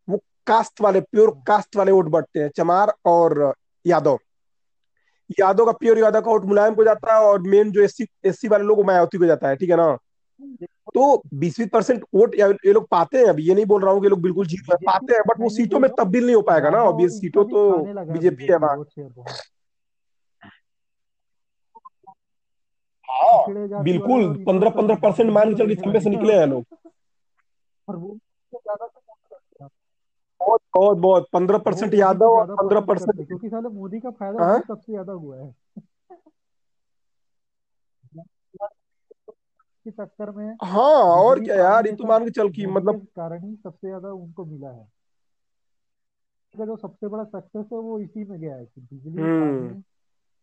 वो 0.09 0.23
कास्ट 0.47 0.81
वाले 0.81 1.01
प्योर 1.01 1.29
कास्ट 1.47 1.75
वाले 1.75 1.91
वोट 1.91 2.05
बचते 2.05 2.39
हैं, 2.39 2.49
चमार 2.49 2.93
और 3.05 3.53
यादव। 3.85 4.19
यादव 5.39 5.65
का 5.65 5.71
प्योर 5.71 5.99
यादव 5.99 6.21
का 6.21 6.31
वोट 6.31 6.45
मुलायम 6.45 6.73
को 6.73 6.83
जाता 6.83 7.13
है 7.13 7.21
और 7.21 7.41
मेन 7.41 7.71
जो 7.71 7.81
एससी 7.81 8.05
एससी 8.25 8.47
वाले 8.47 8.63
लोग 8.63 8.85
मायावती 8.85 9.17
को 9.17 9.25
जाता 9.25 9.49
है, 9.49 9.55
ठीक 9.55 9.69
है 9.69 9.77
ना? 9.77 9.97
तो 10.95 11.23
बीस 11.33 11.59
बीस 11.59 11.69
परसेंट 11.73 12.03
वोट 12.15 12.35
ये 12.35 12.73
लोग 12.73 12.87
पाते 12.87 13.17
हैं 13.17 13.25
अभी 13.25 13.43
ये 13.43 13.55
नहीं 13.55 13.65
बोल 13.65 13.81
रहा 13.83 13.93
हूँ 13.93 14.01
कि 14.01 14.07
लोग 14.07 14.21
बिल्कुल 14.21 14.47
जीत 14.47 14.59
रहे 14.69 14.85
पाते 14.85 15.13
हैं 15.13 15.21
बट 15.27 15.39
वो 15.39 15.49
सीटों 15.49 15.79
में 15.79 15.89
तब्दील 15.99 16.25
नहीं 16.25 16.35
हो 16.35 16.41
पाएगा 16.41 16.69
ना 16.69 16.83
ऑब्वियस 16.83 17.11
इनका 17.13 17.19
सीटों 17.19 17.43
तो 17.43 17.77
बीजेपी 18.13 18.43
है 18.43 18.57
वहाँ 18.57 18.83
बिल्कुल 23.83 24.43
पंद्रह 24.45 24.69
पंद्रह 24.69 24.95
परसेंट 24.95 25.31
मान 25.31 25.49
के 25.49 25.55
चल 25.55 25.67
के 25.67 25.75
खंबे 25.75 25.99
से 25.99 26.09
निकले 26.09 26.33
हैं 26.33 26.47
लोग। 26.47 26.63
तो। 26.63 26.89
बहुत 30.39 30.61
बहुत 30.75 30.97
बहुत 30.97 31.27
पंद्रह 31.33 31.57
परसेंट 31.57 31.93
यादव 31.93 32.25
और 32.25 32.55
पंद्रह 32.55 32.79
परसेंट 32.79 33.27
क्योंकि 33.27 33.49
साले 33.49 33.69
मोदी 33.69 33.99
का 33.99 34.09
फ़ायदा 34.09 34.45
हाँ? 34.45 34.59
सबसे 34.67 34.91
ज़्यादा 34.91 35.13
हुआ 35.13 35.37
है। 35.37 35.55
के 39.87 39.91
चक्कर 39.91 40.31
में 40.31 40.57
हाँ 40.63 41.03
और 41.03 41.39
क्या 41.39 41.55
यार 41.55 41.87
ये 41.87 41.93
तो 41.95 42.03
मान 42.03 42.23
के 42.23 42.31
चल 42.31 42.49
की 42.49 42.65
मतलब 42.65 43.07
कारण 43.15 43.43
ही 43.43 43.55
सबसे 43.55 43.87
ज़्यादा 43.87 44.09
उनको 44.09 44.45
मिला 44.45 44.69
है। 44.69 44.87
जो 46.53 46.77
सबसे 46.77 47.07
बड़ा 47.07 47.23
सक्सेस 47.23 47.65
है 47.73 47.79
वो 47.79 47.99
इसी 47.99 48.23
में 48.23 48.39
गया 48.39 48.55
है 48.55 48.65
कि 48.65 48.81
बिजली 48.81 49.21
हम्म। 49.21 49.83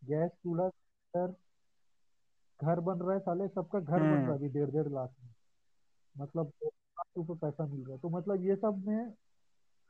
गैस 0.03 0.31
चूल्हा 0.31 0.69
घर। 0.69 1.35
घर 2.61 2.81
बन 2.81 2.99
रहा 2.99 3.13
है 3.13 3.19
साले 3.19 3.49
सबका 3.49 3.81
घर 3.81 3.99
बन 3.99 4.03
रहा 4.03 4.33
है 4.33 4.39
हम्म 4.39 4.49
डेढ़ 4.49 4.71
डेढ़ 4.71 4.89
लाख 4.89 5.11
में। 5.25 5.35
मतलब 6.17 6.53
रुपए 7.17 7.35
पैसा 7.35 7.67
मिल 7.67 7.81
रहा 7.81 7.93
है। 7.93 7.99
तो 7.99 8.09
मतलब 8.09 8.47
ये 8.47 8.57
सब 8.57 8.83
में 8.87 9.13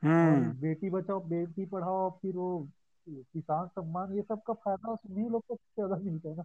हम्म। 0.03 0.53
बेटी 0.53 0.91
बचाओ 0.91 1.21
बेटी 1.21 1.67
पढ़ाओ 1.67 2.11
फिर 2.11 2.37
वो 2.37 2.69
किसान 3.09 3.67
सम्मान 3.67 4.13
ये 4.17 4.23
सब 4.23 4.43
का 4.43 4.53
फ़ायदा 4.55 4.93
उन्हीं 4.93 5.31
लोग 5.31 5.43
को 5.49 5.55
ज़्यादा 5.55 5.97
मिलता 5.97 6.29
है 6.29 6.37
ना। 6.37 6.45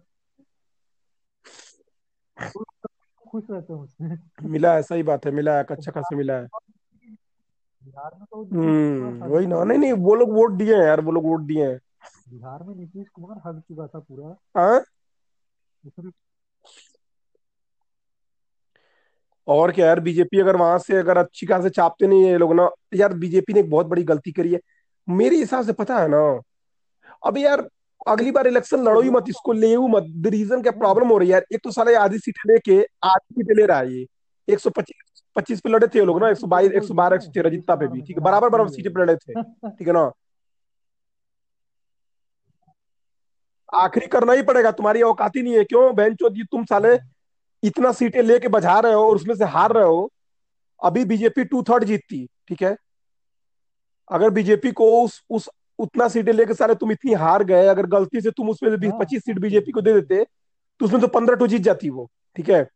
खुश 3.30 3.44
रहते 3.50 3.72
हैं 3.72 3.80
उसमें। 3.80 4.16
मिला 4.50 4.74
है 4.74 4.82
सही 4.82 5.02
बात 5.02 5.26
है 5.26 5.32
मिला 5.32 5.56
है 5.58 5.64
अच्छा 5.70 5.90
खासा 5.90 6.16
मिला 6.16 6.34
है। 6.34 6.46
बिहार 7.82 8.14
में 8.14 8.24
तो 8.30 8.42
हम्म 8.44 9.28
वही 9.28 9.46
ना 9.46 9.62
नहीं 9.64 9.78
नहीं 9.78 9.92
वो 9.92 10.14
लोग 10.14 10.32
वोट 10.32 10.52
दिए 10.52 10.76
हैं 10.76 10.84
यार 10.84 11.00
वो 11.00 11.12
लोग 11.12 11.24
वोट 11.24 11.40
दिए 11.40 11.66
हैं। 11.68 11.78
बिहार 12.30 12.62
में 12.62 12.74
नीतीश 12.74 13.08
कुमार 13.08 13.40
हक 13.46 13.62
चुका 13.68 13.86
था 13.86 13.98
पूरा 13.98 14.36
हाँ। 14.56 14.84
और 19.48 19.72
क्या 19.72 19.86
यार 19.86 20.00
बीजेपी 20.00 20.40
अगर 20.40 20.56
वहाँ 20.56 20.78
से 20.78 20.96
अगर 20.96 21.18
अच्छी 21.18 21.46
खासे 21.46 21.70
चापते 21.70 22.06
नहीं 22.06 22.24
है 22.24 22.30
ये 22.30 22.38
लोग 22.38 22.52
ना 22.54 22.68
यार 22.94 23.12
बीजेपी 23.14 23.52
ने 23.52 23.60
एक 23.60 23.70
बहुत 23.70 23.86
बड़ी 23.86 24.02
गलती 24.04 24.32
करी 24.32 24.52
है। 24.52 24.60
मेरे 25.08 25.36
हिसाब 25.36 25.64
से 25.66 25.72
पता 25.72 25.98
है 25.98 26.08
ना 26.08 26.18
अब 27.26 27.38
यार 27.38 27.68
अगली 28.08 28.30
बार 28.30 28.46
इलेक्शन 28.46 28.82
लड़ो 28.84 29.00
ही 29.00 29.10
मत, 29.10 29.24
इसको 29.28 29.52
ले 29.52 29.76
मत। 29.78 30.06
रीजन 30.26 30.62
क्या 30.62 30.72
प्रॉब्लम 30.74 31.08
हो 31.08 31.18
रही 31.18 31.30
है 31.30 31.40
एक 31.52 31.60
तो 31.64 31.70
साले 31.70 31.94
आधी 31.96 32.18
सीटें 32.18 32.52
लेके 32.52 32.78
आधी 33.04 33.34
सीटें 33.34 33.54
ले 33.54 33.66
रहा 33.66 33.78
है 33.78 33.94
ये। 33.94 34.06
एक 34.48 34.58
सौ 34.58 34.70
पच्चीस 34.70 35.22
पच्चीस 35.36 35.60
पे 35.60 35.70
लड़े 35.70 35.86
थे 35.86 36.04
लोग 36.04 36.20
ना, 36.20 36.28
एक 36.28 36.36
सौ 36.36 36.46
बाईस, 36.46 36.72
एक 36.72 36.82
सौ 36.82 36.94
बारह, 36.94 37.16
एक 37.16 37.22
सौ 37.22 37.30
तेरह 37.32 37.50
जितना 37.50 37.74
पे 37.76 37.86
भी, 37.88 38.00
ठीक 38.00 38.16
है? 38.16 38.22
बराबर 38.24 38.48
बराबर 38.48 38.70
सीटें 38.70 38.92
पे 38.92 39.02
लड़े 39.02 39.14
थे, 39.16 39.42
ठीक 39.42 39.88
है 39.88 39.92
ना? 39.94 40.10
आखिरी 43.74 44.06
करना 44.08 44.32
ही 44.32 44.42
पड़ेगा, 44.42 44.70
तुम्हारी 44.72 45.02
औकात 45.02 45.36
ही 45.36 45.42
नहीं 45.42 45.56
है। 45.56 45.64
क्यों? 45.64 45.94
बहन 45.96 46.16
ये 46.32 46.44
तुम 46.44 46.64
साले 46.64 46.96
इतना 47.62 47.92
सीटें 47.92 48.22
लेके 48.22 48.48
बजा 48.48 48.78
रहे 48.80 48.92
हो 48.92 49.06
और 49.08 49.16
उसमें 49.16 49.34
से 49.34 49.44
हार 49.46 49.72
रहे 49.72 49.84
हो। 49.84 50.10
अभी 50.82 51.04
बीजेपी 51.04 51.44
टू 51.44 51.62
थर्ड 51.62 51.84
जीतती, 51.84 52.26
ठीक 52.48 52.62
है? 52.62 52.76
अगर 54.10 54.30
बीजेपी 54.30 54.70
को 54.72 54.86
उस 55.04 55.20
उस 55.30 55.48
उतना 55.80 56.08
सीटें 56.08 56.32
लेके 56.32 56.54
सारे 56.54 56.74
तुम 56.74 56.92
इतनी 56.92 57.12
हार 57.14 57.44
गए 57.44 57.66
अगर 57.66 57.86
गलती 57.86 58.20
से 58.20 58.30
तुम 58.30 58.50
उसमें 58.50 58.70
से 58.70 58.86
हाँ। 58.86 58.98
पच्चीस 58.98 59.24
सीट 59.24 59.36
तो 59.36 59.40
बीजेपी 59.40 59.72
को 59.72 59.82
दे 59.82 59.92
देते 59.94 60.24
तो 60.80 60.86
उसमें 60.86 61.00
तो 61.00 61.08
पंद्रह 61.08 61.36
टू 61.36 61.46
जीत 61.46 61.62
जाती 61.62 61.90
वो 61.90 62.10
ठीक 62.36 62.48
है? 62.50 62.68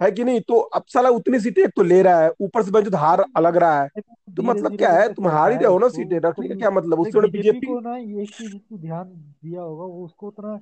है 0.00 0.10
कि 0.12 0.24
नहीं? 0.24 0.40
तो 0.40 0.58
अब 0.58 0.84
साला 0.88 1.08
उतनी 1.10 1.40
सीटें 1.40 1.62
एक 1.62 1.70
तो 1.76 1.82
ले 1.82 2.00
रहा 2.02 2.20
है 2.20 2.30
ऊपर 2.40 2.62
से 2.62 2.70
बंजो 2.70 2.96
हार 2.96 3.24
अलग 3.36 3.56
रहा 3.56 3.82
है। 3.82 3.88
तो 4.36 4.42
मतलब 4.42 4.76
क्या 4.76 4.92
है? 4.92 5.12
तुम 5.14 5.28
हार 5.28 5.50
ही 5.52 5.56
रहे 5.56 5.66
हो 5.66 5.78
ना 5.78 5.88
सीटें 5.88 6.18
रखने 6.18 6.48
का 6.48 6.54
क्या 6.54 6.70
मतलब? 6.70 7.00
उससे 7.00 7.28
बीजेपी 7.28 7.66
को 7.66 7.80
ना 7.80 7.96
एक 7.96 8.34
चीज़ 8.34 8.54
उसको 8.56 8.78
ध्यान 8.78 9.04
दिया 9.44 9.60
होगा 9.60 9.84
वो 9.84 10.04
उसको 10.04 10.28
उतना 10.28 10.56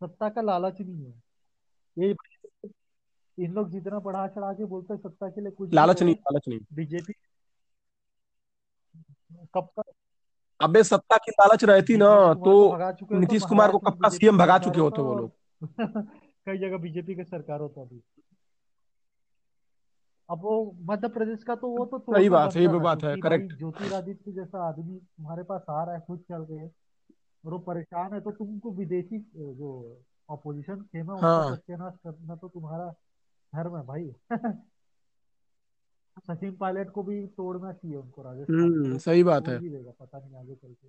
सत्ता 0.00 0.28
का 0.28 0.42
लालच 0.42 0.80
नहीं 0.80 1.04
है। 1.04 1.22
ये 1.98 2.14
इन 3.38 3.52
लोग 3.52 3.70
जितना 3.70 3.98
बढ़ा 3.98 4.26
चढ़ा 4.28 4.52
के 4.52 4.64
बोलते 4.64 4.94
हैं 4.94 5.00
सत्ता 5.00 5.28
के 5.28 5.40
लिए 5.40 5.50
कुछ 5.50 5.74
लालच 5.74 6.02
नहीं 6.02 6.14
लालच 6.14 6.48
नहीं। 6.48 6.58
बीजेपी 6.72 7.12
कब 9.54 9.68
तक 9.78 9.92
अबे 10.62 10.82
सत्ता 10.82 11.16
की 11.16 11.30
लालच 11.30 11.64
रहती 11.64 11.96
ना 11.96 12.34
तो 12.34 12.72
हैं 12.72 12.92
तो 12.92 13.18
नीतीश 13.18 13.44
कुमार 13.44 13.70
को 13.70 13.78
कब 13.78 14.02
का 14.02 14.08
सीएम 14.08 14.38
भगा 14.38 14.58
चुके 14.58 14.80
होते 14.80 15.02
वो 15.02 15.14
लोग? 15.14 15.32
कई 16.46 16.58
जगह 16.58 16.76
बीजेपी 16.76 17.14
का 17.14 17.22
सरकार 17.22 17.60
होता 17.60 17.80
अभी। 17.80 18.02
अब 20.30 20.40
वो 20.42 20.76
मध्य 20.80 21.08
प्रदेश 21.08 21.44
का 21.44 21.54
तो 21.54 21.68
वो 21.68 21.84
तो 21.84 21.98
सही 21.98 22.28
बात 22.28 22.56
है 22.56 22.68
था 22.68 22.72
बात 22.72 23.04
है 23.04 23.16
करेक्ट 23.16 23.58
ज्योतिरादित्य 23.58 24.32
जैसा 24.32 24.68
आदमी 24.68 24.98
तुम्हारे 24.98 25.42
पास 25.42 25.64
आ 25.70 25.84
रहा 25.84 25.94
है 25.94 26.00
खुद 26.00 26.18
चल 26.18 26.44
के 26.44 26.66
और 27.46 27.52
वो 27.52 27.58
परेशान 27.58 28.14
है 28.14 28.20
तो 28.20 28.30
तुमको 28.30 28.70
विदेशी 28.70 29.18
जो 29.36 30.00
अपोजिशन 30.30 30.84
ना 30.96 31.18
हाँ। 31.20 31.56
सत्यानाश 31.56 31.94
करना 32.06 32.36
तो 32.36 32.48
तुम्हारा 32.48 32.90
धर्म 33.54 33.76
है 33.76 33.86
भाई। 33.86 34.14
सचिन 36.18 36.56
पायलट 36.56 36.90
को 36.90 37.02
भी 37.02 37.26
तोड़ना 37.26 37.72
चाहिए 37.72 37.96
उनको 37.96 38.22
राजस्थान 38.22 38.60
हम्म 38.60 38.98
सही 38.98 39.22
बात 39.22 39.48
है। 39.48 39.58
पता 39.90 40.18
नहीं 40.18 40.36
आगे 40.36 40.54
चल 40.54 40.72
के। 40.72 40.88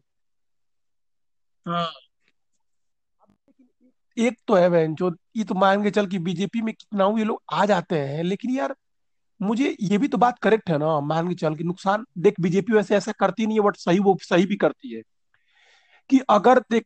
हाँ। 1.72 1.92
एक 4.18 4.38
तो 4.48 4.56
है 4.56 4.70
बहन 4.70 4.96
जो 4.96 5.16
ये 5.36 5.44
तो 5.44 5.56
मान 5.56 5.84
के 5.84 5.92
चल 5.92 6.08
कि 6.08 6.20
बीजेपी 6.20 6.62
में 6.62 6.74
कितना 6.74 7.14
ये 7.18 7.24
लोग 7.24 7.42
आ 7.54 7.66
जाते 7.66 8.00
हैं 8.00 8.24
लेकिन 8.24 8.52
यार 8.52 8.76
मुझे 9.42 9.78
ये 9.82 9.98
भी 9.98 10.08
तो 10.08 10.18
बात 10.18 10.40
करेक्ट 10.40 10.70
है 10.70 10.78
ना 10.78 11.00
मान 11.00 11.30
के 11.30 11.36
चल 11.36 11.56
कि 11.56 11.64
नुकसान 11.64 12.06
देख 12.18 12.34
बीजेपी 12.42 12.74
वैसे 12.74 12.96
ऐसा 12.96 13.12
करती 13.12 13.46
नहीं 13.46 13.60
है 13.60 13.66
बट 13.66 13.76
सही 13.76 14.00
वो 14.00 14.18
सही 14.22 14.46
भी 14.46 14.56
करती 14.56 14.94
है। 14.94 15.02
कि 16.10 16.20
अगर 16.30 16.60
देख 16.60 16.86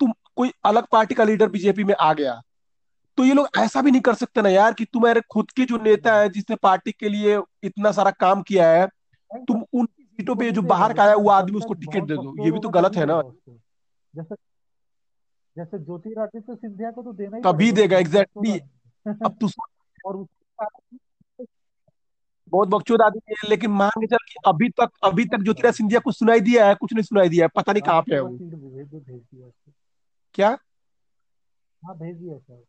तुम 0.00 0.12
कोई 0.36 0.52
अलग 0.64 0.86
पार्टी 0.92 1.14
का 1.14 1.24
लीडर 1.24 1.48
बीजेपी 1.48 1.84
में 1.84 1.94
आ 2.00 2.14
गया 2.14 2.42
तो 3.16 3.24
ये 3.24 3.34
लोग 3.34 3.48
ऐसा 3.58 3.82
भी 3.82 3.90
नहीं 3.90 4.00
कर 4.00 4.14
सकते 4.14 4.42
ना 4.42 4.48
यार 4.48 4.72
कि 4.72 4.84
तुम्हारे 4.84 5.20
खुद 5.30 5.50
के 5.50 5.64
जो 5.64 5.76
नेता 5.76 6.14
है 6.18 6.28
जिसने 6.28 6.56
पार्टी 6.56 6.92
के 6.92 7.08
लिए 7.08 7.40
इतना 7.62 7.92
सारा 7.92 8.10
काम 8.10 8.42
किया 8.42 8.70
है 8.70 8.86
तो 8.86 9.44
तुम 9.44 9.64
उन 9.72 9.86
सीटों 9.86 10.36
पे 10.36 10.50
जो 10.50 10.62
बाहर 10.62 10.92
का 10.92 11.04
आया 11.04 11.14
वो 11.14 11.30
आदमी 11.30 11.58
उसको 11.58 11.74
टिकट 11.74 12.04
दे 12.04 12.14
दो। 12.14 12.44
ये 12.44 12.50
भी 12.50 12.60
तो 12.60 12.68
गलत 12.68 12.96
है 12.96 13.06
ना? 13.06 13.22
जैसे 14.14 14.34
जैसे 15.56 15.78
ज्योतिरादित्य 15.78 16.54
सिंधिया 16.54 16.90
को 16.90 17.02
तो 17.02 17.12
देना 17.12 17.36
ही 17.36 17.42
तभी 17.42 17.72
देगा 17.72 17.98
एग्जैक्टली 17.98 18.58
अब 19.06 19.36
तू 19.40 19.48
और 20.06 20.26
बहुत 22.48 22.68
बकचोद 22.68 23.02
आदमी 23.02 23.32
है 23.32 23.48
लेकिन 23.50 23.70
मान 23.70 23.90
के 23.90 24.06
चल 24.06 24.16
कि 24.16 24.34
अभी 24.46 24.68
तक 24.68 24.90
अभी 25.04 25.24
तक 25.24 25.38
ज्योतिराज 25.38 25.74
सिंधिया 25.74 26.00
कुछ 26.00 26.18
सुनाई 26.18 26.40
दिया 26.40 26.66
है 26.68 26.74
कुछ 26.74 26.92
नहीं 26.92 27.02
सुनाई 27.02 27.28
दिया 27.28 27.44
है 27.44 27.48
पता 27.56 27.72
नहीं 27.72 27.82
कहाँ 27.82 28.02
पे 28.02 28.14
है 28.14 28.20
वो। 28.20 28.38
क्या? 30.34 30.48
हाँ 31.84 31.96
भेज 31.98 32.16
दिया 32.16 32.38
सर। 32.38 32.64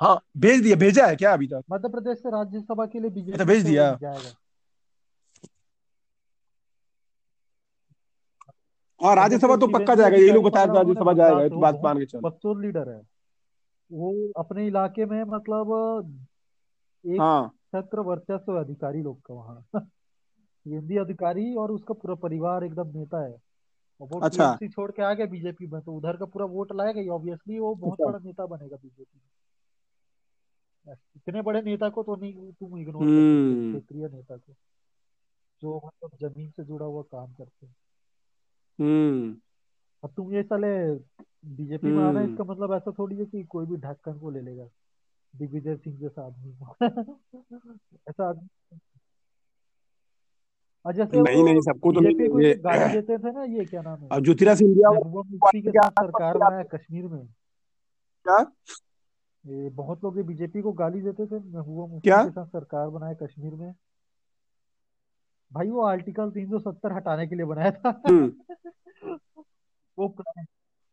हाँ 0.00 0.20
भेज 0.36 0.62
दिया 0.62 0.76
भेजा 0.76 1.06
है 1.06 1.16
क्या 1.16 1.32
अभी 1.32 1.46
तक? 1.46 1.62
मध्य 1.70 1.88
प्रदेश 1.88 2.18
से 2.18 2.30
राज्यसभा 2.30 2.86
के 2.86 3.00
लिए 3.00 3.10
अच्छा 3.10 3.20
बीजेपी 3.22 3.44
भेज 3.44 3.64
दिया। 3.64 3.98
हाँ 9.00 9.14
राज्यसभा 9.16 9.56
तो 9.56 9.66
पक्का 9.66 9.94
जाएगा 9.94 10.16
यही 10.16 10.30
लोग 10.32 10.44
बताया 10.44 10.64
राज्यसभा 10.64 11.12
जाएगा 11.12 11.42
ये 11.42 11.48
तो 11.48 11.60
बात 11.60 11.80
मान 11.84 11.98
के 11.98 12.04
चल। 12.06 12.20
बकचोद 12.20 12.60
लीडर 12.60 12.88
है। 12.88 13.00
वो 13.92 14.32
अपने 14.36 14.66
इलाके 14.66 15.04
में 15.04 15.22
मतलब 15.24 15.72
एक 17.04 17.20
हाँ। 17.20 17.48
छत्र 17.48 18.00
वर्चस्व 18.00 18.60
अधिकारी 18.60 19.02
लोग 19.02 19.20
का 19.20 19.34
वहाँ। 19.34 19.64
शिवेंदु 20.66 21.00
अधिकारी 21.04 21.54
और 21.54 21.70
उसका 21.72 21.94
पूरा 21.94 22.14
परिवार 22.14 22.64
एकदम 22.64 22.98
नेता 22.98 23.24
है। 23.24 23.36
और 24.00 24.08
वो 24.08 24.20
अच्छा। 24.20 24.58
छोड़ 24.72 24.90
के 24.90 25.02
आ 25.02 25.12
गया 25.14 25.26
बीजेपी 25.26 25.66
में 25.66 25.80
तो 25.80 25.92
उधर 25.92 26.16
का 26.16 26.24
पूरा 26.24 26.46
वोट 26.46 26.72
लाएगा 26.72 27.14
ऑब्वियसली 27.14 27.58
वो 27.58 27.74
बहुत 27.74 28.00
अच्छा। 28.00 28.10
बड़ा 28.10 28.18
नेता 28.18 28.46
बनेगा 28.46 28.76
बीजेपी 28.76 29.16
में। 29.16 29.43
इतने 30.88 31.42
बड़े 31.42 31.62
नेता 31.62 31.88
को 31.88 32.02
तो 32.02 32.16
नहीं 32.16 32.52
तुम 32.52 32.78
इग्नोर 32.78 33.02
हम्म। 33.02 33.72
क्षेत्रीय 33.72 34.08
नेता 34.08 34.36
को 34.36 34.54
जो 35.62 35.80
मतलब 35.86 36.28
ज़मीन 36.28 36.50
से 36.50 36.64
जुड़ा 36.64 36.86
हुआ 36.86 37.02
काम 37.02 37.32
करते 37.32 37.66
हैं। 37.66 37.76
हम्म। 38.80 39.36
अब 40.04 40.12
तुम 40.16 40.32
ये 40.32 40.42
साले 40.42 40.94
बीजेपी 41.46 41.86
में 41.86 42.04
आना 42.04 42.20
हम्म। 42.20 42.32
इसका 42.32 42.44
मतलब 42.44 42.72
ऐसा 42.74 42.92
थोड़ी 42.98 43.16
है 43.16 43.24
कि 43.24 43.44
कोई 43.44 43.66
भी 43.66 43.76
ढक्कन 43.76 44.18
को 44.18 44.30
ले 44.30 44.40
लेगा। 44.40 44.68
दिग्विजय 45.36 45.76
सिंह 45.76 45.98
जैसा 45.98 46.26
आदमी 46.26 46.52
को। 46.52 46.76
ऐसा 48.08 48.28
आदमी 48.28 48.48
जैसे 50.94 51.22
नहीं 51.22 51.36
वो 51.36 51.44
नहीं 51.44 51.60
सबको 51.60 51.92
तो 51.92 52.00
नहीं 52.00 52.14
बीजेपी 52.14 52.32
को 52.32 52.40
ये 52.40 52.54
गाली 52.54 52.92
देते 52.92 53.18
थे 53.18 53.32
ना 53.32 53.44
ये 53.44 53.64
क्या 53.64 53.82
नाम 53.82 54.00
है? 54.00 54.08
अब 54.12 54.24
ज्योतिराज 54.24 54.58
सिंधिया 54.58 54.88
और 54.88 55.90
सरकार 55.90 56.38
बनाया 56.38 56.62
कश्मीर 56.62 57.04
में। 57.04 57.26
क्या? 58.26 58.52
ये 59.46 59.70
बहुत 59.70 60.04
लोग 60.04 60.20
बीजेपी 60.20 60.62
को 60.62 60.72
गाली 60.72 61.00
देते 61.00 61.26
थे। 61.26 61.38
महबूबा 61.38 61.86
मुफ्ती 61.86 62.10
क्या? 62.10 62.24
के 62.24 62.30
साथ 62.30 62.46
सरकार 62.46 62.88
बनाया 62.88 63.14
कश्मीर 63.14 63.54
में। 63.54 63.74
भाई 65.52 65.70
वो 65.70 65.82
आर्टिकल 65.82 66.30
370 66.30 66.92
हटाने 66.92 67.26
के 67.26 67.34
लिए 67.34 67.44
बनाया 67.44 67.70
था। 67.70 68.02
हम्म। 68.08 68.32
वो 69.98 70.08
प्लान 70.08 70.44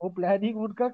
वो 0.03 0.09
प्लानिंग 0.09 0.57
उनका 0.57 0.91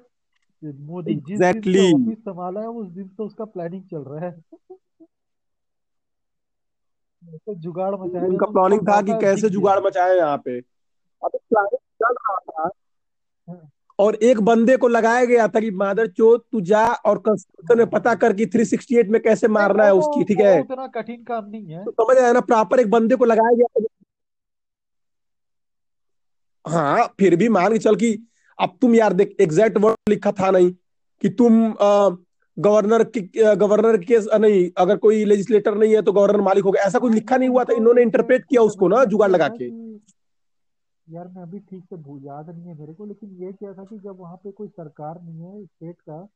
मोदी 0.64 1.14
जिस 1.14 1.38
दिन 1.40 1.62
से 1.62 1.92
ऑफ़िस 1.92 2.18
संभाला 2.18 2.60
है 2.60 2.68
उस 2.68 2.88
दिन 2.88 3.08
से 3.08 3.22
उसका 3.22 3.44
प्लानिंग 3.44 3.82
चल 3.82 3.98
रहा 3.98 4.30
है। 4.30 4.40
तो 7.24 7.54
जुगाड़ 7.54 7.94
मचाया 7.94 8.26
उनका 8.26 8.46
प्लानिंग 8.46 8.88
था 8.88 9.02
कि 9.02 9.12
कैसे 9.20 9.50
जुगाड़ 9.50 9.80
मचाए 9.80 10.16
यहाँ 10.16 10.42
पे। 10.44 10.58
अब 11.24 11.30
प्लानिंग 11.34 11.78
चल 11.78 12.14
रहा 12.14 12.68
था। 12.68 13.68
और 13.98 14.14
एक 14.22 14.40
बंदे 14.40 14.76
को 14.76 14.88
लगाया 14.88 15.24
गया 15.24 15.46
था 15.48 15.60
कि 15.60 15.70
मादर 15.72 16.06
चोद 16.08 16.40
तू 16.52 16.60
जा 16.62 16.84
और 16.86 17.18
कंस्ट्रक्शन 17.18 17.78
में 17.78 17.86
पता 17.90 18.14
कर 18.14 18.32
कि 18.32 18.46
368 18.46 19.08
में 19.08 19.20
कैसे 19.22 19.48
मारना 19.48 19.84
है 19.84 19.94
उसकी 19.94 20.24
ठीक 20.24 20.40
है? 20.40 20.60
उतना 20.60 20.86
कठिन 20.86 21.22
काम 21.24 21.48
नहीं 21.50 21.66
है। 21.66 21.84
तो 21.84 21.90
समझ 21.92 22.16
आया 22.16 22.32
ना 22.32 22.40
प्रॉपर 22.42 22.80
एक 22.80 22.90
बंदे 22.90 23.16
को 23.16 23.24
लगाया 23.24 23.54
गया 23.54 23.80
था। 23.80 23.86
हाँ 26.64 27.06
फिर 27.18 27.36
भी 27.36 27.48
मान 27.48 27.72
के 27.72 27.78
चल 27.78 27.96
कि 27.96 28.18
अब 28.58 28.76
तुम 28.80 28.94
यार 28.94 29.12
देख 29.12 29.36
एग्जैक्ट 29.40 29.78
वर्ड 29.78 30.10
लिखा 30.10 30.32
था 30.32 30.50
नहीं 30.50 30.70
कि 31.22 31.28
तुम 31.28 31.74
गवर्नर 32.56 33.04
की 33.06 33.20
गवर्नर 33.36 33.96
के 34.02 34.18
नहीं 34.38 34.70
अगर 34.76 34.96
कोई 34.96 35.24
लेजिस्लेटर 35.24 35.74
नहीं 35.74 35.94
है 35.94 36.02
तो 36.02 36.12
गवर्नर 36.12 36.40
मालिक 36.40 36.64
होगा 36.64 36.80
ऐसा 36.80 36.98
कुछ 36.98 37.12
लिखा 37.14 37.36
नहीं 37.36 37.48
हुआ 37.48 37.64
था 37.64 37.74
इन्होंने 37.74 38.02
इंटरप्रेट 38.02 38.44
किया 38.44 38.62
उसको 38.62 38.88
ना 38.88 39.04
जुगाड़ 39.04 39.30
लगा 39.30 39.48
के। 39.50 39.68
यार 41.10 41.28
मैं 41.28 41.42
अभी 41.42 41.58
ठीक 41.60 41.84
से 41.84 41.96
याद 42.26 42.50
नहीं 42.50 42.66
है 42.68 42.78
मेरे 42.78 42.94
को 42.94 43.04
लेकिन 43.04 43.30
ये 43.30 43.52
क्या 43.52 43.72
था 43.74 43.84
कि 43.84 43.98
जब 43.98 44.18
वहाँ 44.18 44.36
पे 44.36 44.50
कोई 44.50 44.68
सरकार 44.68 45.22
नहीं 45.22 45.40
है 45.42 45.64
स्टेट 45.66 46.00
का 46.00 46.28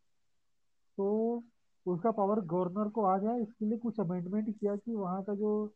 तो 0.99 1.43
उसका 1.87 2.11
पावर 2.11 2.41
गवर्नर 2.41 2.89
को 2.89 3.05
आ 3.05 3.19
जाए 3.19 3.41
इसके 3.43 3.65
लिए 3.65 3.79
कुछ 3.79 4.01
अमेंडमेंट 4.01 4.61
किया 4.61 4.77
कि 4.77 4.95
वहाँ 4.95 5.23
का 5.23 5.35
जो 5.35 5.75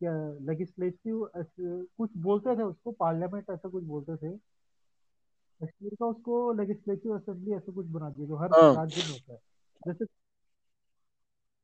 क्या 0.00 0.12
लेजिस्लेटिव 0.40 1.30
कुछ 1.98 2.10
बोलते 2.16 2.56
थे 2.56 2.62
उसको 2.62 2.92
पार्लियामेंट 2.92 3.50
ऐसा 3.50 3.68
कुछ 3.68 3.84
बोलते 3.84 4.16
थे 4.16 4.36
कश्मीर 5.60 5.94
का 5.94 6.06
उसको 6.06 6.52
लेजिस्लेटिव 6.52 7.16
असेंबली 7.16 7.52
ऐसा 7.52 7.72
कुछ 7.72 7.86
बना 7.86 8.10
दिया 8.10 8.26
जो 8.26 8.36
हर 8.36 8.50
हाँ। 8.52 8.74
राज्य 8.74 9.02
में 9.02 9.12
होता 9.12 9.32
है। 9.32 9.38
जैसे 9.86 10.04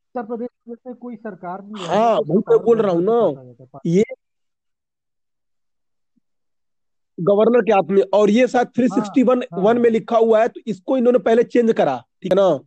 उत्तर 0.01 0.23
प्रदेश 0.23 0.49
में 0.87 0.95
कोई 0.95 1.17
सरकार 1.17 1.63
नहीं 1.65 1.87
हाँ 1.87 2.17
तो 2.17 2.25
वही 2.25 2.43
मैं 2.51 2.65
बोल 2.65 2.81
रहा 2.81 2.93
हूँ 2.93 3.03
ना। 3.03 3.13
है 3.13 3.57
ये 3.87 4.03
गवर्नर 7.19 7.61
के 7.63 7.73
हाथ 7.73 7.91
में 7.91 8.03
और 8.15 8.31
ये 8.31 8.47
शायद 8.49 8.69
थ्री 8.69 8.87
हाँ 8.87 8.99
सिक्सटी 8.99 9.23
वन 9.23 9.43
हाँ। 9.53 9.63
वन 9.63 9.79
में 9.79 9.91
लिखा 9.91 10.17
हुआ 10.17 10.41
है 10.43 10.49
तो 10.49 10.61
इसको 10.67 10.97
इन्होंने 10.97 11.19
पहले 11.19 11.43
चेंज 11.43 11.73
करा 11.73 12.05
ठीक 12.23 12.33
है 12.33 12.37
ना? 12.37 12.59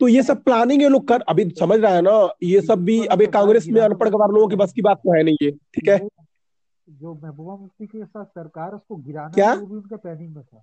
तो 0.00 0.08
ये 0.08 0.22
सब 0.22 0.42
प्लानिंग 0.42 0.82
ये 0.82 0.88
लोग 0.88 1.08
कर 1.08 1.20
अभी 1.20 1.48
समझ 1.50 1.78
रहा 1.80 1.94
है 1.94 2.02
ना 2.02 2.28
ये 2.42 2.60
सब 2.60 2.84
भी 2.84 3.04
अभी 3.06 3.26
कांग्रेस 3.26 3.66
में 3.68 3.80
अनपढ़ 3.82 4.08
गवार 4.08 4.28
लोगों 4.28 4.48
की 4.48 4.56
बस 4.56 4.72
की 4.72 4.82
बात 4.82 4.96
तो 4.96 5.16
है 5.16 5.22
नहीं 5.22 5.36
ये 5.42 5.50
ठीक 5.50 5.88
है? 5.88 5.98
जो 6.88 7.14
महबूबा 7.14 7.56
मुफ्ती 7.56 7.86
के 7.86 8.04
साथ 8.04 8.24
सरकार 8.24 8.72
उसको 8.72 8.96
गिराना 8.96 9.28
क्या? 9.28 9.54
वो 9.54 9.66
भी 9.66 9.76
उनके 9.76 9.96
प्लानिंग 9.96 10.34
में 10.36 10.44
था। 10.44 10.58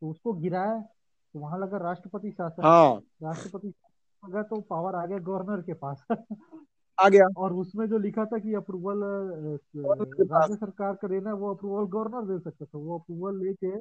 तो 0.00 0.10
उसको 0.10 0.32
गिराया 0.32 0.80
तो 0.80 1.38
वहाँ 1.38 1.58
लगा 1.60 1.78
राष्ट्रपति 1.78 2.30
शासन। 2.30 2.62
हाँ। 2.62 3.02
राष्ट्रपति 3.22 3.68
लगा 4.28 4.42
तो 4.42 4.60
पावर 4.60 4.94
आ 4.94 5.06
गया 5.06 5.18
गवर्नर 5.18 5.60
के 5.62 5.72
पास। 5.72 6.06
आ 6.98 7.08
गया। 7.08 7.26
और 7.36 7.52
उसमें 7.52 7.86
जो 7.86 7.98
लिखा 7.98 8.24
था 8.24 8.38
कि 8.38 8.54
अप्रूवल 8.54 9.00
राज्य 9.76 10.56
सरकार 10.56 10.94
का 10.94 11.08
देना 11.08 11.30
है, 11.30 11.36
वो 11.36 11.54
अप्रूवल 11.54 11.86
गवर्नर 11.86 12.26
दे 12.26 12.38
सकता 12.38 12.64
था। 12.64 12.78
वो 12.78 12.98
अप्रूवल 12.98 13.44
लेके 13.44 13.76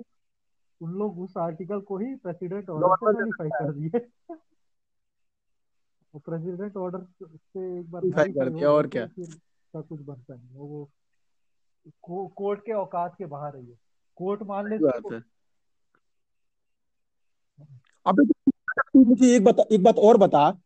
उन 0.82 0.91
लोग 0.91 1.20
उस 1.20 1.38
आर्टिकल 1.38 1.80
को 1.80 1.97
ही 1.97 2.16
प्रेसिडेंट 2.16 2.70
ऑर्डर 2.70 3.26
से 3.26 3.43
है 3.43 3.49
कर 3.49 3.72
दिए। 3.72 3.99
वो 6.14 6.20
प्रेसिडेंट 6.20 6.78
ऑर्डर 6.78 7.05
से 7.24 7.80
एक 7.80 7.91
बार 7.91 8.01
कर 8.01 8.49
दिया 8.49 8.72
और 8.72 8.88
क्या? 8.88 9.05
का 9.74 9.82
कुछ 9.82 10.01
बनता 10.01 10.36
नहीं 10.36 10.49
वो 10.53 10.89
को, 12.03 12.28
कोर्ट 12.28 12.59
के 12.59 12.72
औकात 12.72 13.16
के 13.18 13.26
बाहर 13.26 13.55
है 13.57 13.64
कोर्ट 14.16 14.43
मान 14.43 14.70
ले 14.70 14.78
तो 14.80 15.14
है। 15.14 15.24
अबे 18.05 18.26
तू 18.26 19.03
मुझे 19.05 19.36
एक 19.36 19.43
बता 19.43 19.64
एक 19.72 19.84
बात 19.84 19.97
और 19.97 20.18
बता। 20.18 20.61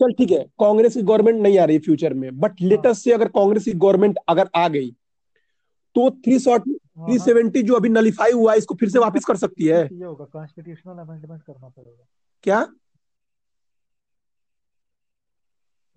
चल 0.00 0.12
ठीक 0.12 0.30
है 0.30 0.42
कांग्रेस 0.60 0.94
की 0.94 1.02
गवर्नमेंट 1.02 1.40
नहीं 1.42 1.58
आ 1.58 1.64
रही 1.64 1.78
फ्यूचर 1.78 2.14
में 2.14 2.30
बट 2.40 2.60
हाँ। 2.60 2.68
लेटेस्ट 2.68 3.04
से 3.04 3.12
अगर 3.12 3.28
कांग्रेस 3.30 3.64
की 3.64 3.72
गवर्नमेंट 3.84 4.18
अगर 4.28 4.48
आ 4.56 4.66
गई 4.68 4.90
तो 5.96 6.10
थ्री 6.10 6.36
हाँ। 6.46 6.58
थ्री 6.58 7.16
हाँ 7.16 7.24
सेवेंटी 7.24 7.62
जो 7.62 7.74
अभी 7.74 7.88
नलीफाई 7.88 8.32
हुआ 8.32 8.52
है 8.52 8.58
इसको 8.58 8.74
फिर 8.74 8.88
से 8.88 8.98
वापस 8.98 9.24
कर 9.24 9.36
सकती 9.36 9.66
है। 9.66 9.88
कॉन्स्टिट्यूशनल 9.88 10.98
अमेंडमेंट 10.98 11.42
करना 11.42 11.68
पड़ेगा। 11.68 12.04
क्या? 12.44 12.60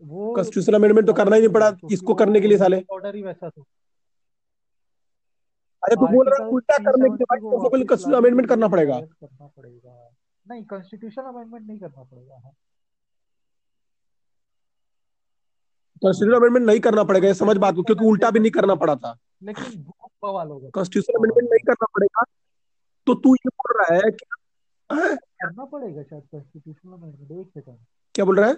वो 0.04 0.34
कॉन्स्टिट्यूशनल 0.36 0.76
अमेंडमेंट 0.76 1.08
तो 1.08 1.14
करना 1.14 1.36
ही 1.36 1.42
नहीं 1.42 1.54
पड़ा 1.54 1.68
है 1.68 1.94
इसको 1.94 2.14
करने 2.14 2.42
के 2.42 2.48
लिए 2.48 2.58
साले। 2.58 2.82
ऑर्डर 2.92 3.16
ही 3.16 3.22
वैसा 3.24 3.50
था। 3.50 3.64
अरे 5.84 5.96
तो 5.96 6.08
बोल 6.08 6.30
रहा 6.30 6.44
है 6.44 6.50
उल्टा 6.50 6.78
करने 6.84 7.10
के 7.10 7.24
बाद 7.24 7.40
कॉन्स्टिट्यूशनल 7.42 8.16
अमेंडमेंट 8.16 8.50
करना 8.50 8.68
पड़ेगा। 8.68 9.00
नहीं 10.46 10.64
कॉन्स्टिट्यूशनल 10.66 11.26
अमेंडमेंट 11.26 11.68
नहीं 11.68 11.80
करना 11.80 12.04
पड़ेगा। 12.04 12.52
कॉन्स्टिट्यूशनल 16.02 16.34
हाँ 16.34 16.40
अमेंडमेंट 16.40 16.66
नहीं 16.66 16.80
करना 16.80 17.04
पड़ेगा 17.04 17.28
ये 17.28 17.34
समझ 17.34 17.56
बात 17.58 17.76
को 17.76 17.84
क्योंकि 17.84 18.06
उल्टा 18.06 18.30
भी 18.32 18.40
नहीं 18.40 18.52
करना 18.52 18.76
पड़ा 18.76 18.96
था। 18.96 19.18
लेकिन 19.44 19.84
अमेंडमेंट 21.16 21.50
नहीं 21.50 21.64
करना 21.68 21.86
पड़ेगा 21.86 22.24
तो 23.08 23.14
तू 23.14 23.36
ये 23.36 23.50
बोल 23.50 23.80
रहा 23.80 23.96
है 23.96 24.12
कि? 24.12 24.26
करना 24.90 25.66
पड़ेगा 25.66 26.04
शायद 26.04 26.24
अमेंडमेंट 26.94 27.32
एक 27.32 27.48
सेकंड 27.48 27.78
क्या 28.16 28.26
बोल 28.26 28.40
रहा 28.40 28.50
है? 28.50 28.58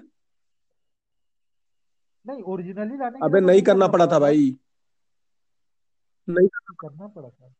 नहीं 2.25 2.43
ओरिजिनली 2.43 2.97
लाने 2.97 3.19
अबे 3.23 3.39
नहीं 3.39 3.61
करना 3.61 3.87
पड़ा 3.87 4.07
था 4.07 4.19
भाई। 4.19 4.55
नहीं 6.27 6.47
करना 6.79 7.07
पड़ा 7.07 7.29
था। 7.29 7.53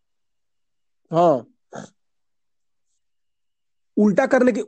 हाँ। 1.12 1.46
उल्टा 3.98 4.26
करने 4.26 4.52
के 4.52 4.62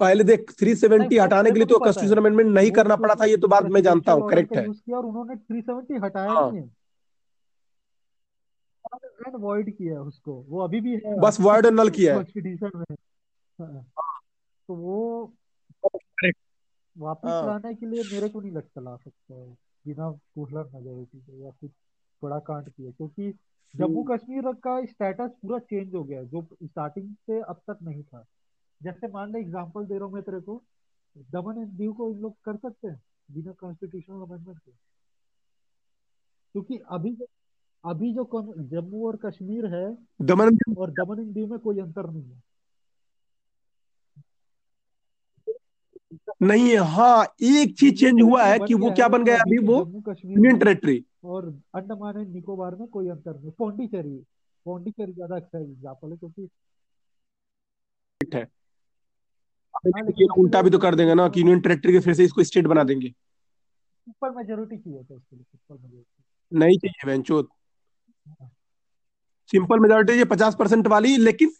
पहले 0.00 0.24
देख 0.24 0.40
नहीं 0.40 0.74
370 0.74 1.20
हटाने 1.20 1.50
के 1.50 1.56
लिए 1.56 1.66
तो 1.66 1.78
कॉन्स्टिट्यूशन 1.78 2.16
अमेंडमेंट 2.16 2.50
नहीं 2.50 2.70
करना 2.70 2.96
पड़ा 2.96 3.14
था 3.14 3.24
ये 3.24 3.36
तो 3.36 3.48
बात 3.48 3.64
मैं 3.64 3.82
जानता 3.82 4.12
हूँ 4.12 4.30
करेक्ट 4.30 4.56
है। 4.56 4.66
और 4.94 5.06
उन्होंने 5.06 5.36
370 5.36 6.04
हटाया 6.04 6.30
हाँ। 6.30 6.50
नहीं। 6.52 6.60
है 6.60 6.70
एंड 9.26 9.36
वॉइड 9.36 9.76
किया 9.76 9.94
है 9.94 10.00
उसको 10.00 10.44
वो 10.48 10.60
अभी 10.60 10.80
भी 10.80 11.00
है 11.06 11.20
बस 11.20 11.40
वर्ड 11.40 11.66
नल 11.66 11.90
किया 11.90 12.12
है। 12.12 12.18
कॉन्स्टिट्यूशन 12.18 12.70
में 12.74 12.96
हाँ, 13.58 13.82
तो 14.68 14.74
वो 14.74 15.32
वापिस 16.98 17.30
हाँ। 17.30 17.46
लाने 17.46 17.74
के 17.74 17.86
लिए 17.86 18.02
मेरे 18.12 18.28
को 18.28 18.40
नहीं 18.40 18.52
लगता 18.52 18.80
ला 18.80 18.96
सकता 18.96 19.34
है 19.34 19.56
बिना 19.86 20.10
मेजोरिटी 20.74 21.18
के 21.18 21.44
या 21.44 21.50
कुछ 21.50 21.70
बड़ा 22.22 22.38
कांड 22.38 22.68
किया 22.68 22.90
क्योंकि 22.90 23.34
जम्मू 23.76 24.02
हम्म, 24.02 24.16
कश्मीर 24.16 24.52
का 24.52 24.84
स्टेटस 24.84 25.30
पूरा 25.42 25.58
चेंज 25.58 25.94
हो 25.94 26.04
गया 26.04 26.18
है, 26.18 26.26
जो 26.26 26.46
स्टार्टिंग 26.64 27.14
से 27.14 27.40
अब 27.40 27.60
तक 27.70 27.78
नहीं 27.82 28.02
था। 28.02 28.26
जैसे 28.80 29.08
मान 29.08 29.32
ले 29.32 29.38
एग्जांपल 29.38 29.84
दे 29.84 29.94
रहा 29.94 30.04
हूँ 30.04 30.14
मैं 30.14 30.22
तेरे 30.22 30.40
को 30.40 30.62
दमन 31.30 31.58
एंड 31.58 31.68
दीव 31.68 31.92
को 31.92 32.10
इन 32.10 32.20
लोग 32.20 32.36
कर 32.44 32.56
सकते 32.56 32.88
हैं 32.88 33.00
बिना 33.28 33.52
कॉन्स्टिट्यूशनल 33.52 34.20
अमेंडमेंट 34.22 34.58
के। 34.58 34.70
क्योंकि 36.54 36.78
अभी 36.90 37.14
जो 37.14 37.26
अभी 37.84 38.12
जो 38.14 38.24
जम्मू 38.58 39.06
और 39.06 39.16
कश्मीर 39.16 39.66
है 39.74 39.86
दमन 40.20 40.56
और 40.76 40.90
दमन 40.90 41.20
एंड 41.20 41.32
दीव 41.34 41.50
में 41.50 41.58
कोई 41.58 41.78
अंतर 41.78 42.10
नहीं 42.10 42.22
है। 42.22 42.42
नहीं 46.42 46.68
है 46.68 46.76
हाँ 46.86 47.24
एक 47.42 47.74
चीज़ 47.78 47.94
चेंज 47.94 48.20
हुआ 48.22 48.44
है 48.44 48.58
कि 48.58 48.74
वो 48.74 48.90
क्या 48.90 49.08
बन 49.08 49.24
गया 49.24 49.36
अभी 49.36 49.58
वो? 49.58 49.78
यूनियन 50.26 50.58
टेरिटरी 50.58 51.02
और 51.24 51.48
अंडमान 51.74 52.20
एंड 52.20 52.28
निकोबार 52.34 52.74
में 52.74 52.86
कोई 52.88 53.08
अंतर 53.08 53.38
नहीं। 53.40 53.50
पौंडीचेरी 53.58 54.16
पौंडीचेरी 54.66 55.12
ज़्यादा 55.12 55.36
अच्छा 55.36 55.58
एग्ज़ाम्पल 55.58 56.10
है 56.10 56.16
क्योंकि 56.16 56.48
है 58.20 58.46
अबे 59.69 59.69
हाँ 59.69 59.69
लेकिन 59.69 59.69
लेकिन 59.69 59.69
ये 59.69 59.69
उसके 59.69 59.69
उल्टा 59.84 60.62
भी 60.62 60.70
तो 60.70 60.78
कर 60.78 60.94
देंगे 60.94 61.14
ना 61.14 61.28
कि 61.28 61.40
यूनियन 61.40 61.60
टेरिटरी 61.60 61.92
के 61.92 62.00
फिर 62.00 62.14
से 62.14 62.24
इसको 62.24 62.44
स्टेट 62.44 62.66
बना 62.66 62.84
देंगे। 62.84 63.08
सुपर 63.08 64.30
मेजोरिटी 64.30 64.76
चाहिए 64.76 64.98
था 65.00 65.14
उसके 65.14 65.36
लिए 65.36 65.44
सुपर 65.44 65.74
मेजोरिटी 65.74 66.58
नहीं 66.58 66.78
चाहिए 66.78 67.06
बेंचो 67.06 67.42
सिंपल 69.50 69.78
मेजोरिटी 69.78 70.12
ये 70.12 70.24
पचास 70.24 70.56
परसेंट 70.58 70.86
वाली 70.86 71.16
लेकिन 71.16 71.52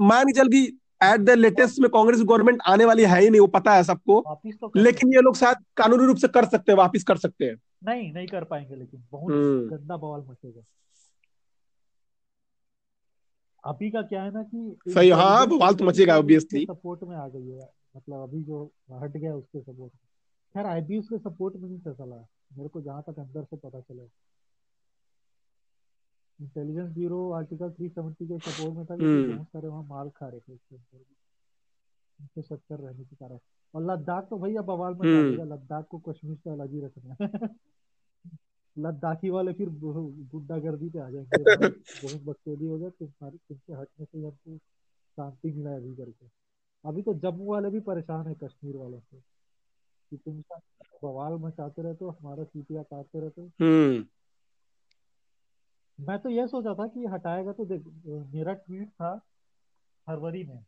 मान 0.00 0.26
के 0.26 0.32
चल 0.32 0.48
की 0.48 0.64
एट 1.02 1.20
द 1.20 1.30
लेटेस्ट 1.30 1.80
में 1.80 1.88
कांग्रेस 1.90 2.22
गवर्नमेंट 2.22 2.60
आने 2.66 2.84
वाली 2.84 3.04
है 3.04 3.20
ही 3.20 3.30
नहीं 3.30 3.40
वो 3.40 3.46
पता 3.46 3.74
है 3.74 3.82
सबको। 3.84 4.20
तो 4.46 4.70
लेकिन 4.76 5.12
ये 5.14 5.20
लोग 5.20 5.36
शायद 5.36 5.56
कानूनी 5.76 6.06
रूप 6.06 6.16
से 6.16 6.28
कर 6.28 6.44
सकते 6.44 6.72
हैं 6.72 6.76
वापिस 6.78 7.04
कर 7.04 7.16
सकते 7.16 7.44
हैं। 7.44 7.56
नहीं 7.84 8.12
नहीं 8.12 8.26
कर 8.26 8.44
पाएँगे 8.44 8.74
लेकिन 8.74 9.04
बहुत 9.12 9.32
हम्म। 9.32 9.76
गंदा 9.76 9.96
बवाल 9.96 10.20
मचेगा। 10.20 10.62
अभी 13.66 13.90
का 13.90 14.02
क्या 14.02 14.22
है 14.22 14.30
ना 14.30 14.42
कि 14.42 14.76
सही 14.88 15.10
हाँ 15.10 15.46
बवाल 15.46 15.74
तो 15.74 15.84
मचेगा 15.84 16.18
ऑब्वियसली 16.18 16.64
सपोर्ट 16.64 17.02
में 17.02 17.16
आ 17.16 17.28
गई 17.28 17.48
है 17.48 17.70
मतलब 17.96 18.22
अभी 18.22 18.42
जो 18.42 18.72
हट 18.92 19.16
गया 19.16 19.34
उसके 19.34 19.60
सपोर्ट 19.60 19.92
में। 19.94 20.00
खैर 20.54 20.66
आईबी 20.66 20.98
उसके 20.98 21.18
सपोर्ट 21.18 21.56
में 21.56 21.68
नहीं 21.68 21.80
था 21.80 21.92
चला 21.92 22.16
मेरे 22.56 22.68
को 22.68 22.80
जहाँ 22.80 23.02
तक 23.02 23.18
अंदर 23.18 23.44
से 23.44 23.56
पता 23.56 23.80
चला 23.80 24.02
इंटेलिजेंस 26.40 26.92
ब्यूरो 26.92 27.30
आर्टिकल 27.30 27.70
370 27.70 28.26
के 28.28 28.38
सपोर्ट 28.38 28.76
में 28.76 28.86
था 28.86 28.94
लेकिन 28.94 29.24
हम्म। 29.24 29.34
बहुत 29.34 29.46
सारे 29.46 29.68
वहाँ 29.68 29.82
माल 29.82 30.08
खा 30.08 30.28
रहे 30.28 30.40
थे 30.40 30.52
उसके 30.52 30.76
अंदर। 30.76 31.04
इंफ्रास्ट्रक्चर 32.20 32.76
रहने 32.76 33.04
के 33.04 33.16
कारण। 33.16 33.38
और 33.74 33.82
लद्दाख 33.82 34.26
तो 34.30 34.38
भैया 34.38 34.62
बवाल 34.62 34.94
मचा 34.94 35.08
हम्म। 35.08 35.54
लद्दाख 35.54 35.86
को 35.90 35.98
कश्मीर 35.98 36.36
से 36.36 36.50
अलग 36.50 36.72
ही 36.72 36.80
रखना 36.80 37.16
है। 37.22 37.28
लद्दाखी 38.78 39.30
वाले 39.30 39.52
फिर 39.52 39.68
गुंडागर्दी 39.68 40.88
पे 40.88 40.98
आ 40.98 41.10
जाएँगे 41.10 41.68
बहुत 42.06 42.22
बकचोदी 42.22 42.66
हो 42.66 42.78
गया 42.78 42.88
तुम्हारी 42.88 43.36
तुमसे 43.36 43.72
हटने 43.72 44.04
से 44.04 44.18
हमको 44.18 44.56
शांति 45.16 45.52
मिला 45.52 45.70
है 45.70 45.76
अभी 45.76 45.94
करके। 45.96 46.26
अभी 46.84 47.02
तो 47.02 47.14
जम्मू 47.14 47.52
वाले 47.52 47.70
भी 47.70 47.80
परेशान 47.80 48.26
है 48.26 48.34
कश्मीर 48.34 48.76
वालों 48.76 49.00
से 49.00 49.16
कि 50.10 50.16
तुम 50.16 50.42
बवाल 51.02 51.32
मचाते 51.32 51.82
रहते 51.82 52.04
हो 52.04 52.10
हमारा 52.10 52.44
सीटियाँ 52.44 52.84
काटते 52.84 53.20
रहते 53.20 53.42
हो। 53.42 53.48
हम्म। 53.48 54.04
मैं 56.00 56.18
तो 56.18 56.28
यह 56.28 56.46
सोचा 56.46 56.74
था 56.74 56.86
कि 56.86 57.06
हटाएगा 57.06 57.52
तो 57.52 57.64
देख 57.64 57.84
मेरा 58.34 58.52
ट्वीट 58.52 58.88
था 58.88 59.18
फरवरी 60.06 60.44
में 60.44 60.64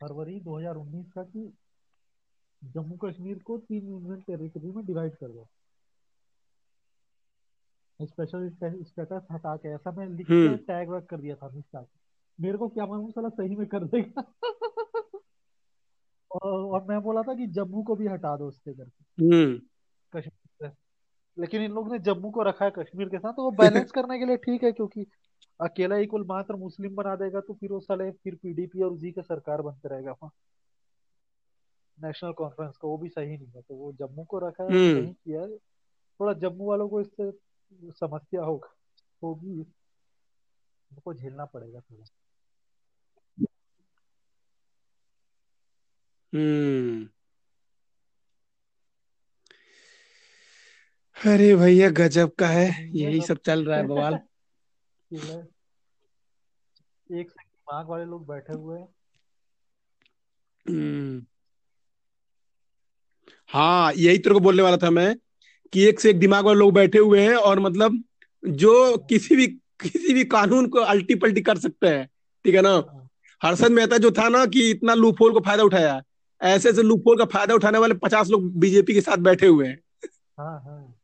फरवरी 0.00 0.40
2019 0.40 1.12
का 1.12 1.22
कि 1.22 1.52
जम्मू 2.64 2.96
कश्मीर 2.96 3.38
को 3.38 3.58
तीन 3.58 3.88
यूनियन 3.88 4.20
टेरिटरी 4.20 4.70
में 4.70 4.86
डिवाइड 4.86 5.14
कर 5.14 5.28
दो। 5.28 5.48
स्पेशल 8.00 8.48
स्टेटस 8.82 9.26
हटा 9.32 9.56
के 9.56 9.68
ऐसा 9.68 9.92
मैं 9.92 10.06
लिख 10.06 10.26
के 10.26 10.34
हम्म। 10.34 10.56
टैग 10.56 10.90
वैग 10.90 11.02
कर 11.02 11.16
दिया 11.16 11.34
था 11.34 11.48
मिस्टा 11.48 11.86
मेरे 12.40 12.58
को 12.58 12.68
क्या 12.68 12.86
मालूम 12.86 13.10
साला 13.10 13.28
सही 13.28 13.56
में 13.56 13.66
कर 13.66 13.84
देगा। 13.84 14.22
और, 16.30 16.64
और 16.64 16.84
मैं 16.88 17.00
बोला 17.00 17.22
था 17.22 17.34
कि 17.34 17.46
जम्मू 17.46 17.82
को 17.82 17.96
भी 17.96 18.06
हटा 18.06 18.36
दो 18.36 18.46
उसके 18.48 18.72
करके 18.74 19.24
हम्म। 19.24 19.58
कश्मीर 20.12 20.72
लेकिन 21.38 21.62
इन 21.62 21.72
लोग 21.72 21.92
ने 21.92 21.98
जम्मू 21.98 22.30
को 22.30 22.42
रखा 22.42 22.64
है 22.64 22.70
कश्मीर 22.70 23.08
के 23.08 23.18
साथ 23.18 23.32
तो 23.32 23.42
वो 23.42 23.50
बैलेंस 23.50 23.90
करने 23.94 24.18
के 24.18 24.24
लिए 24.24 24.36
ठीक 24.36 24.64
है 24.64 24.72
क्योंकि 24.72 25.06
अकेला 25.60 26.04
कुल 26.04 26.24
मात्र 26.26 26.54
मुस्लिम 26.54 26.94
बना 26.94 27.16
देगा 27.16 27.40
तो 27.40 27.54
फिर 27.54 27.72
वो 27.72 27.80
साले 27.80 28.10
फिर 28.10 28.34
पीडीपी 28.34 28.82
और 28.82 28.90
उसी 28.90 29.12
का 29.12 29.22
सरकार 29.22 29.62
बनते 29.62 29.88
रहेगा 29.88 30.12
वहाँ 30.12 30.32
नेशनल 32.02 32.32
कॉन्फ्रेंस 32.32 32.76
का 32.76 32.88
वो 32.88 32.96
भी 32.98 33.08
सही 33.08 33.36
नहीं 33.36 33.52
है 33.56 33.60
तो 33.60 33.74
वो 33.74 33.92
जम्मू 33.92 34.24
को 34.24 34.38
रखा 34.38 34.64
है 34.64 34.70
हम्म। 34.70 35.00
सही 35.00 35.12
किया 35.12 35.46
थोड़ा 36.20 36.32
जम्मू 36.32 36.66
वालों 36.66 36.88
को 36.88 37.00
इससे 37.00 37.30
समस्या 37.72 38.42
होगा 38.42 38.76
होगी 39.22 39.60
उनको 40.92 41.14
झेलना 41.14 41.44
पड़ेगा 41.44 41.80
थोड़ा। 41.80 42.04
हम्म। 46.34 47.08
अरे 51.26 51.56
भैया 51.56 51.90
गजब 51.90 52.34
का 52.34 52.48
है। 52.48 52.90
यही 52.98 53.20
सब 53.20 53.36
चल 53.36 53.64
रहा 53.64 53.76
है 53.76 53.86
बवाल। 53.86 54.14
एक 57.12 57.30
से 57.30 57.44
दिमाग 57.44 57.86
वाले 57.86 58.04
लोग 58.04 58.26
बैठे 58.26 58.52
हुए 58.52 58.78
हैं। 58.78 58.88
हम्म। 60.68 61.26
हाँ 63.48 63.92
यही 63.92 64.18
तेरे 64.18 64.34
को 64.34 64.40
बोलने 64.40 64.62
वाला 64.62 64.76
था 64.76 64.90
मैं। 64.90 65.16
कि 65.72 65.84
एक 65.84 66.00
से 66.00 66.10
एक 66.10 66.18
दिमाग 66.18 66.44
वाले 66.44 66.58
लोग 66.58 66.72
बैठे 66.72 66.98
हुए 66.98 67.20
हैं 67.20 67.34
और 67.34 67.60
मतलब 67.60 68.02
जो 68.44 68.96
किसी 68.96 69.36
भी 69.36 69.46
किसी 69.80 70.14
भी 70.14 70.24
कानून 70.24 70.68
को 70.68 70.78
अल्टी 70.78 71.14
पल्टी 71.14 71.40
कर 71.40 71.58
सकते 71.58 71.86
हैं। 71.86 72.08
ठीक 72.44 72.54
है 72.54 72.62
ना? 72.62 73.08
हर्षद 73.44 73.70
मेहता 73.70 73.98
जो 73.98 74.10
था 74.10 74.28
ना 74.28 74.46
कि 74.46 74.70
इतना 74.70 74.94
लूपहोल 74.94 75.32
को 75.32 75.40
फ़ायदा 75.40 75.62
उठाया। 75.62 76.02
ऐसे 76.42 76.68
ऐसे 76.68 76.82
लूपहोल 76.82 77.18
का 77.18 77.24
फ़ायदा 77.24 77.54
उठाने 77.54 77.78
वाले 77.78 77.94
पचास 77.94 78.28
लोग 78.28 78.52
बीजेपी 78.58 78.94
के 78.94 79.00
साथ 79.00 79.16
बैठे 79.16 79.46
हुए 79.46 79.66
हैं। 79.68 79.78
हाँ 80.38 80.60
हाँ। 80.60 80.96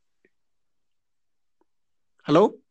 हेलो? 2.28 2.62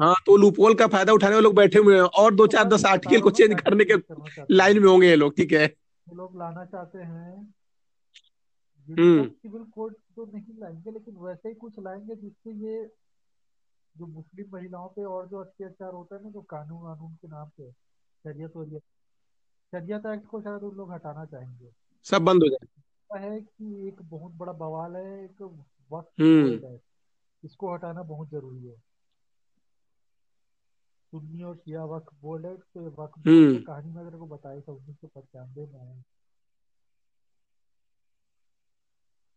हाँ 0.00 0.14
तो 0.26 0.36
लूपोल 0.36 0.74
का 0.74 0.86
फ़ायदा 0.86 1.12
उठाने 1.12 1.34
वाले 1.34 1.44
लोग 1.44 1.54
बैठे 1.54 1.78
हुए 1.78 1.94
हैं 1.94 2.02
और 2.02 2.34
दो 2.34 2.46
तो 2.46 2.52
चार 2.52 2.64
दस 2.64 2.82
तो 2.82 2.88
आर्टिकल 2.88 3.20
को 3.20 3.30
चेंज 3.30 3.48
क्या 3.48 3.58
करने 3.58 3.84
के 3.84 3.94
लाइन 4.50 4.78
में 4.78 4.88
होंगे 4.88 5.08
ये 5.08 5.16
लोग 5.16 5.36
ठीक 5.36 5.52
है? 5.52 5.74
लोग 6.14 6.38
लाना 6.38 6.64
चाहते 6.64 6.98
हैं। 6.98 7.54
सिविल 8.90 9.64
कोड 9.64 9.94
तो 10.16 10.24
नहीं 10.26 10.58
लाएँगे 10.58 10.90
लेकिन 10.90 11.16
वैसे 11.16 11.48
ही 11.48 11.54
कुछ 11.54 11.78
लाएँगे 11.78 12.14
जिससे 12.16 12.52
ये 12.52 12.92
जो 13.96 14.06
मुस्लिम 14.06 14.46
महिलाओं 14.52 14.88
पे 14.88 15.04
और 15.04 15.28
जो 15.28 15.38
अत्याचार 15.38 15.92
होता 15.92 16.16
है 16.16 16.22
ना 16.22 16.30
जो 16.30 16.42
कानून 16.42 16.82
वानून 16.82 17.14
के 17.14 17.28
नाम 17.28 17.48
पे 17.48 17.70
शरीयत 18.24 18.56
वरीयत 18.56 18.82
शरीयत 19.72 20.06
एक्ट 20.06 20.26
को 20.26 20.40
शायद 20.40 20.62
उन 20.62 20.76
लोग 20.76 20.92
हटाना 20.92 21.24
चाहेंगे। 21.24 21.70
सब 22.04 22.22
बंद 22.22 22.42
हो 22.42 22.48
जाए 22.48 22.68
है 23.18 23.40
कि 23.40 23.88
एक 23.88 24.02
बहुत 24.02 24.32
बड़ा 24.32 24.52
बवाल 24.52 24.96
है 24.96 25.24
एक 25.24 25.42
वक्त 25.92 26.20
हम्म। 26.20 26.66
है 26.66 26.80
इसको 27.44 27.74
हटाना 27.74 28.02
बहुत 28.02 28.28
ज़रूरी 28.28 28.66
है। 28.66 28.76
सुन्नी 31.10 31.42
और 31.42 31.56
शिया 31.56 31.84
वक्फ 31.84 32.14
बोर्ड 32.22 32.46
है 32.46 32.56
तो 32.56 33.02
वक्फ 33.02 33.18
हम्म। 33.18 33.62
कहानी 33.62 33.92
में 33.92 34.04
तेरे 34.04 34.18
को 34.18 34.26
बताई 34.26 34.60
था 34.60 34.72
उन्नीस 34.72 34.96
सौ 34.96 35.06
पचानवे 35.06 35.66
में 35.66 35.80
आया 35.80 36.02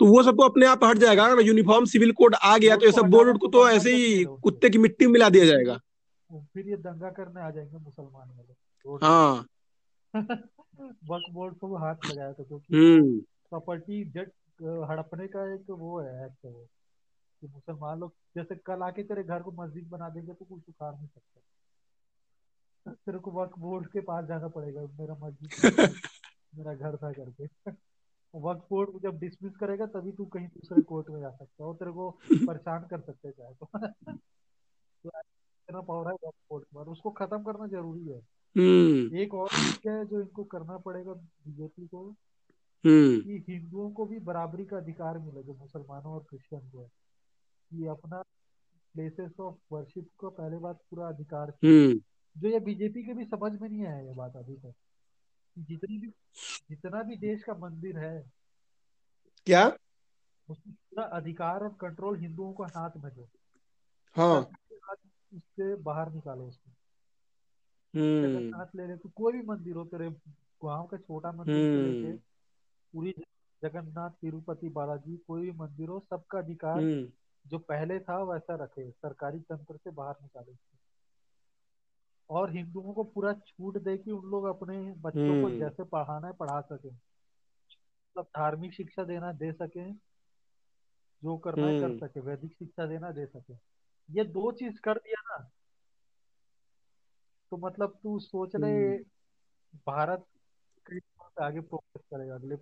तो 0.08 0.12
वो 0.12 0.24
सब 0.24 0.32
तो 0.32 0.44
अपने 0.44 0.66
आप 0.66 0.84
हट 0.84 0.98
जाएगा 0.98 1.36
ना 1.36 1.42
यूनिफॉर्म 1.42 1.86
सिविल 1.86 2.12
कोड 2.12 2.36
आ 2.36 2.58
गया 2.58 2.76
तो 2.76 2.86
ये 2.86 2.92
सब 2.92 3.06
बोर्ड 3.06 3.38
को 3.38 3.48
तो 3.48 3.52
तो 3.52 3.70
ऐसे 3.70 3.96
ही 3.96 4.24
कुत्ते 4.24 4.70
की 4.70 4.78
मिट्टी 4.78 5.06
में 5.06 5.14
मिला 5.14 5.30
दिया 5.30 5.46
जाएगा। 5.46 5.78
फिर 6.32 6.70
ये 6.70 6.78
दंगा 6.78 7.10
करने 7.10 7.42
आ 7.42 7.52
जाएँगे 7.52 7.78
मुसलमान 7.78 8.30
वाले। 8.30 9.06
हाँ। 9.06 9.46
वक्फ 11.10 11.34
बोर्ड 11.34 11.56
को 11.56 11.76
हाथ 11.78 11.96
लगाया 12.06 12.34
था 12.34 12.44
क्योंकि 12.44 12.78
हम्म। 12.78 13.20
प्रॉपर्टी 13.50 14.06
जट 14.06 14.32
हड़पने 14.64 15.28
का 15.28 15.54
एक 15.54 15.66
वो 15.70 16.00
है 16.00 16.26
एक्ट 16.26 16.46
है 16.46 16.52
वो 16.52 16.68
कि 17.42 17.48
मुसलमान 17.48 18.00
लोग 18.00 18.14
जैसे 18.36 18.56
कल 18.56 18.82
आके 18.84 19.04
तेरे 19.04 19.24
घर 19.24 19.42
को 19.42 19.52
मस्जिद 19.52 19.88
बना 19.88 20.10
देंगे 20.10 20.34
तो 20.34 20.46
कुछ 20.46 20.62
उखाड़ 20.70 20.96
नहीं 20.96 21.08
सकता। 21.08 21.42
तेरे 22.92 23.20
को 23.20 23.32
वक्फ 23.32 23.60
बोर्ड 23.60 23.88
के 23.88 24.00
पास 24.00 24.26
जाना 24.26 24.48
पड़ेगा 24.48 24.82
मेरा 24.82 25.16
मस्जिद 25.24 25.50
मेरा 26.56 26.74
घर 26.74 26.96
था 26.96 27.12
करके। 27.12 27.72
वक्फ 28.36 28.68
कोर्ट 28.70 28.90
को 28.90 29.00
जब 29.00 29.20
डिसमिस 29.20 29.56
करेगा 29.56 29.86
तभी 29.86 30.12
तू 30.12 30.26
कहीं 30.26 30.48
दूसरे 30.48 30.82
कोर्ट 30.82 31.10
में 31.10 31.22
जा 31.22 31.30
सकता 31.30 31.64
है 31.64 31.70
और 31.70 31.76
तेरे 31.76 31.92
को 31.92 32.12
परेशान 32.50 32.88
कर 32.88 33.00
सकते 33.00 33.32
चाहे 33.32 33.54
तो। 33.54 33.66
तो 35.04 35.10
इतना 35.10 35.82
पावर 35.82 36.08
है 36.08 36.14
वक्फ 36.14 36.38
बोर्ड 36.50 36.66
पर 36.66 36.92
उसको 36.92 37.12
खत्म 37.12 37.44
करना 37.44 37.68
ज़रूरी 37.68 38.08
है। 38.08 38.20
हम्म। 38.58 39.18
एक 39.18 39.34
और 39.34 39.48
चीज़ 39.48 39.90
है 39.90 40.06
जो 40.06 40.20
इनको 40.20 40.44
करना 40.44 40.78
पड़ेगा 40.78 41.14
बीजेपी 41.14 41.88
को 41.88 42.10
हम्म। 42.86 43.22
कि 43.22 43.46
हिंदुओं 43.50 43.92
को 43.92 44.06
भी 44.06 44.20
बराबरी 44.20 44.66
का 44.66 44.78
अधिकार 44.78 45.18
मिले 45.18 45.44
जो 45.44 45.54
मुसलमानों 45.54 46.14
और 46.14 46.26
क्रिश्चियन 46.30 46.70
को 46.70 46.80
है। 46.82 46.88
कि 47.70 47.86
अपना 47.86 48.22
प्लेसेस 48.94 49.32
ऑफ़ 49.40 49.56
वर्शिप 49.72 50.10
को 50.18 50.30
पहले 50.30 50.58
बात 50.58 50.76
पूरा 50.76 51.08
अधिकार 51.08 51.50
हम्म। 51.50 52.02
जो 52.38 52.48
ये 52.48 52.60
बीजेपी 52.60 53.04
के 53.04 53.14
भी 53.14 53.26
समझ 53.26 53.62
में 53.62 53.70
नहीं 53.70 53.86
आया 53.86 54.00
ये 54.00 54.14
बात 54.14 54.36
अभी 54.36 54.56
तक। 54.56 54.74
जितनी 55.58 55.98
भी 55.98 56.08
जितना 56.70 57.04
भी 57.04 57.16
देश 57.16 57.44
का 57.44 57.54
मंदिर 57.54 57.98
है 57.98 58.32
क्या? 59.46 59.78
उसमें 60.50 60.76
पूरा 60.76 61.04
अधिकार 61.04 61.64
और 61.64 61.78
कंट्रोल 61.82 62.20
हिंदुओं 62.20 62.54
को 62.54 62.64
हाथ 62.64 62.90
में 62.98 63.16
दो। 63.16 63.30
हाँ। 64.16 64.52
उससे 65.34 65.76
बाहर 65.76 66.12
निकालो 66.14 66.48
उसको। 66.48 66.72
हम्म। 67.94 68.22
जगन्नाथ 68.24 68.66
ले 68.76 68.88
ले 68.88 68.98
तो 68.98 69.10
कोई 69.10 69.34
भी 69.34 69.42
मंदिर 69.42 69.76
हो 69.76 69.86
तेरे 69.86 70.10
गाँव 70.66 70.86
का 70.86 70.98
छोटा 70.98 71.32
मंदिर 71.32 71.56
हम्म। 71.56 72.18
पूरी 72.94 73.16
जगन्नाथ 73.64 74.10
तिरुपति 74.10 74.70
बालाजी 74.70 75.18
कोई 75.18 75.42
भी 75.42 75.52
मंदिर 75.52 75.90
हो 75.90 76.00
सबका 76.00 76.40
अधिकार 76.40 76.80
हम्म। 76.80 77.12
जो 77.46 77.58
पहले 77.58 78.00
था 78.00 78.24
वैसा 78.24 78.56
रखे 78.56 78.92
सरकारी 78.92 79.40
तंत्र 79.40 79.78
से 79.78 79.92
बाहर 79.92 80.16
निकाले 80.22 80.54
और 82.30 82.52
हिंदुओं 82.52 82.94
को 82.94 83.04
पूरा 83.04 83.34
छूट 83.34 83.78
दे 83.78 83.98
कि 83.98 84.12
उन 84.12 84.30
लोग 84.30 84.46
अपने 84.46 84.92
बच्चों 84.92 85.42
को 85.42 85.48
हम्म। 85.48 85.60
जैसे 85.60 85.84
पढ़ाना 85.84 86.28
है 86.28 86.34
पढ़ा 86.34 86.62
सकें। 86.62 86.90
मतलब 86.90 88.24
धार्मिक 88.24 88.74
शिक्षा 88.74 89.04
देना 89.04 89.32
दे 89.32 89.52
सकें 89.52 89.94
जो 91.24 91.38
करना 91.38 91.68
है 91.68 91.80
कर 91.80 91.86
हम्म। 91.86 91.98
सके 92.00 92.20
वैदिक 92.20 92.52
शिक्षा 92.54 92.86
देना 92.86 93.12
दे 93.12 93.26
सके। 93.26 93.54
ये 94.10 94.24
दो 94.24 94.52
चीज़ 94.52 94.80
कर 94.80 94.98
दिया 94.98 95.22
ना 95.22 95.52
तो 97.52 97.58
मतलब 97.58 98.00
तू 98.04 98.20
सोच 98.20 98.56
ले 98.56 98.68
हम्म। 98.68 99.80
भारत 99.88 100.26
आगे 101.42 101.60
प्रोग्रेस 101.60 102.06
करेगा 102.14 102.36
अगले 102.36 102.56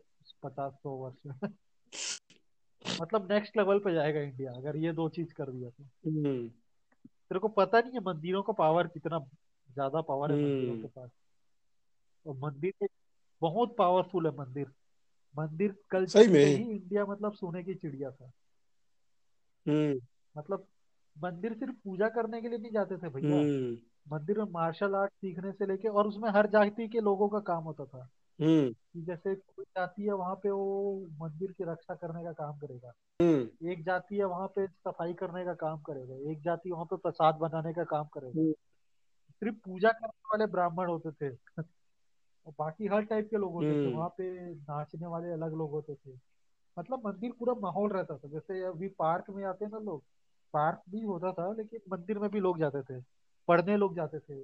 पचास 0.43 0.73
सौ 0.73 0.89
वर्ष 0.89 1.15
में। 1.25 1.53
मतलब 3.01 3.31
नेक्स्ट 3.31 3.57
लेवल 3.57 3.79
पे 3.79 3.93
जाएगा 3.93 4.19
इंडिया 4.19 4.53
अगर 4.53 4.75
ये 4.75 4.93
दो 4.93 5.09
चीज़ 5.09 5.33
कर 5.33 5.51
दिया 5.51 5.69
तो। 5.69 5.83
तेरे 7.29 7.39
को 7.39 7.47
पता 7.47 7.79
नहीं 7.79 7.91
है 7.91 7.99
मंदिरों 7.99 8.43
का 8.43 8.53
पावर 8.53 8.87
कितना 8.87 9.19
ज़्यादा 9.75 10.01
पावर 10.01 10.31
है 10.31 10.37
मंदिरों 10.37 10.73
के 10.73 10.79
हम्म 10.79 10.87
पास। 10.87 11.09
और 12.27 12.37
मंदिर 12.37 12.87
बहुत 13.41 13.75
पावरफुल 13.77 14.27
है 14.27 14.37
मंदिर। 14.37 14.67
मंदिर 15.37 15.71
सही 15.71 15.79
कल्चर 15.91 16.21
से 16.23 16.45
ही 16.45 16.63
में 16.63 16.69
इंडिया 16.69 17.05
मतलब 17.05 17.33
सोने 17.33 17.63
की 17.63 17.75
चिड़िया 17.75 18.11
था। 18.11 18.31
हम्म। 19.67 20.01
मतलब 20.37 20.67
मंदिर 21.17 21.53
सिर्फ़ 21.53 21.75
पूजा 21.75 22.09
करने 22.09 22.41
के 22.41 22.49
लिए 22.49 22.57
नहीं 22.57 22.71
जाते 22.71 22.97
थे 22.97 23.09
भैया। 23.09 23.37
हम्म। 23.37 23.77
मंदिर 24.15 24.37
में 24.37 24.45
मार्शल 24.45 24.95
आर्ट 24.95 25.11
सीखने 25.11 25.51
से 25.51 25.65
लेके 25.65 25.87
और 25.87 26.07
उसमें 26.07 26.29
हर 26.29 26.47
जाति 26.47 26.87
के 26.87 26.99
लोगों 26.99 27.29
का 27.29 27.39
काम 27.39 27.63
होता 27.63 27.85
था। 27.85 28.09
हम्म। 28.41 28.73
कि 28.73 29.01
जैसे 29.01 29.35
कोई 29.35 29.65
जाति 29.65 30.03
है 30.03 30.13
वहाँ 30.13 30.35
पे 30.35 30.51
वो 30.51 31.07
मंदिर 31.21 31.51
की 31.51 31.63
रक्षा 31.63 31.95
करने 31.95 32.23
का 32.23 32.31
काम 32.31 32.57
करेगा। 32.57 32.93
एक 33.71 33.83
जाति 33.83 34.15
है 34.17 34.25
वहाँ 34.25 34.47
पे 34.47 34.67
सफ़ाई 34.67 35.13
करने 35.13 35.45
का 35.45 35.53
काम 35.53 35.81
करेगा। 35.81 36.31
एक 36.31 36.41
जाति 36.41 36.71
वहाँ 36.71 36.85
पे 36.85 36.95
प्रसाद 36.95 37.35
बनाने 37.35 37.73
का 37.73 37.83
काम 37.83 38.05
करेगा। 38.05 38.41
सिर्फ़ 39.41 39.55
पूजा 39.65 39.91
करने 39.91 40.19
वाले 40.33 40.45
ब्राह्मण 40.51 40.87
होते 40.89 41.11
थे। 41.11 41.35
और 42.47 42.53
बाकी 42.59 42.87
हर 42.87 43.01
टाइप 43.01 43.27
के 43.29 43.37
लोग 43.37 43.53
होते 43.53 43.75
थे। 43.75 43.87
हम्म। 43.87 43.95
वहाँ 43.97 44.09
पे 44.09 44.53
नाचने 44.55 45.07
वाले 45.07 45.31
अलग 45.31 45.53
लोग 45.53 45.71
होते 45.71 45.95
थे। 45.95 46.13
मतलब 46.77 47.07
मंदिर 47.07 47.31
पूरा 47.39 47.53
माहौल 47.53 47.91
रहता 47.91 48.17
था। 48.17 48.27
जैसे 48.29 48.63
अभी 48.63 48.87
पार्क 48.99 49.29
में 49.29 49.43
आते 49.45 49.65
हैं 49.65 49.71
ना 49.71 49.79
लोग 49.79 50.03
पार्क 50.53 50.81
भी 50.89 51.01
होता 51.01 51.31
था 51.33 51.51
लेकिन 51.53 51.79
मंदिर 51.91 52.19
में 52.19 52.29
भी 52.31 52.39
लोग 52.39 52.59
जाते 52.59 52.81
थे। 52.83 53.01
पढ़ने 53.47 53.77
लोग 53.77 53.95
जाते 53.95 54.19
थे। 54.19 54.41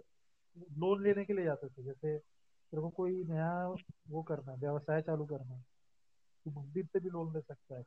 लोन 0.57 1.03
लेने 1.03 1.25
के 1.25 1.33
लिए 1.33 1.45
जाते 1.45 1.67
थे। 1.67 1.83
जैसे 1.83 2.17
तेरे 2.17 2.81
को 2.81 2.89
कोई 2.89 3.23
नया 3.23 3.51
वो 4.09 4.21
करना 4.23 4.51
है 4.51 4.57
व्यवसाय 4.57 5.01
चालू 5.01 5.25
करना 5.25 5.53
है 5.55 5.61
तो 6.45 6.51
मंदिर 6.51 6.85
से 6.85 6.99
भी 6.99 7.09
लोन 7.09 7.33
ले 7.33 7.41
सकता 7.41 7.75
है। 7.77 7.83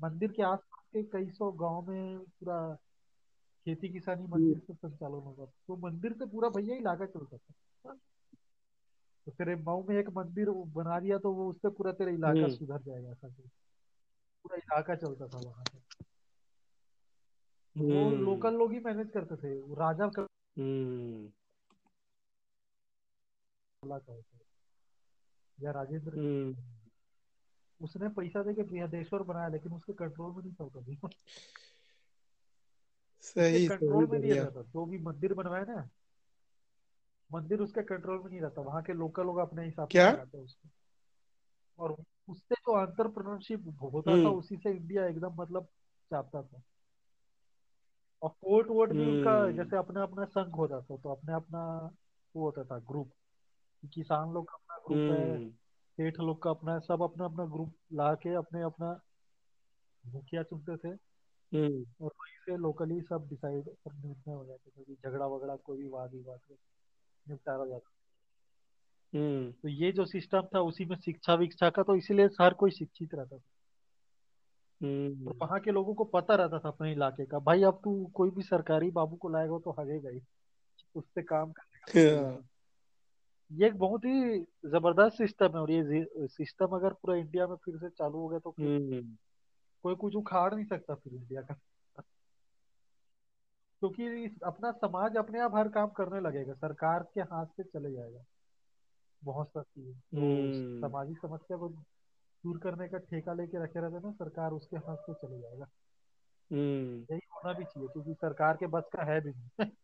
मंदिर 0.00 0.32
के 0.32 0.42
आसपास 0.42 0.84
के 0.92 1.02
कई 1.02 1.30
सौ 1.30 1.50
गाँव 1.52 1.82
में 1.90 2.18
पूरा 2.18 2.58
खेती 3.68 3.88
किसानी 3.88 4.22
हम्म। 4.22 4.32
मंदिर 4.32 4.58
से 4.58 4.74
संचालन 4.74 5.14
होगा। 5.14 5.44
तो 5.44 5.76
मंदिर 5.76 6.12
से 6.12 6.26
पूरा 6.26 6.48
भैया 6.48 6.76
इलाका 6.76 7.06
चलता 7.06 7.36
था। 7.36 7.94
तो 9.26 9.32
तेरे 9.32 9.56
मऊ 9.56 9.84
में 9.88 9.96
एक 9.96 10.08
मंदिर 10.08 10.50
बना 10.50 11.00
दिया 11.00 11.18
तो 11.18 11.32
वो 11.32 11.50
उससे 11.50 11.68
पूरा 11.68 11.92
तेरा 11.92 12.10
इलाका 12.10 12.40
हम्म। 12.40 12.54
सुधर 12.54 12.82
जाएगा 12.82 13.10
ऐसा 13.10 13.28
कुछ 13.28 13.46
पूरा 14.42 14.56
इलाका 14.56 14.94
चलता 14.94 15.26
था 15.28 15.38
वहाँ 15.38 15.64
से। 15.72 15.78
वो 17.76 18.08
हम्म। 18.08 18.24
लोकल 18.24 18.54
लोग 18.54 18.72
ही 18.72 18.80
मैनेज 18.80 19.10
करते 19.10 19.36
थे। 19.36 19.74
राजा 19.74 20.08
का 20.08 20.22
बोला 23.82 23.98
था। 23.98 24.12
उसे, 24.12 24.38
या 25.60 25.70
राजेंद्र 25.70 26.12
उसने 27.82 28.08
पैसा 28.08 28.42
देके 28.42 28.62
बृहदेश्वर 28.62 29.22
बनाया 29.22 29.48
लेकिन 29.48 29.72
उसके 29.72 29.92
कंट्रोल 29.92 30.32
में 30.32 30.42
नहीं 30.42 30.52
था 30.52 30.68
कभी। 30.68 30.96
सही 33.28 33.66
कंट्रोल 33.68 34.06
में 34.06 34.18
नहीं 34.18 34.32
रहता 34.32 34.62
जो 34.62 34.84
भी 34.86 34.98
मंदिर 34.98 35.34
बनवाए 35.34 35.62
ना 35.62 35.88
मंदिर 37.32 37.60
उसके 37.60 37.82
कंट्रोल 37.82 38.18
में 38.18 38.30
नहीं 38.30 38.40
रहता 38.40 38.62
वहाँ 38.62 38.82
के 38.82 38.92
लोकल 38.92 39.22
लोग 39.22 39.38
अपने 39.38 39.64
हिसाब 39.64 39.88
से 39.88 39.92
क्या? 39.92 40.12
बनाते 40.12 40.38
हैं 40.38 40.44
उसको। 40.44 40.68
और 41.78 41.92
उससे 42.28 42.54
जो 42.54 42.80
एंटरप्रेन्योरशिप 42.82 43.76
होता 43.82 44.10
था 44.10 44.14
हम्म। 44.14 44.28
उसी 44.28 44.56
से 44.56 44.70
इंडिया 44.70 45.06
एकदम 45.06 45.34
मतलब 45.42 45.64
चाहता 46.10 46.42
था। 46.42 46.62
और 48.22 48.30
कोर्ट 48.30 48.68
वोट 48.68 48.92
भी 48.92 49.04
उनका 49.06 49.32
हम्म। 49.32 49.56
जैसे 49.56 49.76
अपना 49.76 50.02
अपना 50.02 50.24
संघ 50.24 50.54
होता 50.54 50.80
था 50.80 50.96
तो 50.96 51.10
अपने 51.10 51.34
अपना 51.34 51.90
वो 52.36 52.44
होता 52.44 52.64
था 52.64 52.78
ग्रुप 52.78 53.10
किसान 53.84 54.32
लोग 54.32 54.48
का 54.48 54.54
अपना 54.54 54.76
ग्रुप 54.86 55.18
है 55.18 55.36
हम्म। 55.36 55.50
सेठ 55.98 56.18
लोग 56.20 56.42
का 56.42 56.50
अपना 56.50 56.78
सब 56.78 57.02
अपना 57.02 57.24
अपना 57.24 57.44
ग्रुप 57.44 57.72
ला 57.92 58.14
के 58.14 58.34
अपने 58.34 58.62
अपना 58.62 59.00
मुखिया 60.06 60.42
चुनते 60.42 60.76
थे। 60.76 61.07
हम्म। 61.52 62.04
और 62.04 62.12
वहीं 62.20 62.36
से 62.46 62.56
लोकली 62.56 63.00
सब 63.00 63.28
डिसाइड 63.28 63.64
सब 63.64 64.04
निर्णय 64.04 64.34
हो 64.34 64.44
जाते 64.44 64.70
थे 64.70 64.94
झगड़ा 64.94 65.26
वगड़ा 65.26 65.56
कोई 65.56 65.78
भी 65.78 65.88
वाद 65.88 66.14
विवाद 66.14 66.40
निपटारा 67.26 67.58
हो 67.58 67.66
जाता 67.66 67.90
हम्म। 69.12 69.52
तो 69.52 69.68
ये 69.68 69.92
जो 69.92 70.04
सिस्टम 70.04 70.48
था 70.54 70.60
उसी 70.60 70.84
में 70.84 70.96
शिक्षा 70.96 71.34
विक्षा 71.34 71.70
का 71.70 71.82
तो 71.82 71.96
इसीलिए 71.96 72.26
हर 72.40 72.54
कोई 72.54 72.70
शिक्षित 72.70 73.14
रहता 73.14 73.36
था। 73.36 73.42
हम्म। 74.80 75.32
वहाँ 75.40 75.60
के 75.60 75.70
लोगों 75.70 75.94
को 75.94 76.04
पता 76.04 76.34
रहता 76.34 76.58
था 76.58 76.68
अपने 76.68 76.92
इलाके 76.92 77.24
का 77.26 77.38
भाई 77.38 77.62
अब 77.62 77.80
तू 77.84 78.06
कोई 78.14 78.30
भी 78.30 78.42
सरकारी 78.42 78.90
बाबू 78.90 79.16
को 79.16 79.28
लाएगा 79.28 79.58
तो 79.58 79.76
हगेगा 79.78 80.10
ही। 80.10 80.20
उससे 80.94 81.22
काम 81.22 81.52
करने 81.52 81.78
का 81.78 81.88
मतलब 81.88 82.10
ये 82.10 82.24
हाँ, 82.24 82.48
ये 83.50 83.66
एक 83.66 83.76
बहुत 83.78 84.04
ही 84.04 84.40
ज़बरदस्त 84.70 85.16
सिस्टम 85.18 85.46
है 85.46 85.60
और 85.60 85.70
ये 85.70 86.04
सिस्टम 86.28 86.66
अगर 86.66 86.92
पूरा 86.92 87.16
इंडिया 87.16 87.46
में 87.46 87.56
फिर 87.56 87.76
से 87.76 87.88
चालू 87.88 88.18
हो 88.18 88.28
गया 88.28 88.38
तो 88.38 88.50
फिर 88.50 88.66
हम्म। 88.66 89.16
कोई 89.82 89.94
कुछ 89.94 90.14
उखाड़ 90.14 90.54
नहीं 90.54 90.66
सकता 90.66 90.94
फिर 90.94 91.14
इंडिया 91.14 91.42
का। 91.42 91.54
क्योंकि 93.80 94.24
इस- 94.24 94.42
अपना 94.42 94.72
समाज 94.72 95.16
अपने 95.16 95.40
आप 95.40 95.54
हर 95.54 95.68
काम 95.68 95.88
करने 95.88 96.20
लगेगा 96.20 96.54
सरकार 96.54 97.02
के 97.14 97.20
हाथ 97.20 97.46
से 97.46 97.62
चले 97.62 97.92
जाएगा। 97.92 98.24
बहुत 99.24 99.48
सा 99.48 99.62
चीज़ 99.62 99.96
जो 100.14 100.20
हम्म। 100.20 100.80
सामाजिक 100.80 101.18
समस्या 101.18 101.56
को 101.56 101.68
दूर 101.68 102.58
करने 102.58 102.88
का 102.88 102.98
ठेका 102.98 103.32
लेके 103.32 103.64
रखे 103.64 103.80
रहते 103.80 103.98
ना 103.98 104.12
सरकार 104.12 104.52
उसके 104.52 104.76
हाथ 104.76 104.96
से 104.96 105.14
चले 105.14 105.40
जाएगा। 105.40 105.64
हम्म। 106.52 107.14
यही 107.14 107.20
होना 107.34 107.52
भी 107.52 107.64
चाहिए 107.64 107.88
क्योंकि 107.88 108.14
सरकार 108.14 108.56
के 108.56 108.66
बस 108.66 108.82
का 108.92 109.02
है 109.02 109.20
भी 109.20 109.30
नहीं। 109.30 109.48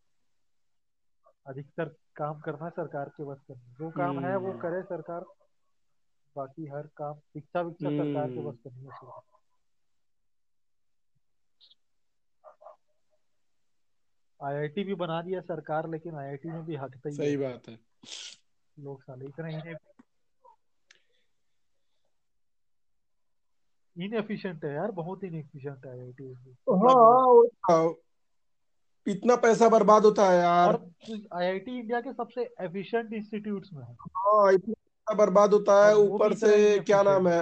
अधिकतर 1.47 1.85
काम 2.15 2.39
करना 2.39 2.69
सरकार 2.69 3.09
के 3.09 3.23
बस 3.23 3.39
का 3.39 3.53
जो 3.53 3.91
काम 3.91 4.19
है 4.19 4.35
वो 4.35 4.51
हम्म। 4.51 4.61
करे 4.61 4.83
सरकार 4.83 5.25
बाकी 6.35 6.65
हर 6.65 6.87
काम 6.87 7.13
शिक्षा 7.13 7.61
विक्षा 7.61 7.89
सरकार 7.89 8.31
के 8.31 8.45
बस 8.45 8.57
का 8.57 8.69
नहीं 8.69 8.83
है 8.83 8.89
सिर्फ़। 8.89 9.21
आईआईटी 14.43 14.83
भी 14.83 14.93
बना 14.93 15.21
दिया 15.21 15.41
सरकार 15.41 15.89
लेकिन 15.89 16.15
आईआईटी 16.15 16.49
में 16.49 16.65
भी 16.65 16.75
हटता 16.75 17.09
ही। 17.09 17.15
सही 17.15 17.37
बात 17.37 17.69
है। 17.69 17.79
लोग 18.79 19.01
साले 19.01 19.25
इतना 19.25 19.47
इने 19.47 19.75
इनएफिशिएंट 23.97 24.65
है 24.65 24.73
यार 24.73 24.91
बहुत 24.91 25.23
इनएफिशिएंट 25.23 25.85
है 25.85 25.91
आईआईटी 25.91 26.31
मतलब 26.31 26.85
हाँ 26.85 27.77
हाँ, 27.77 27.95
इतना 29.07 29.35
पैसा 29.35 29.69
बर्बाद 29.69 30.03
होता 30.03 30.29
है 30.29 30.37
और 30.37 30.43
यार 30.43 31.21
आईआईटी 31.33 31.79
इंडिया 31.79 32.01
के 32.01 32.13
सबसे 32.13 32.41
एफिशिएंट 32.61 33.13
इंस्टीट्यूट्स 33.13 33.69
में 33.73 33.83
है। 33.83 33.93
हाँ 33.93 34.53
इतना 34.53 34.73
पैसा 34.73 35.13
बर्बाद 35.13 35.53
होता 35.53 35.87
है 35.87 35.95
ऊपर 35.95 36.33
से 36.33 36.79
क्या 36.79 37.03
नाम 37.03 37.27
है। 37.27 37.41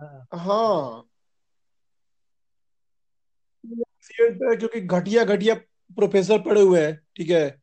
है। 0.00 0.26
आ, 4.20 4.24
हाँ 4.24 4.56
क्योंकि 4.56 4.80
घटिया 4.80 5.24
घटिया 5.24 5.54
प्रोफेसर 5.96 6.38
पड़े 6.38 6.60
हुए 6.60 6.80
हैं 6.80 7.00
ठीक 7.16 7.30
है? 7.30 7.62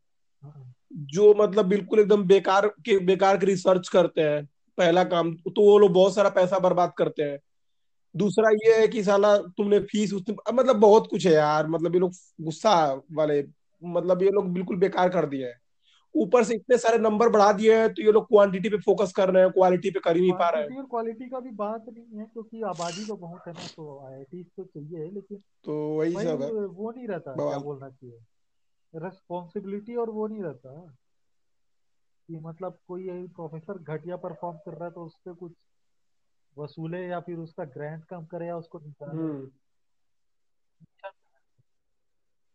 जो 0.94 1.34
मतलब 1.34 1.66
बिल्कुल 1.66 2.00
एकदम 2.00 2.24
बेकार 2.24 2.68
के 2.68 3.00
बेकार 3.00 3.38
के 3.38 3.46
रिसर्च 3.46 3.90
करते 3.90 4.22
हैं 4.22 4.46
पहला 4.78 5.04
काम 5.04 5.36
तो 5.36 5.62
वो 5.62 5.80
लोग 5.80 5.94
बहुत 5.94 6.16
सारा 6.16 6.30
पैसा 6.30 6.60
बर्बाद 6.60 6.94
करते 6.98 7.24
हैं। 7.24 7.40
दूसरा 8.16 8.50
ये 8.50 8.82
है 8.82 8.88
कि 8.88 9.04
साला 9.04 9.38
तुमने 9.38 9.80
फ़ीस 9.80 10.14
उतनी 10.14 10.36
मतलब 10.54 10.76
बहुत 10.76 11.08
कुछ 11.08 11.28
है 11.28 11.34
यार 11.34 11.68
मतलब 11.68 11.94
ये 11.94 12.00
लोग 12.00 12.12
गुस्सा 12.42 13.02
वाले 13.12 13.46
मतलब 13.84 14.24
ये 14.24 14.30
लोग 14.30 14.54
बिल्कुल 14.54 14.78
बेकार 14.78 15.10
कर 15.10 15.26
दिए 15.26 15.48
हैं। 15.48 15.62
ऊपर 16.16 16.44
से 16.44 16.56
इतने 16.56 16.78
सारे 16.78 16.98
नंबर 16.98 17.30
बढ़ा 17.30 17.52
दिए 17.54 17.78
हैं 17.78 17.94
तो 17.94 18.02
ये 18.02 18.12
लोग 18.12 18.24
क्वांटिटी 18.24 18.70
पे 18.70 18.78
फोकस 18.78 19.14
कर 19.16 19.30
रहे 19.30 19.44
हैं 19.44 19.52
क्वालिटी 19.52 19.92
पे 19.92 20.00
कर 20.00 20.16
ही 20.16 20.22
नहीं 20.22 20.34
पा 20.34 20.50
रहे 20.50 20.64
हैं। 20.64 20.78
और 20.78 20.86
क्वालिटी 20.86 21.30
का 21.30 21.40
भी 21.40 21.52
बात 21.52 21.86
नहीं 21.90 22.20
है 22.20 22.26
क्योंकि 22.26 22.62
आबादी 22.62 23.06
तो 23.06 23.16
बहुत 23.16 23.42
है 23.48 23.54
ना 23.54 23.68
तो 23.68 24.06
आईआईटी 24.06 24.44
तो 24.44 24.64
चाहिए 24.64 25.12
लेकिन 25.12 25.38
तो 25.38 25.98
वही 25.98 26.14
सब 26.14 26.42
है। 26.42 26.54
वो 26.54 26.68
वो 26.70 26.92
नहीं 26.92 27.08
रहता 27.08 27.34
क्या 27.34 27.58
बोलना 27.58 27.90
चाहिए? 27.90 28.20
रेस्पॉन्सिबिलिटी 28.96 29.96
और 29.96 30.10
वो 30.10 30.28
नहीं 30.28 30.44
रहता। 30.44 30.96
कि 32.28 32.40
मतलब 32.40 32.78
कोई 32.88 33.28
प्रोफेसर 33.28 33.78
घटिया 33.78 34.16
परफॉर्म 34.18 34.58
कर 34.58 34.72
रहा 34.72 34.86
है 34.86 34.92
तो 34.92 35.06
उससे 35.06 35.34
कुछ 35.34 35.52
वसूले 36.58 37.08
या 37.08 37.20
फिर 37.20 37.38
उसका 37.38 37.64
ग्रांट 37.64 38.06
कम 38.06 38.26
करे 38.26 38.48
या 38.48 38.58
उसको 38.58 38.80
निकाले। 38.80 39.12
हम्म। 39.12 39.52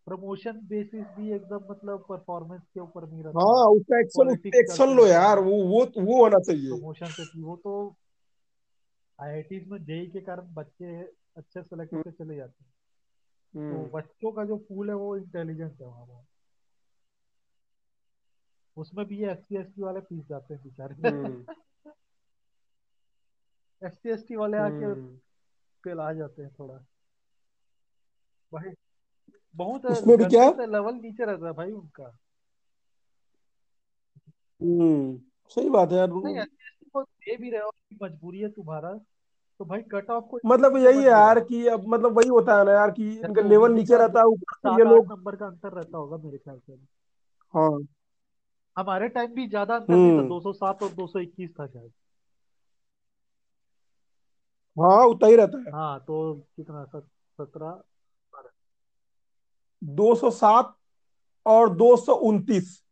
प्रमोशन 0.06 0.52
बेसिस 0.52 1.06
भी 1.06 1.32
एकदम 1.32 1.60
मतलब 1.70 2.04
परफॉर्मेंस 2.08 2.62
के 2.62 2.80
ऊपर 2.80 3.08
नहीं 3.08 3.22
रहता। 3.24 3.38
हाँ 3.40 3.66
उसका 3.66 4.00
एक्शन 4.00 4.30
एक्शन 4.58 4.96
लो 4.96 5.06
यार 5.06 5.38
वो 5.38 5.62
वो 5.64 5.84
वो 6.04 6.22
होना 6.22 6.38
चाहिए। 6.38 6.70
प्रमोशन 6.70 7.06
से 7.06 7.40
वो 7.42 7.56
तो 7.56 7.96
आईआईटी 9.20 9.64
में 9.70 9.84
जेई 9.84 10.06
के 10.06 10.20
कारण 10.20 10.54
बच्चे 10.54 11.02
अच्छे 11.36 11.62
सेलेक्ट 11.62 11.94
होकर 11.94 12.10
चले 12.10 12.36
जाते 12.36 12.64
हैं। 12.64 12.72
तो 13.54 13.60
हम्म 13.60 13.90
बच्चों 13.90 14.32
का 14.32 14.44
जो 14.44 14.56
पूल 14.56 14.88
है 14.88 14.96
वो 14.96 15.16
इंटेलिजेंट 15.16 15.80
है 15.80 15.86
वहाँ 15.86 16.26
उसमें 18.76 19.06
भी 19.06 19.24
एस 19.24 19.38
सी 19.38 19.56
एस 19.56 19.66
टी 19.66 19.82
वाले 19.82 20.00
पीस 20.00 20.26
जाते 20.28 20.54
हैं 20.54 20.62
बेचारे। 20.62 20.94
एस 23.82 23.92
सी 23.92 24.10
एस 24.10 24.24
टी 24.28 24.36
वाले 24.36 24.56
आके 24.56 24.84
हम्म। 24.84 25.16
पेल 25.84 26.00
आ 26.00 26.12
जाते 26.12 26.42
हैं 26.42 26.50
थोड़ा। 26.58 26.74
भाई 28.52 28.70
बहुत 29.56 29.86
उसमें 29.86 30.16
भी 30.18 30.24
क्या? 30.24 30.48
लेवल 30.60 30.94
नीचे 30.94 31.24
रहता 31.24 31.46
है 31.46 31.52
भाई 31.52 31.70
उनका। 31.70 32.16
हम्म 34.60 35.18
सही 35.48 35.70
बात 35.70 35.92
है 35.92 35.98
यार। 35.98 36.08
नहीं 36.08 36.36
एस 36.36 36.46
सी 36.46 36.66
एस 36.66 36.88
को 36.92 37.02
दे 37.02 37.36
भी 37.36 37.50
रहे 37.50 37.60
हो 37.60 37.70
मजबूरी 38.02 38.40
है 38.40 38.48
तुम्हारा 38.48 38.92
तो 39.58 39.64
भाई 39.64 39.80
कट 39.82 40.10
ऑफ़ 40.10 40.24
को 40.24 40.38
मतलब 40.46 40.76
यही 40.76 40.98
है 40.98 41.02
यार 41.02 41.40
कि 41.40 41.66
अब 41.66 41.86
मतलब 41.86 42.16
वही 42.18 42.28
होता 42.28 42.58
है 42.58 42.64
ना 42.64 42.72
यार 42.72 42.90
कि 42.90 43.10
इनका 43.10 43.42
लेवल 43.42 43.72
नीचे 43.72 43.98
रहता 43.98 44.18
है 44.18 44.24
ऊपर 44.26 44.56
से 44.56 44.76
ये 44.78 44.84
लोग 44.84 45.12
नंबर 45.12 45.36
का 45.36 45.46
अंतर 45.46 45.72
रहता 45.72 45.98
होगा 45.98 46.16
मेरे 46.16 46.38
ख्याल 46.38 46.58
से। 46.58 46.72
हाँ। 47.54 47.80
हमारे 48.76 49.08
टाइम 49.08 49.34
भी 49.34 49.48
ज़्यादा 49.48 49.76
अंतर 49.76 49.94
नहीं 49.94 50.12
था 50.12 50.20
हम्म। 50.20 50.28
207 50.28 50.82
और 50.82 50.88
221 50.88 51.50
था 51.60 51.66
शायद। 51.66 51.92
हाँ 54.76 55.04
उतना 55.06 55.28
ही 55.28 55.36
रहता 55.36 55.58
है। 55.58 55.72
हाँ 55.72 56.00
तो 56.00 56.34
कितना 56.56 56.84
सत्रह 56.84 57.82
207 59.84 60.76
और 61.46 61.70
229 61.70 62.84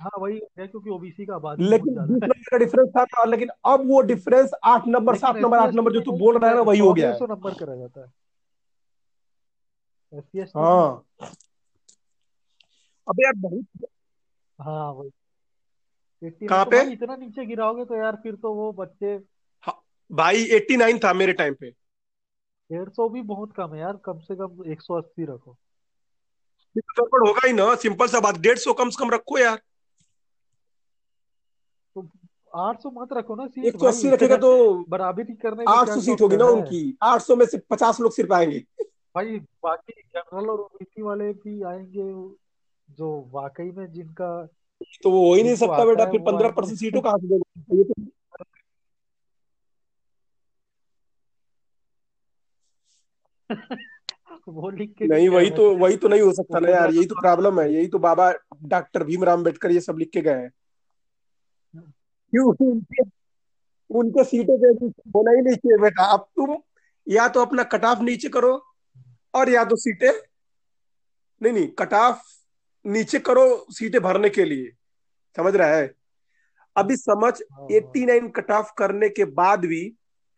हाँ 0.00 0.10
वही 0.18 0.40
है 0.58 0.66
क्योंकि 0.66 0.90
ओबीसी 0.90 1.26
का 1.26 1.38
बहुत 1.38 1.58
लेकिन 1.60 1.94
का 2.30 2.58
डिफरेंस 2.58 2.88
था 2.98 3.02
ना 3.02 3.24
लेकिन 3.24 3.48
अब 3.64 3.88
वो 3.88 4.00
डिफरेंस 4.00 4.50
आठ 4.64 4.86
नंबर 4.86 5.16
सात 5.16 5.36
नंबर 5.36 5.58
आठ 5.58 5.74
नंबर 5.74 5.92
जो 5.92 6.00
तू 6.00 6.12
बोल 6.12 6.38
रहा 6.38 6.50
है 6.50 6.56
ना 6.56 6.62
वही 6.62 6.78
हो 6.78 6.88
सौ 6.88 6.94
गया 6.94 7.12
है 7.12 7.18
सौ 7.18 7.26
नंबर 7.26 7.54
का 7.54 7.76
जाता 7.76 8.00
है। 8.00 8.12
सी 10.20 10.40
हाँ। 10.40 11.04
अबे 13.08 13.24
यार 13.24 13.32
बहुत 13.36 13.66
हाँ 14.60 14.92
वही। 14.92 15.10
कहाँ 16.48 16.64
तो 16.64 16.70
पे? 16.70 16.92
इतना 16.92 17.16
नीचे 17.16 17.46
गिराओगे 17.46 17.84
तो 17.84 17.94
यार 17.94 18.16
फिर 18.16 18.34
तो 18.34 18.54
वो 18.54 18.72
बच्चे 18.72 19.20
हाँ, 19.60 19.82
भाई 20.12 20.46
89 20.46 20.98
था 21.04 21.12
मेरे 21.12 21.32
टाइम 21.32 21.54
पे। 21.54 21.70
डेढ़ 22.72 22.88
सौ 22.88 23.08
भी 23.08 23.22
बहुत 23.22 23.52
कम 23.52 23.74
है 23.74 23.80
यार 23.80 23.96
कम 23.96 24.18
से 24.18 24.36
कम 24.36 24.64
एक 24.66 24.82
सौ 24.82 24.94
अस्सी 24.94 25.24
रखो। 25.24 25.50
ये 25.50 25.71
गड़बड़ 26.78 27.28
होगा 27.28 27.46
ही 27.46 27.52
ना 27.52 27.74
सिंपल 27.74 28.06
सा 28.06 28.20
बात 28.20 28.38
डेढ़ 28.38 28.58
सौ 28.58 28.72
कम 28.72 28.90
से 28.90 29.04
कम 29.04 29.10
रखो 29.10 29.38
यार। 29.38 29.60
तो 31.96 32.08
आठ 32.56 32.80
सौ 32.80 32.90
मत 32.90 33.08
रखो 33.12 33.34
ना 33.34 33.44
एक 33.44 33.50
सीट 33.50 33.80
सौ 33.80 33.86
अस्सी 33.86 34.10
रखेगा 34.10 34.36
तो 34.36 34.84
बराबरी 34.88 35.34
करने 35.34 35.64
आठ 35.68 35.88
सौ 35.88 36.00
सीट 36.00 36.20
होगी 36.20 36.36
ना 36.36 36.44
उनकी 36.44 36.96
आठ 37.02 37.20
सौ 37.20 37.36
में 37.36 37.46
से 37.46 37.58
पचास 37.70 38.00
लोग 38.00 38.12
सिर्फ़ 38.12 38.32
आएँगे। 38.32 38.58
भाई 39.14 39.38
बाकी 39.38 40.02
जनरल 40.02 40.50
और 40.50 40.60
ओबीसी 40.60 41.02
वाले 41.02 41.32
भी 41.32 41.62
आएँगे 41.62 42.10
जो 42.88 43.28
वाकई 43.32 43.70
में 43.70 43.92
जिनका 43.92 44.48
तो 45.02 45.10
वो 45.10 45.28
हो 45.28 45.34
ही 45.34 45.42
नहीं 45.42 45.56
सकता 45.56 45.84
बेटा 45.84 46.04
फिर 46.04 46.20
पंद्रह 46.20 46.48
परसेंट 46.48 46.78
सीटों 46.78 47.00
कहाँ 47.00 47.18
से 47.18 47.38
देगा? 47.38 48.04
वो 54.48 54.70
लिख 54.70 54.94
के 54.98 55.06
नहीं 55.06 55.28
वही 55.28 55.50
तो 55.50 55.76
वही 55.76 55.96
तो 55.96 56.08
नहीं 56.08 56.20
हो 56.20 56.32
सकता 56.32 56.58
ना 56.58 56.68
यार 56.68 56.90
यही 56.90 57.06
तो 57.06 57.14
प्रॉब्लम 57.14 57.60
है 57.60 57.74
यही 57.74 57.88
तो 57.88 57.98
बाबा 57.98 58.32
डॉक्टर 58.62 59.04
भीमराव 59.04 59.36
अंबेडकर 59.36 59.70
ये 59.70 59.80
सब 59.80 59.96
लिख 59.98 60.10
के 60.10 60.20
गए 60.20 60.34
हैं। 60.34 60.50
क्यों? 62.30 62.72
उनके 62.72 63.02
उनके 63.90 64.24
सीटों 64.24 64.58
पे 64.58 64.86
होना 64.86 65.30
ही 65.30 65.42
नहीं 65.42 65.56
चाहिए 65.56 65.78
बेटा। 65.78 66.04
अब 66.04 66.20
तुम 66.20 66.56
या 67.08 67.28
तो 67.28 67.40
अपना 67.40 67.62
कट 67.62 67.84
ऑफ़ 67.84 68.00
नीचे 68.00 68.28
करो 68.28 68.66
और 69.34 69.48
या 69.48 69.64
तो 69.64 69.76
सीटें 69.76 70.12
नहीं 71.42 71.52
नहीं 71.52 71.68
कट 71.68 71.94
ऑफ़ 71.94 72.22
नीचे 72.86 73.18
करो 73.18 73.66
सीटें 73.70 74.00
भरने 74.00 74.30
के 74.30 74.44
लिए। 74.44 74.70
समझ 75.36 75.56
रहा 75.56 75.68
है? 75.68 75.94
अभी 76.76 76.96
समझ 76.96 77.42
हाँ 77.52 77.60
हाँ। 77.60 77.68
89 77.68 78.32
कट 78.36 78.50
ऑफ़ 78.50 78.70
करने 78.78 79.08
के 79.08 79.24
बाद 79.24 79.64
भी 79.64 79.94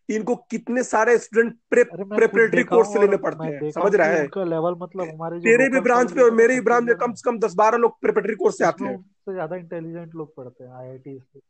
इनको 0.09 0.35
कितने 0.51 0.83
सारे 0.83 1.17
स्टूडेंट 1.19 1.57
प्रेपरेटरी 1.71 2.63
कोर्स 2.63 2.93
से 2.93 3.01
लेने 3.01 3.17
पड़ते 3.17 3.45
हैं 3.45 3.71
समझ 3.71 3.95
रहा 3.95 4.09
है? 4.09 4.27
लेवल 4.39 4.75
मतलब 4.79 5.09
हमारे 5.09 5.39
तेरे 5.41 5.69
भी 5.69 5.81
ब्रांच 5.81 6.13
पे 6.13 6.23
और 6.23 6.31
मेरे 6.31 6.55
भी 6.55 6.61
ब्रांच 6.61 6.85
में 6.85 6.95
कम 6.97 7.13
से 7.13 7.31
कम 7.31 7.39
दस 7.39 7.55
बारह 7.55 7.77
लोग 7.77 8.01
प्रेपरेटरी 8.01 8.35
कोर्स 8.35 8.59
से 8.59 8.65
आते 8.65 8.85
हैं। 8.85 8.97
उनसे 8.97 9.33
ज़्यादा 9.33 9.57
इंटेलिजेंट 9.57 10.15
लोग 10.15 10.35
पढ़ते 10.37 10.65
हैं 10.65 10.73
आईआईटी 10.73 11.19
से। 11.19 11.41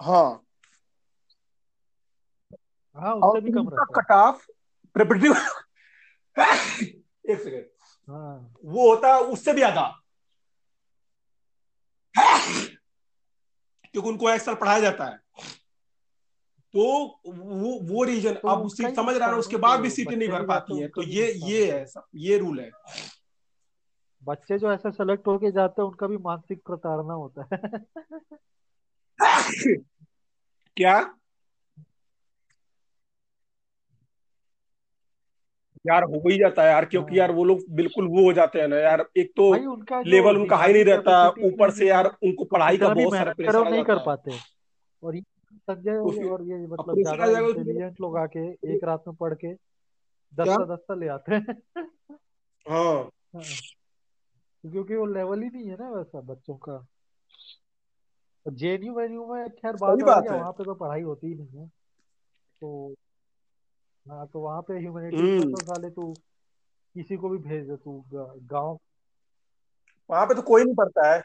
हाँ। 0.00 0.42
हाँ 2.96 3.14
उससे 3.14 3.40
भी 3.40 3.50
कम 3.50 3.68
रहता 3.68 3.82
है। 3.82 4.02
कट 4.02 4.12
ऑफ़ 4.12 4.46
प्रेपरेटरी 4.96 5.28
एक 7.32 7.40
सेकेंड 7.40 7.64
हाँ। 8.08 8.54
वो 8.64 8.88
होता 8.90 9.14
है 9.14 9.20
उससे 9.20 9.52
भी 9.52 9.62
आधा। 9.62 10.01
क्योंकि 13.92 14.08
उनको 14.08 14.30
एक 14.30 14.40
पढ़ाया 14.48 14.80
जाता 14.80 15.04
है। 15.04 15.20
तो 16.74 17.06
वो 17.26 17.94
वो 17.94 18.04
रीजन 18.04 18.34
तो 18.34 18.48
अब 18.48 18.68
सीट 18.68 18.96
समझ 18.96 19.16
रहा 19.16 19.28
है 19.28 19.34
है 19.34 19.38
उसके 19.38 19.56
बाद 19.56 19.80
भी 19.80 19.90
सीटें 19.90 20.16
नहीं 20.16 20.28
भर 20.28 20.46
पाती 20.46 20.78
हैं 20.78 20.88
तो 20.90 21.02
ये 21.02 21.32
ये 21.32 21.72
है 21.72 21.78
है 21.78 21.86
सब 21.86 22.06
ये 22.14 22.38
रूल 22.38 22.60
है। 22.60 22.70
बच्चे 24.24 24.58
जो 24.58 24.72
ऐसा 24.72 24.90
सेलेक्ट 24.90 25.26
होके 25.26 25.50
जाते 25.50 25.82
हैं 25.82 25.88
उनका 25.88 26.06
भी 26.06 26.16
मानसिक 26.16 26.62
प्रताड़ना 26.66 27.12
होता 27.14 27.48
है। 27.52 27.60
क्या? 30.76 31.14
यार 35.86 36.02
हो 36.02 36.22
ही 36.30 36.38
जाता 36.38 36.62
है 36.62 36.68
यार 36.68 36.84
क्योंकि 36.84 37.18
यार 37.18 37.28
हाँ। 37.28 37.36
वो 37.36 37.44
लोग 37.44 37.60
बिल्कुल 37.70 38.08
वो 38.08 38.24
हो 38.24 38.32
जाते 38.32 38.60
हैं 38.60 38.68
ना 38.68 38.76
यार 38.76 39.06
एक 39.16 39.32
तो 39.36 39.72
उनका 39.72 40.02
लेवल 40.02 40.36
उनका 40.36 40.56
हाई 40.56 40.72
नहीं 40.72 40.84
रहता 40.84 41.28
ऊपर 41.28 41.70
से 41.70 41.86
यार 41.86 42.06
उनको 42.06 42.44
तो 42.44 42.48
पढ़ाई 42.52 42.76
का 42.76 42.88
बहुत 42.88 43.14
सारा 43.14 43.32
प्रेशर 43.32 43.70
नहीं 43.70 43.84
कर 43.84 43.98
पाते। 43.98 44.30
और 45.02 45.16
ये 45.16 45.22
संजय 45.54 45.92
तो 45.92 46.32
और 46.32 46.42
ये 46.42 46.66
मतलब 46.66 46.96
ज़्यादा 46.96 47.26
तो 47.26 47.48
इंटेलिजेंट 47.48 48.00
लोग 48.00 48.18
आके 48.18 48.74
एक 48.74 48.84
रात 48.84 49.04
में 49.06 49.16
पढ़ 49.16 49.34
के 49.34 49.54
दस्ता 50.34 50.74
दस्ता 50.74 50.94
ले 50.94 51.08
आते 51.08 51.34
हैं। 51.34 51.62
हाँ। 52.68 53.10
हाँ, 53.36 53.42
क्योंकि 54.72 54.94
वो 54.94 55.06
लेवल 55.06 55.42
ही 55.42 55.48
नहीं 55.48 55.68
है 55.68 55.74
ना 55.74 55.90
वैसा 55.90 56.20
बच्चों 56.20 56.54
का। 56.54 56.86
जेएनयू 58.48 58.94
वेन्यू 58.94 59.26
में 59.26 59.48
खैर 59.48 59.72
बात 59.72 60.26
है। 60.30 60.38
वहाँ 60.38 60.52
पे 60.52 60.64
तो 60.64 60.74
पढ़ाई 60.74 61.00
होती 61.00 61.26
ही 61.26 61.34
नहीं 61.34 61.60
है। 61.60 61.66
तो 62.60 62.94
हाँ 64.08 64.26
तो 64.26 64.40
वहाँ 64.40 64.62
पे 64.62 64.74
हम्म। 64.74 65.50
तो 65.50 65.56
साले 65.56 65.90
तू 65.90 66.14
किसी 66.94 67.16
को 67.16 67.28
भी 67.28 67.38
भेज 67.38 67.68
दे 67.68 67.76
तू 67.76 68.04
गाँव। 68.14 68.78
वहाँ 70.10 70.26
पे 70.26 70.34
तो 70.34 70.42
कोई 70.42 70.64
नहीं 70.64 70.74
पढ़ता 70.74 71.14
है। 71.14 71.22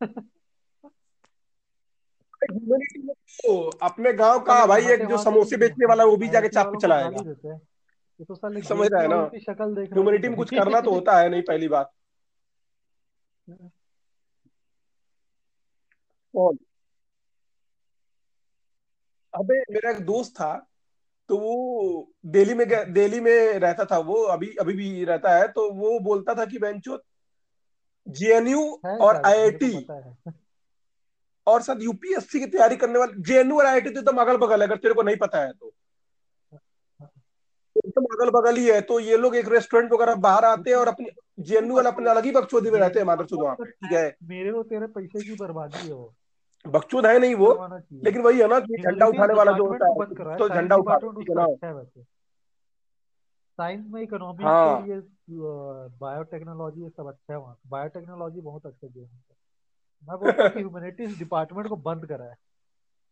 तो 3.22 3.70
अपने 3.82 4.12
गाँव 4.12 4.40
का 4.40 4.66
भाई 4.66 4.82
एक 4.82 5.06
जो 5.06 5.18
समोसे 5.18 5.56
बेचने 5.56 5.86
वाला 5.86 6.04
वो 6.04 6.16
भी 6.16 6.28
जाके 6.28 6.48
चाप 6.48 6.76
चलाएगा। 6.82 7.22
तो 8.28 8.34
समझ 8.62 8.88
रहा 8.92 9.02
है 9.02 9.08
ना? 9.08 9.30
ह्यूमैनिटी 9.80 10.28
में 10.28 10.36
कुछ 10.36 10.50
करना 10.50 10.80
तो 10.80 10.90
होता 10.90 11.18
है 11.18 11.28
नहीं 11.28 11.42
पहली 11.42 11.68
बात। 11.68 11.92
कौन? 16.34 16.58
अबे 19.34 19.60
मेरा 19.60 19.90
एक 19.90 20.00
दोस्त 20.00 20.32
था 20.32 20.66
तो 21.28 21.36
वो 21.36 22.12
दिल्ली 22.26 22.54
में 22.54 22.92
दिल्ली 22.92 23.20
में 23.20 23.58
रहता 23.58 23.84
था 23.84 23.98
वो 23.98 24.14
अभी 24.14 24.46
अभी 24.60 24.72
भी 24.72 25.04
रहता 25.04 25.36
है 25.36 25.48
तो 25.48 25.72
वो 25.72 26.00
बोलता 26.00 26.34
था 26.34 26.44
कि 26.44 26.58
बेंचो 26.58 26.98
जेएनयू 28.08 28.80
और 28.86 29.16
को 29.16 29.28
आईआईटी 29.28 29.86
और 31.46 31.62
साथ 31.62 31.76
यूपीएससी 31.80 32.40
की 32.40 32.46
तैयारी 32.46 32.76
करने 32.76 32.98
वाले 32.98 33.22
जेएनयू 33.22 33.58
और 33.58 33.66
आईआईटी 33.66 33.90
तो 33.90 34.00
एकदम 34.00 34.16
अगल 34.16 34.36
बगल 34.36 34.60
है 34.60 34.66
अगर 34.66 34.76
तेरे 34.76 34.94
को 34.94 35.02
नहीं 35.02 35.16
पता 35.16 35.38
है 35.40 35.52
तो। 35.52 35.72
एकदम 37.76 38.04
अगल 38.04 38.30
बगल 38.30 38.56
ही 38.56 38.68
है 38.70 38.80
तो 38.80 39.00
ये 39.00 39.16
लोग 39.16 39.36
एक 39.36 39.48
रेस्टोरेंट 39.48 39.92
वगैरह 39.92 40.14
बाहर 40.14 40.44
आते 40.44 40.70
हैं 40.70 40.76
और 40.76 40.88
अपनी 40.88 41.06
जेएनयू 41.40 41.74
वाले 41.74 41.88
अपने 41.88 42.10
अलग 42.10 42.24
ही 42.24 42.30
बकचोदी 42.30 42.70
में 42.70 42.80
रहते 42.80 42.98
हैं 42.98 43.06
वहाँ 43.06 43.18
मतलब 43.18 43.56
पे 43.58 43.64
ठीक 43.64 43.92
है? 43.92 44.16
मेरे 44.22 44.50
और 44.50 44.64
तेरे 44.64 44.86
पैसे 44.86 45.24
की 45.24 45.34
बर्बादी 45.34 45.86
है 45.86 45.92
वो। 45.92 46.14
बकचोद 46.68 47.06
है 47.06 47.18
नहीं 47.18 47.34
वो 47.34 47.68
लेकिन 47.92 48.22
वही 48.22 48.40
है 48.40 48.48
ना 48.48 48.60
कि 48.60 48.82
झंडा 48.82 49.06
उठाने 49.06 49.34
वाला 49.34 49.52
जो 49.52 49.66
होता 49.66 49.86
है 49.86 50.36
तो 50.38 50.48
झंडा 50.48 50.76
उठा 50.76 51.84
साइंस 53.58 53.86
में 53.88 54.02
इकोनॉमिक्स 54.02 54.44
हाँ। 54.44 54.82
बायोटेक्नोलॉजी 56.00 56.82
ये 56.82 56.88
सब 56.88 57.06
अच्छा 57.06 57.32
है 57.32 57.38
वहाँ 57.38 57.58
बायोटेक्नोलॉजी 57.66 58.40
बहुत 58.40 58.66
अच्छा 58.66 58.86
है। 58.86 59.08
मैं 60.08 60.16
बोलता 60.18 60.42
हूँ 60.42 60.50
ह्यूमैनिटीज 60.50 61.18
डिपार्टमेंट 61.18 61.68
को 61.68 61.76
बंद 61.76 62.06
करा 62.06 62.24
है। 62.24 62.36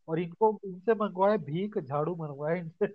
और 0.09 0.19
इनको 0.19 0.61
इनसे 0.65 0.95
मंगवाए 0.95 1.39
भीख 1.39 1.79
झाड़ू 1.79 2.15
मंगवाए 2.15 2.59
इनसे। 2.61 2.87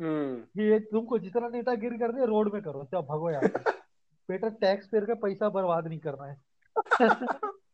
हम्म। 0.00 0.62
ये 0.62 0.80
तुमको 0.80 1.18
जितना 1.18 1.48
नेता 1.48 1.74
गिर 1.74 1.92
कर 1.92 2.12
दे 2.12 2.26
रोड 2.26 2.52
में 2.52 2.62
करो। 2.62 2.84
चलो 2.84 3.02
भगो 3.02 3.30
यहाँ 3.30 3.42
से 3.42 3.52
बेटा 4.30 4.48
टैक्स 4.48 4.88
पेयर 4.88 5.04
का 5.04 5.14
पैसा 5.14 5.48
बर्बाद 5.48 5.86
नहीं 5.86 5.98
करना 5.98 6.24
है। 6.24 6.36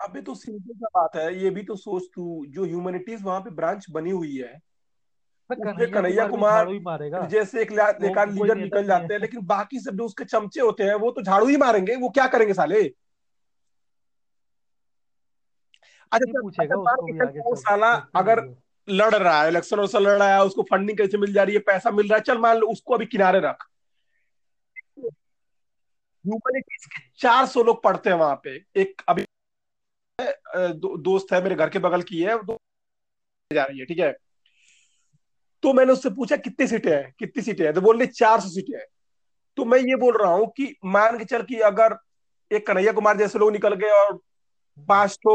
अबे 0.00 0.22
तो 0.22 0.34
सिंपल 0.34 0.74
सा 0.74 0.86
बात 0.94 1.16
है 1.16 1.42
ये 1.42 1.50
भी 1.50 1.62
तो 1.62 1.76
सोच 1.76 2.02
तू 2.14 2.46
जो 2.48 2.64
ह्यूमैनिटीज 2.64 3.22
वहाँ 3.22 3.40
पे 3.40 3.50
ब्रांच 3.50 3.86
बनी 3.90 4.10
हुई 4.10 4.36
है 4.36 4.60
कन्हैया 5.52 6.28
कुमार 6.28 6.68
ही 6.68 6.78
जैसे 7.28 7.62
एक 7.62 7.72
लेकर 7.72 8.28
लीडर 8.28 8.54
निकल 8.56 8.84
जाते 8.84 9.14
हैं 9.14 9.20
लेकिन 9.20 9.46
बाकी 9.46 9.80
सब 9.80 9.90
जो 9.90 10.04
उसके 10.04 10.24
चमचे 10.24 10.60
होते 10.60 10.84
हैं 10.84 10.94
वो 10.94 11.10
तो 11.10 11.22
झाड़ू 11.22 11.46
ही 11.46 11.56
मारेंगे 11.56 11.96
वो 11.96 12.08
क्या 12.08 12.26
करेंगे 12.26 12.54
साले? 12.54 12.94
अच्छा 16.12 17.54
साला 17.54 17.92
अगर 18.16 18.54
लड़ 18.88 19.14
रहा 19.14 19.42
है 19.42 19.48
इलेक्शन 19.48 19.80
लड़ 20.00 20.18
रहा 20.18 20.34
है 20.34 20.44
उसको 20.44 20.62
फंडिंग 20.62 20.98
कैसे 20.98 21.18
मिल 21.18 21.32
जा 21.32 21.42
रही 21.42 21.54
है 21.54 21.60
पैसा 21.60 21.90
मिल 21.90 22.08
रहा 22.08 22.16
है 22.16 22.22
चल 22.22 22.38
मान 22.38 22.56
लो 22.56 22.66
उसको 22.66 22.94
अभी 22.94 23.06
किनारे 23.06 23.40
रख। 23.40 23.64
ह्यूमैनिटीज 26.28 26.84
के 26.86 27.02
चार 27.18 27.46
सौ 27.46 27.62
लोग 27.62 27.82
पढ़ते 27.82 28.10
हैं 28.10 28.16
वहाँ 28.16 28.40
पे। 28.44 28.54
एक 28.76 29.02
अभी 29.08 29.24
दो, 30.18 30.96
दोस्त 30.96 31.32
है 31.32 31.42
मेरे 31.42 31.54
घर 31.54 31.68
के 31.68 31.78
बगल 31.78 32.02
की 32.02 32.22
है 32.22 32.34
वो 32.36 32.56
जा 33.50 33.64
रही 33.64 33.78
है 33.78 33.84
ठीक 33.86 33.98
है? 33.98 34.12
तो 35.62 35.72
मैंने 35.72 35.92
उससे 35.92 36.10
पूछा 36.10 36.36
कितनी 36.36 36.66
सीटें 36.66 36.90
हैं? 36.90 37.14
कितनी 37.18 37.42
सीटें 37.42 37.64
हैं? 37.64 37.72
तो 37.74 37.80
बोल 37.80 37.98
रही 37.98 38.06
चार 38.08 38.40
सौ 38.40 38.48
सीटें 38.48 38.76
हैं। 38.78 38.86
तो 39.56 39.64
मैं 39.64 39.78
ये 39.78 39.96
बोल 39.96 40.16
रहा 40.16 40.32
हूँ 40.32 40.46
कि 40.56 40.74
मान 40.84 41.18
के 41.18 41.24
चल 41.24 41.42
कि 41.42 41.58
अगर 41.64 41.96
एक 42.50 42.66
कन्हैया 42.66 42.92
कुमार 42.92 43.16
जैसे 43.16 43.38
लोग 43.38 43.52
निकल 43.52 43.74
गए 43.74 43.90
और 43.90 44.18
पाँच 44.88 45.14
तो 45.22 45.34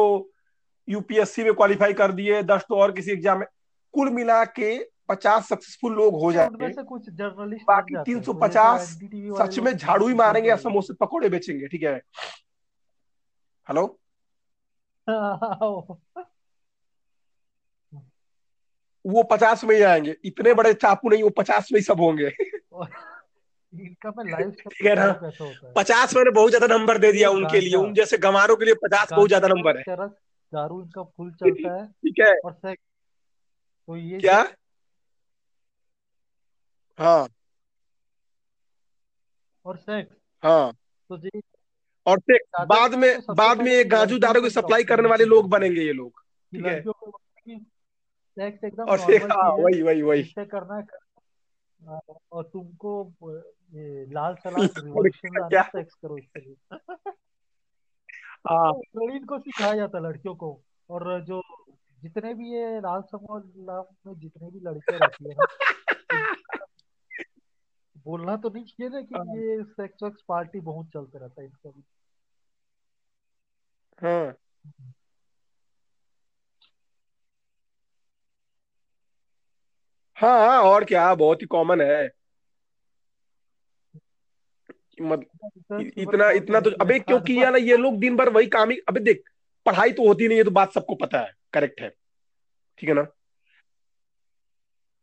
यूपीएससी 0.87 1.43
में 1.43 1.53
क्वालिफाई 1.53 1.93
कर 1.93 2.11
दिए 2.11 2.41
दस 2.43 2.65
तो 2.69 2.75
और 2.75 2.91
किसी 2.91 3.11
एग्ज़ाम 3.11 3.39
में 3.39 3.45
कुल 3.93 4.09
मिला 4.09 4.43
के 4.59 4.73
पचास 5.09 5.47
सक्सेसफुल 5.49 5.93
लोग 5.93 6.13
हो 6.21 6.31
जाएँगे। 6.31 6.83
कुछ 6.83 7.09
जर्नलिस्ट 7.09 7.65
बाकी 7.67 7.95
तीन 8.05 8.21
सौ 8.21 8.33
तो 8.33 8.39
पचास 8.39 8.87
सच 9.39 9.59
में 9.59 9.71
झाड़ू 9.77 10.07
ही 10.07 10.13
मारेंगे 10.13 10.49
या 10.49 10.55
समोसे 10.57 10.93
पकौड़े 10.93 11.29
बेचेंगे 11.29 11.67
ठीक 11.67 11.83
है? 11.83 11.95
हेलो 13.67 13.85
वो 19.05 19.23
पचास 19.23 19.63
में 19.63 19.75
ही 19.75 19.81
आएँगे। 19.81 20.15
इतने 20.25 20.53
बड़े 20.53 20.73
चाकू 20.73 21.09
नहीं 21.09 21.23
वो 21.23 21.29
पचास 21.29 21.69
में 21.71 21.79
ही 21.79 21.83
सब 21.83 21.99
होंगे। 21.99 22.29
ठीक 23.73 24.85
है 24.85 24.93
ना? 24.95 25.11
पचास 25.75 26.15
मैंने 26.15 26.31
बहुत 26.31 26.49
ज़्यादा 26.49 26.67
नंबर 26.67 26.97
दे 26.97 27.11
दिया 27.11 27.29
उनके 27.29 27.59
लिए। 27.59 27.75
उन 27.75 27.93
जैसे 27.93 28.17
गंवारों 28.17 28.55
के 28.55 28.65
लिए 28.65 28.73
पचास 28.83 29.11
बहुत 29.13 29.27
ज़्यादा 29.27 29.47
नंबर 29.47 29.77
है। 29.77 29.83
दारू 30.53 30.81
इनका 30.81 31.03
फुल 31.03 31.31
चलता 31.39 31.73
है 31.73 31.85
ठीक 31.87 32.19
है। 32.19 32.33
और 32.39 32.53
तो 32.63 33.95
ये 33.97 34.19
क्या? 34.19 34.41
हाँ। 36.99 37.27
और 39.65 39.77
सेक्स 39.77 40.15
हाँ। 40.43 40.73
तो 41.09 41.17
जी 41.17 41.41
और 42.05 42.19
ज़्यादा 42.19 42.63
बाद 42.65 42.95
में 42.95 43.21
तो 43.21 43.33
बाद 43.33 43.61
में 43.61 43.71
ये 43.71 43.83
तो 43.83 43.89
गाजू 43.89 44.17
दारू 44.19 44.41
की 44.41 44.49
सप्लाई 44.49 44.83
करने 44.83 45.09
वाले 45.09 45.25
लोग 45.25 45.49
बनेंगे 45.49 45.81
ये 45.81 45.93
लोग 45.93 46.21
ठीक 46.53 46.65
है? 46.65 46.81
सेक्स 48.37 48.63
एकदम 48.63 48.83
और 48.83 48.99
नॉर्मल 48.99 49.31
हाँ 49.31 49.49
वही 49.49 49.81
वही 49.81 50.01
वही। 50.01 50.23
करना 50.23 50.75
है 50.75 50.83
हाँ, 51.87 51.99
और 52.31 52.43
तुमको 52.43 53.13
लाल 54.13 54.35
सलाद 54.35 54.53
रिवॉल्यूशन 54.85 55.47
क्या? 55.49 55.61
सेक्स 55.63 55.93
करो 55.95 56.17
इसके 56.17 56.39
लिए। 56.39 56.55
हाँ। 58.49 58.73
तो 58.73 59.09
इनको 59.15 59.39
सिखाया 59.39 59.75
जाता 59.75 59.99
लड़कियों 59.99 60.35
को 60.35 60.61
और 60.89 61.21
जो 61.21 61.41
जितने 62.01 62.33
भी 62.33 62.53
ये 62.53 62.79
राज 62.79 63.03
समाज 63.03 63.43
में 64.07 64.19
जितने 64.19 64.49
भी 64.51 64.59
लड़के 64.59 64.97
रहती 64.97 65.29
है 65.29 65.35
बोलना 68.05 68.35
तो 68.37 68.49
नहीं 68.49 68.65
चाहिए 68.65 68.89
लेकिन 68.89 69.17
हाँ। 69.17 69.35
ये 69.35 69.63
सेक्स 69.63 70.03
वक्स 70.03 70.21
पार्टी 70.27 70.59
बहुत 70.59 70.87
चलते 70.87 71.19
रहता 71.19 71.41
है 71.41 71.47
इनका 71.47 71.69
भी। 71.69 71.83
हाँ। 74.01 74.35
हाँ, 80.15 80.61
और 80.61 80.85
क्या 80.85 81.15
बहुत 81.15 81.41
ही 81.41 81.47
कॉमन 81.47 81.81
है। 81.81 82.09
मत 85.01 85.29
इतना 85.81 86.29
इतना 86.29 86.59
तो 86.59 86.69
अबे 86.69 86.99
क्योंकि 86.99 87.43
यार 87.43 87.55
ये 87.55 87.77
लोग 87.77 87.99
दिन 87.99 88.15
भर 88.17 88.29
वही 88.29 88.47
काम 88.47 88.69
ही 88.69 88.77
अबे 88.77 88.99
देख 88.99 89.23
पढ़ाई 89.65 89.91
तो 89.91 90.07
होती 90.07 90.27
नहीं 90.27 90.37
है 90.37 90.43
तो 90.43 90.51
बात 90.51 90.73
सबको 90.73 90.95
पता 90.95 91.19
है। 91.19 91.33
करेक्ट 91.53 91.81
है। 91.81 91.89
ठीक 92.77 92.89
है 92.89 92.95
ना? 92.95 93.07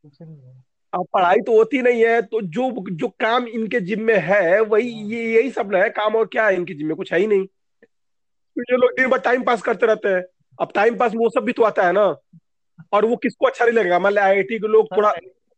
है। 0.04 0.69
अब 0.92 1.06
पढ़ाई 1.12 1.40
तो 1.46 1.56
होती 1.56 1.80
नहीं 1.82 2.04
है 2.04 2.20
तो 2.22 2.40
जो 2.44 2.70
जो 2.92 3.08
काम 3.20 3.46
इनके 3.48 3.80
जिम 3.80 4.02
में 4.02 4.16
है 4.18 4.60
वही 4.60 4.92
हाँ। 4.92 5.10
ये 5.10 5.24
यही 5.34 5.50
सब 5.50 5.70
ना 5.72 5.78
है 5.78 5.90
काम 5.90 6.16
और 6.16 6.26
क्या 6.26 6.46
है 6.46 6.54
इनके 6.54 6.74
जिम 6.74 6.88
में 6.88 6.96
कुछ 6.96 7.12
है 7.12 7.18
ही 7.20 7.26
नहीं। 7.26 7.46
तो 7.46 8.62
ये 8.62 8.76
लोग 8.76 8.90
दिन 8.90 9.08
भर 9.10 9.18
टाइम 9.20 9.42
पास 9.44 9.62
करते 9.62 9.86
रहते 9.86 10.08
हैं। 10.08 10.22
अब 10.58 10.72
टाइम 10.74 10.96
पास 10.98 11.12
वो 11.14 11.28
सब 11.30 11.44
भी 11.44 11.52
तो 11.52 11.62
आता 11.62 11.86
है 11.86 11.92
ना 11.92 12.04
और 12.92 13.04
वो 13.04 13.16
किसको 13.16 13.46
अच्छा 13.46 13.64
नहीं 13.64 13.74
लगेगा? 13.74 13.98
मान 13.98 14.12
लो 14.12 14.20
आईआईटी 14.20 14.58
के 14.58 14.68
लोग 14.68 14.88
थोड़ा 14.96 15.12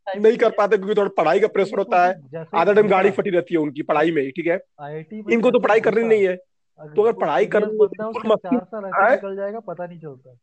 नहीं 0.07 0.37
कर 0.37 0.51
पाते 0.51 0.77
क्योंकि 0.77 0.95
थोड़ा 0.95 1.11
पढ़ाई 1.17 1.41
का 1.41 1.49
प्रेशर 1.49 1.79
होता 1.79 2.05
है 2.07 2.45
आधा 2.55 2.73
टाइम 2.73 2.89
गाड़ी 2.89 3.11
फटी 3.11 3.31
रहती 3.31 3.55
है 3.55 3.61
उनकी 3.61 3.83
पढ़ाई 3.83 4.11
में 4.11 4.31
ठीक 4.31 4.47
है? 4.47 4.61
इनको 5.33 5.51
तो 5.51 5.59
पढ़ाई 5.59 5.81
करनी 5.81 6.03
नहीं 6.03 6.27
है। 6.27 6.37
तो 6.37 7.03
अगर 7.03 7.13
पढ़ाई 7.13 7.45
निकल 7.45 9.37
जाएगा 9.37 9.61
पता 9.61 9.87
नहीं 9.87 9.99
चलता। 10.01 10.39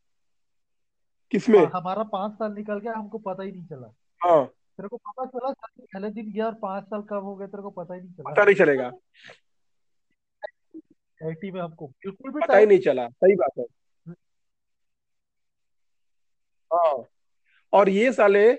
किसमें 1.32 1.60
हमारा 1.66 2.04
पाँच 2.04 2.34
साल 2.34 2.52
निकल 2.52 2.80
गया 2.80 2.94
हमको 2.94 3.18
पता 3.18 3.44
ही 3.44 3.52
नहीं 3.52 3.66
चला। 3.66 3.94
हाँ। 4.22 4.50
तेरे 4.80 4.88
को 4.88 4.98
पता 4.98 5.26
चला 5.26 5.50
पहले 5.52 6.10
दिन 6.10 6.32
गया 6.32 6.46
और 6.46 6.54
पाँच 6.56 6.84
साल 6.84 7.02
कब 7.10 7.24
हो 7.24 7.36
गए 7.36 7.48
तेरे 7.48 7.64
को 7.64 7.70
पता 7.72 7.94
ही 7.94 8.00
नहीं 8.02 8.12
चला। 8.12 8.30
पता 8.30 8.44
नहीं 8.44 8.56
चलेगा। 8.56 8.92
आईटी 11.20 11.52
में 11.52 11.60
हमको 11.62 11.88
बिल्कुल 11.88 12.32
भी 12.32 12.40
पता 12.42 12.58
ही 12.58 12.66
नहीं 12.66 12.80
चला 12.80 13.08
सही 13.08 13.36
बात 13.36 13.60
है। 13.60 13.66
हाँ 16.72 17.04
और 17.74 17.90
ये 17.90 18.12
साले 18.14 18.54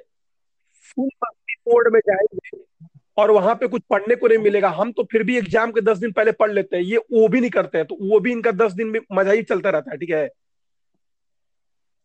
फुल 0.86 1.08
मस्ती 1.24 1.54
मोड 1.68 1.88
में 1.92 1.98
जाएँगे 2.00 2.58
और 3.18 3.30
वहाँ 3.30 3.54
पे 3.54 3.68
कुछ 3.68 3.82
पढ़ने 3.90 4.16
को 4.16 4.28
नहीं 4.28 4.38
मिलेगा। 4.38 4.68
हम 4.70 4.92
तो 4.92 5.04
फिर 5.12 5.22
भी 5.22 5.38
एग्ज़ाम 5.38 5.72
के 5.72 5.80
दस 5.80 5.98
दिन 5.98 6.12
पहले 6.12 6.32
पढ़ 6.34 6.52
लेते 6.52 6.76
हैं 6.76 6.82
ये 6.82 6.98
वो 7.12 7.28
भी 7.28 7.40
नहीं 7.40 7.50
करते 7.50 7.78
हैं 7.78 7.86
तो 7.86 7.98
वो 8.02 8.20
भी 8.20 8.32
इनका 8.32 8.50
दस 8.58 8.72
दिन 8.72 8.88
में 8.88 9.00
मज़ा 9.12 9.32
ही 9.32 9.42
चलता 9.44 9.70
रहता 9.70 9.90
है 9.90 9.98
ठीक 9.98 10.10
है? 10.10 10.28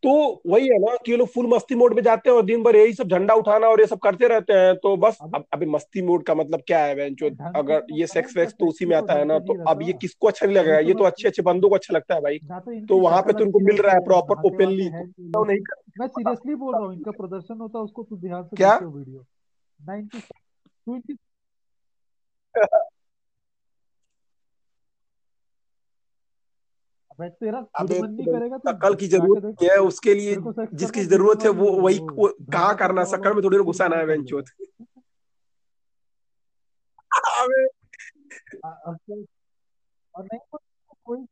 तो 0.06 0.42
वही 0.48 0.68
है 0.68 0.80
ना 0.80 0.96
कि 1.06 1.12
ये 1.12 1.18
लोग 1.18 1.28
फुल 1.28 1.48
मस्ती 1.48 1.76
मोड 1.76 1.94
में 1.94 2.02
जाते 2.04 2.30
हैं 2.30 2.38
और 2.38 2.46
दिन 2.46 2.64
भर 2.64 2.76
यही 2.76 2.94
सब 2.94 3.08
झंडा 3.08 3.34
उठाना 3.34 3.68
और 3.68 3.80
ये 3.80 3.88
सब 3.88 4.00
करते 4.00 4.28
रहते 4.28 4.54
हैं। 4.54 4.76
तो 4.76 4.98
बस 4.98 5.18
अब 5.22 5.46
अभी 5.54 5.66
मस्ती 5.66 6.02
मोड 6.02 6.24
का 6.24 6.36
मतलब 6.36 6.62
क्या 6.68 6.80
है 6.80 7.10
ढंग 7.10 7.54
अगर 7.56 7.80
तो 7.80 7.96
ये 7.96 8.08
सेक्स 8.08 8.38
वेक्स 8.38 8.54
तो 8.54 8.68
उसी 8.68 8.86
में 8.86 8.96
आता 8.96 9.14
है 9.14 9.26
ना 9.26 9.40
तो 9.40 9.66
अब 9.66 9.82
ये 9.82 9.94
किसको 9.94 10.28
अच्छा 10.28 10.46
नहीं 10.46 10.56
लगेगा 10.56 10.78
अभी 10.78 10.88
ये 10.88 10.94
तो 10.94 11.04
अच्छे 11.04 11.28
अच्छे 11.28 11.42
बंदों 11.42 11.70
को 11.70 11.76
अच्छा 11.76 11.94
लगता 11.94 12.16
है 12.16 12.22
भाई। 12.22 12.38
तो 12.38 12.86
तो 12.88 12.98
वहाँ 12.98 13.22
पे 13.22 13.34
तो 13.34 13.46
अच्छी 13.46 13.64
मिल 13.64 13.78
रहा 13.78 13.92
है 13.92 14.00
है 14.00 14.06
प्रॉपर 14.06 14.34
ओपनली 14.46 14.90
तो 14.90 15.44
नहीं 15.44 15.58
लोग 15.58 15.84
मैं 16.00 16.08
सीरियसली 16.08 16.56
बोल 16.56 16.76
रहा 16.76 16.84
हूँ 16.84 16.94
इनका 16.94 17.12
प्रदर्शन 17.12 17.58
होता 17.58 17.78
है 17.78 17.84
उसको 17.84 18.04
तू 18.04 18.18
ध्यान 18.18 18.44
से 18.44 18.56
क्या? 18.56 18.80
वीडियो। 20.88 22.86
शकल 27.22 28.96
की 28.96 29.08
ज़रूरत 29.08 29.64
है 29.64 29.78
उसके 29.78 30.14
लिए? 30.14 30.38
जिसकी 30.74 31.02
ज़रूरत 31.02 31.44
है 31.44 31.50
वो 31.50 31.82
वही 31.82 32.00
कहाँ 32.12 32.76
करना 32.76 33.02
वालों 33.02 33.34
में 33.34 33.44
थोड़ी 33.44 33.58
घुसाना 33.58 33.96
है 33.96 34.06
बेंचोत 34.06 34.46
और 40.16 40.24
नहीं 40.24 40.40
कोई 41.06 41.26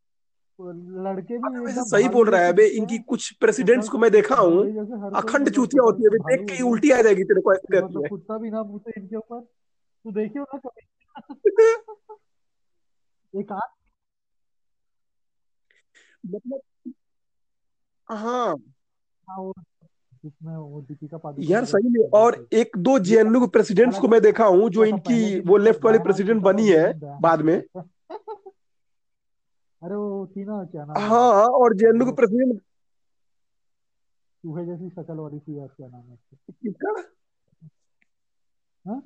लड़के 1.04 1.38
भी 1.38 1.72
सही 1.72 2.10
बोल 2.10 2.30
रहा 2.30 2.42
है 2.42 2.50
अबे 2.50 2.68
इनकी 2.68 2.98
कुछ 2.98 3.32
प्रेसिडेंट्स 3.32 3.90
को 3.90 3.98
मैं 3.98 4.12
देखा 4.12 4.36
हूँ। 4.36 4.86
अखंड 5.16 5.50
चूतिया 5.50 5.84
होती 5.84 6.04
है 6.04 6.10
देख 6.10 6.50
के 6.50 6.64
उल्टी 6.64 6.92
आ 6.92 7.02
जाएगी 7.02 7.24
तेरे 7.24 7.42
को 7.42 7.54
ऐसी 7.54 7.78
मतलब 7.78 8.04
है। 8.04 8.10
कुत्ता 8.10 8.38
भी 8.38 8.50
ना 8.50 8.64
मुते 8.64 9.02
इनके 9.02 9.16
ऊपर। 9.16 9.40
तू 9.40 10.12
देखियो 10.12 10.44
ना 10.44 10.58
कभी? 10.58 10.88
एक 13.42 13.52
आध 13.52 13.70
मतलब 16.24 16.62
हाँ। 18.08 18.56
जिसमें 20.24 20.56
वो 20.56 20.82
दीपिका 20.82 21.18
पादुकोण 21.18 21.52
यार 21.52 21.66
सही 21.66 21.90
में 21.90 22.10
और 22.20 22.36
एक 22.54 22.78
दो 22.78 22.98
जेएनयू 23.08 23.40
के 23.42 23.48
प्रेसिडेंट्स 23.52 24.00
को 24.00 24.08
मैं 24.08 24.22
देखा 24.22 24.46
हूँ 24.46 24.70
जो 24.70 24.86
इनकी 24.86 25.40
वो 25.48 25.58
लेफ़्ट 25.58 25.86
वाली 25.86 26.00
प्रेसिडेंट 26.00 26.42
बनी 26.44 26.68
है 26.68 27.20
बाद 27.22 27.42
में। 27.42 27.56
अरे 29.82 29.96
वो 29.96 30.26
थी 30.36 30.44
ना 30.46 30.64
क्या 30.66 30.86
नाम 30.86 30.98
हाँ? 31.04 31.46
और 31.46 31.74
जेएनयू 31.78 32.06
के 32.06 32.12
प्रेसिडेंट 32.16 32.60
चूहे 34.44 34.66
जैसी 34.66 34.90
शक्ल 34.90 35.16
वाली 35.16 35.40
थी 35.40 35.58
यार 35.58 35.68
क्या 35.68 35.88
नाम 35.88 36.02
है 36.02 36.18
किसका? 36.52 36.94
हाँ? 38.86 39.00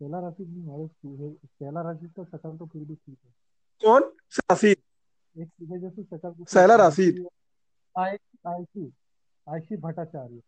शेला 0.00 0.20
राशिद 0.20 0.48
नहीं 0.48 0.80
है 0.80 0.86
चूहे 0.88 1.30
शेला 1.32 1.80
राशिद 1.82 2.12
का 2.16 2.24
शक्ल 2.24 2.56
तो 2.58 2.66
फिर 2.66 2.82
भी 2.82 2.94
ठीक 2.94 3.16
है। 3.24 3.30
कौन? 3.82 4.02
राशिद 4.40 4.76
आयशी 5.36 6.76
राशिद 6.76 7.26
आयशी 7.98 8.92
आयशी 9.46 9.76
भट्टाचार्य। 9.76 10.40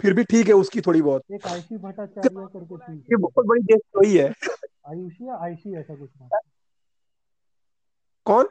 फिर 0.00 0.14
भी 0.14 0.24
ठीक 0.24 0.48
है 0.48 0.54
उसकी 0.54 0.80
थोड़ी 0.80 1.02
बहुत। 1.02 1.22
एक 1.32 1.46
आयशी 1.46 1.76
भट्टाचार्य 1.76 2.46
करके 2.54 2.96
ठीक 2.96 3.18
बहुत 3.18 3.32
है 3.38 3.48
बड़ी 3.48 3.62
देश 3.62 3.80
वही 3.96 4.16
है 4.16 4.32
आयुषी 4.88 5.28
या 5.28 5.36
आयशी 5.36 5.76
ऐसा 5.76 5.94
कुछ 5.94 6.10
नाम 6.20 6.28
कौन? 8.26 8.46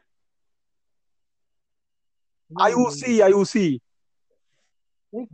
आयुसी 3.21 3.79
एक 5.13 5.27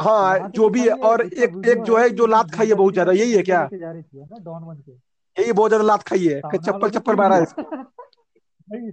हाँ 0.00 0.48
जो 0.48 0.68
भी 0.68 0.80
है 0.80 0.92
और 0.92 1.20
एक 1.20 1.66
एक 1.66 1.82
जो 1.82 1.96
है 1.96 2.02
है 2.02 2.10
जो 2.10 2.26
लात 2.26 2.50
खाई 2.50 2.68
है 2.68 2.74
बहुत 2.74 2.92
ज़्यादा 2.92 3.12
यही 3.12 3.32
है 3.32 3.42
क्या? 3.42 3.68
है 3.72 3.78
यही 5.36 5.52
बहुत 5.52 5.70
ज़्यादा 5.70 5.84
लात 5.84 6.02
खाई 6.02 6.26
है 6.26 6.40
चप्पल 6.40 6.90
चप्पल 6.90 7.16
मारा 7.16 7.36
है 7.36 7.44
भाई 8.66 8.90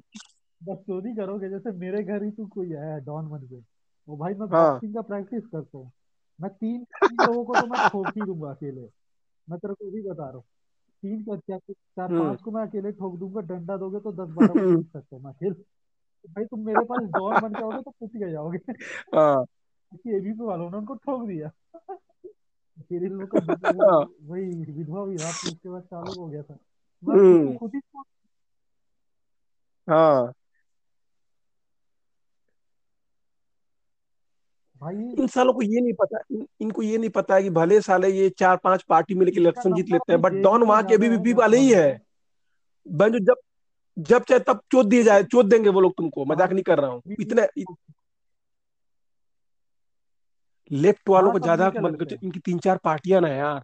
बकचोदी 0.61 1.15
करोगे 1.15 1.49
जैसे 1.49 1.71
मेरे 1.71 2.03
घर 2.03 2.23
ही 2.23 2.31
तू 2.31 2.45
कोई 2.47 2.73
आया 2.73 2.93
है 2.93 3.01
डॉन 3.01 3.29
बन 3.29 3.39
के 3.39 3.55
वो 4.07 4.17
भाई 4.17 4.33
मैं 4.33 4.47
हाँ। 4.47 4.71
बॉक्सिंग 4.71 4.93
का 4.93 5.01
प्रैक्टिस 5.01 5.45
करता 5.45 5.77
हूँ। 5.77 5.91
मैं 6.41 6.51
तीन 6.51 6.83
तीन 6.83 7.27
लोगों 7.27 7.45
को 7.45 7.61
तो 7.61 7.67
मैं 7.67 7.89
ठोक 7.89 8.07
ही 8.07 8.21
दूँगा 8.21 8.49
अकेले। 8.49 8.81
मैं 9.49 9.59
तेरे 9.59 9.73
को 9.73 9.91
भी 9.91 10.01
बता 10.01 10.23
रहा 10.23 10.33
हूँ। 10.33 10.43
तीन 11.03 11.23
का 11.23 11.35
चार, 11.35 11.59
चार 11.69 12.11
हम्म। 12.11 12.23
पाँच 12.23 12.41
को 12.41 12.51
मैं 12.51 12.61
अकेले 12.61 12.91
ठोक 12.91 13.17
दूँगा 13.17 13.41
डंडा 13.41 13.77
दोगे 13.77 13.99
तो 13.99 14.11
दस 14.11 14.29
बारह 14.29 14.53
को 14.53 14.77
पीट 14.77 14.87
सकता 14.93 15.15
हूँ 15.15 15.23
मैं 15.23 15.31
अकेले। 15.31 15.53
तो 15.53 16.29
भाई 16.29 16.45
तुम 16.45 16.65
मेरे 16.65 16.85
पास 16.85 17.03
डॉन 17.03 17.41
बन 17.41 17.53
के 17.53 17.63
आओगे 17.63 17.81
तो 17.81 17.91
पिट 17.91 18.09
के 18.09 18.31
जाओगे। 18.31 18.57
हाँ। 19.17 19.45
क्योंकि 19.45 20.17
एबीपी 20.17 20.43
वालों 20.43 20.71
ने 20.71 20.77
उनको 20.77 20.95
ठोक 20.95 21.27
दिया। 21.27 21.51
फिर 22.89 23.03
इन 23.03 23.11
लोग 23.11 23.29
का 23.35 23.97
वही 24.21 24.73
विधवा 24.73 25.03
विवाह 25.03 25.29
उसके 25.29 25.69
बाद 25.69 25.81
चालू 25.81 26.21
हो 26.21 26.27
गया 26.27 26.43
था। 26.43 26.57
मैं 27.03 27.15
हम्म। 27.15 27.57
खुद 27.57 27.71
ही 27.75 27.79
हाँ। 29.87 30.33
भाई 34.81 34.95
इन 35.19 35.27
सालों 35.27 35.53
को 35.53 35.61
ये 35.61 35.81
नहीं 35.81 35.93
पता 35.93 36.17
इन, 36.31 36.45
इनको 36.61 36.81
ये 36.81 36.97
नहीं 36.97 37.09
पता 37.09 37.35
है 37.35 37.43
कि 37.43 37.49
भले 37.49 37.79
साले 37.81 38.09
ये 38.09 38.29
चार 38.29 38.57
पाँच 38.63 38.83
पार्टी 38.89 39.15
मिलकर 39.15 39.39
इलेक्शन 39.39 39.73
जीत 39.73 39.89
लेते 39.91 40.11
हैं 40.13 40.21
बट 40.21 40.33
डॉन 40.43 40.63
वहाँ 40.63 40.83
के 40.83 40.95
अभी 40.95 41.33
वाले 41.33 41.57
ही 41.57 41.71
है। 41.71 41.89
हूँ। 41.91 41.99
बंजो 42.85 43.19
जब 43.19 43.35
जब 43.97 44.23
चाहे 44.23 44.39
तब 44.39 44.61
चोट 44.71 44.85
दिए 44.85 45.03
जाए 45.03 45.23
चोट 45.23 45.45
देंगे 45.45 45.69
वो 45.69 45.81
लोग 45.81 45.93
तुमको 45.97 46.23
हाँ। 46.23 46.35
मज़ाक 46.35 46.51
नहीं 46.51 46.63
कर 46.63 46.79
रहा 46.79 46.89
हूँ। 46.91 47.01
इतने 47.19 47.47
लेफ़्ट 50.71 51.09
वालों 51.09 51.27
हाँ 51.27 51.33
को 51.33 51.39
ज़्यादा 51.39 51.65
लड़ते 51.77 52.05
हैं? 52.05 52.19
इनकी 52.23 52.39
तीन 52.39 52.59
चार 52.59 52.77
पार्टियाँ 52.83 53.21
ना 53.21 53.27
यार 53.29 53.61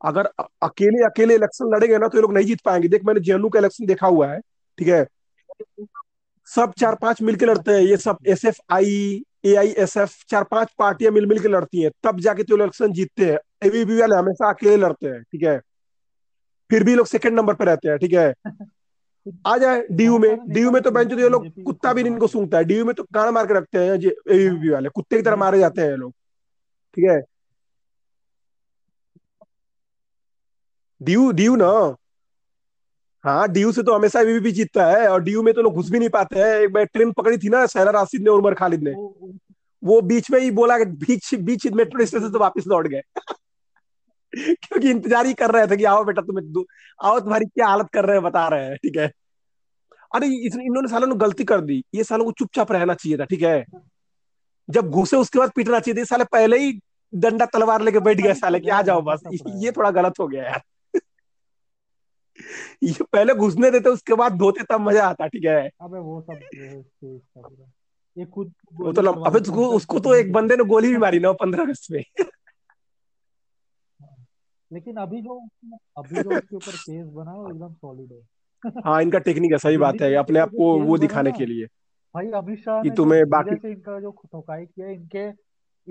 अगर 0.00 0.26
अकेले 0.62 1.04
अकेले 1.06 1.34
इलेक्शन 1.34 1.74
लड़ेंगे 1.74 1.98
ना 1.98 2.08
तो 2.08 2.18
ये 2.18 2.22
लोग 2.22 2.32
नहीं 2.34 2.46
जीत 2.46 2.60
पाएँगे। 2.64 2.88
देख 2.88 3.04
मैंने 3.04 3.20
जेएनयू 3.20 3.48
का 3.48 3.58
इलेक्शन 3.58 3.86
देखा 3.86 4.06
हुआ 4.06 4.28
है 4.32 4.40
ठीक 4.78 4.88
है? 4.88 5.04
सब 6.48 6.72
चार 6.78 6.94
पाँच 7.02 7.20
मिलके 7.22 7.46
लड़ते 7.46 7.72
हैं 7.72 7.80
ये 7.80 7.96
सब 7.96 8.16
S 8.28 8.44
F 8.44 8.58
I 8.74 8.94
A 9.46 9.54
I 9.56 9.68
S 9.84 9.96
F 9.96 10.14
चार 10.30 10.44
पाँच 10.50 10.72
पार्टियाँ 10.78 11.12
मिल 11.12 11.26
मिल 11.26 11.38
के 11.42 11.48
लड़ती 11.48 11.82
हैं 11.82 11.90
तब 12.04 12.20
जाके 12.20 12.42
तो 12.42 12.56
इलेक्शन 12.56 12.92
जीतते 12.92 13.30
हैं। 13.30 13.38
एबीपी 13.66 14.00
वाले 14.00 14.16
हमेशा 14.16 14.48
अकेले 14.52 14.76
लड़ते 14.76 15.06
हैं 15.08 15.22
ठीक 15.22 15.42
है? 15.42 15.58
फिर 16.70 16.84
भी 16.84 16.94
लोग 16.94 17.06
सेकंड 17.06 17.36
नंबर 17.38 17.54
पर 17.54 17.66
रहते 17.66 17.88
हैं 17.88 17.98
ठीक 17.98 18.12
है? 18.12 18.32
आ 19.46 19.56
जाए 19.58 19.82
डीयू 19.92 20.18
में 20.18 20.36
डीयू 20.52 20.70
में 20.70 20.80
तो 20.82 20.90
बेंच 20.90 21.12
ये 21.20 21.28
लोग 21.28 21.46
कुत्ता 21.64 21.92
भी 21.94 22.02
इनको 22.02 22.26
सूंघता 22.26 22.58
है 22.58 22.64
डीयू 22.64 22.84
में 22.84 22.94
तो 22.94 23.04
गाड़ 23.12 23.30
मार 23.30 23.46
के 23.46 23.54
रखते 23.58 23.78
हैं 23.78 23.88
हाँ। 23.90 23.96
एबीपी 24.36 24.68
वाले 24.70 24.88
कुत्ते 24.94 25.16
की 25.16 25.22
तरह 25.22 25.36
मारे 25.36 25.58
जाते 25.58 25.80
हैं 25.82 25.90
ये 25.90 25.96
लोग 25.96 26.12
ठीक 26.96 27.04
है? 27.10 27.20
ड्यू 31.00 31.30
ड्यू 31.32 31.54
ना? 31.56 31.70
हाँ 33.24 33.48
डीयू 33.48 33.72
से 33.72 33.82
तो 33.82 33.94
हमेशा 33.94 34.20
एबीपी 34.20 34.52
जीतता 34.52 34.86
है 34.86 35.08
और 35.08 35.22
डीयू 35.22 35.42
में 35.42 35.52
तो 35.54 35.62
लोग 35.62 35.74
घुस 35.74 35.90
भी 35.90 35.98
नहीं 35.98 36.08
पाते 36.08 36.38
हैं। 36.38 36.54
एक 36.56 36.72
बार 36.72 36.84
ट्रेन 36.84 37.12
पकड़ी 37.12 37.38
थी 37.38 37.48
ना 37.48 37.66
सहरा 37.66 37.90
राशिद 37.90 38.22
ने 38.22 38.30
और 38.30 38.38
उमर 38.38 38.54
खालिद 38.54 38.82
ने। 38.82 38.92
वो 39.82 40.00
बीच 40.00 40.30
में 40.30 40.38
ही 40.40 40.50
बोला 40.50 40.78
बीच 40.78 41.34
बीच 41.34 41.66
मेट्रो 41.66 42.06
स्टेशन 42.06 42.30
से 42.30 42.38
वापस 42.38 42.64
लौट 42.66 42.86
गए। 42.86 43.02
क्योंकि 44.34 44.90
इंतज़ार 44.90 45.26
ही 45.26 45.34
कर 45.34 45.50
रहे 45.50 45.66
थे 45.66 45.76
कि 45.76 45.84
आओ 45.84 46.04
बेटा, 46.04 46.22
तुम्हें 46.22 46.64
आओ 47.04 47.20
तुम्हारी 47.20 47.44
क्या 47.44 47.66
हालत 47.66 47.88
कर 47.92 48.04
रहे 48.04 48.16
हैं, 48.16 48.24
बता 48.24 48.48
रहे 48.48 48.64
हैं, 48.64 48.76
ठीक 48.76 48.96
है? 48.96 49.10
अरे 50.14 50.26
इन्होंने 50.26 50.88
सालों 50.88 51.06
ने 51.06 51.14
गलती 51.14 51.44
कर 51.44 51.60
दी। 51.60 51.82
ये 51.94 52.04
सालों 52.04 52.24
को 52.24 52.32
चुपचाप 52.32 52.72
रहना 52.72 52.94
चाहिए 52.94 53.18
था, 53.18 53.24
ठीक 53.24 53.42
है? 53.42 53.64
जब 54.68 54.90
घुसे 54.90 55.16
उसके 55.16 55.38
बाद 55.38 55.50
पीटना 55.56 55.80
चाहिए 55.80 56.00
था। 56.00 56.04
साले 56.04 56.24
पहले 56.24 56.58
ही 56.58 56.80
डंडा 57.12 57.46
तलवार 57.46 57.82
लेके 57.82 58.00
बैठ 58.00 58.20
गए 58.20 58.34
साले 58.34 58.60
कि 58.60 58.68
आ 58.68 58.82
जाओ 58.82 59.02
बस। 59.02 59.20
ये 59.56 59.72
थोड़ा 59.72 59.90
गलत 59.90 60.20
हो 60.20 60.28
गया 60.28 60.44
यार। 60.44 60.62
ये 62.82 62.94
पहले 63.12 63.34
घुसने 63.34 63.70
देते 63.70 63.88
उसके 63.88 64.14
बाद 64.14 64.36
धोते 64.36 64.64
तब 64.64 64.80
मज़ा 64.80 65.06
आता 65.06 65.26
ठीक 65.26 65.44
है? 65.44 65.70
अबे 65.80 65.98
वो 65.98 66.20
सब 66.20 66.40
ये 68.18 68.24
खुद 68.24 68.52
वो 68.74 68.92
तो 68.92 69.02
लम- 69.02 69.26
अबे 69.26 69.38
उसको 69.38 69.66
उसको 69.66 69.98
तो 69.98 70.14
एक 70.14 70.32
बंदे 70.32 70.56
ने 70.56 70.64
गोली 70.64 70.88
भी 70.88 70.96
मारी 70.96 71.18
ना 71.18 71.32
पंद्रह 71.32 71.64
अगस्त 71.64 71.90
में। 71.90 72.04
लेकिन 74.72 74.96
अभी 74.96 75.22
जो 75.22 75.48
अभी 75.96 76.22
जो 76.22 76.30
उसके 76.36 76.56
ऊपर 76.56 76.72
केस 76.72 77.06
बना 77.06 77.30
है 77.30 77.36
वो 77.36 77.50
एकदम 77.50 77.72
सॉलिड 77.72 78.12
है। 78.12 78.20
हाँ 78.84 79.02
इनका 79.02 79.18
टेक्निक 79.18 79.52
है 79.52 79.58
सही 79.58 79.76
बात 79.76 79.94
है। 80.02 80.14
अपने 80.14 80.38
आप 80.38 80.48
को 80.48 80.80
वो 80.80 80.98
दिखाने 80.98 81.32
के 81.32 81.46
लिए। 81.46 81.66
भाई 82.14 82.30
अमित 82.30 82.58
शाह 82.58 82.82
तुम्हें 82.82 83.28
बाकी- 83.28 83.62
से 83.62 83.70
इनका 83.70 84.00
जो 84.00 84.10
ठोकाई 84.10 84.66
किया 84.66 84.86
है, 84.86 84.94
इनके 84.94 85.24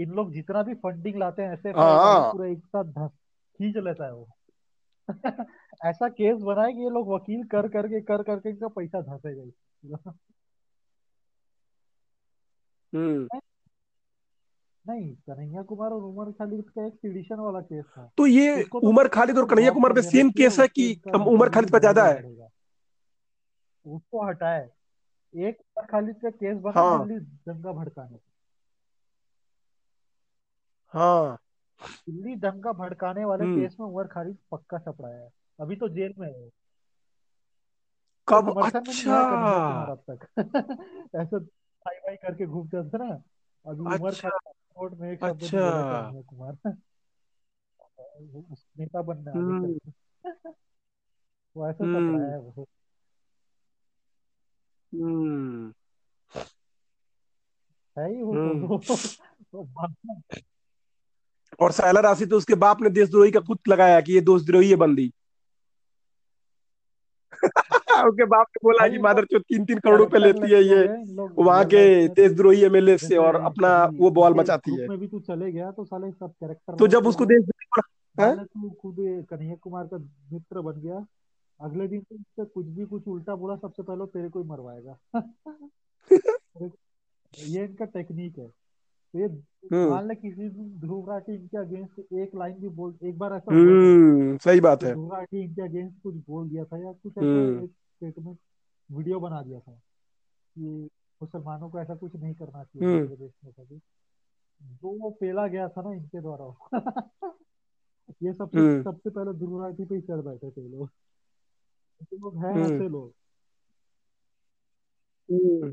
इन 0.01 0.09
लोग 0.09 0.33
जितना 0.33 0.63
भी 0.63 0.73
फंडिंग 0.73 1.15
लाते 1.15 1.41
हैं 1.41 1.53
ऐसे 1.53 1.69
हाँ। 1.69 2.31
पूरा 2.31 2.47
एक 2.47 2.59
साथ 2.59 2.83
धस 2.83 3.09
खींच 3.57 3.77
लेता 3.77 4.05
है 4.05 4.13
वो। 4.13 4.29
ऐसा 5.85 6.07
केस 6.09 6.41
बना 6.41 6.63
है 6.63 6.73
कि 6.73 6.79
ये 6.79 6.89
लोग 6.89 7.13
वकील 7.13 7.43
कर 7.43 7.67
करके 7.67 8.01
कर 8.01 8.23
करके 8.23 8.49
इनका 8.49 8.67
पैसा 8.67 9.01
धसेगा 9.01 9.41
ही। 9.41 9.51
हम्म। 12.93 13.39
नहीं 14.88 15.15
कन्हैया 15.15 15.61
कुमार 15.61 15.91
और 15.91 16.03
उमर 16.03 16.31
खालिद 16.31 16.63
का 16.69 16.88
एक 16.88 16.93
सिडिशन 16.93 17.35
वाला 17.35 17.59
केस 17.61 17.85
था। 17.85 18.11
तो 18.17 18.27
ये 18.27 18.63
तो 18.63 18.79
उमर 18.79 19.07
खालिद 19.07 19.38
और 19.38 19.45
कन्हैया 19.45 19.71
कुमार 19.71 19.93
पे 19.93 20.01
सेम 20.01 20.29
केस 20.31 20.59
है 20.59 20.67
कि 20.67 21.01
उमर 21.15 21.49
खालिद 21.49 21.71
पे 21.71 21.79
ज़्यादा 21.79 22.05
है? 22.05 22.47
उसको 23.85 24.25
हटाए। 24.27 24.69
एक 25.35 25.59
उमर 25.59 25.85
खालिद 25.85 26.15
का 26.15 26.29
केस 26.29 26.57
बना 26.57 26.81
हाँ। 26.81 27.07
दंगा 27.07 27.71
भड़काने 27.71 28.17
हाँ। 30.93 31.38
दिल्ली 31.81 32.35
दंगा 32.35 32.71
भड़काने 32.71 33.25
वाले 33.25 33.43
हम्म। 33.43 33.61
केस 33.61 33.77
में 33.79 33.87
उमर 33.87 34.07
खालिद 34.07 34.37
पक्का 34.51 34.77
छपड़ा 34.79 35.09
है। 35.09 35.29
अभी 35.59 35.75
तो 35.75 35.89
जेल 35.89 36.13
में 36.17 36.27
है 36.27 36.49
कब? 38.27 38.53
तो 38.53 38.59
अच्छा। 38.59 39.17
अब 39.91 40.03
तक। 40.09 40.27
ऐसे 41.15 41.37
भाई 41.39 41.95
भाई 41.95 42.15
करके 42.15 42.45
घूमते 42.45 42.83
थे 42.89 42.97
ना 42.97 43.13
अभी 43.65 43.79
उमर 43.79 44.07
अच्छा। 44.07 44.29
खालिद 44.29 44.75
कोर्ट 44.75 44.93
में 44.93 45.11
एक 45.11 45.23
अच्छा। 45.23 46.21
कुमार 46.21 46.57
नेता 48.79 49.01
बनने 49.01 49.31
हम्म। 49.31 49.65
वो 51.55 51.69
ऐसे 51.69 51.83
हम्म। 51.83 52.17
छपड़ा 52.17 52.31
है 52.31 52.39
वो। 52.39 52.67
हम्म। 54.93 55.73
है 57.97 58.09
ही 58.15 58.21
वो 58.23 58.33
हम्म। 58.33 58.77
बात- 59.55 60.43
और 61.59 61.71
सायला 61.71 61.99
राशि 61.99 62.25
तो 62.25 62.37
उसके 62.37 62.55
बाप 62.55 62.81
ने 62.81 62.89
देशद्रोही 62.89 63.31
का 63.31 63.39
खुद 63.39 63.59
लगाया 63.67 64.01
कि 64.01 64.13
ये 64.13 64.21
देशद्रोही 64.21 64.69
है 64.69 64.75
बंदी 64.75 65.11
उसके 68.05 68.25
बाप 68.25 68.47
ने 68.49 68.59
बोला 68.63 68.87
कि 68.87 68.99
मादर 68.99 69.25
चौथ 69.25 69.39
तीन 69.39 69.65
तीन 69.65 69.79
करोड़ 69.79 69.99
रुपए 69.99 70.19
लेती 70.19 70.53
है 70.53 70.63
ये 70.63 70.85
हो 71.19 71.43
वहाँ 71.43 71.65
के 71.65 72.07
तो 72.07 72.13
देशद्रोही 72.13 72.63
एमएलए 72.63 72.97
से 72.97 73.17
और 73.17 73.35
अपना 73.35 73.73
वो 73.93 74.09
बॉल 74.11 74.33
मचाती 74.33 74.81
है 74.81 74.97
भी 74.97 75.07
तू 75.07 75.19
चले 75.19 75.51
गया 75.51 75.71
तो 75.71 75.85
साले 75.85 76.11
सब 76.11 76.31
कैरेक्टर 76.31 76.75
तो 76.75 76.87
जब 76.87 77.07
उसको 77.07 77.25
देशद्रोही 77.25 77.81
हैं? 78.19 78.45
तू 78.45 78.69
खुद 78.69 78.95
कन्हैया 79.29 79.55
कुमार 79.55 79.87
का 79.87 79.97
मित्र 80.31 80.61
बन 80.61 80.79
गया 80.81 81.05
अगले 81.59 81.87
दिन 81.87 82.01
तो 82.37 82.45
कुछ 82.45 82.65
भी 82.65 82.85
कुछ 82.85 83.07
उल्टा 83.07 83.35
बोला 83.35 83.55
सबसे 83.55 83.83
पहले 83.83 84.05
तेरे 84.05 84.29
को 84.29 84.41
ही 84.41 84.47
मरवाएगा 84.47 84.97
ये 87.33 87.63
इनका 87.65 87.85
टेक्निक 87.85 88.37
है 88.37 88.49
तो 89.13 89.19
ये 89.19 89.25
हम्म 89.25 89.89
मान 89.89 90.07
ले 90.07 90.15
किसी 90.15 90.49
ध्रुव 90.79 91.09
राठी 91.09 91.33
इनके 91.33 91.57
अगेंस्ट 91.57 92.13
एक 92.13 92.35
लाइन 92.35 92.53
भी 92.61 92.69
बोल 92.75 92.93
एक 93.03 93.17
बार 93.17 93.33
ऐसा 93.33 93.51
हुआ 93.51 93.59
था 93.59 93.71
हम्म 93.71 94.38
सही 94.38 94.59
बात 94.61 94.83
है 94.83 94.91
ध्रुव 94.91 95.13
राठी 95.13 95.41
इनके 95.43 95.61
अगेंस्ट 95.61 96.01
कुछ 96.03 96.15
बोल 96.27 96.49
दिया 96.49 96.65
था 96.65 96.77
या 96.77 96.91
कुछ 96.93 97.17
हम्म। 97.17 97.47
ऐसा 97.47 97.63
एक 97.63 97.69
स्टेटमेंट 97.69 98.38
वीडियो 98.89 99.19
बना 99.19 99.41
दिया 99.41 99.59
था 99.59 99.71
कि 99.71 100.89
मुसलमानों 101.21 101.69
को 101.69 101.79
ऐसा 101.79 101.95
कुछ 101.95 102.15
नहीं 102.15 102.33
करना 102.33 102.63
चाहिए 102.63 102.88
हम्म। 102.88 103.07
दूसरे 103.07 103.29
में 103.45 103.53
कभी 103.53 103.79
जो 104.61 104.97
वो 104.99 105.09
पेला 105.19 105.47
गया 105.47 105.67
था 105.67 105.81
ना 105.81 105.93
इनके 105.93 106.21
द्वारा 106.21 106.45
ये 108.23 108.33
सबसे 108.33 108.57
हम्म। 108.57 108.81
सबसे 108.83 109.09
पहले 109.09 109.33
ध्रुव 109.33 109.63
राठी 109.63 109.85
पे 109.85 109.95
ही 109.95 110.01
चढ़ 110.01 110.21
बैठे 110.21 110.49
थे 110.51 110.67
लोग 110.69 110.89
लोग 112.13 112.38
हैं 112.38 112.53
हम्म। 112.53 112.63
ऐसे 112.65 112.88
लोग 112.89 113.13
हम्म 115.29 115.71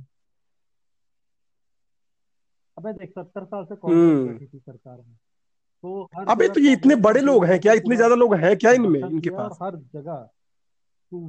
अबे 2.79 2.93
देख 2.93 3.11
सत्तर 3.11 3.45
साल 3.45 3.65
से 3.65 3.75
हम्म। 3.75 3.93
कांग्रेस 3.93 4.29
बैठी 4.29 4.47
थी 4.47 4.59
सरकार 4.59 4.97
में। 4.97 5.17
तो 5.83 6.03
हर 6.17 6.27
अबे 6.29 6.49
तो 6.49 6.61
ये 6.61 6.73
इतने 6.73 6.97
बड़े 6.97 7.21
लोग 7.21 7.45
हैं 7.45 7.61
क्या? 7.61 7.73
इतने 7.73 7.97
ज़्यादा 7.97 8.15
लोग 8.15 8.35
हैं 8.35 8.57
क्या 8.57 8.73
इनमें 8.73 9.01
इनके 9.01 9.31
पास? 9.31 9.59
हर 9.63 9.77
जगह। 9.77 10.29
तो 11.13 11.27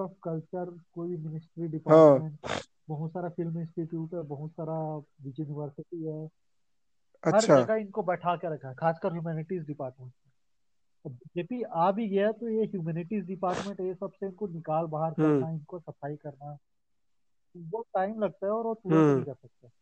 ऑफ़ 0.00 0.12
कल्चर 0.22 0.70
कोई 0.94 1.16
मिनिस्ट्री 1.16 1.62
हाँ। 1.62 1.70
डिपार्टमेंट 1.70 2.62
बहुत 2.88 3.10
सारा 3.10 3.28
फ़िल्म 3.28 3.60
इंस्टीट्यूट 3.60 4.14
है 4.14 4.22
बहुत 4.22 4.50
सारा 4.50 4.78
यूनिवर्सिटी 5.26 6.02
है। 6.04 6.24
हर 7.24 7.34
अच्छा। 7.34 7.60
जगह 7.62 7.74
इनको 7.74 8.02
बैठा 8.02 8.36
के 8.36 8.54
रखा 8.54 8.68
है 8.68 8.74
खासकर 8.74 9.12
ह्यूमैनिटीज 9.12 9.66
डिपार्टमेंट 9.66 10.12
बीजेपी 11.04 11.62
आ 11.62 11.90
भी 11.92 12.08
गया 12.08 12.32
तो 12.32 12.48
ये 12.48 12.64
ह्यूमैनिटीज 12.64 13.24
डिपार्टमेंट 13.26 13.80
ये 13.80 13.94
सबसे 13.94 14.26
इनको 14.26 14.46
निकाल 14.46 14.86
बाहर 14.86 15.14
हम्म। 15.18 15.40
करना 15.40 15.50
इनको 15.50 15.78
सफ़ाई 15.78 16.16
करना। 16.16 16.56
वो 17.56 17.80
टाइम 17.94 18.20
लगता 18.20 18.46
है 18.46 18.52
और 18.52 18.64
वो 18.64 18.74
तुरंत 18.74 18.98
हम्म। 18.98 19.14
नहीं 19.14 19.24
कर 19.24 19.34
सकते। 19.34 19.81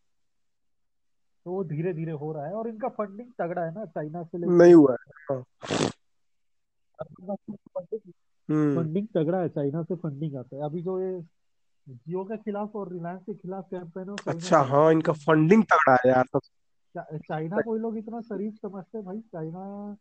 तो 1.44 1.50
वो 1.50 1.64
धीरे 1.64 1.92
धीरे 1.92 2.12
हो 2.12 2.32
रहा 2.32 2.46
है 2.46 2.52
और 2.52 2.68
इनका 2.68 2.88
फंडिंग 2.88 3.28
तगड़ा 3.38 3.62
है 3.62 3.74
ना 3.74 3.84
चाइना 3.84 4.22
से 4.22 4.38
लेके। 4.38 4.52
नहीं 4.52 4.74
हुआ 4.74 4.92
है 4.92 5.12
हाँ। 5.30 5.42
फंडिंग 7.04 8.12
हम्म 8.50 9.06
तगड़ा 9.06 9.40
है 9.40 9.48
चाइना 9.48 9.82
से 9.82 9.94
फंडिंग 9.94 10.36
आता 10.36 10.56
है। 10.56 10.62
अभी 10.62 10.82
जो 10.82 11.00
ये 11.00 11.20
जियो 11.88 12.24
के 12.24 12.36
खिलाफ 12.36 12.76
और 12.76 12.92
रिलायंस 12.92 13.22
के 13.26 13.34
खिलाफ 13.34 13.64
कैंपेन 13.70 14.10
है 14.10 14.34
अच्छा 14.34 14.58
हाँ 14.60 14.92
इनका 14.92 15.12
फंडिंग 15.12 15.62
तगड़ा 15.64 15.94
है 15.94 16.10
यार। 16.10 16.24
चा- 16.94 17.18
चाइना 17.18 17.60
को 17.60 17.76
लोग 17.76 17.96
इतना 17.98 18.20
शरीफ 18.20 18.54
समझते 18.54 18.98
हैं 18.98 19.06
भाई? 19.06 19.20
चाइना 19.20 19.94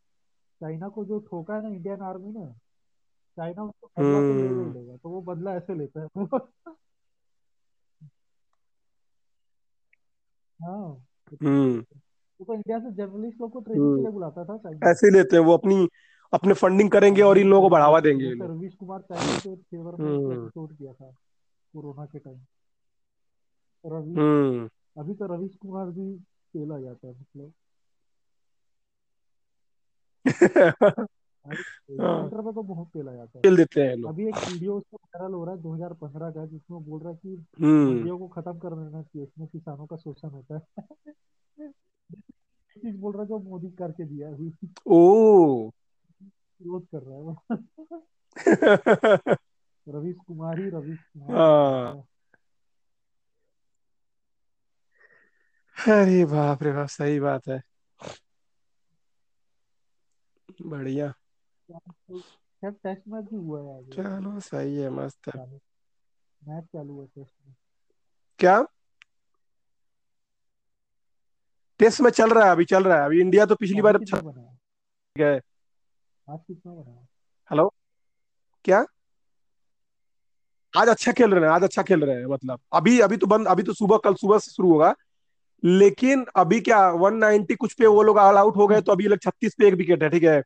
चाइना 0.62 0.88
को 0.90 1.06
जो 1.06 1.20
ठोका 1.20 1.56
है 1.56 1.62
ना 1.64 1.70
इंडियन 1.70 2.02
आर्मी 2.02 2.32
ने 2.40 2.46
चाइना 3.38 3.64
उसको 3.64 3.88
बदला 3.88 4.20
तो 4.20 4.34
लेगा 4.34 4.44
ही 4.44 4.48
हम्म। 4.50 4.74
लेगा 4.74 4.98
तो 4.98 5.10
वो 5.10 5.22
बदला 5.22 5.56
ऐसे 5.56 5.74
लेता 5.76 6.02
है। 6.02 6.08
हाँ। 10.60 11.09
तो 11.36 12.54
इंडिया 12.54 12.80
से 12.80 12.92
जर्नलिस्ट 12.92 13.42
लोग 13.42 13.52
को 13.52 13.60
ट्रेनिंग 13.60 13.86
के 13.86 13.90
हम्म। 13.90 14.02
लिए 14.02 14.12
बुलाता 14.12 14.44
था 14.46 14.92
ऐसे 14.92 15.10
लेते 15.10 15.36
हैं 15.36 15.44
वो 15.44 15.54
अपनी 15.54 15.88
अपने 16.34 16.54
फंडिंग 16.54 16.92
करेंगे 16.92 17.22
और 17.22 17.38
इन 17.38 17.48
लोगों 17.48 17.70
को 17.70 17.70
बढ़ावा 17.70 18.00
देंगे। 18.00 18.26
रवीश 18.26 18.74
कुमार 18.74 19.00
चाइना 19.00 19.40
के 19.40 19.56
फेवर 19.56 20.04
में 20.04 20.18
हम्म। 20.18 20.32
एपिसोड 20.32 20.78
किया 20.78 20.94
था 20.94 21.12
कोरोना 21.74 22.06
के 22.06 22.20
टाइम 22.20 22.38
हम्म। 23.86 24.70
अभी 24.98 25.14
तो 25.14 25.36
रवीश 25.36 25.56
कुमार 25.56 25.86
भी 25.86 26.18
खेला 26.18 26.80
जाता 26.80 27.08
है 27.08 27.14
मतलब। 27.14 27.54
हाँ 30.82 31.08
ट्विटर 31.56 32.42
पे 32.42 32.54
तो 32.54 32.64
बहुत 32.64 32.88
खेला 32.88 33.14
जाता 33.14 33.42
है 33.46 33.56
देते 33.56 33.82
हैं 33.82 34.10
अभी 34.10 34.28
एक 34.28 34.36
वीडियो 34.36 34.78
उसका 34.78 34.98
वायरल 35.06 35.34
हो 35.34 35.46
रहा 35.46 35.56
है 35.56 35.62
2015 35.62 36.32
का 36.32 36.46
जिसमें 36.46 36.84
बोल 36.84 37.02
रहा 37.02 37.10
है 37.10 37.16
कि 37.16 37.46
हम्म। 37.62 37.96
मंडियों 37.96 38.20
को 38.20 38.28
खत्म 38.28 38.60
कर 38.60 38.70
देना 38.70 39.02
चाहिए 39.02 39.24
इसमें 39.24 39.48
किसानों 39.48 39.86
का 39.86 39.96
शोषण 39.96 40.30
होता 40.30 40.56
है। 40.56 40.86
चीज़ 42.78 42.98
बोल 42.98 43.14
रहा 43.14 43.22
है 43.22 43.28
जो 43.28 43.40
मोदी 43.40 43.70
करके 43.70 44.06
दिया 44.06 44.30
अभी। 44.30 44.54
ओ। 44.88 45.68
विरोध 46.62 46.88
कर 46.96 46.98
रहा 46.98 47.16
है 47.16 47.22
वो। 47.22 47.38
रवीश 49.90 50.16
कुमार 50.28 50.60
ही 50.60 50.70
रवीश 50.70 51.00
कुमार। 51.00 51.38
हाँ। 51.38 52.04
अरे 55.88 56.26
बाप 56.26 56.64
रे 56.64 56.72
बाप 56.72 56.88
सही 56.88 57.20
बात 57.20 57.48
है। 57.48 57.62
बढ़िया। 60.66 61.14
खैर 61.72 62.72
टेस्ट 62.72 63.02
मैच 63.08 63.26
भी 63.26 63.36
हुआ 63.36 63.62
है 63.62 63.78
आज 63.78 63.90
चलो 63.96 64.40
सही 64.40 64.76
है 64.76 64.90
मस्त 64.90 65.28
है। 65.28 65.46
मैच 66.42 66.64
चालू 66.66 67.02
है 67.02 67.08
टेस्ट 67.08 67.34
में। 67.48 67.54
क्या? 68.40 68.62
टेस्ट 71.80 72.02
में 72.02 72.10
चल 72.12 72.30
रहा 72.30 72.46
है 72.46 72.52
अभी 72.52 72.66
चल 72.66 72.84
रहा 72.84 72.98
है। 73.00 73.06
अभी 73.06 73.20
इंडिया 73.22 73.46
तो 73.46 73.56
पिछली 73.56 73.82
बार 73.82 73.96
अच्छा 73.96 74.18
बना 74.22 74.42
है? 74.42 74.58
गए 75.16 75.36
आज 76.28 76.40
कितना 76.48 76.74
बना 76.74 76.92
है? 76.92 77.08
हेलो 77.52 77.74
क्या? 78.66 78.86
आज 80.74 80.90
अच्छा 80.90 81.12
खेल 81.12 81.34
रहे 81.34 81.44
हैं 81.44 81.52
आज 81.52 81.64
अच्छा 81.64 81.84
खेल 81.84 82.04
रहे 82.04 82.16
हैं 82.16 82.26
मतलब। 82.26 82.60
अभी 82.74 83.00
अभी 83.00 83.18
तो 83.18 83.28
बंद 83.28 83.48
अभी 83.48 83.64
तो 83.64 83.74
सुबह 83.74 83.98
कल 83.98 84.14
सुबह 84.14 84.40
से 84.40 84.52
शुरू 84.52 84.72
होगा। 84.72 84.94
लेकिन 85.64 86.26
अभी 86.36 86.60
क्या 86.62 86.78
190 86.96 87.56
कुछ 87.56 87.74
पे 87.74 87.88
वो 87.88 88.04
लोग 88.04 88.18
ऑल 88.18 88.38
आउट 88.38 88.56
हो 88.58 88.68
गए 88.68 88.82
तो 88.82 88.92
अभी 88.92 89.08
लोग 89.08 89.20
छत्तीस 89.20 89.56
पे 89.60 89.68
एक 89.68 89.74
विकेट 89.74 90.04
है 90.04 90.10
ठीक 90.10 90.24
है। 90.24 90.42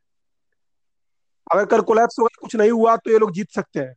अगर 1.52 1.64
कल 1.66 1.80
कोलैप्स 1.82 2.18
होगा 2.18 2.38
कुछ 2.40 2.56
नहीं 2.56 2.70
हुआ 2.70 2.96
तो 2.96 3.10
ये 3.10 3.18
लोग 3.18 3.32
जीत 3.32 3.50
सकते 3.50 3.80
हैं। 3.80 3.94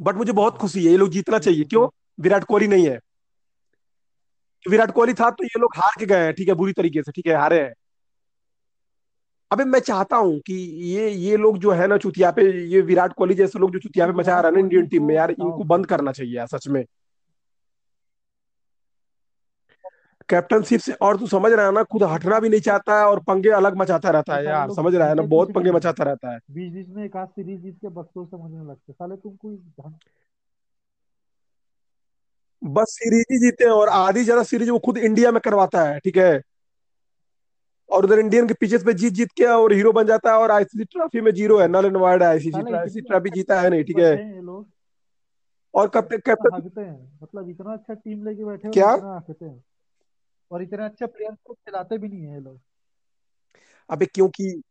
बट 0.00 0.14
मुझे 0.14 0.32
बहुत 0.32 0.56
खुशी 0.58 0.84
है, 0.84 0.90
ये 0.90 0.96
लोग 0.96 1.10
जीतना 1.10 1.38
चाहिए। 1.38 1.64
क्यों? 1.64 1.88
विराट 2.20 2.44
कोहली 2.44 2.66
नहीं 2.66 2.86
है। 2.88 2.98
विराट 4.64 4.90
कोहली 4.90 5.14
था 5.14 5.30
तो 5.30 5.44
ये 5.44 5.60
लोग 5.60 5.76
हार 5.76 5.94
के 5.98 6.06
गए 6.06 6.24
हैं, 6.24 6.32
ठीक 6.34 6.48
है, 6.48 6.54
बुरी 6.54 6.72
तरीके 6.72 7.02
से, 7.02 7.12
ठीक 7.12 7.26
है, 7.26 7.34
हारे 7.34 7.60
हैं। 7.60 7.72
अबे 9.50 9.64
मैं 9.64 9.78
चाहता 9.80 10.16
हूँ 10.16 10.38
कि 10.40 10.54
ये 10.90 11.08
ये 11.10 11.36
लोग 11.36 11.58
जो 11.58 11.70
है 11.70 11.86
ना 11.86 11.96
चुतिया 11.96 12.30
पे, 12.30 12.42
ये 12.66 12.80
विराट 12.80 13.12
कोहली 13.12 13.34
जैसे 13.34 13.58
लोग 13.58 13.72
जो 13.72 13.78
चुतिया 13.78 14.06
पे 14.06 14.12
मचा 14.12 14.40
रहे 14.40 14.52
है 14.52 14.60
इंडियन 14.60 14.86
टीम 14.86 15.04
में, 15.04 15.14
यार, 15.14 15.30
इनको 15.30 15.64
बंद 15.64 15.86
करना 15.86 16.12
चाहिए 16.12 16.36
यार, 16.36 16.46
सच 16.46 16.68
में। 16.68 16.84
कैप्टनशिप 20.32 20.80
से 20.80 20.92
और 21.02 21.16
तू 21.18 21.26
समझ 21.26 21.52
रहा 21.52 21.66
है 21.66 21.72
ना 21.72 21.82
खुद 21.84 22.02
हटना 22.04 22.38
भी 22.40 22.48
नहीं 22.48 22.60
चाहता 22.60 22.98
है 22.98 23.06
और 23.06 23.20
पंगे 23.22 23.50
अलग 23.52 23.76
मचाता 23.76 24.10
रहता 24.10 24.36
है 24.36 24.44
यार 24.44 24.70
समझ 24.72 24.94
रहा 24.94 25.08
है 25.08 25.14
ना 25.14 25.22
बहुत 25.28 25.52
पंगे 25.52 25.72
मचाता 25.72 26.04
रहता 26.04 26.32
है। 26.32 26.38
बीच 26.50 26.72
बीच 26.72 26.88
में 26.88 27.04
एक 27.04 27.16
आध 27.16 27.28
सीरीज़ 27.28 27.60
जीत 27.60 27.76
के 27.80 27.88
बक्सों 27.90 28.24
समझने 28.26 28.64
लगते 28.70 28.92
साले 28.92 29.16
तुम 29.16 29.36
कोई 29.36 29.56
बस 32.62 32.90
सीरीज़ 32.90 33.32
ही 33.32 33.38
जीते 33.38 33.64
हैं 33.64 33.70
और 33.72 33.88
आधी 33.88 34.22
ज़्यादा 34.24 34.42
सीरीज़ 34.42 34.70
वो 34.70 34.78
खुद 34.78 34.98
इंडिया 34.98 35.30
में 35.32 35.40
करवाता 35.44 35.84
है 35.84 35.98
ठीक 35.98 36.16
है? 36.16 36.40
और 37.90 38.04
उधर 38.04 38.18
इंडियन 38.18 38.46
के 38.48 38.54
पीछे 38.54 38.78
पे 38.78 38.92
जीत 38.94 39.12
जीत 39.12 39.30
के 39.36 39.44
और 39.44 39.72
हीरो 39.72 39.92
बन 39.92 40.06
जाता 40.06 40.30
है 40.32 40.36
और 40.36 40.50
आईसीसी 40.50 40.84
ट्रॉफी 40.84 41.20
में 41.20 41.30
ज़ीरो 41.32 41.58
है 41.60 41.66
null 41.68 41.86
and 41.86 41.96
void 41.96 42.22
ICC 42.22 42.74
ICC 42.74 43.00
trophy 43.00 43.30
जीता 43.30 43.60
है 43.60 43.70
नहीं 43.70 43.84
ठीक 43.84 43.98
है? 43.98 44.14
और 45.74 45.88
कैप्टन 45.88 46.18
कैप्टन 46.26 46.62
मतलब 47.22 47.48
इतना 47.50 47.72
अच्छा 47.72 47.94
टीम 47.94 48.24
लेके 48.24 48.44
बैठे 48.44 48.68
क्या? 48.70 48.96
और 50.52 50.62
इतने 50.62 50.84
अच्छे 50.84 51.06
प्लेयर्स 51.06 51.38
को 51.44 51.54
खिलाते 51.54 51.98
भी 51.98 52.08
नहीं 52.08 52.22
है 52.22 52.34
ये 52.34 52.40
लोग। 52.40 52.60
अबे 53.90 54.06
क्योंकि 54.06 54.62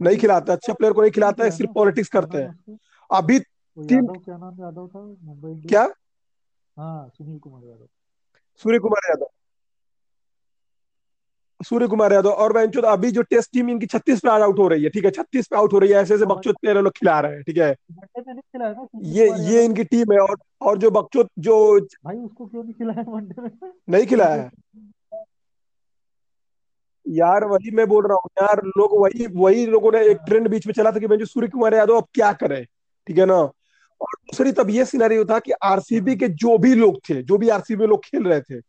नहीं 0.00 0.16
खिलाते 0.16 0.52
अच्छे 0.52 0.72
प्लेयर 0.72 0.92
को 0.92 1.00
नहीं 1.00 1.10
खिलाता 1.10 1.44
है 1.44 1.50
सिर्फ़ 1.50 1.72
पॉलिटिक्स 1.72 2.08
करते 2.08 2.38
हैं। 2.38 2.78
अभी 3.10 3.38
टीम 3.40 4.06
क्या 4.06 4.36
नाम 4.36 4.60
यादव 4.60 4.88
था? 4.88 5.00
मुंबई 5.00 5.68
क्या? 5.68 5.82
हाँ 6.76 7.08
सुनील 7.08 7.38
कुमार 7.38 7.64
यादव। 7.64 7.88
सूर्य 8.62 8.78
कुमार 8.78 9.08
यादव। 9.10 9.30
सूर्य 11.60 11.86
कुमार 11.88 12.12
यादव 12.12 12.30
और 12.30 12.66
तो 12.66 12.80
अभी 12.80 13.10
जो 13.10 13.22
टेस्ट 13.22 13.52
टीम 13.52 13.70
इनकी 13.70 13.86
छत्तीस 13.86 14.20
पे 14.20 14.28
आउट 14.28 14.58
हो 14.58 14.68
रही 14.68 14.82
है 14.84 14.88
ठीक 14.90 15.04
है? 15.04 15.10
छत्तीस 15.10 15.46
पे 15.46 15.56
आउट 15.56 15.72
हो 15.72 15.78
रही 15.78 15.90
है 15.90 15.96
ऐसे 15.96 16.14
ऐसे 16.14 16.26
बकचोद 16.26 16.56
प्लेयर 16.60 16.80
लोग 16.82 16.92
खिला 16.92 17.20
रहे 17.20 17.32
हैं 17.32 17.42
ठीक 17.42 17.56
है? 17.56 17.74
ये 19.02 19.30
ये 19.52 19.64
इनकी 19.64 19.84
टीम 19.84 20.12
है 20.12 20.18
और 20.18 20.36
और 20.62 20.78
जो 20.78 20.90
बकचोद 20.90 21.28
जो 21.38 21.80
भाई 21.80 22.16
उसको 22.16 22.46
क्यों 22.46 22.62
नहीं 22.64 22.74
खिलाया 22.74 23.04
वनडे 23.08 23.42
में 23.42 23.72
नहीं 23.88 24.06
खिलाया 24.06 24.50
यार 27.06 27.44
वही 27.44 27.70
मैं 27.70 27.86
बोल 27.86 28.06
रहा 28.06 28.14
हूँ 28.14 28.30
यार 28.42 28.60
लोग 28.78 29.00
वही 29.00 29.26
वही 29.26 29.66
लोगों 29.66 29.92
ने 29.92 30.00
एक 30.06 30.18
ट्रेंड 30.26 30.48
बीच 30.48 30.66
में 30.66 30.72
चला 30.74 30.90
था 30.92 30.98
कि 30.98 31.06
बेंचो 31.06 31.24
सूर्य 31.24 31.48
कुमार 31.48 31.74
यादव 31.74 31.96
अब 31.96 32.06
क्या 32.14 32.32
करे 32.32 32.64
ठीक 33.06 33.18
है 33.18 33.26
ना? 33.26 33.34
और 33.34 34.14
दूसरी 34.20 34.52
तब 34.52 34.70
ये 34.70 34.84
सिनेरियो 34.84 35.24
था 35.24 35.38
कि 35.38 35.52
आरसीबी 35.62 36.16
के 36.16 36.28
जो 36.28 36.58
भी 36.58 36.74
लोग 36.74 36.98
थे 37.10 37.22
जो 37.22 37.38
भी 37.38 37.48
आरसीबी 37.48 37.86
लोग 37.86 38.04
खेल 38.04 38.24
रहे 38.24 38.40
थे 38.40 38.60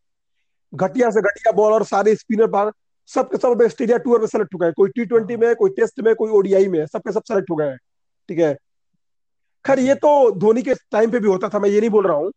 घटिया 0.74 1.10
से 1.10 1.20
घटिया 1.20 1.52
बॉलर 1.52 1.82
सारे 1.82 2.14
स्पिनर 2.14 2.46
बाल 2.46 2.70
सब 3.06 3.30
के 3.30 3.36
सब 3.36 3.62
ऑस्ट्रेलिया 3.62 3.98
टूर 3.98 4.20
में 4.20 4.26
सेलेक्ट 4.26 4.54
हो 4.54 4.58
गए 4.58 4.72
कोई 4.72 4.90
टी 4.90 5.04
ट्वेंटी 5.04 5.36
में 5.36 5.56
कोई 5.56 5.70
टेस्ट 5.70 6.00
में 6.00 6.14
कोई 6.14 6.30
ओडीआई 6.30 6.68
में 6.68 6.86
सबके 6.86 7.12
सब 7.12 7.22
सेलेक्ट 7.22 7.50
हो 7.50 7.56
गए 7.56 7.76
ठीक 8.28 8.38
है? 8.38 8.58
खैर 9.66 9.78
ये 9.78 9.94
तो 9.94 10.30
धोनी 10.30 10.62
के 10.62 10.74
टाइम 10.74 11.10
पे 11.10 11.20
भी 11.20 11.28
होता 11.28 11.48
था 11.48 11.58
मैं 11.58 11.68
ये 11.68 11.80
नहीं 11.80 11.90
बोल 11.90 12.06
रहा 12.06 12.16
हूँ। 12.16 12.32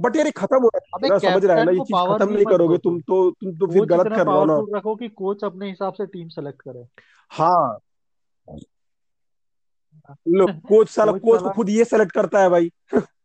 बट 0.00 0.16
यार 0.16 0.30
खत्म 0.30 0.62
हो 0.62 0.70
रहा 0.76 1.14
है। 1.14 1.20
समझ 1.20 1.44
रहा 1.44 1.56
है 1.56 1.64
ना 1.64 1.70
ये 1.70 1.80
चीज़ 1.80 2.14
खत्म 2.14 2.32
नहीं 2.32 2.44
करोगे 2.44 2.78
तुम 2.78 3.00
तो 3.00 3.30
तुम 3.30 3.52
तो 3.52 3.66
फिर 3.66 3.84
गलत 3.84 4.06
कर 4.06 4.26
रहे 4.26 4.36
हो 4.36 4.44
ना। 4.44 4.78
रखो 4.78 4.96
कि 4.96 5.08
कोच 5.08 5.44
अपने 5.44 5.68
हिसाब 5.68 5.92
से 5.92 6.06
टीम 6.06 6.28
सेलेक्ट 6.28 6.62
करे। 6.62 6.86
हाँ। 7.30 7.78
लो 10.28 10.46
कोच 10.68 10.88
साला 10.88 11.12
कोच 11.12 11.42
को 11.42 11.50
खुद 11.50 11.68
ये 11.68 11.84
सेलेक्ट 11.84 12.12
करता 12.12 12.40
है 12.40 12.48
भाई। 12.48 12.72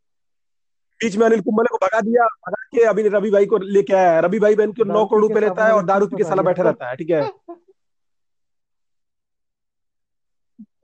बीच 1.02 1.16
में 1.18 1.26
अनिल 1.26 1.42
कुंबले 1.42 1.70
को 1.72 1.78
भगा 1.86 2.00
दिया 2.02 2.26
भगा 2.48 2.64
के 2.74 2.84
अभी 2.88 3.08
रवि 3.10 3.32
भाई 3.32 3.46
को 3.46 3.58
लेके 3.58 3.94
आया 3.94 4.12
है। 4.14 4.22
रवि 4.22 4.40
भाई 4.40 4.56
बहन 4.56 4.72
को 4.74 4.84
नौ 4.86 5.06
करोड़ 5.06 5.22
रुपए 5.22 5.40
लेता 5.40 5.66
है 5.66 5.74
और 5.74 5.86
दारू 5.86 6.08
पी 6.08 6.18
के 6.18 6.24
साला 6.24 6.44
बैठा 6.44 6.64
रहता 6.64 6.90
है 6.90 6.96
ठीक 6.96 7.10
है? 7.10 7.22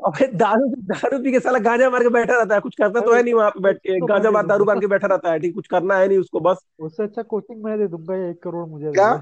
अबे 0.05 0.27
दारू 0.37 0.67
दारू 0.89 1.17
पी 1.23 1.31
के 1.31 1.39
साला 1.39 1.59
गांजा 1.59 1.89
मार 1.89 2.03
के 2.03 2.09
बैठा 2.09 2.37
रहता 2.37 2.55
है। 2.55 2.61
कुछ 2.61 2.75
करता 2.75 2.99
तो 2.99 3.13
है 3.13 3.21
नहीं 3.23 3.33
वहाँ 3.33 3.49
पे 3.51 3.59
बैठ 3.61 3.77
के। 3.77 3.99
गांजा 4.07 4.31
मार 4.31 4.45
दारू 4.47 4.65
मार 4.65 4.79
के 4.79 4.87
बैठा 4.87 5.07
रहता 5.07 5.31
है 5.31 5.39
ठीक? 5.39 5.53
कुछ 5.55 5.67
करना 5.67 5.97
है 5.97 6.07
नहीं 6.07 6.17
उसको 6.17 6.39
बस। 6.39 6.65
उससे 6.79 7.03
अच्छा 7.03 7.21
कोचिंग 7.23 7.63
मैं 7.63 7.77
दे 7.79 7.87
दूँगा 7.87 8.15
एक 8.29 8.41
करोड़ 8.43 8.67
मुझे 8.67 8.91
क्या? 8.91 9.13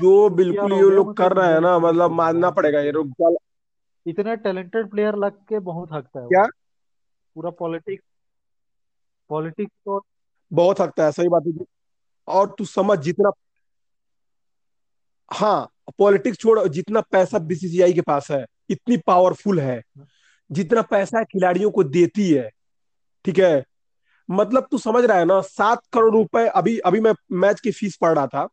जो 0.00 0.28
बिल्कुल 0.30 0.72
ये 0.72 0.90
लोग 0.90 1.16
कर 1.16 1.32
रहे 1.32 1.52
हैं 1.52 1.60
ना 1.60 1.78
मतलब 1.78 2.10
मानना 2.12 2.50
पड़ेगा 2.50 2.80
ये 2.80 2.92
लोग। 2.92 3.12
इतने 4.06 4.36
टैलेंटेड 4.36 4.90
प्लेयर 4.90 5.16
लग 5.16 5.32
के 5.48 5.58
बहुत 5.58 5.92
हकता 5.92 6.20
है 6.20 6.28
क्या? 6.28 6.44
पूरा 7.34 7.50
पॉलिटिक्स 7.50 8.04
पॉलिटिक्स 9.30 9.72
तो 9.84 10.00
बहुत 10.52 10.80
हकता 10.80 11.04
है 11.04 11.12
सही 11.12 11.28
बात 11.28 11.42
है 11.46 11.64
और 12.28 12.54
तू 12.58 12.64
समझ 12.64 12.98
जितना 12.98 13.30
हाँ 15.28 15.68
पॉलिटिक्स 15.98 16.38
छोड़ 16.38 16.66
जितना 16.68 17.00
पैसा 17.00 17.38
बीसीसीआई 17.38 17.92
के 17.92 18.00
पास 18.00 18.30
है 18.30 18.44
इतनी 18.70 18.96
पावरफुल 18.96 19.60
है। 19.60 19.80
जितना 20.50 20.82
पैसा 20.82 21.22
खिलाड़ियों 21.24 21.70
को 21.70 21.84
देती 21.84 22.30
है 22.30 22.48
ठीक 23.24 23.38
है? 23.38 23.64
मतलब 24.28 24.66
तू 24.70 24.78
समझ 24.78 25.04
रहा 25.04 25.18
है 25.18 25.24
ना 25.24 25.40
सात 25.40 25.82
करोड़ 25.92 26.12
रुपए 26.14 26.46
अभी 26.48 26.78
अभी 26.78 27.00
मैं 27.00 27.12
मैच 27.32 27.60
की 27.60 27.70
फ़ीस 27.70 27.96
पढ़ 27.96 28.14
रहा 28.14 28.26
था। 28.26 28.48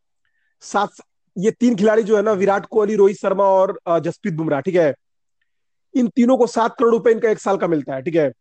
सात 0.62 0.90
ये 1.36 1.52
तीन 1.52 1.76
खिलाड़ी 1.76 2.04
जो 2.04 2.16
है 2.18 2.22
ना 2.24 2.32
विराट 2.34 2.66
कोहली 2.66 2.96
रोहित 2.96 3.18
शर्मा 3.18 3.44
और 3.44 3.80
जसप्रीत 4.00 4.34
बुमराह 4.34 4.62
ठीक 4.62 4.76
है? 4.76 4.94
इन 6.00 6.08
तीनों 6.08 6.38
को 6.38 6.48
सात 6.48 6.76
करोड़ 6.80 6.92
रुपए 6.92 7.12
इनका 7.12 7.30
एक 7.30 7.40
साल 7.40 7.58
का 7.58 7.68
मिलता 7.68 7.94
है, 7.94 8.02
ठीक 8.02 8.16
है? 8.16 8.34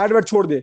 एडवर्ट 0.00 0.26
छोड़ 0.26 0.46
दे। 0.46 0.62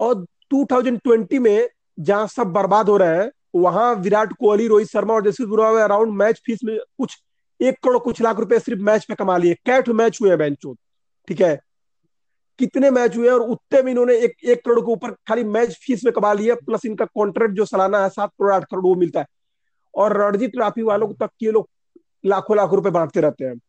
और 0.00 0.26
2020 0.54 1.38
में 1.38 1.68
जहाँ 2.00 2.26
सब 2.26 2.44
बर्बाद 2.44 2.88
हो 2.88 2.96
रहे 2.96 3.16
हैं, 3.16 3.32
वहाँ 3.54 3.94
विराट 3.94 4.32
कोहली, 4.32 4.68
रोहित 4.68 4.88
शर्मा 4.88 5.14
और 5.14 5.30
Jasprit 5.30 5.48
Bumrah 5.48 5.84
around 5.84 6.12
match 6.12 6.42
fees 6.46 6.60
में 6.64 6.78
कुछ, 6.78 7.18
एक 7.60 7.74
करोड़ 7.82 7.98
कुछ 7.98 8.22
लाख 8.22 8.36
रुपए 8.36 8.58
सिर्फ़ 8.58 8.82
मैच 8.82 9.04
पे 9.04 9.14
कमा 9.14 9.36
लिए। 9.36 9.54
कैट 9.54 9.88
मैच 9.88 10.18
हुए 10.22 10.30
हैं 10.30 10.54
चोत 10.54 10.78
ठीक 11.28 11.40
है? 11.40 11.60
कितने 12.58 12.90
मैच 12.90 13.16
हुए 13.16 13.28
और 13.28 13.40
उतने 13.40 13.82
में 13.82 13.92
इन्होंने 13.92 14.16
एक 14.16 14.32
एक 14.44 14.64
करोड़ 14.64 14.80
के 14.80 14.92
ऊपर 14.92 15.10
खाली 15.10 15.44
मैच 15.44 15.78
फ़ीस 15.86 16.04
में 16.04 16.12
कमा 16.14 16.32
लिया 16.32 16.54
प्लस 16.54 16.80
इनका 16.86 17.04
कॉन्ट्रैक्ट 17.04 17.54
जो 17.54 17.64
सालाना 17.64 18.02
है, 18.02 18.08
सात 18.08 18.30
करोड़, 18.30 18.52
आठ 18.52 18.64
करोड़, 18.64 18.82
वो 18.82 18.94
मिलता 18.94 19.20
है। 19.20 19.26
और 19.94 20.16
रणजी 20.16 20.48
ट्रॉफी 20.48 20.82
वालों 20.82 21.08
तक 21.08 21.30
ये 21.42 21.50
लोग 21.50 21.68
लाखों, 22.26 22.56
लाख 22.56 22.70
रुपए 22.72 22.90
बांटते 22.90 23.20
रहते 23.20 23.44
हैं। 23.44 23.60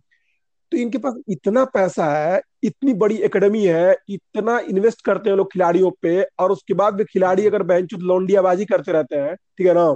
तो 0.72 0.78
इनके 0.78 0.98
पास 0.98 1.14
इतना 1.30 1.64
पैसा 1.66 2.06
है 2.08 2.42
इतनी 2.64 2.94
बड़ी 2.96 3.16
एकेडमी 3.24 3.66
है 3.66 3.96
इतना 4.10 4.58
इन्वेस्ट 4.70 5.02
करते 5.06 5.30
हैं 5.30 5.38
लोग 5.38 5.52
खिलाड़ियों 5.54 5.92
पे 6.02 6.22
और 6.40 6.52
उसके 6.52 6.74
बाद 6.74 6.94
भी 6.94 7.04
खिलाड़ी 7.04 7.46
अगर 7.48 7.64
बेंच 7.64 7.94
लौंडियाबाजी 7.94 8.66
करते 8.66 8.92
रहते 8.92 9.16
हैं 9.16 9.36
ठीक 9.36 9.68
है 9.68 9.74
ना? 9.74 9.92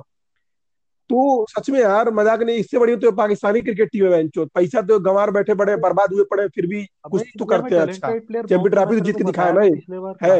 तो 1.10 1.46
सच 1.50 1.70
में 1.70 1.80
यार 1.80 2.10
मज़ाक 2.14 2.42
नहीं 2.42 2.58
इससे 2.58 2.80
बड़ी 2.80 2.96
तो 2.96 3.12
पाकिस्तानी 3.14 3.62
क्रिकेट 3.62 3.90
टीम 3.92 4.04
है 4.04 4.10
बेंचो 4.10 4.46
पैसा 4.56 4.82
तो 4.82 5.00
गंवार 5.00 5.32
बैठे 5.32 5.54
पड़े 5.56 5.76
बर्बाद 5.78 6.14
हुए 6.14 6.24
पड़े 6.32 6.48
फिर 6.48 6.68
भी 6.68 6.84
कुछ 7.12 7.28
तो 7.40 7.46
करते 7.46 7.76
हैं 7.76 7.82
अच्छा। 7.84 8.12
चैंपियन 8.12 8.70
ट्रॉफी 8.70 9.00
तो 9.00 9.06
जीत 9.06 9.18
के 9.18 9.24
दिखाया 9.24 9.52
ना 9.52 9.62
है। 10.24 10.40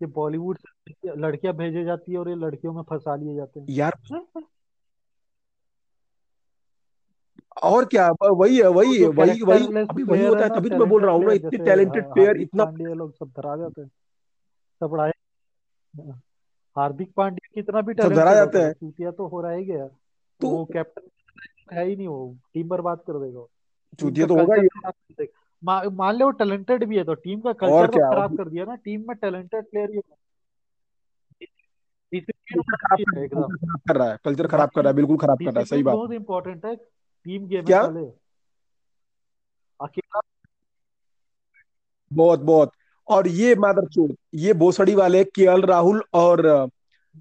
ये 0.00 0.06
बॉलीवुड 0.08 0.58
से 0.58 1.12
लड़कियाँ 1.16 1.54
भेजे 1.56 1.84
जाती 1.84 2.12
है 2.12 2.18
और 2.18 2.28
ये 2.28 2.34
लड़कियों 2.36 2.72
में 2.72 2.82
फंसा 2.90 3.14
लिए 3.16 3.34
जाते 3.36 3.60
हैं। 3.60 3.66
यार 3.70 3.92
और 7.62 7.84
क्या? 7.84 8.08
वही 8.22 8.56
है 8.56 8.68
वही 8.68 8.96
है 8.96 9.08
वही 9.08 9.42
वही 9.42 9.66
अभी 9.82 10.02
वही 10.02 10.24
होता 10.26 10.44
है 10.44 10.48
तभी 10.50 10.70
तो 10.70 10.76
मैं 10.76 10.88
बोल 10.88 11.02
रहा 11.02 11.14
हूँ 11.14 11.24
ना 11.24 11.32
इतने 11.32 11.58
टैलेंटेड 11.58 12.12
प्लेयर 12.12 12.36
इतना 12.36 12.64
लोग 12.94 13.12
सब 13.12 13.28
धरा 13.28 13.56
जाते 13.56 13.80
हैं। 13.80 13.88
सब 14.80 14.92
उड़ाए 14.92 15.12
हार्दिक 16.76 17.12
पांड्या 17.16 17.48
कितना 17.54 17.80
भी 17.80 17.94
टैलेंट 17.94 18.14
धरा 18.14 18.34
जाते 18.34 18.58
हैं। 18.58 18.72
चूतिया 18.72 19.10
तो 19.10 19.26
हो 19.26 19.40
रहा 19.40 19.52
ही 19.52 19.64
गया। 19.64 19.86
तो 20.40 20.48
वो 20.48 20.64
कैप्टन 20.64 21.08
है 21.72 21.86
ही 21.86 21.96
नहीं 21.96 22.08
वो 22.08 22.36
टीम 22.54 22.68
बर्बाद 22.68 22.98
कर 23.06 23.18
देगा। 23.18 23.46
चूतिया 24.00 24.26
तो 24.26 24.38
होगा 24.38 24.54
ही 24.54 24.68
मान 25.62 26.16
ले 26.16 26.24
वो 26.24 26.30
टैलेंटेड 26.30 26.84
भी 26.84 26.96
है 26.96 27.04
तो 27.04 27.14
टीम 27.14 27.40
का 27.40 27.52
कल्चर 27.54 27.86
तो 27.86 27.98
खराब 28.10 28.36
कर 28.36 28.48
दिया 28.48 28.64
ना 28.64 28.74
टीम 28.74 29.04
में 29.08 29.16
टैलेंटेड 29.16 29.64
प्लेयर 29.64 29.90
ही 29.90 30.00
खराब 32.12 32.98
कर 33.88 33.96
रहा 33.96 34.08
है 34.08 34.18
कल्चर 34.24 34.46
खराब 34.46 34.70
कर 34.70 34.82
रहा 34.82 34.90
है 34.90 34.96
बिल्कुल 34.96 35.16
खराब 35.16 35.38
कर 35.38 35.50
रहा 35.50 35.58
है 35.58 35.64
सही 35.64 35.82
बात। 35.82 35.94
बहुत 35.94 36.12
इंपॉर्टेंट 36.12 36.64
है। 36.64 36.74
टीम 37.26 37.46
गेम 37.46 37.64
क्या? 37.64 37.80
अकेला? 39.80 40.20
बहुत 42.10 42.40
बहुत। 42.40 42.72
और 43.08 43.28
ये 43.28 43.54
मादर 43.54 43.86
चोट 43.86 44.14
ये 44.34 44.52
बोसड़ी 44.54 44.94
वाले 44.94 45.22
के 45.24 45.44
राहुल 45.66 46.02
और 46.14 46.46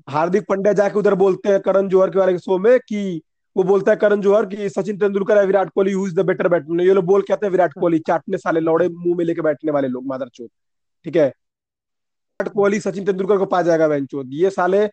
हार्दिक 0.10 0.44
पंड्या 0.50 0.74
जाके 0.74 1.00
उधर 1.00 1.16
बोलते 1.16 1.50
हैं 1.50 1.60
करण 1.60 1.88
जोहर 1.90 2.10
के 2.10 2.20
बारे 2.20 2.32
वाले 2.32 2.40
शो 2.40 2.58
में 2.58 2.80
कि 2.80 3.22
वो 3.56 3.64
बोलता 3.64 3.92
है 3.92 3.98
करण 3.98 4.22
जौहर 4.22 4.46
कि 4.46 4.70
सचिन 4.70 4.98
तेंदुलकर 4.98 5.38
है 5.38 5.46
Virat 5.46 5.70
Kohli 5.70 5.92
who 5.92 6.08
is 6.08 6.16
the 6.16 6.26
better 6.26 6.48
batsman 6.48 6.82
ये 6.82 6.94
लोग 6.94 7.06
बोल 7.06 7.22
के 7.22 7.34
आते 7.34 7.46
हैं 7.46 7.52
विराट 7.52 7.74
कोहली 7.74 8.00
चाटने 8.00 8.38
साले 8.38 8.60
लौड़े 8.60 8.88
मुँह 8.90 9.18
में 9.18 9.26
लेके 9.26 9.42
बैठने 9.42 9.72
वाले 9.72 9.88
लोग 9.88 10.06
मादर 10.08 10.30
ठीक 10.38 11.16
है? 11.16 11.28
विराट 11.28 12.54
कोहली 12.54 12.80
सचिन 12.80 13.06
तेंदुलकर 13.06 13.38
को 13.38 13.46
पा 13.46 13.62
जाएगा 13.62 14.00
चोट 14.00 14.26
ये 14.30 14.50
साले 14.50 14.86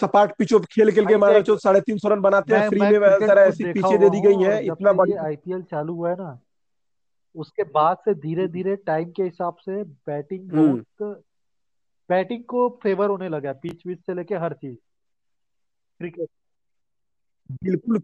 सपाट 0.00 0.36
पिचो 0.38 0.58
खेल 0.60 0.90
खेल 0.90 1.06
के 1.06 1.42
चोट 1.42 1.58
साढ़े 1.58 1.80
तीन 1.80 1.98
सौ 1.98 2.08
रन 2.08 2.20
बनाते 2.20 2.54
हैं 2.54 2.68
फ्री 2.68 2.80
में 2.80 3.08
ऐसी 3.08 3.72
पीछे 3.72 3.98
दे 3.98 4.10
दी 4.10 4.20
गई 4.20 4.42
है 4.42 4.64
इतना 4.66 4.92
बढ़िया 4.92 5.22
आईपीएल 5.22 5.62
चालू 5.62 5.94
हुआ 5.94 6.10
है 6.10 6.16
ना 6.16 6.38
उसके 7.34 7.62
बाद 7.62 7.96
से 7.96 8.14
धीरे 8.14 8.48
धीरे 8.48 8.76
टाइम 8.76 9.10
के 9.10 9.22
हिसाब 9.22 9.56
से 9.56 9.82
बैटिंग 9.84 10.52
हम्म। 10.52 10.72
बहुत 10.72 11.24
बैटिंग 12.08 12.44
को 12.44 12.68
फेवर 12.82 13.08
होने 13.08 13.28
लगा 13.28 13.52
पिच 13.52 13.86
विच 13.86 13.98
से 13.98 14.14
लेके 14.14 14.34
हर 14.34 14.52
चीज़। 14.52 14.76
क्रिकेट 15.98 16.28
बिल्कुल 17.64 17.96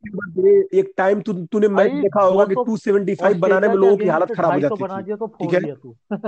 एक 0.75 0.93
टाइम 0.97 1.21
तू 1.21 1.33
तूने 1.33 1.69
मैच 1.69 1.93
देखा 1.93 2.23
होगा 2.23 2.45
कि 2.45 2.55
275 2.55 3.35
बनाने 3.35 3.69
में 3.69 3.75
लोगों 3.75 3.97
की 3.97 4.09
हालत 4.09 4.33
खराब 4.33 4.53
हो 4.53 4.61
जाती 4.61 4.83
बना 4.83 5.01
दिया 5.01 5.17
तो 5.17 5.27
फोड़ 5.27 5.62
दिया 5.62 5.75
तू। 5.75 5.97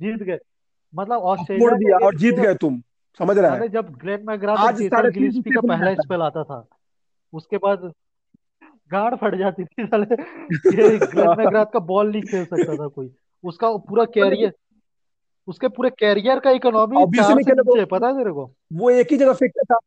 जीत 0.00 0.22
गए। 0.22 0.38
मतलब 0.94 1.18
ऑस्ट्रेलिया 1.22 2.06
और 2.06 2.16
जीत 2.16 2.34
गए 2.34 2.54
तुम। 2.54 2.82
समझ 3.18 3.38
रहे 3.38 3.50
हैं? 3.50 3.70
जब 3.70 3.90
ग्लेन 3.90 4.24
मैग्रा 4.26 4.54
आज 4.54 4.82
सारे 4.82 5.10
गिलिस्पी 5.10 5.50
का 5.50 5.60
पहला 5.60 5.94
स्पेल 5.94 6.22
आता 6.22 6.44
था 6.44 6.66
उसके 7.32 7.56
बाद 7.56 7.92
गाड़ 8.92 9.14
फट 9.14 9.34
जाती 9.34 9.64
थी 9.64 9.86
साले। 9.86 10.16
ग्लेन 10.70 11.36
मैग्रा 11.38 11.64
का 11.64 11.78
बॉल 11.78 12.10
नहीं 12.10 12.22
खेल 12.22 12.44
सकता 12.44 12.76
था 12.76 12.86
कोई। 12.86 13.14
उसका 13.44 13.76
पूरा 13.76 14.04
कैरियर 14.04 14.52
उसके 15.46 15.68
पूरे 15.68 15.90
कैरियर 15.90 16.38
का 16.38 16.50
इकोनॉमी 16.50 17.16
चार 17.16 17.42
से 17.42 17.52
नीचे 17.52 17.84
पता 17.84 18.06
है 18.06 18.18
तेरे 18.18 18.32
को? 18.32 18.52
वो 18.72 18.90
एक 18.90 19.08
ही 19.10 19.16
जगह 19.16 19.32
फेंकता 19.32 19.74
था। 19.74 19.78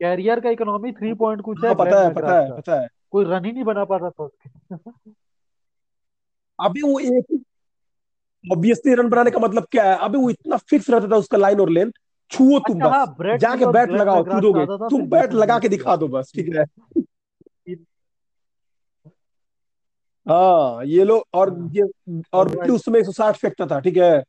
कैरियर 0.00 0.40
का 0.40 0.50
इकोनॉमी 0.50 0.92
थ्री 0.92 1.14
पॉइंट 1.14 1.42
कुछ 1.42 1.58
है 1.64 1.66
हाँ, 1.66 1.74
पता 1.74 2.02
है 2.02 2.14
पता 2.14 2.40
है 2.40 2.50
पता 2.50 2.80
है। 2.80 2.88
कोई 3.10 3.24
रन 3.24 3.44
ही 3.44 3.52
नहीं 3.52 3.64
बना 3.64 3.84
पाता 3.84 4.10
था 4.10 4.24
उसके। 4.24 4.50
अभी 6.60 6.82
वो 6.82 6.98
एक 6.98 7.44
ऑब्वियसली 8.52 8.94
रन 8.94 9.08
बनाने 9.08 9.30
का 9.30 9.38
मतलब 9.38 9.66
क्या 9.70 9.84
है? 9.84 9.98
अभी 9.98 10.18
वो 10.18 10.30
इतना 10.30 10.56
फिक्स 10.56 10.90
रहता 10.90 11.08
था 11.08 11.16
उसका 11.16 11.38
लाइन 11.38 11.60
और 11.60 11.70
लेंथ 11.70 11.92
छुओ 12.34 12.58
तुम 12.58 12.80
अच्छा, 12.80 12.88
हाँ, 12.90 13.06
बस 13.18 13.40
जाके 13.40 13.66
बैट 13.72 13.90
लगाओ 13.90 14.24
कूदोगे। 14.24 14.66
तुम 14.88 15.06
बैट 15.10 15.32
लगा 15.32 15.58
के 15.58 15.68
दिखा 15.68 15.96
दो 15.96 16.08
बस 16.08 16.32
ठीक 16.36 16.54
है। 16.56 16.64
हाँ 20.26 20.84
ये 20.86 21.04
लो 21.04 21.16
और 21.34 21.50
हाँ। 21.52 21.68
ये 21.72 21.82
और 22.32 22.70
उसमें 22.70 22.98
एक 23.00 23.06
सौ 23.06 23.12
साठ 23.12 23.36
फेंकता 23.36 23.66
था 23.66 23.80
ठीक 23.80 23.96
है। 23.96 24.22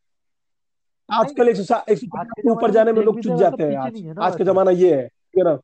आजकल 1.10 1.50
एक 1.50 1.56
सौ 1.56 1.76
एक 1.90 1.98
सौ 1.98 2.52
ऊपर 2.52 2.72
जाने 2.72 2.92
में 2.92 3.02
लोग 3.04 3.20
चुप 3.22 3.38
जाते 3.40 3.64
हैं 3.64 3.78
आज। 3.78 4.18
आज 4.20 4.36
का 4.36 4.44
जमाना 4.44 4.72
ये 4.72 4.96
है 4.96 5.08
ठीक 5.08 5.38
है 5.38 5.44
ना। 5.44 5.58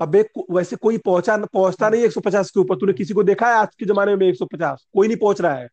अबे 0.00 0.22
वैसे 0.50 0.76
कोई 0.76 0.98
पहुँचा 0.98 1.36
पहुँचता 1.36 1.88
नहीं 1.88 2.02
एक 2.04 2.12
सौ 2.12 2.20
पचास 2.20 2.50
के 2.50 2.60
ऊपर। 2.60 2.76
तूने 2.76 2.92
किसी 2.92 3.14
को 3.14 3.22
देखा 3.22 3.48
है 3.48 3.54
आज 3.54 3.74
के 3.78 3.86
जमाने 3.86 4.16
में 4.16 4.26
एक 4.26 4.36
सौ 4.36 4.46
पचास? 4.46 4.86
कोई 4.94 5.08
नहीं 5.08 5.16
पहुँच 5.18 5.40
रहा 5.40 5.54
है। 5.54 5.68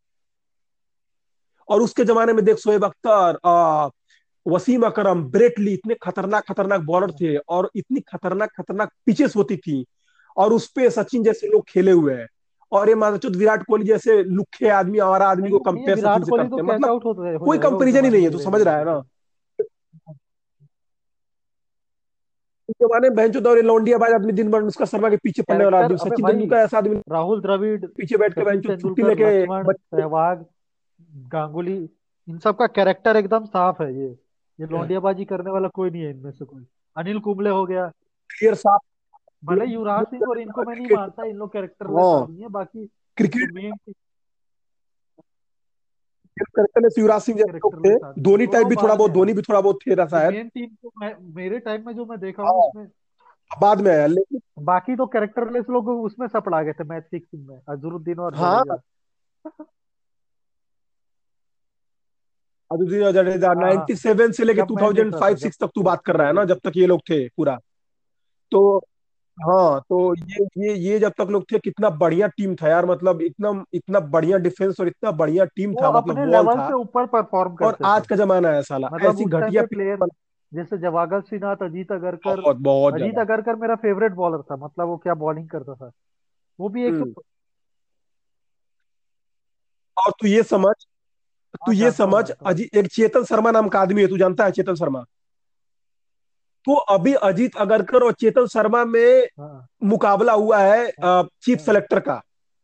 और 1.70 1.82
उसके 1.82 2.04
जमाने 2.06 2.34
में 2.34 2.44
देख 2.46 2.58
शोएब 2.58 2.86
अख्तर 2.86 3.40
वसीम 4.46 4.86
अकरम 4.86 5.24
ब्रेटली 5.32 5.74
इतने 5.74 5.96
खतरनाक 6.04 6.44
खतरनाक 6.50 6.82
बॉलर 6.84 7.12
थे 7.12 7.36
और 7.38 7.70
इतनी 7.76 8.00
खतरनाक 8.10 8.52
खतरनाक 8.58 8.92
पिचेस 9.06 9.36
होती 9.36 9.58
थी 9.58 9.86
और 10.38 10.54
उस 10.54 10.68
पे 10.72 10.90
सचिन 10.90 11.24
जैसे 11.24 11.48
लोग 11.48 11.64
खेले 11.70 11.92
हुए 11.92 12.14
हैं। 12.14 12.28
और 12.72 12.90
ये 12.90 12.96
मानचुत 12.96 13.36
विराट 13.36 13.64
कोहली 13.64 13.86
जैसे 13.86 14.24
लुखे 14.24 14.70
आदमी 14.70 15.00
और 15.00 15.22
आदमी 15.22 15.50
को 15.50 15.60
कंपेयर 15.60 15.96
करते 15.98 16.38
हैं। 16.38 16.50
तो 16.50 16.64
मतलब 16.64 17.40
कोई 17.46 17.58
कंपेरिजन 17.58 18.06
ही 18.06 18.12
नहीं 18.12 18.24
है 18.24 18.30
तो 18.30 18.38
समझ 18.40 18.62
रहा 18.62 18.78
है 18.78 18.86
ना? 18.86 19.02
जमाने 22.82 23.10
बहन 23.10 23.32
चुत 23.32 23.48
लौंडिया 23.66 23.98
बाज 23.98 24.14
आदमी 24.14 24.32
दिन 24.34 24.52
भर 24.52 24.64
उसका 24.64 24.86
शर्मा 24.86 25.10
के 25.10 25.18
पीछे 25.18 25.42
पड़ने 25.44 25.64
वाला 25.64 25.80
आदमी 25.80 25.98
सचिन 25.98 26.28
तेंदुलकर 26.28 26.56
ऐसा 26.58 26.78
आदमी 26.78 27.02
राहुल 27.10 27.42
द्रविड़ 27.42 27.86
पीछे 27.88 28.18
बैठ 28.18 28.34
के 28.34 28.42
बहन 28.42 28.62
छुट्टी 28.62 29.04
लेके 29.04 29.46
सहवाग 29.74 30.46
गांगुली 31.18 31.90
इन 32.30 32.38
सब 32.38 32.58
का 32.58 32.68
कैरेक्टर 32.68 33.16
एकदम 33.18 33.46
साफ़ 33.46 33.84
है 33.84 33.96
ये। 33.96 34.20
ये 34.60 34.66
लौंडियाबाजी 34.66 35.26
करने 35.26 35.52
वाला 35.52 35.68
कोई 35.68 35.90
नहीं 35.90 36.02
है 36.02 36.10
इनमें 36.10 36.32
से 36.32 36.46
कोई। 36.46 36.66
अनिल 36.98 37.20
कुंबले 37.20 37.50
हो 37.50 37.66
गया। 37.66 37.88
क्लियर 38.30 38.56
साफ़। 38.56 38.88
भले 39.46 39.66
युवराज 39.66 40.06
सिंह 40.06 40.22
और 40.30 40.40
इनको 40.40 40.64
मैं 40.64 40.76
नहीं 40.76 40.88
मानता 40.96 41.24
इन 41.24 41.36
लोग 41.36 41.54
कैरेक्टर 41.54 41.88
नहीं 42.30 42.42
है 42.42 42.48
बाकी 42.48 42.90
क्रिकेट 43.18 43.52
मेन 43.54 43.74
युवराज 47.00 47.22
सिंह 47.22 47.38
जैसे 47.38 48.22
धोनी 48.22 48.48
टाइप 48.48 48.68
भी 48.68 48.76
थोड़ा 48.76 48.96
बहुत 48.96 49.12
धोनी 49.12 49.34
भी 49.34 49.42
थोड़ा 49.42 49.62
बहुत 49.62 49.80
थे 49.88 49.94
रहा 49.94 50.20
है 50.20 50.32
मेन 50.32 50.50
टीम 50.50 50.90
मैं 50.98 51.16
मेरे 51.36 51.60
टाइम 51.60 51.86
में 51.86 51.96
जो 51.96 52.06
मैं 52.06 52.20
देखा 52.20 52.44
हूँ 52.44 52.52
हाँ। 52.52 52.68
उसमें 52.68 52.88
बाद 53.62 53.82
में 53.82 53.92
है 53.92 54.08
लेकिन 54.08 54.42
बाकी 54.60 54.96
तो 54.96 55.06
कैरेक्टरलेस 55.06 55.66
लोग 55.70 55.90
उसमें 55.90 56.28
सपड़ा 56.28 56.64
गए 56.64 56.74
थे 56.74 56.84
मैच 56.84 57.04
फिक्सिंग 57.12 57.48
में 57.48 57.62
अजरुद्दीन 57.70 58.20
और 58.20 58.36
हाँ। 58.36 58.64
अजरुद्दीन 62.72 63.12
जडेजा 63.12 63.54
97 63.54 64.22
हाँ। 64.22 64.32
से 64.32 64.44
लेके 64.44 64.62
2005 64.62 65.44
6 65.44 65.58
तक 65.62 65.70
तू 65.76 65.82
बात 65.82 66.02
कर 66.06 66.16
रहा 66.16 66.28
है 66.28 66.34
ना 66.34 66.44
जब 66.46 66.60
तक 66.60 66.72
ये 66.76 66.88
लोग 66.88 67.00
थे 67.00 67.28
पूरा। 67.28 67.58
तो 68.52 68.78
हाँ 69.38 69.80
तो 69.80 70.16
ये 70.16 70.46
ये 70.58 70.74
ये 70.74 71.00
जब 71.00 71.12
तक 71.12 71.28
लोग 71.30 71.44
थे 71.52 71.60
कितना 71.60 71.90
बढ़िया 71.90 72.28
टीम 72.28 72.56
था 72.56 72.70
यार 72.70 72.86
मतलब 72.86 73.22
इतना 73.22 73.64
इतना 73.74 74.00
बढ़िया 74.00 74.38
डिफेंस 74.38 74.80
और 74.80 74.88
इतना 74.88 75.12
बढ़िया 75.12 75.46
टीम 75.46 75.74
था 75.74 75.92
मतलब 75.92 76.18
वॉल 76.36 76.58
था। 76.58 76.68
से 76.68 76.74
ऊपर 76.74 77.06
परफॉर्म 77.06 77.56
करते 77.56 77.84
और 77.84 77.92
आज 77.92 78.08
का 78.08 78.16
जमाना 78.16 78.50
है 78.50 78.62
साला 78.62 78.90
मतलब 78.94 79.10
ऐसी 79.10 79.26
घटिया 79.26 79.64
प्लेयर 79.64 80.08
जैसे 80.54 80.78
जवागल 80.78 81.22
श्रीनाथ 81.22 81.56
अजीत 81.56 81.92
अगरकर 81.92 82.42
बहुत 82.42 82.58
बहुत 82.58 82.94
अजीत 82.94 83.18
अगरकर 83.18 83.56
मेरा 83.56 83.76
फेवरेट 83.76 84.12
बॉलर 84.12 84.42
था 84.42 84.56
मतलब 84.56 84.88
वो 84.88 84.98
क्या 84.98 85.14
बॉलिंग 85.14 85.50
करता 85.50 85.74
था। 85.74 85.92
वो 86.60 86.70
भी 86.70 86.86
एक 86.86 86.94
हम्म। 86.94 87.14
और 89.98 90.12
तू 90.12 90.28
ये 90.28 90.44
समझ 90.44 90.74
तू 91.58 91.72
हाँ, 91.72 91.76
ये 91.76 91.92
समझ 91.94 92.30
अजीत 92.32 92.76
एक 92.76 92.88
चेतन 92.90 93.24
शर्मा 93.26 93.52
नाम 93.52 93.68
का 93.70 93.80
आदमी 93.82 94.02
है 94.02 94.08
तू 94.08 94.18
जानता 94.18 94.46
है 94.46 94.52
चेतन 94.54 94.76
शर्मा? 94.76 95.04
तो 96.68 96.74
अभी 96.94 97.14
अजीत 97.24 97.56
अगरकर 97.58 98.04
और 98.04 98.12
चेतन 98.14 98.48
शर्मा 98.48 98.84
में 98.86 99.28
हाँ। 99.40 99.68
मुकाबला 99.84 100.34
हुआ 100.34 100.58
है 100.60 100.92
चीफ 101.44 101.60
सेलेक्टर 101.62 102.00
का 102.00 102.22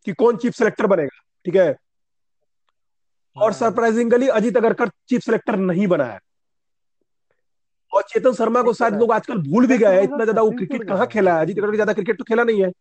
कि 0.07 0.13
कौन 0.13 0.37
चीफ 0.37 0.53
सेलेक्टर 0.55 0.87
बनेगा 0.87 1.21
ठीक 1.45 1.55
है? 1.55 1.75
और 3.35 3.53
सरप्राइजिंगली 3.53 4.27
हाँ। 4.27 4.37
अजीत 4.37 4.57
अगरकर 4.57 4.89
चीफ 5.09 5.21
सेलेक्टर 5.21 5.55
नहीं 5.57 5.87
बना 5.87 6.05
है। 6.05 6.19
और 7.91 8.03
चेतन 8.03 8.33
शर्मा 8.33 8.61
को 8.61 8.73
शायद 8.73 8.93
लोग 8.95 9.11
आजकल 9.11 9.37
भूल 9.41 9.67
भी 9.67 9.77
गए 9.77 9.95
हैं 9.95 10.03
इतना 10.03 10.23
ज़्यादा 10.23 10.41
वो 10.41 10.51
क्रिकेट 10.51 10.87
कहाँ 10.87 11.07
खेला 11.07 11.35
है? 11.35 11.41
अजीत 11.41 11.57
अगरकर 11.57 11.75
ज़्यादा 11.75 11.93
क्रिकेट 11.93 12.17
तो 12.17 12.23
खेला 12.23 12.43
नहीं 12.43 12.63
है। 12.63 12.71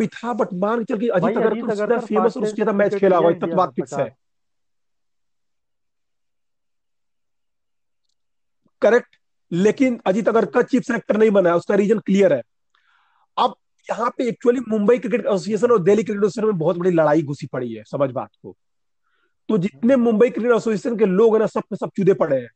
अभी 0.00 0.06
था 0.08 0.32
बट 0.34 0.52
मान 0.60 0.84
चल 0.84 0.98
कि 0.98 1.08
अजीत 1.10 1.36
अगरकर 1.36 1.98
फ़ेमस 2.00 2.36
और 2.36 2.42
उसके 2.42 2.72
मैच 2.74 2.94
खेला 2.94 3.16
हुआ 3.16 3.30
इतना 3.30 3.54
बात 3.56 3.74
फिक्स 3.76 3.92
है 3.94 4.08
करेक्ट 8.82 9.16
लेकिन 9.52 9.98
अजीत 10.06 10.28
अगर 10.28 10.44
का 10.46 10.62
चीफ 10.62 10.82
सेलेक्टर 10.82 11.16
नहीं 11.16 11.30
बना 11.30 11.50
है 11.50 11.56
उसका 11.56 11.74
रीजन 11.74 11.98
क्लियर 11.98 12.32
है। 12.32 12.42
अब 13.36 13.54
यहाँ 13.88 14.08
पे 14.18 14.28
एक्चुअली 14.28 14.60
मुंबई 14.68 14.98
क्रिकेट 14.98 15.20
एसोसिएशन 15.20 15.70
और 15.70 15.82
दिल्ली 15.82 16.04
क्रिकेट 16.04 16.22
एसोसिएशन 16.24 16.46
में 16.46 16.58
बहुत 16.58 16.76
बड़ी 16.76 16.90
लड़ाई 16.90 17.22
घुसी 17.22 17.46
पड़ी 17.46 17.72
है 17.72 17.82
समझ 17.86 18.10
बात 18.10 18.30
को। 18.42 18.54
तो 19.48 19.58
जितने 19.58 19.96
मुंबई 19.96 20.30
क्रिकेट 20.30 20.52
एसोसिएशन 20.52 20.96
के 20.98 21.06
लोग 21.06 21.34
हैं 21.34 21.40
ना 21.40 21.46
सब 21.48 21.76
सब 21.76 21.90
चुदे 21.96 22.14
पड़े 22.14 22.40
हैं। 22.40 22.48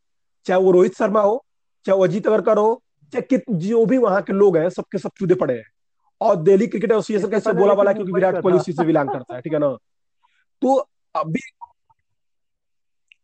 चाहे 0.47 0.61
वो 0.61 0.71
रोहित 0.71 0.97
शर्मा 0.99 1.21
हो 1.21 1.45
चाहे 1.87 1.99
वो 1.99 2.05
अजीत 2.05 2.27
अगरकर 2.27 2.59
हो 2.59 2.83
चाहे 3.13 3.39
जो 3.51 3.85
भी 3.87 3.99
वहाँ 3.99 4.23
के 4.23 4.33
लोग 4.33 4.57
हैं 4.57 4.69
सबके 4.71 4.99
सब 4.99 5.11
चुदे 5.19 5.35
पड़े 5.35 5.55
हैं। 5.55 5.71
और 6.25 6.37
दिल्ली 6.37 6.67
क्रिकेट 6.67 6.91
एसोसिएशन 6.91 7.29
कैसे 7.31 7.53
बोला 7.53 7.73
वाला 7.73 7.93
क्योंकि 7.93 8.13
विराट 8.13 8.41
कोहली 8.43 8.59
उसी 8.59 8.73
से 8.73 8.85
बिलोंग 8.85 9.09
करता 9.09 9.35
है 9.35 9.41
ठीक 9.41 9.53
है 9.53 9.59
ना? 9.59 9.77
तो 10.63 10.75
अभी 11.15 11.41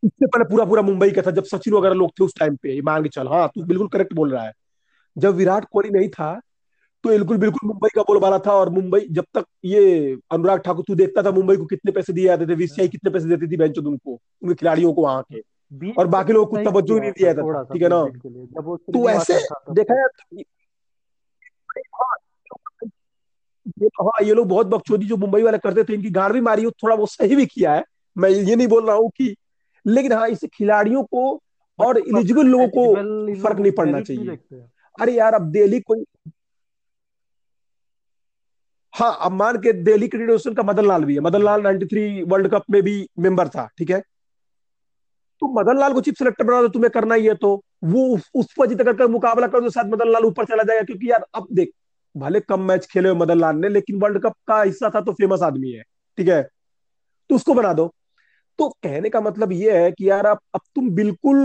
इससे 0.03 0.25
पहले 0.25 0.45
पूरा 0.45 0.65
पूरा 0.65 0.81
मुंबई 0.81 1.11
का 1.11 1.21
था 1.21 1.31
जब 1.31 1.43
सचिन 1.43 1.73
वगैरह 1.73 1.95
लोग 1.95 2.11
थे 2.11 2.23
उस 2.23 2.33
टाइम 2.39 2.55
पे 2.55 2.81
मान 2.81 3.03
के 3.03 3.09
चल 3.09 3.27
हाँ 3.27 3.47
तू 3.55 3.63
बिल्कुल 3.63 3.87
करेक्ट 3.87 4.13
बोल 4.13 4.31
रहा 4.31 4.43
है। 4.43 4.53
जब 5.17 5.35
विराट 5.35 5.65
कोहली 5.71 5.89
नहीं 5.89 6.09
था 6.09 6.39
तो 7.03 7.09
बिल्कुल 7.09 7.37
बिल्कुल 7.37 7.67
मुंबई 7.67 7.89
का 7.95 8.01
बोलबाला 8.01 8.37
था 8.39 8.53
और 8.53 8.69
मुंबई 8.69 8.99
जब 9.11 9.25
तक 9.33 9.45
ये 9.65 10.17
अनुराग 10.31 10.59
ठाकुर 10.59 10.85
तू 10.87 10.95
देखता 10.95 11.23
था 11.23 11.31
मुंबई 11.31 11.55
को 11.57 11.65
कितने 11.65 11.91
पैसे 11.91 12.13
दिए 12.13 12.25
जाते 12.25 12.47
थे 12.47 12.55
बीसीआई 12.55 12.87
कितने 12.87 13.11
पैसे 13.11 13.27
देती 13.27 13.47
थी 13.47 13.57
बेंच 13.57 13.77
उनको 13.77 14.11
उनके 14.11 14.53
खिलाड़ियों 14.53 14.93
को 14.93 15.01
वहाँ 15.01 15.23
के। 15.33 15.91
और 15.91 16.07
बाकी 16.07 16.33
लोगों 16.33 16.57
को 16.57 16.71
तवज्जो 16.71 16.99
नहीं 16.99 17.11
दिया 17.11 17.33
जाता 17.33 17.63
ठीक 17.63 17.81
है 17.81 17.89
ना? 17.89 18.05
तो 18.93 19.09
ऐसे 19.09 19.33
देखा 19.73 19.95
जाए 19.95 20.43
हाँ 23.85 24.25
ये 24.25 24.33
लोग 24.33 24.47
बहुत 24.47 24.67
बकचोदी 24.67 25.05
जो 25.05 25.17
मुंबई 25.17 25.41
वाले 25.43 25.57
करते 25.57 25.83
थे 25.83 25.93
इनकी 25.93 26.09
गाड़ 26.09 26.31
भी 26.33 26.41
मारी 26.41 26.63
हो 26.63 26.71
थोड़ा 26.71 26.95
वो 26.95 27.05
सही 27.05 27.35
भी 27.35 27.45
किया 27.45 27.73
है। 27.73 27.83
मैं 28.17 28.29
ये 28.29 28.55
नहीं 28.55 28.67
बोल 28.67 28.85
रहा 28.87 28.95
हूँ 28.95 29.09
कि 29.09 29.35
लेकिन 29.85 30.13
हाँ 30.13 30.27
इससे 30.27 30.47
खिलाड़ियों 30.47 31.03
को 31.03 31.41
और 31.79 31.97
इलिजिबल 31.97 32.47
लोगों 32.47 32.67
को 32.67 32.95
फ़र्क 33.43 33.59
नहीं 33.59 33.71
पड़ना 33.71 34.01
चाहिए। 34.01 34.37
अरे 34.97 35.13
यार 35.13 35.33
अब 35.33 35.51
दिल्ली 35.51 35.79
कोई 35.79 36.05
हाँ 38.93 39.17
अब 39.21 39.31
मान 39.31 39.57
के 39.57 39.73
दिल्ली 39.73 40.07
क्रिकेट 40.07 40.29
एसोसिएशन 40.29 40.55
का 40.55 40.63
मदन 40.63 40.87
लाल 40.87 41.05
भी 41.05 41.13
है। 41.15 41.19
मदन 41.19 41.43
लाल 41.43 41.61
93 41.61 42.23
वर्ल्ड 42.23 42.47
कप 42.47 42.63
में 42.71 42.81
भी 42.83 43.09
मेंबर 43.19 43.47
था 43.47 43.69
ठीक 43.77 43.91
है? 43.91 43.99
तो 45.41 45.47
मदन 45.59 45.79
लाल 45.79 45.93
को 45.93 46.01
चीफ 46.01 46.17
सिलेक्टर 46.17 46.43
बना 46.43 46.61
दो 46.61 46.67
तुम्हें 46.67 46.91
करना 46.91 47.15
ही 47.15 47.25
है 47.25 47.33
तो। 47.35 47.63
वो 47.83 48.19
उस 48.35 48.53
पर 48.59 48.67
जीत 48.67 48.81
कर 48.81 49.07
मुकाबला 49.07 49.47
कर 49.47 49.61
दो 49.61 49.69
शायद 49.69 49.93
मदन 49.93 50.11
लाल 50.11 50.25
ऊपर 50.25 50.45
चला 50.45 50.63
जाएगा 50.63 50.81
क्योंकि 50.81 51.11
यार 51.11 51.25
अब 51.33 51.47
देख 51.51 51.71
भले 52.17 52.39
कम 52.39 52.59
मैच 52.59 52.85
खेले 52.85 53.09
हुए 53.09 53.17
मदन 53.17 53.39
लाल 53.39 53.55
ने 53.55 53.69
लेकिन 53.69 53.99
वर्ल्ड 53.99 54.23
कप 54.23 54.33
का 54.47 54.61
हिस्सा 54.61 54.89
था 54.95 55.01
तो 55.01 55.13
फ़ेमस 55.13 55.41
आदमी 55.41 55.71
है 55.71 55.83
ठीक 56.17 56.27
है? 56.27 56.49
तो 57.29 57.35
उसको 57.35 57.53
बना 57.53 57.73
दो। 57.73 57.93
तो 58.59 58.69
कहने 58.69 59.09
का 59.09 59.21
मतलब 59.21 59.51
ये 59.51 59.83
है 59.83 59.91
कि 59.91 60.09
यार 60.09 60.25
अब 60.25 60.39
अब 60.55 60.61
तुम 60.75 60.89
बिल्कुल 60.89 61.37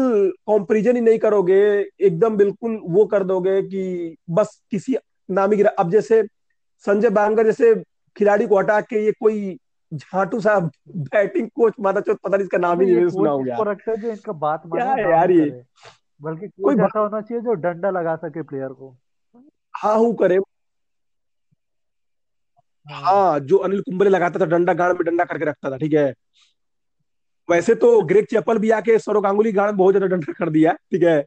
कॉम्पेरिजन 0.46 0.96
ही 0.96 1.02
नहीं 1.02 1.18
करोगे 1.18 1.90
एकदम 2.00 2.36
बिल्कुल 2.36 2.80
वो 2.84 3.06
कर 3.06 3.24
दोगे 3.24 3.62
कि 3.62 4.16
बस 4.30 4.62
किसी 4.70 4.96
नामी 5.30 5.56
गिरा 5.56 5.70
अब 5.70 5.90
जैसे 5.90 6.22
संजय 6.78 7.08
बांगर 7.10 7.44
जैसे 7.44 7.74
खिलाड़ी 8.16 8.46
को 8.46 8.58
हटा 8.58 8.80
के 8.80 9.04
ये 9.04 9.12
कोई 9.12 9.58
झाटू 9.94 10.40
साहब 10.40 10.70
बैटिंग 10.88 11.48
कोच 11.54 11.72
माता 11.80 12.00
चौथ 12.00 12.14
पता 12.14 12.36
नहीं 12.36 12.44
इसका 12.44 12.58
नाम 12.58 12.80
ही 12.80 12.94
नहीं 12.94 13.08
सुना 13.08 13.30
होगा 13.30 13.62
रखते 13.62 13.90
हैं 13.90 14.00
जो 14.00 14.08
इनका 14.08 14.32
बात 14.32 14.62
है 14.74 15.10
यार 15.10 15.30
ये? 15.30 15.62
बल्कि 16.22 16.48
कोई 16.48 16.74
ऐसा 16.74 16.98
होना 16.98 17.20
चाहिए 17.20 17.42
जो 17.42 17.52
डंडा 17.52 17.90
लगा 17.90 18.16
सके 18.16 18.42
प्लेयर 18.42 18.68
को। 18.68 18.96
हाँ 19.76 19.96
हूँ 19.96 20.14
करे। 20.14 20.38
हाँ।, 22.86 23.00
हाँ 23.02 23.40
जो 23.40 23.56
अनिल 23.58 23.80
कुंबले 23.80 24.10
लगाता 24.10 24.40
था 24.40 24.44
डंडा 24.46 24.72
गाड़ 24.74 24.92
में 24.92 25.04
डंडा 25.04 25.24
करके 25.24 25.44
रखता 25.44 25.70
था 25.70 25.76
ठीक 25.76 25.92
है। 25.92 26.12
वैसे 27.48 27.74
तो 27.74 28.00
ग्रेक 28.02 28.26
चैपल 28.30 28.58
भी 28.58 28.70
आके 28.72 28.98
सौरव 28.98 29.20
गांगुली 29.20 29.52
गाड़ 29.52 29.66
में 29.66 29.76
बहुत 29.76 29.94
ज़्यादा 29.94 30.06
डंडा 30.06 30.32
कर 30.32 30.50
दिया 30.50 30.72
ठीक 30.72 31.02
है। 31.02 31.20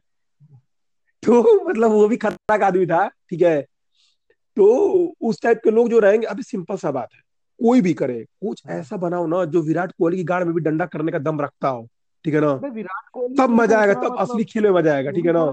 तो 1.22 1.42
मतलब 1.68 1.90
वो 1.90 2.06
भी 2.08 2.16
खतरनाक 2.16 2.62
आदमी 2.62 2.86
था 2.86 3.06
ठीक 3.30 3.42
है। 3.42 3.60
तो 4.56 4.66
उस 5.20 5.40
टाइप 5.42 5.60
के 5.64 5.70
लोग 5.70 5.88
जो 5.90 5.98
रहेंगे 5.98 6.26
अभी 6.26 6.42
सिंपल 6.42 6.76
सा 6.76 6.90
बात 6.90 7.08
है। 7.14 7.20
कोई 7.60 7.80
भी 7.80 7.92
करे 7.94 8.18
कुछ। 8.40 8.62
ऐसा 8.68 8.96
बनाओ 8.96 9.26
ना 9.26 9.44
जो 9.46 9.62
विराट 9.62 9.92
कोहली 9.92 10.16
की 10.16 10.24
गाड़ 10.24 10.42
में 10.44 10.54
भी 10.54 10.60
डंडा 10.60 10.86
करने 10.86 11.12
का 11.12 11.18
दम 11.20 11.40
रखता 11.40 11.68
हो 11.68 11.86
ठीक 12.24 12.34
है 12.34 12.40
ना। 12.40 12.52
विराट 12.64 13.08
कोहली 13.12 13.34
तब 13.36 13.50
मज़ा 13.50 13.78
आएगा 13.80 13.94
तब 13.94 14.04
मतलब 14.04 14.18
असली 14.20 14.44
खेल 14.44 14.62
में 14.62 14.70
मज़ा 14.72 14.94
आएगा 14.94 15.10
ठीक 15.10 15.26
है 15.26 15.32
ना। 15.32 15.44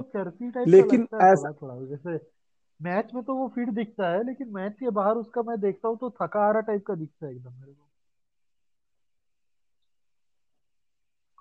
लेकिन 0.67 1.07
ऐसा 1.23 1.51
जैसे 1.51 2.17
मैच 2.79 3.09
में 3.15 3.23
तो 3.23 3.35
वो 3.35 3.47
फिट 3.55 3.69
दिखता 3.69 4.09
है 4.09 4.23
लेकिन 4.25 4.47
मैच 4.49 4.73
के 4.79 4.89
बाहर 4.89 5.15
उसका 5.15 5.41
मैं 5.41 5.59
देखता 5.59 5.87
हूँ 5.87 5.97
तो 5.97 6.09
थका 6.21 6.39
हारा 6.39 6.59
टाइप 6.61 6.85
का 6.87 6.95
दिखता 6.95 7.25
है 7.25 7.31
एकदम 7.31 7.53
मेरे 7.53 7.71
को। 7.71 7.83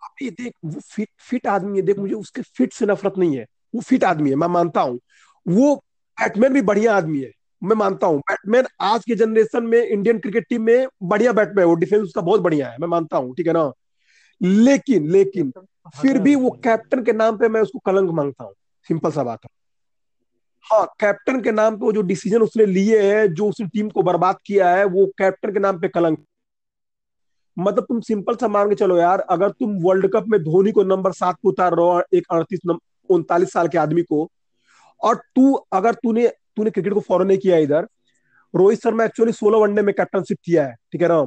अभी 0.02 0.30
देख 0.30 0.52
वो 0.64 0.80
फिट 0.80 1.08
फिट 1.20 1.46
आदमी 1.46 1.78
है 1.78 1.84
देख 1.86 1.98
मुझे 1.98 2.14
उसके 2.14 2.42
फिट 2.42 2.72
से 2.72 2.86
नफरत 2.86 3.14
नहीं 3.18 3.36
है 3.36 3.46
वो 3.74 3.80
फिट 3.80 4.04
आदमी 4.04 4.30
है 4.30 4.36
मैं 4.36 4.48
मानता 4.48 4.80
हूँ। 4.80 4.98
वो 5.46 5.74
बैटमैन 6.18 6.52
भी 6.52 6.62
बढ़िया 6.62 6.96
आदमी 6.96 7.20
है 7.20 7.30
मैं 7.62 7.76
मानता 7.76 8.06
हूँ। 8.06 8.18
बैटमैन 8.20 8.66
आज 8.80 9.04
के 9.04 9.14
जनरेशन 9.14 9.64
में 9.64 9.78
इंडियन 9.82 10.18
क्रिकेट 10.18 10.46
टीम 10.48 10.62
में 10.62 10.86
बढ़िया 11.02 11.32
बैटमैन 11.32 11.58
है 11.58 11.64
वो 11.64 11.74
डिफेंस 11.74 12.02
उसका 12.02 12.20
बहुत 12.20 12.40
बढ़िया 12.40 12.68
है 12.70 12.76
मैं 12.80 12.88
मानता 12.88 13.16
हूँ 13.16 13.34
ठीक 13.34 13.46
है 13.46 13.52
ना? 13.52 13.72
लेकिन 14.40 15.10
लेकिन 15.10 15.52
फिर 16.02 16.18
भी 16.18 16.34
वो 16.34 16.50
कैप्टन 16.64 17.04
के 17.04 17.12
नाम 17.12 17.36
पे 17.38 17.48
मैं 17.48 17.60
उसको 17.60 17.78
कलंक 17.78 18.10
माँगता 18.10 18.44
हूँ 18.44 18.54
सिंपल 18.88 19.10
सा 19.10 19.22
बात 19.24 19.44
है। 19.44 19.50
हाँ 20.66 20.84
कैप्टन 21.00 21.40
के 21.40 21.52
नाम 21.52 21.76
पे 21.76 21.84
वो 21.84 21.92
जो 21.92 22.02
डिसीज़न 22.02 22.42
उसने 22.42 22.64
लिए 22.66 23.00
है, 23.02 23.26
जो 23.28 23.48
उसने 23.48 23.66
टीम 23.66 23.88
को 23.90 24.02
बर्बाद 24.02 24.38
किया 24.46 24.70
है, 24.70 24.84
वो 24.84 25.06
कैप्टन 25.18 25.52
के 25.52 25.58
नाम 25.58 25.78
पे 25.80 25.88
कलंक। 25.88 26.24
मतलब 27.56 27.84
तुम 27.84 28.00
सिंपल 28.00 28.36
सा 28.36 28.48
मान 28.48 28.68
के 28.68 28.74
चलो 28.74 28.96
यार, 28.96 29.20
अगर 29.20 29.50
तुम 29.50 29.76
वर्ल्ड 29.82 30.10
कप 30.12 30.24
में 30.28 30.42
धोनी 30.42 30.72
को 30.72 30.84
नंबर 30.84 31.12
सात 31.12 31.36
को 31.42 31.48
उतार 31.48 31.74
रहे 31.74 31.86
हो 31.86 32.02
एक 32.14 32.26
अड़तीस 32.30 32.60
उनतालीस 33.10 33.52
साल 33.52 33.68
के 33.68 33.78
आदमी 33.78 34.02
को, 34.02 34.28
और 35.00 35.14
तू, 35.14 35.52
अगर 35.52 35.94
तूने 35.94 36.28
तूने 36.56 36.70
क्रिकेट 36.70 36.92
को 36.92 37.00
फॉलो 37.00 37.24
नहीं 37.24 37.38
किया 37.38 37.56
इधर, 37.56 37.86
रोहित 38.54 38.82
शर्मा 38.82 39.04
एक्चुअली 39.04 39.32
सोलह 39.32 39.58
वनडे 39.58 39.82
में 39.82 39.94
कैप्टनशिप 39.94 40.38
किया 40.44 40.66
है, 40.66 40.74
ठीक 40.92 41.02
है 41.02 41.08
ना? 41.08 41.26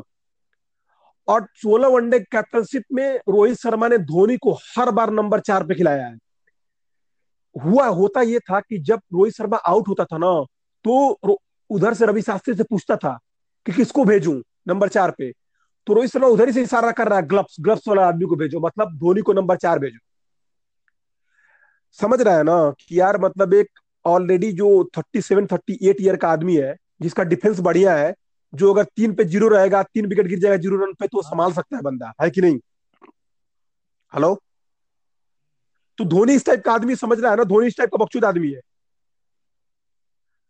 और 1.27 1.47
सोलह 1.55 1.87
वनडे 1.87 2.19
कैप्टनशिप 2.19 2.83
में 2.93 3.15
रोहित 3.29 3.57
शर्मा 3.57 3.87
ने 3.87 3.97
धोनी 3.97 4.37
को 4.37 4.53
हर 4.77 4.91
बार 4.91 5.11
नंबर 5.11 5.39
चार 5.39 5.63
पे 5.63 5.75
खिलाया 5.75 6.07
है। 6.07 6.17
हुआ 7.55 7.85
होता 7.87 8.21
यह 8.21 8.39
था 8.49 8.59
कि 8.59 8.77
जब 8.79 8.99
रोहित 9.13 9.33
शर्मा 9.33 9.57
आउट 9.57 9.87
होता 9.87 10.05
था 10.05 10.17
ना 10.17 10.31
तो 10.85 11.37
उधर 11.69 11.93
से 11.93 12.05
रवि 12.05 12.21
शास्त्री 12.21 12.53
से 12.55 12.63
पूछता 12.63 12.95
था 12.95 13.17
कि 13.65 13.71
किसको 13.71 14.03
भेजूं 14.05 14.33
नंबर 14.67 14.89
चार 14.89 15.11
पे। 15.11 15.31
तो 15.87 15.93
रोहित 15.93 16.11
शर्मा 16.11 16.27
उधर 16.27 16.47
ही 16.47 16.53
से 16.53 16.61
इशारा 16.61 16.91
कर 16.91 17.07
रहा 17.07 17.19
है 17.19 17.27
ग्लव्स 17.27 17.55
ग्लव्स 17.59 17.87
वाला 17.87 18.07
आदमी 18.07 18.25
को 18.25 18.35
भेजो 18.35 18.59
मतलब 18.59 18.95
धोनी 18.99 19.21
को 19.21 19.33
नंबर 19.33 19.57
चार 19.57 19.79
भेजो। 19.79 19.97
समझ 21.99 22.21
रहा 22.21 22.37
है 22.37 22.43
ना 22.43 22.57
कि 22.79 22.99
यार 22.99 23.19
मतलब 23.21 23.53
एक 23.53 23.79
ऑलरेडी 24.05 24.51
जो 24.53 24.67
thirty 24.97 25.21
seven 25.21 25.45
thirty 25.47 25.77
eight 25.89 26.01
year 26.01 26.15
का 26.15 26.29
आदमी 26.29 26.55
है 26.57 26.75
जिसका 27.01 27.23
डिफेंस 27.23 27.59
बढ़िया 27.59 27.95
है 27.95 28.13
जो 28.53 28.73
अगर 28.73 28.83
तीन 28.95 29.13
पे 29.15 29.23
ज़ीरो 29.25 29.47
रहेगा 29.47 29.81
तीन 29.83 30.05
विकेट 30.05 30.27
गिर 30.27 30.39
जाएगा 30.39 30.57
ज़ीरो 30.57 30.77
रन 30.77 30.93
पे 30.99 31.07
तो 31.07 31.21
संभाल 31.21 31.51
सकता 31.53 31.77
है 31.77 31.81
बंदा 31.83 32.13
है 32.21 32.29
कि 32.29 32.41
नहीं? 32.41 32.59
हेलो 34.13 34.33
तो 35.99 36.05
धोनी 36.05 36.33
इस 36.33 36.45
टाइप 36.45 36.61
का 36.65 36.73
आदमी 36.73 36.95
समझ 36.95 37.19
रहा 37.19 37.31
है 37.31 37.37
ना? 37.37 37.43
धोनी 37.43 37.67
इस 37.67 37.77
टाइप 37.77 37.89
का 37.89 37.97
बकचूद 37.97 38.25
आदमी 38.25 38.51
है। 38.51 38.61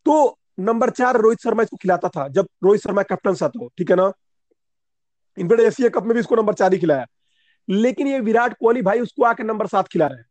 तो 0.06 0.38
नंबर 0.60 0.90
चार 0.90 1.18
रोहित 1.18 1.40
शर्मा 1.40 1.64
इसको 1.64 1.78
खिलाता 1.78 2.10
था, 2.10 2.28
जब 2.28 2.48
रोहित 2.64 2.82
शर्मा 2.82 3.04
कैप्टन 3.04 3.36
था 3.36 3.48
तो 3.48 3.68
ठीक 3.78 3.90
है 3.90 3.96
ना? 3.96 4.12
इनफेक्ट 5.38 5.62
एशिया 5.62 5.90
कप 5.90 6.04
में 6.04 6.14
भी 6.14 6.20
इसको 6.20 6.36
नंबर 6.36 6.54
चार 6.54 6.74
ही 6.74 6.80
खिलाया। 6.80 7.06
लेकिन 7.68 8.08
ये 8.08 8.20
विराट 8.20 8.54
कोहली 8.60 8.82
भाई 8.82 9.00
उसको 9.00 9.24
आके 9.24 9.44
नंबर 9.44 9.68
सात 9.68 9.88
खिला 9.88 10.08
रहे 10.08 10.18
हैं। 10.18 10.26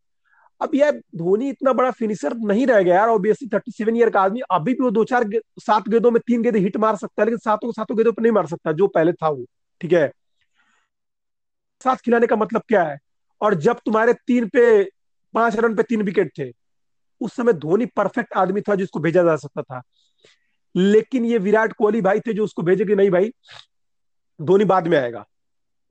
अब 0.60 0.74
यह 0.74 0.90
धोनी 1.16 1.48
इतना 1.50 1.72
बड़ा 1.72 1.90
फिनिशर 1.90 2.34
नहीं 2.36 2.66
रह 2.66 2.82
गया 2.82 2.94
यार 2.94 3.08
ऑब्वियसली 3.08 3.48
थर्टी 3.48 3.72
सेवन 3.72 3.96
ईयर 3.96 4.10
का 4.10 4.20
आदमी, 4.20 4.40
अभी 4.50 4.72
भी 4.74 4.84
वो 4.84 4.90
दो 4.90 5.04
चार 5.04 5.24
सात 5.60 5.88
गेंदों 5.88 6.10
में 6.10 6.20
तीन 6.26 6.42
गेंदे 6.42 6.58
हिट 6.58 6.76
मार 6.76 6.96
सकता 6.96 7.22
है, 7.22 7.26
लेकिन 7.26 7.38
सातों 7.38 7.72
सातों 7.72 7.96
गेंदों 7.96 8.12
पर 8.12 8.22
नहीं 8.22 8.32
मार 8.32 8.46
सकता, 8.46 8.72
जो 8.72 8.86
पहले 8.88 9.12
था 9.12 9.28
वो, 9.28 9.44
ठीक 9.80 9.92
है? 9.92 10.10
सात 11.82 12.00
खिलाने 12.00 12.26
का 12.26 12.36
मतलब 12.36 12.62
क्या 12.68 12.82
है? 12.82 12.98
और 13.40 13.54
जब 13.56 13.80
तुम्हारे 13.86 14.12
तीन 14.26 14.48
पे 14.48 14.82
पाँच 15.34 15.56
रन 15.56 15.74
पे 15.74 15.82
तीन 15.82 16.02
विकेट 16.02 16.32
थे। 16.38 16.50
उस 17.20 17.34
समय 17.36 17.52
धोनी 17.54 17.86
परफेक्ट 17.86 18.32
आदमी 18.36 18.60
था 18.60 18.74
जिसको 18.74 19.00
भेजा 19.00 19.22
जा 19.22 19.36
सकता 19.36 19.62
था। 19.62 19.82
लेकिन 20.74 21.24
ये 21.24 21.38
विराट 21.38 21.72
कोहली 21.72 22.00
भाई 22.00 22.20
थे 22.20 22.32
जो 22.32 22.44
उसको 22.44 22.62
भेजे 22.62 22.84
कि 22.84 22.94
नहीं 22.94 23.10
भाई, 23.10 23.32
धोनी 24.40 24.64
बाद 24.64 24.86
में 24.88 24.98
आएगा। 24.98 25.24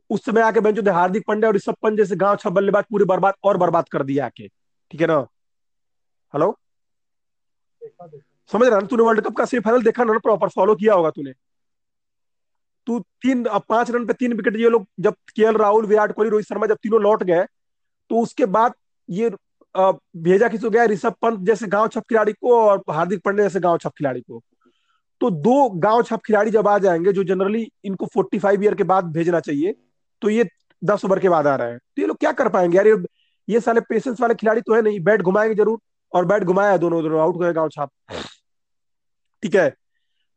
उस 0.09 0.26
समय 0.26 0.41
आके 0.41 0.59
बेंचो 0.59 0.81
थे 0.81 0.91
हार्दिक 0.91 1.23
पांड्या 1.27 1.49
और 1.49 1.55
ऋषभ 1.55 1.76
पंत 1.81 1.97
जैसे 1.97 2.15
गाँव 2.15 2.35
छह 2.35 2.49
बल्लेबाज 2.49 2.84
पूरे 2.91 3.05
बर्बाद 3.05 3.34
और 3.43 3.57
बर्बाद 3.57 3.89
कर 3.89 4.03
दिया 4.03 4.26
आके। 4.26 4.47
ठीक 4.47 5.01
है 5.01 5.07
ना? 5.07 5.19
हेलो 6.34 6.57
समझ 8.49 8.68
रहा 8.68 8.80
तूने 8.81 9.03
वर्ल्ड 9.03 9.22
कप 9.22 9.35
का 9.38 9.45
सेमीफाइनल 9.45 9.84
देखा 9.84 10.03
ना? 10.03 10.18
प्रॉपर 10.19 10.49
फॉलो 10.49 10.76
किया 10.76 10.93
होगा 10.93 11.09
तूने। 11.09 11.34
तू 12.88 12.99
तीन 13.22 13.43
पाँच 13.69 13.91
रन 13.91 14.05
पे 14.05 14.14
तीन 14.14 14.34
विकेट 14.34 14.55
ये 14.55 14.69
लोग 14.69 14.88
जब 14.99 15.15
के 15.35 15.51
राहुल 15.53 15.85
विराट 15.85 16.11
कोहली, 16.11 16.30
रोहित 16.30 16.47
शर्मा 16.47 16.68
जब 16.68 16.77
तीनों 16.84 17.01
लौट 17.01 17.23
गए 17.23 17.45
तो 18.09 18.22
उसके 18.22 18.45
बाद 18.47 18.73
ये 19.09 19.29
भेजा 20.17 20.47
किसको 20.47 20.69
गया? 20.69 20.85
ऋषभ 20.85 21.15
पंत 21.21 21.39
जैसे 21.47 21.67
गाँव 21.67 21.88
छप 21.88 22.03
खिलाड़ी 22.09 22.34
को 22.34 22.59
और 22.59 22.84
हार्दिक 22.89 23.21
पांड्या 23.25 23.45
जैसे 23.45 23.59
गाँव 23.59 23.77
छप 23.77 23.91
खिलाड़ी 23.97 24.21
को। 24.21 24.41
तो 25.21 25.29
दो 25.31 25.69
गाँव 25.79 26.01
छप 26.03 26.21
खिलाड़ी 26.25 26.51
जब 26.51 26.67
आ 26.67 26.77
जाएँगे, 26.77 27.11
जो 27.13 27.23
जनरली 27.23 27.67
इनको 27.85 28.05
फोर्टी 28.05 28.39
फाइव 28.39 28.63
ईयर 28.63 28.75
के 28.75 28.84
बाद 28.85 29.05
भेजना 29.13 29.39
चाहिए 29.39 29.75
तो 30.21 30.29
ये 30.29 30.47
दस 30.81 31.05
ओवर 31.05 31.19
के 31.19 31.29
बाद 31.29 31.47
आ 31.47 31.55
रहा 31.55 31.67
है। 31.67 31.77
तो 31.77 32.01
ये 32.01 32.07
लोग 32.07 32.17
क्या 32.17 32.31
कर 32.34 32.49
पाएँगे? 32.49 32.77
यार, 32.77 32.88
ये 33.47 33.59
साले 33.59 33.81
पेशेंस 33.81 34.21
वाले 34.21 34.35
खिलाड़ी 34.35 34.61
तो 34.61 34.73
है 34.73 34.81
नहीं। 34.81 34.99
बैट 34.99 35.21
घुमाएँगे 35.21 35.55
ज़रूर, 35.55 35.79
और 36.13 36.25
बैट 36.25 36.43
घुमाया 36.43 36.77
दोनों 36.77 37.01
दोनों। 37.03 37.19
आउट 37.21 37.38
गए 37.41 37.53
गाँव 37.53 37.69
छाप। 37.69 37.89
ठीक 39.43 39.55
है? 39.55 39.73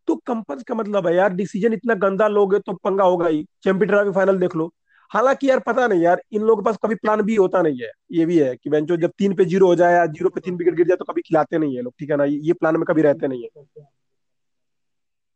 तो 0.08 0.14
कंपन 0.26 0.60
का 0.68 0.74
मतलब 0.74 1.06
है 1.06 1.14
यार 1.14 1.32
डिसीज़न 1.34 1.72
इतना 1.72 1.94
गंदा 1.96 2.28
लोगे 2.28 2.58
तो 2.58 2.72
पंगा 2.74 3.04
होगा 3.04 3.26
ही। 3.26 3.44
चैंपियन 3.64 3.90
ट्रॉफी 3.90 4.12
फाइनल 4.12 4.38
देख 4.38 4.56
लो। 4.56 4.72
हालाँकि 5.10 5.48
यार 5.50 5.58
पता 5.58 5.86
नहीं 5.86 6.00
यार 6.00 6.22
इन 6.32 6.42
लोगों 6.42 6.62
के 6.62 6.64
पास 6.66 6.76
कभी 6.82 6.94
प्लान 6.94 7.22
भी 7.22 7.34
होता 7.36 7.62
नहीं 7.62 7.80
है। 7.82 7.90
ये 8.12 8.26
भी 8.26 8.38
है 8.38 8.54
कि 8.56 8.70
बेंचो 8.70 8.96
जब 8.96 9.12
तीन 9.18 9.34
पे 9.34 9.44
ज़ीरो 9.44 9.66
हो 9.66 9.74
जाए 9.74 9.94
या 9.94 10.04
ज़ीरो 10.06 10.30
पे 10.30 10.40
तीन 10.40 10.56
विकेट 10.56 10.74
गिर 10.74 10.86
जाए 10.86 10.96
तो 10.96 11.04
कभी 11.04 11.22
खिलाते 11.22 11.58
नहीं 11.58 11.76
है 11.76 11.82
लोग 11.82 11.92
ठीक 11.98 12.10
है 12.10 12.16
ना? 12.16 12.24
ये 12.24 12.52
प्लान 12.52 12.76
में 12.76 12.84
कभी 12.84 13.02
रहते 13.02 13.28
नहीं 13.28 13.42
है। 13.42 13.84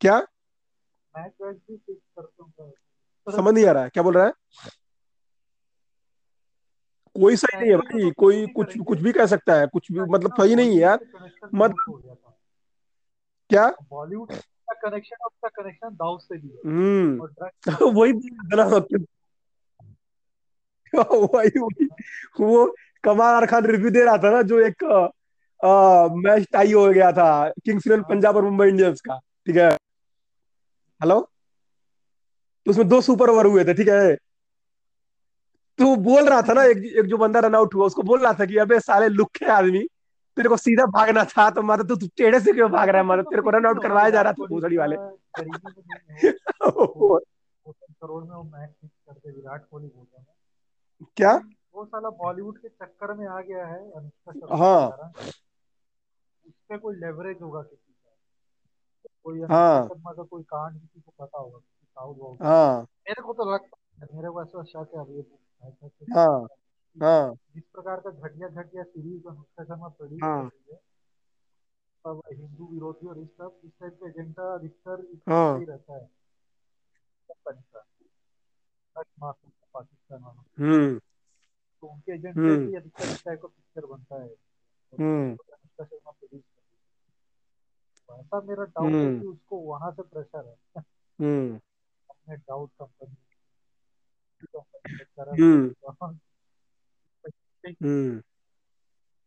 क्या? 0.00 0.20
समझ 3.26 3.54
नहीं 3.54 3.66
आ 3.66 3.72
रहा 3.72 3.82
है। 3.82 3.88
क्या 3.88 4.02
बोल 4.02 4.14
रहा 4.14 4.26
है? 4.26 4.32
कोई 7.16 7.36
सही 7.36 7.58
नहीं 7.60 7.70
है 7.70 7.76
भाई 7.76 8.10
कोई 8.10 8.46
कुछ 8.46 8.78
कुछ 8.86 9.00
भी 9.00 9.12
कह 9.12 9.26
सकता 9.26 9.54
है 9.54 9.66
कुछ 9.66 9.90
भी 9.92 10.00
मतलब 10.00 10.32
सही 10.40 10.54
नहीं 10.54 10.70
है 10.70 10.80
यार। 10.80 10.98
मत 11.54 11.74
क्या? 13.50 13.66
बॉलीवुड 13.90 14.32
का 14.32 14.74
कनेक्शन 14.88 15.16
उसका 15.26 15.48
कनेक्शन 15.48 15.94
दाऊ 15.94 16.18
से 16.18 16.38
भी 16.38 16.50
हम्म। 16.66 17.28
वही 17.98 18.12
वही 21.34 21.58
वही। 21.60 21.86
वो 22.40 22.64
कमाल 23.04 23.46
खान 23.46 23.66
रिव्यू 23.66 23.90
दे 23.90 24.04
रहा 24.04 24.16
था 24.18 24.30
ना 24.30 24.42
जो 24.42 24.58
एक 24.60 24.84
मैच 26.26 26.46
टाई 26.52 26.72
हो 26.72 26.86
गया 26.88 27.10
था 27.12 27.28
किंग्स 27.64 27.86
इलेवन 27.86 28.02
पंजाब 28.08 28.36
और 28.36 28.44
मुंबई 28.44 28.68
इंडियंस 28.68 29.00
का 29.00 29.18
ठीक 29.46 29.56
है? 29.56 29.70
हेलो 31.00 31.20
तो 32.66 32.70
उसमें 32.70 32.88
दो 32.88 33.00
सुपर 33.00 33.30
ओवर 33.30 33.46
हुए 33.46 33.64
थे 33.64 33.74
ठीक 33.74 33.88
है? 33.88 34.14
तो 35.78 35.94
बोल 35.96 36.28
रहा 36.28 36.42
था 36.42 36.52
ना 36.52 36.62
एक 36.64 36.84
एक 36.98 37.06
जो 37.06 37.16
बंदा 37.18 37.40
रन 37.40 37.54
आउट 37.54 37.74
हुआ 37.74 37.86
उसको 37.86 38.02
बोल 38.02 38.20
रहा 38.20 38.32
था 38.32 38.44
कि 38.46 38.56
अबे 38.56 38.78
साले 38.80 39.08
लुखे 39.08 39.46
आदमी 39.46 39.78
तेरे 40.36 40.48
को 40.48 40.56
सीधा 40.56 40.84
भागना 40.86 41.24
था 41.24 41.48
तो 41.50 41.62
मतलब 41.62 41.98
तू 42.00 42.06
टेढ़े 42.16 42.40
से 42.40 42.52
क्यों 42.52 42.70
भाग 42.70 42.88
रहा 42.88 43.02
है 43.02 43.06
मतलब 43.08 43.24
तेरे 43.24 43.42
को 43.42 43.50
रन 43.50 43.66
आउट 43.66 43.82
करवाया 43.82 44.10
जा 44.10 44.22
रहा 44.22 44.32
था 44.32 44.44
भूसड़ी 44.46 44.76
वाले। 44.76 44.96
करोड़ 48.02 48.24
में 48.24 48.34
वो 48.36 48.42
मैच 48.42 48.70
करते 48.84 49.30
विराट 49.30 49.64
कोहली 49.70 49.86
बोल 49.86 50.06
रहा 50.14 50.22
क्या? 51.16 51.40
वो 51.74 51.84
साला 51.84 52.10
बॉलीवुड 52.10 52.58
के 52.58 52.68
चक्कर 52.68 53.14
में 53.14 53.26
आ 53.26 53.40
गया 53.40 53.66
है 53.66 53.90
हाँ। 53.90 54.90
कारण 54.90 56.78
कोई 56.78 56.96
लेवरेज 56.96 57.42
होगा 57.42 57.62
किसी 57.62 57.92
का? 57.92 58.10
कोई 59.24 59.40
हाँ। 59.40 59.88
शर्मा 59.88 60.12
का 60.12 60.22
कोई 60.22 60.42
कांड 60.42 60.80
किसी 60.80 61.00
को 61.00 61.12
पता 61.24 61.38
होगा 61.38 61.58
साउथ 61.58 62.42
हाँ। 62.42 62.80
मेरे 62.82 63.22
को 63.22 63.32
तो 63.32 63.52
लगता 63.52 64.02
है 64.02 64.16
मेरे 64.16 64.30
को 64.30 64.42
ऐसा 64.42 64.62
शक 64.62 64.90
है 64.94 65.00
अभी 65.00 65.24
हाँ 66.12 66.46
हाँ। 67.02 67.34
जिस 67.54 67.64
प्रकार 67.64 68.00
का 68.00 68.10
घटिया 68.10 68.48
घटिया 68.48 68.82
सीरीज़ 68.82 69.28
अनुष्का 69.28 69.64
शर्मा 69.64 69.88
प्रोड्यूस 69.88 70.22
हाँ। 70.22 70.50
अब 72.06 72.22
हिंदू 72.32 72.66
विरोधी 72.66 73.06
और 73.06 73.18
इस 73.18 73.28
सब 73.28 73.60
इस 73.64 73.70
टाइप 73.80 73.98
का 74.02 74.08
एजेंडा 74.08 74.54
अधिकतर 74.54 75.18
हाँ। 75.28 75.58
रहता 75.58 75.94
है। 75.94 76.10
कंपनी 77.30 77.62
का 77.74 77.82
पाकिस्तान 79.74 80.22
वालों 80.22 80.42
हम्म। 80.58 80.98
तो 81.80 81.86
उनके 81.86 82.12
हम्म। 82.12 82.58
से 82.58 82.66
ही 82.66 82.74
अधिकतर 82.74 83.04
इस 83.04 83.24
टाइप 83.24 83.42
का 83.42 83.48
पिक्चर 83.48 83.86
बनता 83.86 84.14
है 84.14 84.28
और 84.28 85.00
हम्म। 85.00 85.30
अनुष्का 85.30 85.84
शर्मा 85.84 86.10
प्रोड्यूस 86.10 86.42
कर 86.42 86.62
रही 86.62 86.76
है। 86.76 87.04
तो 88.08 88.20
ऐसा 88.20 88.48
मेरा 88.48 88.64
डाउट 88.64 88.92
है 88.92 89.06
हम्म। 89.06 89.20
कि 89.20 89.26
उसको 89.26 89.58
वहाँ 89.58 89.92
से 89.92 90.02
प्रेशर 90.02 90.48
है। 90.48 90.82
हम्म। 91.20 91.60
अपने 92.10 92.36
डाउट 92.36 92.70
कंपनी 92.82 93.16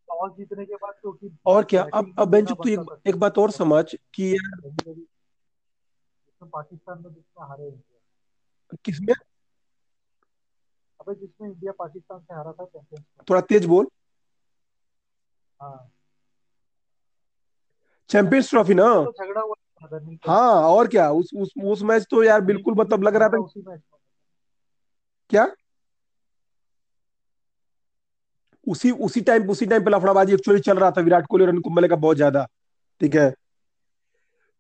टॉस 0.10 0.38
जीतने 0.38 0.66
के 0.66 0.76
बाद 0.76 0.94
क्योंकि 0.94 1.38
और 1.46 1.64
क्या? 1.64 1.84
अब 1.94 2.16
अब 2.20 2.28
बेंचो 2.28 2.56
तू 2.56 2.70
एक 2.70 3.02
एक 3.08 3.16
बात 3.16 3.38
और 3.38 3.52
तो 3.52 3.58
समझ 3.58 3.96
कि 4.14 4.36
यार 4.36 4.72
पाकिस्तान 6.46 7.04
में 7.04 7.14
जितना 7.14 7.46
हारे 7.46 7.80
किसमें? 8.84 9.16
अबे 11.08 11.20
जिसमें 11.20 11.50
इंडिया 11.50 11.72
पाकिस्तान 11.72 12.20
से 12.20 12.34
हारा 12.34 12.52
था 12.52 12.66
चैंपियंस 12.66 13.06
थोड़ा 13.30 13.42
तेज 13.42 13.66
बोल। 13.66 13.88
हाँ। 15.62 15.92
चैंपियंस 18.10 18.50
ट्रॉफी 18.50 18.74
ना? 18.74 18.84
तो 18.84 19.12
झगड़ा 19.12 19.42
हुआ 19.42 19.54
पे 19.84 20.30
हाँ 20.30 20.62
और 20.64 20.88
क्या? 20.88 21.10
उस 21.12 21.30
उस 21.36 21.52
उस 21.64 21.82
मैच 21.84 22.06
तो 22.12 22.24
यार 22.24 22.42
बिल्कुल 22.42 22.76
मतलब 22.78 23.04
लग 23.04 23.16
रहा 23.16 23.30
था। 23.30 23.78
क्या? 25.30 25.48
उसी 28.68 28.92
उसी 28.92 29.22
टाइम 29.22 29.50
उसी 29.50 29.66
टाइम 29.66 29.84
पे 29.86 29.92
लफड़ाबाजी 29.92 30.34
एक्चुअली 30.34 30.60
चल 30.60 30.78
रहा 30.78 30.92
था। 30.92 31.02
विराट 31.02 31.26
कोहली 31.28 31.44
और 31.44 31.50
अनिल 31.50 31.62
कुंबले 31.62 31.88
का 31.88 31.96
बहुत 31.96 32.18
ज़्यादा। 32.18 32.48
ठीक 33.02 33.16
है? 33.16 33.30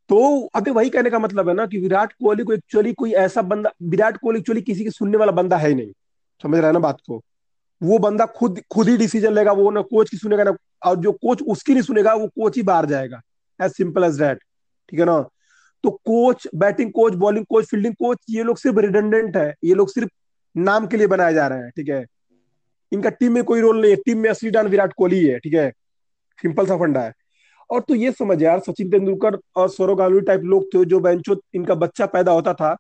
तो 0.10 0.48
अभी 0.56 0.72
वही 0.72 0.90
कहने 0.90 1.10
का 1.10 1.19
मतलब 1.19 1.49
है 1.49 1.56
ना 1.56 1.65
कि 1.65 1.80
विराट 1.80 2.14
कोहली 2.14 2.44
को 2.44 2.53
एक्चुअली 2.53 2.94
कोई 2.94 3.11
ऐसा 3.14 3.41
बंदा 3.41 3.72
विराट 3.84 4.18
कोहली 4.18 4.40
एक्चुअली 4.40 4.61
किसी 4.61 4.84
के 4.84 4.91
सुनने 4.91 5.18
वाला 5.18 5.32
बंदा 5.32 5.57
है 5.57 5.69
ही 5.69 5.76
नहीं। 5.76 5.91
समझ 6.44 6.58
रहा 6.58 6.68
है 6.68 6.74
ना 6.74 6.80
बात 6.80 6.98
को? 7.08 7.22
वो 7.82 7.98
बंदा 8.00 8.26
खुद 8.26 8.62
खुद 8.72 8.90
ही 8.90 8.98
डिसीज़न 8.98 9.34
लेगा, 9.34 9.52
वो 9.52 9.72
ना 9.72 9.82
कोच 9.82 10.10
की 10.10 10.18
सुनेगा, 10.18 10.44
ना 10.44 10.56
और 10.86 10.96
जो 10.96 11.12
कोच 11.12 11.42
उसकी 11.42 11.74
नहीं 11.74 11.84
सुनेगा, 11.84 12.14
वो 12.14 12.28
कोच 12.28 12.56
ही 12.58 12.64
बाहर 12.64 12.86
जाएगा। 12.86 13.22
एज 13.60 13.72
सिंपल 13.72 14.04
एज 14.04 14.20
दैट 14.20 14.40
ठीक 14.90 15.00
है 15.00 15.06
ना? 15.06 15.20
तो 15.84 15.90
coach 15.92 16.48
batting 16.56 16.92
coach 16.92 17.14
bowling 17.14 17.46
coach 17.46 17.66
fielding 17.66 17.94
coach 17.94 18.18
ये 18.30 18.44
लोग 18.44 18.58
सिर्फ़ 18.58 18.80
रिडंडेंट 18.80 19.38
है। 19.38 19.54
ये 19.64 19.74
लोग 19.74 19.90
सिर्फ़ 19.90 20.10
नाम 20.56 20.88
के 20.88 20.98
लिए 20.98 21.08
बनाए 21.08 21.34
जा 21.34 21.48
रहे 21.48 21.60
हैं, 21.60 21.70
ठीक 21.70 21.90
है? 21.90 22.06
इनका 22.92 23.10
टीम 23.10 23.34
में 23.34 23.44
कोई 23.44 23.62
रोल 23.62 23.82
नहीं 23.82 23.92
है। 23.92 23.98
टीम 23.98 24.18
में 24.18 24.30
असली 24.30 24.50
डान 24.50 24.68
विराट 24.68 24.94
कोहली 24.94 25.26
है, 25.26 25.40
ठीक 25.40 25.54
है? 25.54 25.70
सिंपल 26.42 26.66
सा 26.66 26.78
फंडा 26.78 27.02
है। 27.02 27.14
और 27.70 27.82
तो 27.82 27.96
ये 27.96 28.12
समझ 28.12 28.42
यार, 28.42 28.60
सचिन 28.60 28.90
तेंदुलकर 28.90 29.38
और 29.56 29.70
सौरव 29.70 29.96
गांगुली 29.96 30.22
टाइप 30.22 30.42
लोग 30.42 30.66
थे 30.66 30.86
जो 30.86 31.00
बेंचो 31.00 31.42
इनका 31.54 31.76
बच्चा 31.76 32.06
पैदा 32.06 32.32
होता 32.32 32.54
था। 32.54 32.76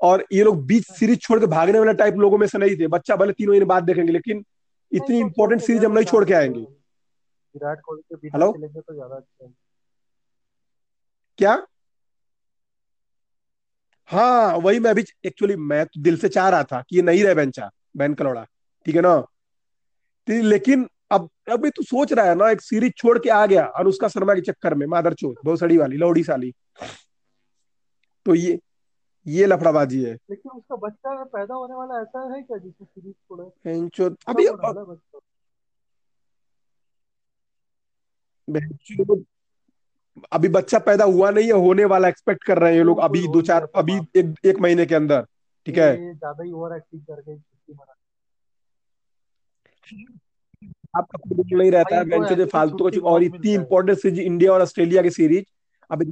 और 0.00 0.24
ये 0.32 0.44
लोग 0.44 0.64
बीच 0.66 0.90
सीरीज़ 0.90 1.18
छोड़ 1.18 1.38
के 1.40 1.46
भागने 1.46 1.78
वाले 1.78 1.92
टाइप 1.94 2.14
लोगों 2.16 2.38
में 2.38 2.46
से 2.46 2.58
नहीं 2.58 2.76
थे। 2.76 2.86
बच्चा 2.88 3.16
भले 3.16 3.32
तीन 3.32 3.48
महीने 3.50 3.64
बाद 3.64 3.84
देखेंगे 3.84 4.12
लेकिन 4.12 4.44
इतनी 4.92 4.98
तो 4.98 5.06
छोड़ 5.06 5.16
इंपॉर्टेंट 5.20 5.62
सीरीज़ 5.62 5.84
हम 5.84 5.90
तो 5.90 5.94
नहीं 5.94 6.04
छोड़ 6.04 6.24
के 6.24 6.34
आएँगे। 6.34 6.60
विराट 6.60 7.80
कोहली 7.84 8.16
के 8.16 8.28
हेलो 8.28 8.52
तो 8.52 8.94
ज़्यादा 8.94 9.16
अच्छा 9.16 9.52
क्या? 11.38 11.66
हाँ 14.10 14.56
वही 14.56 14.78
मैं 14.80 14.94
भी 14.94 15.04
एक्चुअली 15.26 15.56
मैं 15.56 15.84
तो 15.86 16.00
दिल 16.02 16.16
से 16.16 16.28
चाह 16.28 16.48
रहा 16.48 16.64
था 16.64 16.80
कि 16.82 16.96
ये 16.96 17.02
नहीं 17.02 17.22
रहे 17.24 17.34
बेंचा 17.34 17.70
बैन 17.96 18.14
कलौड़ा 18.14 18.44
ठीक 18.86 18.94
है 18.96 19.02
ना? 19.02 19.18
तो 19.18 20.42
लेकिन 20.42 20.88
अब 21.12 21.28
अभी 21.50 21.70
तू 21.70 21.82
सोच 21.82 22.12
रहा 22.12 22.24
है 22.26 22.34
ना 22.34 22.48
एक 22.50 22.60
सीरीज़ 22.60 22.92
छोड़ 22.96 23.18
के 23.18 23.30
आ 23.30 23.44
गया 23.46 23.64
अनुष्का 23.78 24.08
शर्मा 24.08 24.34
के 24.34 24.40
चक्कर 24.42 24.74
में 24.74 24.86
मादर 24.86 25.14
चोत 25.14 25.36
भोसड़ी 25.44 25.76
वाली 25.76 25.96
लौड़ी 25.96 26.22
साली। 26.24 26.52
तो 28.26 28.34
ये 28.34 28.58
ये 29.28 29.46
लफड़ाबाजी 29.46 30.02
है। 30.02 30.12
लेकिन 30.12 30.50
उसका 30.52 30.76
बच्चा 30.78 31.22
पैदा 31.24 31.54
होने 31.54 31.74
वाला 31.74 32.00
ऐसा 32.02 32.34
है 32.34 32.42
क्या 32.42 32.58
जिसमें 32.58 32.86
सीरीज़ 32.86 33.14
बेंचो 33.66 34.10
अभी 34.28 34.46
अभी 40.32 40.48
बच्चा 40.48 40.78
पैदा 40.78 41.04
हुआ 41.04 41.30
नहीं 41.30 41.46
है 41.46 41.58
होने 41.60 41.84
वाला 41.84 42.08
एक्सपेक्ट 42.08 42.44
कर 42.44 42.58
रहे 42.58 42.70
हैं 42.70 42.78
ये 42.78 42.84
लोग 42.84 42.98
अभी 43.00 43.26
दो 43.28 43.42
चार 43.42 43.68
अभी 43.76 43.96
एक 44.16 44.34
एक 44.46 44.58
महीने 44.60 44.86
के 44.86 44.94
अंदर 44.94 45.22
ठीक 45.66 45.78
है? 45.78 46.14
ज़्यादा 46.14 46.44
ही 46.44 46.52
ओवर 46.52 46.76
एक्टिंग 46.76 47.02
करके 47.02 47.36
छुट्टी 47.36 47.74
आपका 50.96 51.18
कोई 51.18 51.58
नहीं 51.58 51.70
रहता 51.70 51.96
है 51.96 52.02
ऐसे 52.18 52.34
भी 52.34 52.44
फालतू 52.46 52.88
और 53.02 53.22
इतनी 53.22 53.52
इंपॉर्टेंट 53.54 53.98
सीरीज़ 53.98 54.20
इंडिया 54.20 54.52
और 54.52 54.62
ऑस्ट्रेलिया 54.62 55.02
की 55.02 55.10
सीरीज़। 55.10 55.44
अभी 55.90 56.06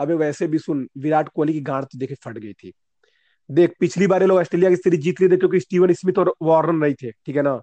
अबे 0.00 0.14
वैसे 0.16 0.46
भी 0.46 0.58
सुन, 0.58 0.86
विराट 0.98 1.28
कोहली 1.28 1.52
की 1.52 1.60
गांड 1.62 1.84
तो 1.84 1.98
देखे 1.98 2.14
फट 2.24 2.38
गई 2.38 2.52
थी। 2.54 2.72
देख, 3.50 3.74
पिछली 3.80 4.06
बार 4.06 4.22
लोग 4.24 4.38
ऑस्ट्रेलिया 4.38 4.70
की 4.70 4.76
सीरीज़ 4.76 5.00
जीत 5.00 5.20
लिए 5.20 5.30
थे 5.30 5.36
क्योंकि 5.36 5.60
स्टीवन 5.60 5.92
स्मिथ 5.94 6.18
और 6.18 6.34
वार्नर 6.42 6.72
नहीं 6.74 6.94
थे, 6.94 7.10
ठीक 7.10 7.36
है 7.36 7.42
ना? 7.42 7.60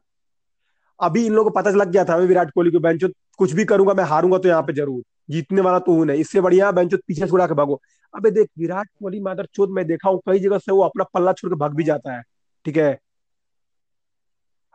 अभी 1.00 1.26
इन 1.26 1.34
लोगों 1.34 1.52
को 1.52 1.60
पता 1.60 1.70
लग 1.72 1.92
गया 1.92 2.04
था 2.06 2.16
विराट 2.18 2.52
कोहली 2.52 2.72
को 2.72 2.80
बेंचो 2.80 3.08
कुछ 3.38 3.52
भी 3.54 3.66
करूँगा, 3.66 3.94
मैं 3.94 4.04
हारूँगा 4.06 4.38
तो 4.38 4.50
यहाँ 4.50 4.62
पे 4.64 4.74
ज़रूर। 4.74 5.04
जीतने 5.30 5.62
वाला 5.62 5.80
तो 5.80 5.94
हूँ 5.94 6.06
नहीं। 6.06 6.20
इससे 6.22 6.42
बढ़िया 6.42 6.72
बेंचो 6.72 6.98
पीछे 6.98 7.28
छुड़ा 7.28 7.48
के 7.48 7.54
भागो। 7.54 7.80
अबे 8.14 8.32
देख, 8.32 8.50
विराट 8.60 8.88
कोहली 9.00 9.20
मादर 9.22 9.46
चोद 9.54 9.70
मैं 9.72 9.86
देखा 9.88 10.10
हूँ, 10.10 10.22
कई 10.28 10.40
जगह 10.40 10.58
से 10.58 10.72
वो 10.72 10.82
अपना 10.84 11.04
पल्ला 11.14 11.34
छोड़ 11.34 11.52
के 11.52 11.58
भाग 11.58 11.76
भी 11.76 11.84
जाता 11.84 12.16
है, 12.16 12.22
ठीक 12.66 12.78
है? 12.78 12.92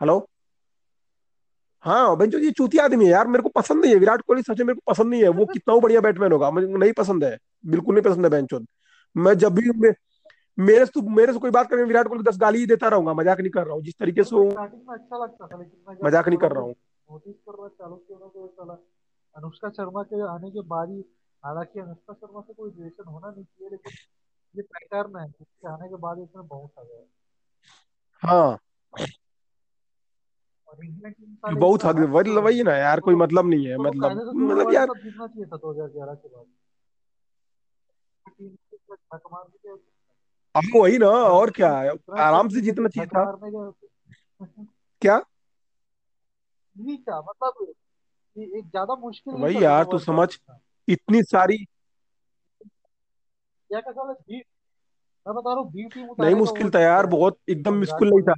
हेलो 0.01 0.27
हाँ 1.85 2.17
बेंचो 2.17 2.39
ये 2.39 2.51
चूतिया 2.51 2.85
आदमी 2.85 3.05
है 3.05 3.11
यार, 3.11 3.27
मेरे 3.27 3.43
को 3.43 3.49
पसंद 3.51 3.83
नहीं 3.83 3.93
है। 3.93 3.99
विराट 3.99 4.21
कोहली 4.23 4.43
सच 4.43 4.59
में 4.59 4.67
मेरे 4.67 4.75
को 4.75 4.93
पसंद 4.93 5.11
नहीं 5.11 5.23
है। 5.23 5.29
वो 5.31 5.47
कितना 5.47 5.77
बढ़िया 5.77 6.01
बैट्समैन 6.01 6.33
होगा, 6.33 6.51
मुझे 6.51 6.67
नहीं 6.69 6.93
पसंद 6.93 7.25
है। 7.25 7.37
बिल्कुल 7.65 7.95
नहीं 7.95 8.05
पसंद 8.05 8.25
है 8.25 8.31
बेंचो 8.31 8.61
मैं 9.17 9.35
जब 9.39 9.55
भी 9.55 9.71
मे, 9.71 9.93
मेरे 10.59 10.87
से 10.87 11.01
मेरे 11.11 11.33
से 11.33 11.39
कोई 11.39 11.51
बात 11.51 11.69
करें 11.71 11.83
विराट 11.85 12.09
कोहली 12.09 12.23
दस 12.23 12.39
गाली 12.41 12.59
ही 12.59 12.67
देता 12.67 12.89
रहूँगा 12.89 13.13
मज़ाक 13.15 13.41
नहीं 13.41 13.51
कर 13.51 13.65
रहा 13.67 13.75
हूँ 13.75 13.83
जिस 13.83 13.95
तरीके 13.99 14.25
से 14.25 14.37
अच्छा 14.37 15.57
मज़ाक 16.05 16.29
नहीं 16.29 16.39
कर 16.39 16.53
रहा 16.53 16.63
हूँ। 16.63 16.75
तो 17.09 18.79
अनुष्का 19.35 19.69
शर्मा 19.69 20.03
के 20.03 20.21
आने 20.29 20.51
के 20.51 20.61
बाद 20.69 20.91
ही 20.91 21.05
हालाँकि 21.43 21.81
अनुष्का 21.81 22.13
शर्मा 22.13 22.41
से 22.41 22.53
कोई 22.53 22.71
रिलेशन 22.71 23.09
होना 23.09 23.31
नहीं 23.31 23.45
चाहिए 23.45 23.71
लेकिन 23.71 23.93
ये 24.55 24.63
पैटर्न 24.63 25.19
है 25.19 25.27
उसके 25.27 25.69
आने 25.69 25.89
के 25.89 25.97
बाद 25.97 26.19
इसमें 26.19 26.47
बहुत 26.47 26.71
आ 26.79 26.83
गया 26.83 27.05
हाँ। 28.23 28.59
बहुत 31.55 31.85
हद 31.85 31.99
वही 31.99 32.59
तो 32.59 32.65
ना 32.65 32.77
यार 32.77 33.01
कोई 33.01 33.15
मतलब 33.15 33.49
नहीं 33.49 33.67
है 33.67 33.77
तो 33.77 33.83
मतलब 33.83 34.35
मतलब 34.35 34.73
यार 34.75 34.89
जीतना 34.95 35.27
चाहिए 35.27 35.47
था 35.47 35.57
2011 35.57 36.15
के 36.15 36.29
बाद। 36.29 36.45
के 38.95 39.71
अब 40.55 40.63
वही 40.77 40.99
ना 40.99 41.07
और 41.09 41.51
क्या 41.51 41.77
है? 41.79 41.93
आराम 42.19 42.49
से 42.49 42.61
जीतना 42.61 42.89
चाहिए 42.89 43.07
था 43.07 43.25
क्या? 45.03 45.21
मतलब 46.77 47.67
एक 48.37 48.65
ज़्यादा 48.65 48.95
मुश्किल 48.95 49.35
वही 49.35 49.65
यार 49.65 49.85
तू 49.85 49.99
समझ 49.99 50.29
इतनी 50.89 51.23
सारी 51.23 51.57
क्या 53.71 53.81
क्या 53.81 54.05
मैं 55.27 55.35
बता 55.35 55.53
रहा 55.53 55.61
हूँ 55.61 55.73
बी 55.73 55.85
टीम 55.85 56.07
नहीं 56.21 56.35
मुश्किल 56.35 56.71
था 56.71 56.81
यार 56.81 57.07
बहुत 57.07 57.39
एकदम 57.49 57.75
मुश्किल 57.75 58.09
नहीं 58.09 58.23
था। 58.23 58.35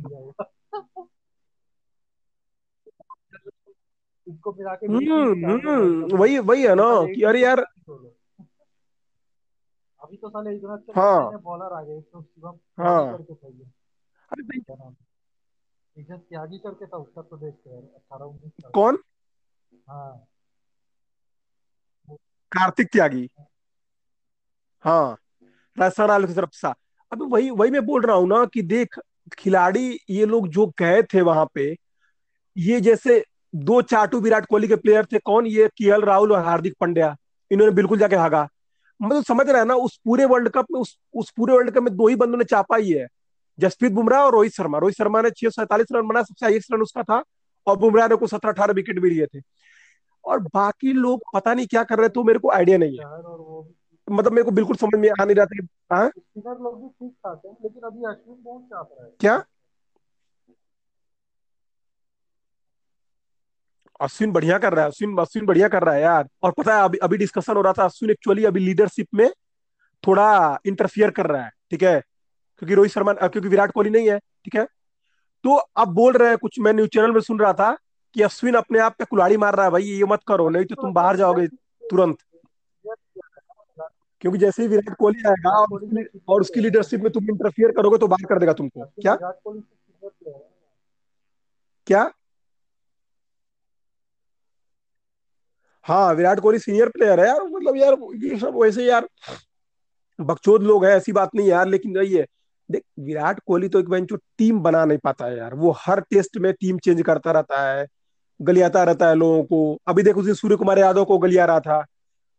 इनको 4.27 4.53
मिला 4.53 4.75
के 4.75 4.87
हम्म 4.87 5.51
हम्म 5.51 6.17
वही 6.17 6.39
वही 6.39 6.63
है 6.63 6.75
ना 6.75 6.85
कि 7.15 7.23
अरे 7.23 7.43
यार 7.43 7.65
अभी 10.05 10.17
तो 10.17 10.29
साले 10.29 10.55
इतना 10.57 10.73
अच्छे 10.73 10.93
हाँ। 10.93 11.39
बॉलर 11.41 11.73
आ 11.73 11.83
गए 11.83 11.99
इसमें 11.99 12.23
शिवम 12.23 12.53
त्यागी 12.53 12.89
हाँ। 12.89 13.17
करके 13.17 13.35
था 13.35 13.49
ये 13.49 13.65
अरे 14.31 14.43
भाई। 14.43 14.61
क्या 14.61 14.77
नाम 14.77 14.89
है? 14.89 14.97
इज़्ज़त 15.97 16.27
त्यागी 16.31 16.59
करके 16.59 16.87
था 16.87 16.97
उत्तर 16.97 17.23
प्रदेश 17.23 17.55
के 17.55 17.77
अठारह 17.77 18.25
उन्नीस 18.25 18.53
साल। 18.53 18.71
कौन? 18.75 18.99
हाँ। 19.89 20.27
कार्तिक 22.53 22.89
त्यागी। 22.93 23.29
हाँ। 24.85 25.17
राजस्थान 25.77 26.09
रॉयल्स 26.09 26.29
की 26.29 26.35
तरफ़ 26.35 26.51
से। 26.53 26.69
अब 27.13 27.23
वही 27.33 27.51
वही 27.51 27.71
मैं 27.71 27.85
बोल 27.87 28.03
रहा 28.03 28.17
हूँ 28.17 28.29
ना 28.29 28.45
कि 28.45 28.63
देख 28.63 28.99
खिलाड़ी 29.39 29.99
ये 30.11 30.27
लोग 30.27 30.49
जो 30.49 30.67
गए 30.79 31.03
थे 31.03 31.21
वहाँ 31.21 31.47
पे 31.55 31.75
ये 32.57 32.81
जैसे 32.81 33.23
दो 33.55 33.81
चाटू 33.83 34.21
विराट 34.21 34.47
कोहली 34.47 34.69
के 34.69 34.77
प्लेयर 34.77 35.05
थे 35.05 35.19
कौन? 35.19 35.47
ये 35.47 35.69
केएल 35.69 36.03
राहुल 36.03 36.33
और 36.33 36.45
हार्दिक 36.45 36.75
पांड्या। 36.81 37.15
इन्होंने 37.51 37.73
बिल्कुल 37.75 37.99
जाके 37.99 38.17
भागा। 38.17 38.49
मतलब 39.05 39.25
समझ 39.25 39.49
रहा 39.49 39.59
है 39.59 39.67
ना 39.67 39.75
उस 39.77 39.97
पूरे 40.05 40.25
वर्ल्ड 40.25 40.49
कप 40.49 40.67
में 40.73 40.81
उस 40.81 40.97
उस 41.15 41.31
पूरे 41.37 41.55
वर्ल्ड 41.55 41.71
कप 41.71 41.83
में 41.83 41.95
दो 41.97 42.09
ही 42.09 42.17
बंदों 42.17 42.39
ने 42.39 42.45
चापा 42.45 42.77
ही 42.77 42.91
है। 42.91 43.07
जसप्रीत 43.59 43.93
बुमराह 43.93 44.23
और 44.23 44.33
रोहित 44.33 44.53
शर्मा। 44.53 44.79
रोहित 44.79 44.97
शर्मा 44.97 45.21
ने 45.23 45.31
छह 45.31 45.49
सैंतालीस 45.51 45.93
रन 45.93 46.09
बनाया 46.09 46.25
सबसे 46.25 46.47
हाईएस्ट 46.47 46.73
रन 46.73 46.83
उसका 46.83 47.03
था 47.03 47.23
और 47.67 47.77
बुमराह 47.79 48.09
ने 48.09 48.17
को 48.17 48.27
सत्रह 48.27 48.53
अठारह 48.53 48.73
विकेट 48.73 48.99
भी 49.01 49.11
लिए 49.11 49.27
थे। 49.27 49.41
और 50.25 50.41
बाकी 50.45 50.93
लोग 50.93 51.23
पता 51.35 51.55
नहीं 51.55 51.67
क्या 51.67 51.83
कर 51.85 51.99
रहे 51.99 52.09
थे 52.09 52.13
तो 52.13 52.25
मेरे 52.25 52.39
को 52.39 52.51
आइडिया 52.51 52.79
नहीं 52.79 52.99
है। 52.99 53.05
मतलब 54.09 54.33
मेरे 54.33 54.43
को 54.43 54.51
बिल्कुल 54.51 54.77
समझ 54.77 54.99
में 55.01 55.09
आ 55.11 55.25
नहीं 55.25 55.37
रहा 55.37 55.47
था 55.47 55.97
हाँ? 55.97 56.11
लोग 56.39 56.81
भी 56.83 56.89
ठीक 56.89 57.13
ठाक 57.13 57.41
है 57.47 57.53
लेकिन 57.53 57.83
अभी 57.83 58.05
अश्विन 58.05 58.43
बहुत 58.43 58.63
चाप 58.63 58.89
रहा 58.93 59.05
है। 59.07 59.13
क्या? 59.21 59.37
अश्विन 64.05 64.33
बढ़िया 64.33 64.59
कर 64.59 64.73
रहा 64.73 64.85
है, 64.85 64.91
अश्विन 64.91 65.17
अश्विन 65.19 65.47
बढ़िया 65.47 65.69
कर 65.69 65.83
रहा 65.83 65.95
है 65.95 66.03
यार। 66.03 66.29
और 66.43 66.53
पता 66.53 66.77
है, 66.77 66.85
अभी 66.85 66.99
अभी 66.99 67.17
डिस्कशन 67.17 67.57
हो 67.57 67.63
रहा 67.63 67.73
था, 67.73 67.85
अश्विन 67.85 68.11
एक्चुअली 68.11 68.45
अभी 68.45 68.61
लीडरशिप 68.61 69.09
में 69.15 69.31
थोड़ा 70.07 70.59
इंटरफियर 70.67 71.11
कर 71.11 71.27
रहा 71.27 71.45
है, 71.45 71.51
ठीक 71.71 71.83
है? 71.83 72.01
क्योंकि 72.59 72.75
रोहित 72.75 72.93
शर्मा 72.93 73.13
क्योंकि 73.13 73.49
विराट 73.49 73.73
कोहली 73.73 73.91
नहीं 73.91 74.11
है, 74.11 74.19
ठीक 74.19 74.57
है? 74.57 74.65
तो 75.45 75.55
अब 75.55 75.89
बोल 75.89 76.13
रहे 76.13 76.29
हैं, 76.29 76.39
कुछ 76.39 76.61
मैं 76.61 76.73
न्यूज़ 76.73 76.91
चैनल 76.91 77.13
में 77.13 77.21
सुन 77.21 77.39
रहा 77.39 77.53
था 77.53 77.77
कि 78.15 78.23
अश्विन 78.23 78.55
अपने 78.55 78.79
आप 78.79 78.95
पे 78.99 79.05
कुलाड़ी 79.05 79.37
मार 79.37 79.55
रहा 79.55 79.65
है, 79.65 79.73
भाई, 79.73 79.83
ये 79.83 80.05
मत 80.05 80.21
करो, 80.29 80.49
नहीं 80.49 80.65
तो 80.65 80.75
तुम 80.75 80.93
बाहर 80.93 81.17
जाओगे 81.17 81.47
तुरंत। 81.91 82.19
क्योंकि 84.21 84.39
जैसे 84.39 84.63
ही 84.63 84.69
विराट 84.69 84.97
कोहली 84.97 85.29
आएगा 85.29 85.51
और 86.29 86.41
उसकी 86.41 86.61
लीडरशिप 86.61 87.01
में 87.01 87.13
तुम 87.13 87.25
इंटरफियर 87.25 87.71
करोगे 87.71 87.99
तो 87.99 88.07
बाहर 88.07 88.27
कर 88.27 88.39
देगा 88.39 88.53
तुमको। 88.53 88.85
क्या? 88.85 89.17
क्या? 91.87 92.11
हाँ 95.85 96.15
विराट 96.15 96.41
कोहली 96.41 96.59
सीनियर 96.59 96.89
प्लेयर 96.89 97.21
है 97.21 97.27
यार 97.27 97.43
मतलब 97.43 97.77
यार, 97.77 97.97
ये 98.15 98.39
सब 98.39 98.55
वैसे 98.57 98.85
यार, 98.85 99.09
बकचोद 100.21 100.63
लोग 100.63 100.85
हैं, 100.85 100.93
ऐसी 100.93 101.13
बात 101.13 101.31
नहीं 101.35 101.49
यार, 101.49 101.69
लेकिन 101.69 101.97
रही 101.97 102.15
है, 102.15 102.27
देख, 102.71 102.83
विराट 103.01 103.41
कोहली 103.47 103.69
तो 103.69 103.81
एक 103.81 103.89
बेंच 103.89 104.13
टीम 104.39 104.61
बना 104.61 104.85
नहीं 104.85 104.99
पाता 104.99 105.27
है 105.27 105.37
यार, 105.39 105.55
वो 105.55 105.71
हर 105.79 106.01
टेस्ट 106.01 106.39
में 106.39 106.53
टीम 106.53 106.79
चेंज 106.79 107.03
करता 107.03 107.33
रहता 107.33 107.73
है, 107.73 107.87
गलियाता 108.41 108.85
रहता 108.85 109.09
है 109.09 109.15
लोगों 109.15 109.43
को। 109.45 109.79
अभी 109.87 110.03
देखो 110.03 110.35
सूर्य 110.35 110.57
कुमार 110.57 110.79
यादव 110.79 111.05
को 111.05 111.19
गलिया 111.19 111.45
रहा 111.45 111.61
था। 111.61 111.85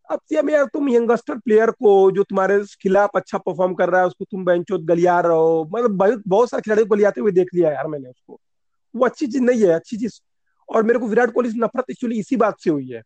अब 0.10 0.50
यार, 0.50 0.66
तुम 0.66 0.90
यंगस्टर 0.90 1.38
प्लेयर 1.38 1.72
को, 1.72 2.12
जो 2.12 2.24
तुम्हारे 2.24 2.60
खिलाफ 2.82 3.10
अच्छा 3.16 3.38
परफॉर्म 3.38 3.74
कर 3.74 3.90
रहा 3.90 4.02
है, 4.02 4.08
उसको 4.08 4.26
तुम 4.26 4.46
बेंचो 4.46 4.80
गलिया 4.80 5.20
रहो 5.20 5.70
मतलब 5.74 5.92
बहुत 5.92 6.24
बहुत 6.28 6.50
सारे 6.50 6.62
खिलाड़ियों 6.62 6.88
को 6.88 6.96
गलियाते 6.96 7.22
हुए 7.22 7.32
देख 7.32 7.48
लिया 7.56 7.72
यार 7.72 7.88
मैंने 7.88 8.10
उसको। 8.10 8.40
वो 8.96 9.06
अच्छी 9.06 9.28
चीज़ 9.28 9.42
नहीं 9.44 9.62
है, 9.62 9.70
अच्छी 9.70 9.98
चीज़। 9.98 10.20
और 10.70 10.84
मेरे 10.84 11.00
को 11.00 11.08
विराट 11.08 11.32
कोहली 11.32 11.52
से 11.52 11.58
नफरत 11.58 11.90
एक्चुअली 11.92 12.20
इसी 12.20 12.38
बात 12.38 12.60
से 12.60 12.70
हुई 12.70 12.88
है। 12.90 13.02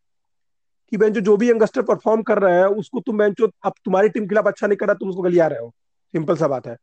कि 0.91 0.97
बेंचो 0.97 1.19
जो 1.21 1.35
भी 1.37 1.49
यंगस्टर 1.49 1.81
परफॉर्म 1.81 2.21
कर 2.21 2.39
रहे 2.39 2.57
हैं 2.57 2.65
उसको 2.75 2.99
तुम 2.99 3.17
बेंचो 3.17 3.47
अब 3.65 3.73
तुम्हारी 3.85 4.09
टीम 4.09 4.23
के 4.23 4.29
खिलाफ 4.29 4.47
अच्छा 4.47 4.67
नहीं 4.67 4.77
कर 4.77 4.87
रहा 4.87 4.95
तुम 4.95 5.09
उसको 5.09 5.21
गलिया 5.21 5.47
रहे 5.47 5.59
हो। 5.59 5.73
सिंपल 6.13 6.35
सा 6.35 6.47
बात 6.47 6.67
है। 6.67 6.75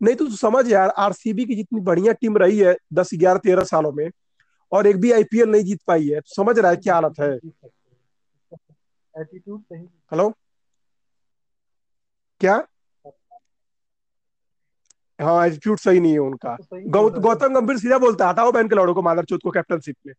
नहीं 0.00 0.14
तो 0.16 0.28
समझ 0.30 0.66
यार 0.72 0.88
आरसीबी 0.98 1.44
की 1.44 1.54
जितनी 1.54 1.80
बढ़िया 1.80 2.12
टीम 2.12 2.36
रही 2.38 2.58
है 2.58 2.76
दस 2.92 3.10
ग्यारह 3.14 3.38
तेरह 3.38 3.64
सालों 3.64 3.92
में 3.92 4.08
और 4.72 4.86
एक 4.86 4.96
भी 4.96 5.12
आईपीएल 5.12 5.48
नहीं 5.48 5.64
जीत 5.64 5.80
पाई 5.86 6.08
है 6.08 6.20
तो 6.20 6.34
समझ 6.34 6.58
रहा 6.58 6.70
है 6.70 6.76
क्या 6.76 6.94
हालत 6.94 7.20
है? 7.20 7.30
हेलो 10.12 10.32
क्या? 12.40 12.54
हाँ 15.18 15.46
एटीट्यूड 15.46 15.78
सही 15.78 16.00
नहीं 16.00 16.12
है 16.12 16.18
उनका। 16.18 16.54
तो 16.56 17.20
गौतम 17.20 17.54
गंभीर 17.54 17.78
सीधा 17.78 17.98
बोलता 17.98 18.24
है 18.24 18.30
हटाओ 18.30 18.52
बैन 18.52 18.68
के 18.68 18.76
लड़ों 18.76 18.94
को 18.94 19.02
मादरचोद 19.02 19.40
को 19.42 19.50
कैप्टनशिप 19.50 19.96
में। 20.06 20.12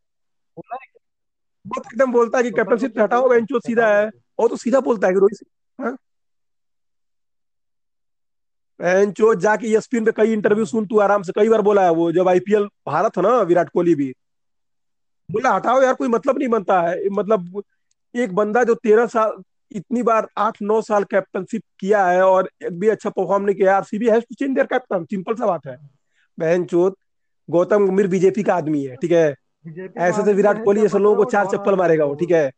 बहुत 1.66 1.86
एकदम 1.94 2.12
बोलता 2.12 2.38
है 2.38 2.44
कि 2.44 2.52
कैप्टनशिप 2.52 2.94
से 2.96 3.02
हटाओ 3.02 3.30
बेंचो 3.30 3.60
सीधा 3.60 3.88
है। 3.88 4.10
और 4.40 4.48
तो 4.50 4.56
सीधा 4.56 4.80
बोलता 4.80 5.08
है 5.08 5.14
कि 5.14 5.20
रोहित 5.20 5.48
हाँ? 5.80 5.96
बेंचो 8.80 9.34
जाके 9.36 9.68
ईएसपीएन 9.68 10.06
पे 10.06 10.12
कई 10.12 10.34
इंटरव्यू 10.34 10.66
सुन 10.66 10.86
तू 10.86 11.00
आराम 11.00 11.22
से 11.24 11.32
कई 11.36 11.50
बार 11.50 11.62
बोला 11.62 11.84
है 11.86 11.92
वो 11.92 12.12
जब 12.12 12.28
आईपीएल 12.28 12.66
भारत 12.88 13.18
था 13.18 13.22
ना 13.22 13.38
विराट 13.42 13.70
कोहली 13.70 13.96
भी। 13.96 14.12
बोला 15.30 15.52
हटाओ 15.52 15.82
यार 15.82 15.94
कोई 15.94 16.08
मतलब 16.08 16.38
नहीं 16.38 16.50
बनता 16.50 16.82
है। 16.82 17.10
मतलब 17.10 17.62
एक 18.16 18.34
बंदा 18.36 18.64
जो 18.64 18.76
तेरह 18.76 19.06
साल 19.08 19.42
इतनी 19.72 20.02
बार 20.04 20.28
आठ 20.38 20.58
नौ 20.62 20.82
साल 20.82 21.04
कैप्टनशिप 21.04 21.62
किया 21.80 22.06
है 22.08 22.22
और 22.22 22.50
एक 22.64 22.80
भी 22.80 22.88
अच्छा 22.90 23.10
परफॉर्म 23.10 23.44
नहीं 23.44 23.56
किया 23.56 23.76
RCB 23.78 24.10
has 24.10 24.24
to 24.24 24.36
change 24.36 24.56
their 24.56 24.68
captain 24.68 25.06
simple 25.06 25.36
सा 25.36 25.46
बात 25.46 25.68
है। 25.68 25.78
बहन 26.38 26.66
चोत 26.66 26.96
गौतम 27.50 27.88
गंभीर 27.88 28.08
बीजेपी 28.08 28.44
का 28.44 28.56
आदमी 28.56 28.84
है 28.86 28.96
ठीक 28.96 29.12
है? 29.12 29.36
ऐसे 29.66 30.24
तो 30.24 30.34
विराट 30.34 30.64
कोहली 30.64 30.86
ऐसे 30.86 31.00
लोगों 31.00 31.16
को 31.16 31.32
चार 31.32 31.46
चप्पल 31.48 31.76
मारेगा 31.76 32.06
वो 32.06 32.16
ठीक 32.16 32.32
है? 32.32 32.52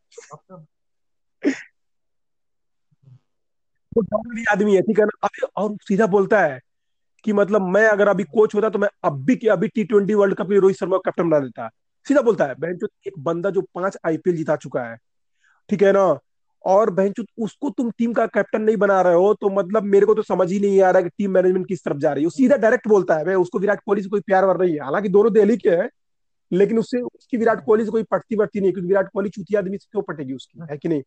वो 3.96 4.02
भी 4.34 4.44
आदमी 4.52 4.74
है 4.74 4.82
ठीक 4.82 4.98
है 4.98 5.04
ना? 5.04 5.18
अभी 5.22 5.46
और 5.56 5.76
सीधा 5.82 6.06
बोलता 6.06 6.40
है 6.40 6.60
कि 7.24 7.32
मतलब 7.32 7.68
मैं 7.68 7.86
अगर 7.88 8.08
अभी 8.08 8.24
कोच 8.24 8.54
होता 8.54 8.68
तो 8.68 8.78
मैं 8.78 8.88
अभी 9.04 9.36
के 9.36 9.48
अभी 9.48 9.68
टी 9.68 9.84
ट्वेंटी 9.84 10.14
वर्ल्ड 10.14 10.34
कप 10.34 10.48
में 10.48 10.58
रोहित 10.58 10.76
शर्मा 10.76 10.96
को 10.96 11.00
कैप्टन 11.00 11.30
बना 11.30 11.38
देता। 11.40 11.68
सीधा 12.06 12.20
बोलता 12.22 12.44
है 12.44 12.54
बहन 12.54 12.78
एक 13.06 13.18
बंदा 13.18 13.50
जो 13.50 13.60
पाँच 13.74 13.96
आईपीएल 14.06 14.36
जिता 14.36 14.56
चुका 14.56 14.82
है 14.82 14.96
ठीक 15.70 15.82
है 15.82 15.92
ना? 15.92 16.18
और 16.64 16.90
बहन 16.90 17.12
उसको 17.38 17.70
तुम 17.70 17.90
टीम 17.90 18.12
का 18.12 18.26
कैप्टन 18.26 18.62
नहीं 18.62 18.76
बना 18.76 19.00
रहे 19.02 19.14
हो 19.14 19.32
तो 19.34 19.50
मतलब 19.50 19.82
मेरे 19.84 20.06
को 20.06 20.14
तो 20.14 20.22
समझ 20.22 20.50
ही 20.52 20.60
नहीं 20.60 20.80
आ 20.82 20.90
रहा 20.90 20.98
है 20.98 21.02
कि 21.02 21.10
टीम 21.18 21.30
मैनेजमेंट 21.30 21.66
किस 21.68 21.84
तरफ़ 21.84 21.98
जा 21.98 22.12
रही 22.12 22.24
है। 22.24 22.30
सीधा 22.30 22.56
डायरेक्ट 22.56 22.88
बोलता 22.88 23.14
है 23.14 23.24
भाई 23.24 23.34
उसको 23.34 23.58
विराट 23.58 23.80
कोहली 23.86 24.02
से 24.02 24.08
कोई 24.08 24.20
प्यार 24.20 24.44
वर 24.44 24.60
नहीं 24.60 24.74
है। 24.74 24.84
हालाँकि 24.84 25.08
दोनों 25.08 25.32
दिल्ली 25.32 25.56
के 25.56 25.70
हैं 25.70 25.88
लेकिन 26.54 26.78
उससे 26.78 27.00
उसकी 27.00 27.36
विराट 27.36 27.64
कोहली 27.64 27.84
से 27.84 27.90
कोई 27.90 28.02
पटती 28.02 28.36
पड़ती 28.36 28.60
नहीं 28.60 28.72
क्योंकि 28.72 28.88
विराट 28.88 29.08
कोहली 29.08 29.30
चुतिया 29.30 29.60
आदमी 29.60 29.78
से 29.78 29.86
क्यों 29.92 30.02
पटेगी 30.02 30.32
उसकी 30.32 30.66
है 30.70 30.76
कि 30.78 30.88
नहीं? 30.88 31.02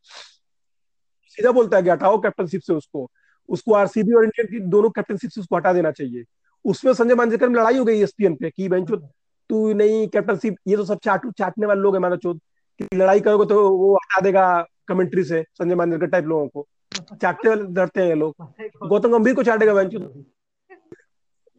सीधा 1.38 1.52
बोलता 1.52 1.78
है 1.78 1.84
कि 1.84 1.90
हटाओ 1.90 2.22
कैप्टनशिप 2.22 2.62
से 2.62 2.74
उसको। 2.74 3.10
उसको 3.50 3.74
आरसीबी 3.74 4.14
और 4.14 4.24
इंडियन 4.24 4.48
की 4.48 4.60
दोनों 4.70 4.90
कैप्टनशिप 4.90 5.32
से 5.32 5.42
उसको 5.42 5.56
हटा 5.56 5.74
देना 5.74 5.92
चाहिए। 5.92 6.24
उसमें 6.66 6.94
संजय 6.94 7.16
मांजरेकर 7.16 7.50
में 7.50 7.56
लड़ाई 7.56 7.78
हो 7.78 7.86
गई 7.86 8.02
एसपीएन 8.04 8.36
पे 8.36 8.50
कि 8.50 8.70
बेंचो 8.70 8.96
तू 8.96 9.74
नहीं 9.74 10.08
कैप्टनशिप 10.08 10.56
ये 10.68 10.78
तो 10.78 10.86
सब 10.86 11.00
चाटू 11.04 11.32
चाटने 11.32 11.66
वाले 11.66 11.82
लोग 11.82 11.96
है 11.96 12.02
माना 12.02 12.16
चौथ 12.16 12.36
कि 12.80 12.96
लड़ाई 12.96 13.20
करोगे 13.20 13.46
तो 13.46 13.70
वो 13.78 13.94
हटा 13.96 14.22
देगा 14.22 14.46
कमेंट्री 14.88 15.24
से 15.24 15.44
संजय 15.54 15.76
मांजरेकर 15.76 16.08
टाइप 16.08 16.26
लोगों 16.26 16.48
को। 16.48 16.68
चाटते 17.14 17.50
वाले 17.50 17.64
डरते 17.74 18.02
हैं 18.02 18.16
लोग। 18.16 18.88
गौतम 18.88 19.12
गंभीर 19.12 19.34
को 19.36 19.44
चाटेगा 19.44 19.74
बेंचो 19.74 20.00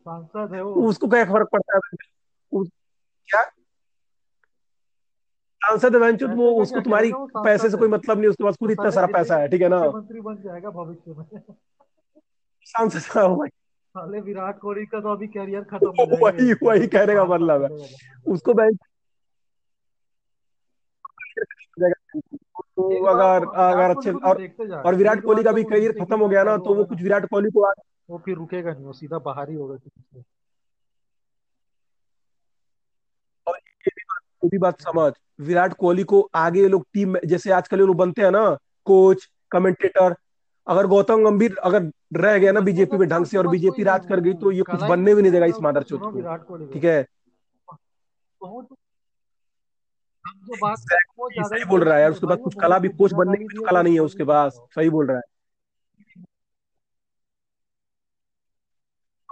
सांसद 0.07 0.55
है 0.55 0.63
वो। 0.63 0.89
उसको 0.89 1.09
क्या 1.09 1.25
फ़र्क 1.25 1.49
पड़ता 1.53 1.77
है? 1.77 1.81
क्या? 3.29 3.43
सांसद 5.63 5.97
वेंचुत 5.97 6.31
वो 6.31 6.51
उसको 6.63 6.81
तुम्हारी 6.81 7.13
पैसे 7.37 7.71
से 7.71 7.77
कोई 7.77 7.89
मतलब 7.89 8.19
नहीं 8.19 8.29
उसके 8.29 8.45
पास 8.45 8.57
खुद 8.57 8.71
इतना 8.71 8.91
सारा 8.91 9.07
पैसा 9.07 9.37
है 9.37 9.49
ठीक 9.49 9.63
है 9.63 9.69
ना? 9.69 9.79
मंत्री 9.91 10.21
बन 10.21 10.37
जाएगा 10.37 10.71
भविष्य 10.71 11.15
में। 11.19 11.25
सांसद 12.67 13.19
हाँ, 13.19 13.47
साले 13.47 14.21
विराट 14.21 14.59
कोहली 14.59 14.85
का 14.87 15.01
तो 15.01 15.13
अभी 15.13 15.27
करियर 15.27 15.63
खत्म 15.63 15.89
हो 15.89 16.07
जाएगा। 16.07 16.27
वही 16.27 16.53
वही 16.63 16.87
कहने 16.87 17.15
का 17.15 17.25
मतलब 17.25 17.63
है। 17.63 17.69
उसको 18.27 18.55
बैंक 18.55 18.79
तो 22.77 23.05
अगर 23.05 23.47
अगर 23.47 23.91
अच्छे 23.91 24.11
और 24.11 24.43
और 24.87 24.95
विराट 24.95 25.23
कोहली 25.23 25.43
का 25.43 25.53
भी 25.53 25.63
करियर 25.65 25.93
खत्म 25.93 26.19
हो 26.21 26.29
गया 26.29 26.43
ना 26.45 26.57
तो 26.57 26.75
वो 26.75 26.85
कुछ 26.85 27.03
विराट 27.03 27.27
कोहली 27.27 27.51
को 27.51 27.67
वो 28.11 28.19
फिर 28.19 28.37
रुकेगा 28.37 28.73
नहीं 28.73 28.85
वो 28.85 28.93
सीधा 28.93 29.19
बाहर 29.19 29.51
ही 29.51 29.57
होगा। 29.57 29.77
ये 34.43 34.49
भी 34.49 34.59
बात 34.59 34.81
समझ। 34.81 35.13
विराट 35.41 35.73
कोहली 35.73 36.03
को 36.05 36.21
आगे 36.35 36.69
लोग 36.69 36.87
टीम 36.95 37.19
जैसे 37.25 37.51
आजकल 37.51 37.79
लोग 37.79 37.97
बनते 37.97 38.23
हैं 38.23 38.31
ना 38.31 38.57
कोच 38.87 39.29
कमेंटेटर 39.51 40.15
अगर 40.67 40.87
गौतम 40.87 41.25
गंभीर 41.25 41.57
अगर 41.65 41.91
रह 42.17 42.39
गया 42.39 42.53
ना 42.53 42.61
बीजेपी 42.61 42.97
में 42.97 43.09
ढंग 43.09 43.27
से 43.27 43.39
और 43.39 43.49
बीजेपी 43.49 43.83
राज 43.83 44.07
कर 44.07 44.21
गई 44.21 44.33
तो 44.35 44.51
ये 44.53 44.63
कुछ 44.63 44.83
बनने 44.83 45.15
भी 45.15 45.23
नहीं 45.23 45.33
देगा 45.33 45.47
इस 45.47 45.61
मादर 45.63 45.83
चौथ 45.83 45.99
को। 45.99 46.67
ठीक 46.73 46.85
है? 46.85 47.03
सही 51.45 51.65
बोल 51.65 51.85
रहा 51.85 51.97
है 51.97 52.11
उसके 52.11 52.27
बाद 52.27 52.39
कुछ 52.39 52.55
कला 52.61 52.79
भी 52.79 52.89
कोच 52.89 53.13
बनने 53.13 53.39
की 53.39 53.65
कला 53.65 53.83
नहीं 53.83 53.95
है 53.95 54.01
उसके 54.01 54.25
पास। 54.25 54.61
सही 54.75 54.91
बोल 54.91 55.07
रहा 55.07 55.17
है। 55.17 55.23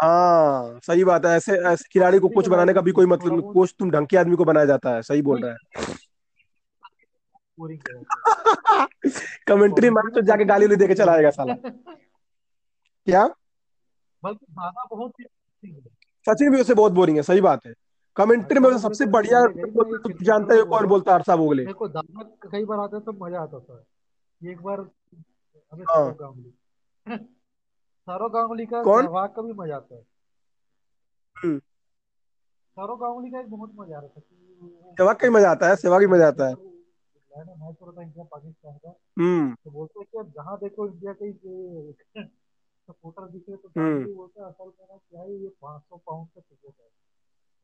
हाँ 0.03 0.81
सही 0.83 1.05
बात 1.05 1.27
है। 1.27 1.37
ऐसे 1.37 1.53
ऐसे 1.53 1.85
खिलाड़ी 1.93 2.19
को 2.19 2.29
कोच 2.29 2.49
बनाने 2.49 2.75
का 2.75 2.81
भी 2.81 2.93
कोई 2.93 3.07
मतलब 3.07 3.33
नहीं 3.33 3.53
कोच 3.53 3.75
तुम 3.79 3.91
ढंग 3.91 4.07
के 4.07 4.17
आदमी 4.17 4.37
को 4.37 4.45
बनाया 4.45 4.67
जाता 4.67 4.91
है 4.91 5.03
सही 5.03 5.23
बोल 5.23 5.45
रहा 5.45 5.53
है। 5.53 5.57
कमेंट्री 9.49 9.91
मैच 9.91 10.15
तो 10.15 10.21
जाके 10.21 10.45
गाली 10.45 10.67
नहीं 10.67 10.79
देके 10.79 10.95
चलाएगा 10.95 11.31
साला। 11.31 11.55
क्या? 13.07 13.27
सचिन 16.27 16.51
भी 16.51 16.61
उसे 16.61 16.75
बहुत 16.75 16.93
बोरिंग 16.93 17.17
है 17.17 17.23
सही 17.23 17.41
बात 17.41 17.67
है। 17.67 17.75
कमेंट्री 18.17 18.61
में 18.61 18.79
सबसे 18.79 19.07
बढ़िया 19.07 19.41
जानते 20.23 20.55
हो 20.55 20.65
कौन 20.65 20.87
बोलता 20.87 21.13
है 21.13 21.19
अरसा 21.19 21.37
बोगले। 21.37 21.67
देखो 21.67 21.89
दावत 21.89 22.39
कई 22.53 22.65
बार 22.65 22.79
आते 22.79 23.01
तो 23.01 23.13
मज़ा 23.13 23.41
आता 23.41 23.59
था। 23.59 23.85
एक 24.51 24.63
बार 24.63 24.81
हाँ। 25.91 26.17
सौरव 28.09 28.29
गांगुली 28.33 28.67
का 28.67 28.83
कौन? 28.83 29.05
सहवाग 29.05 29.31
का 29.37 29.43
भी 29.43 29.53
मज़ा 29.53 29.77
आता 29.77 29.95
है। 29.95 30.03
हम्म। 31.37 31.59
सौरव 31.59 32.97
गांगुली 32.97 33.31
का 33.31 33.41
एक 33.41 33.51
बहुत 33.51 33.73
मज़ा 33.79 33.97
आ 33.97 34.01
रहा 34.01 34.09
था 34.09 34.21
सहवाग 34.99 35.17
का 35.17 35.27
ही 35.27 35.33
मज़ा 35.35 35.51
आता 35.51 35.69
है 35.69 35.77
सहवाग 35.77 36.01
ही 36.01 36.07
मज़ा 36.07 36.29
आता 36.29 36.49
है। 36.49 36.55
मैच 36.55 37.77
हो 37.81 37.87
रहा 37.87 37.97
था 37.97 38.03
इंडिया 38.03 38.25
पाकिस्तान 38.25 38.77
का। 38.85 38.95
हम्म। 39.21 39.55
तो 39.65 39.71
बोलते 39.71 40.01
हैं 40.01 40.07
कि 40.13 40.19
अब 40.19 40.31
जहाँ 40.37 40.57
देखो 40.59 40.87
इंडिया 40.89 41.13
का 41.13 41.27
ये 41.27 42.23
सपोर्टर 42.89 43.27
दिख 43.31 43.43
रहे 43.49 43.57
तो 43.57 43.69
हम्म। 43.69 43.89
गांगुली 43.89 44.15
बोलते 44.15 44.41
हैं 44.41 44.49
असल 44.49 44.67
में 44.67 44.87
ना 44.91 44.97
क्या 44.97 45.21
है 45.21 45.35
ये 45.43 45.49
500 45.63 45.97
पाउंड 46.07 46.29
का 46.29 46.41
टिकट 46.41 46.75
है। 46.81 46.89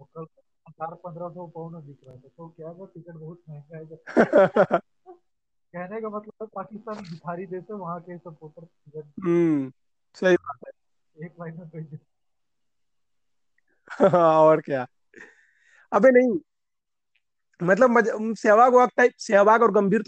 वो 0.00 0.08
कल 0.16 0.24
चार 0.72 0.94
पंद्रह 1.04 1.28
सौ 1.28 1.46
पाउंड 1.54 1.76
दिख 1.84 1.96
रहा 2.06 2.16
था 2.16 2.28
तो 2.36 2.48
क्या 2.56 2.68
है 2.68 2.86
टिकट 2.86 3.14
बहुत 3.14 3.40
महँगा 3.48 3.76
है 3.76 3.84
कहने 5.74 6.00
का 6.00 6.08
मतलब 6.08 6.48
पाकिस्तान 6.54 6.96
भिखारी 7.02 7.46
देश 7.46 7.64
है 7.70 7.76
वहाँ 7.76 8.00
के 8.00 8.16
सपोर्टर 8.18 8.64
टिकट 8.64 9.04
सही 10.14 10.34
बात 10.34 10.58
है। 10.66 11.24
एक 11.26 11.32
महीना 11.40 11.64
तो 11.64 11.98
और 14.44 14.60
क्या। 14.60 14.86
अबे 15.92 16.10
नहीं 16.10 16.40
मतलब 17.62 18.34
सहवाग 18.34 18.74
वाग 18.74 18.88
टाइप 18.96 19.12
सहवाग 19.18 19.62
और 19.62 19.72
गंभीर 19.72 19.98
तो 19.98 20.00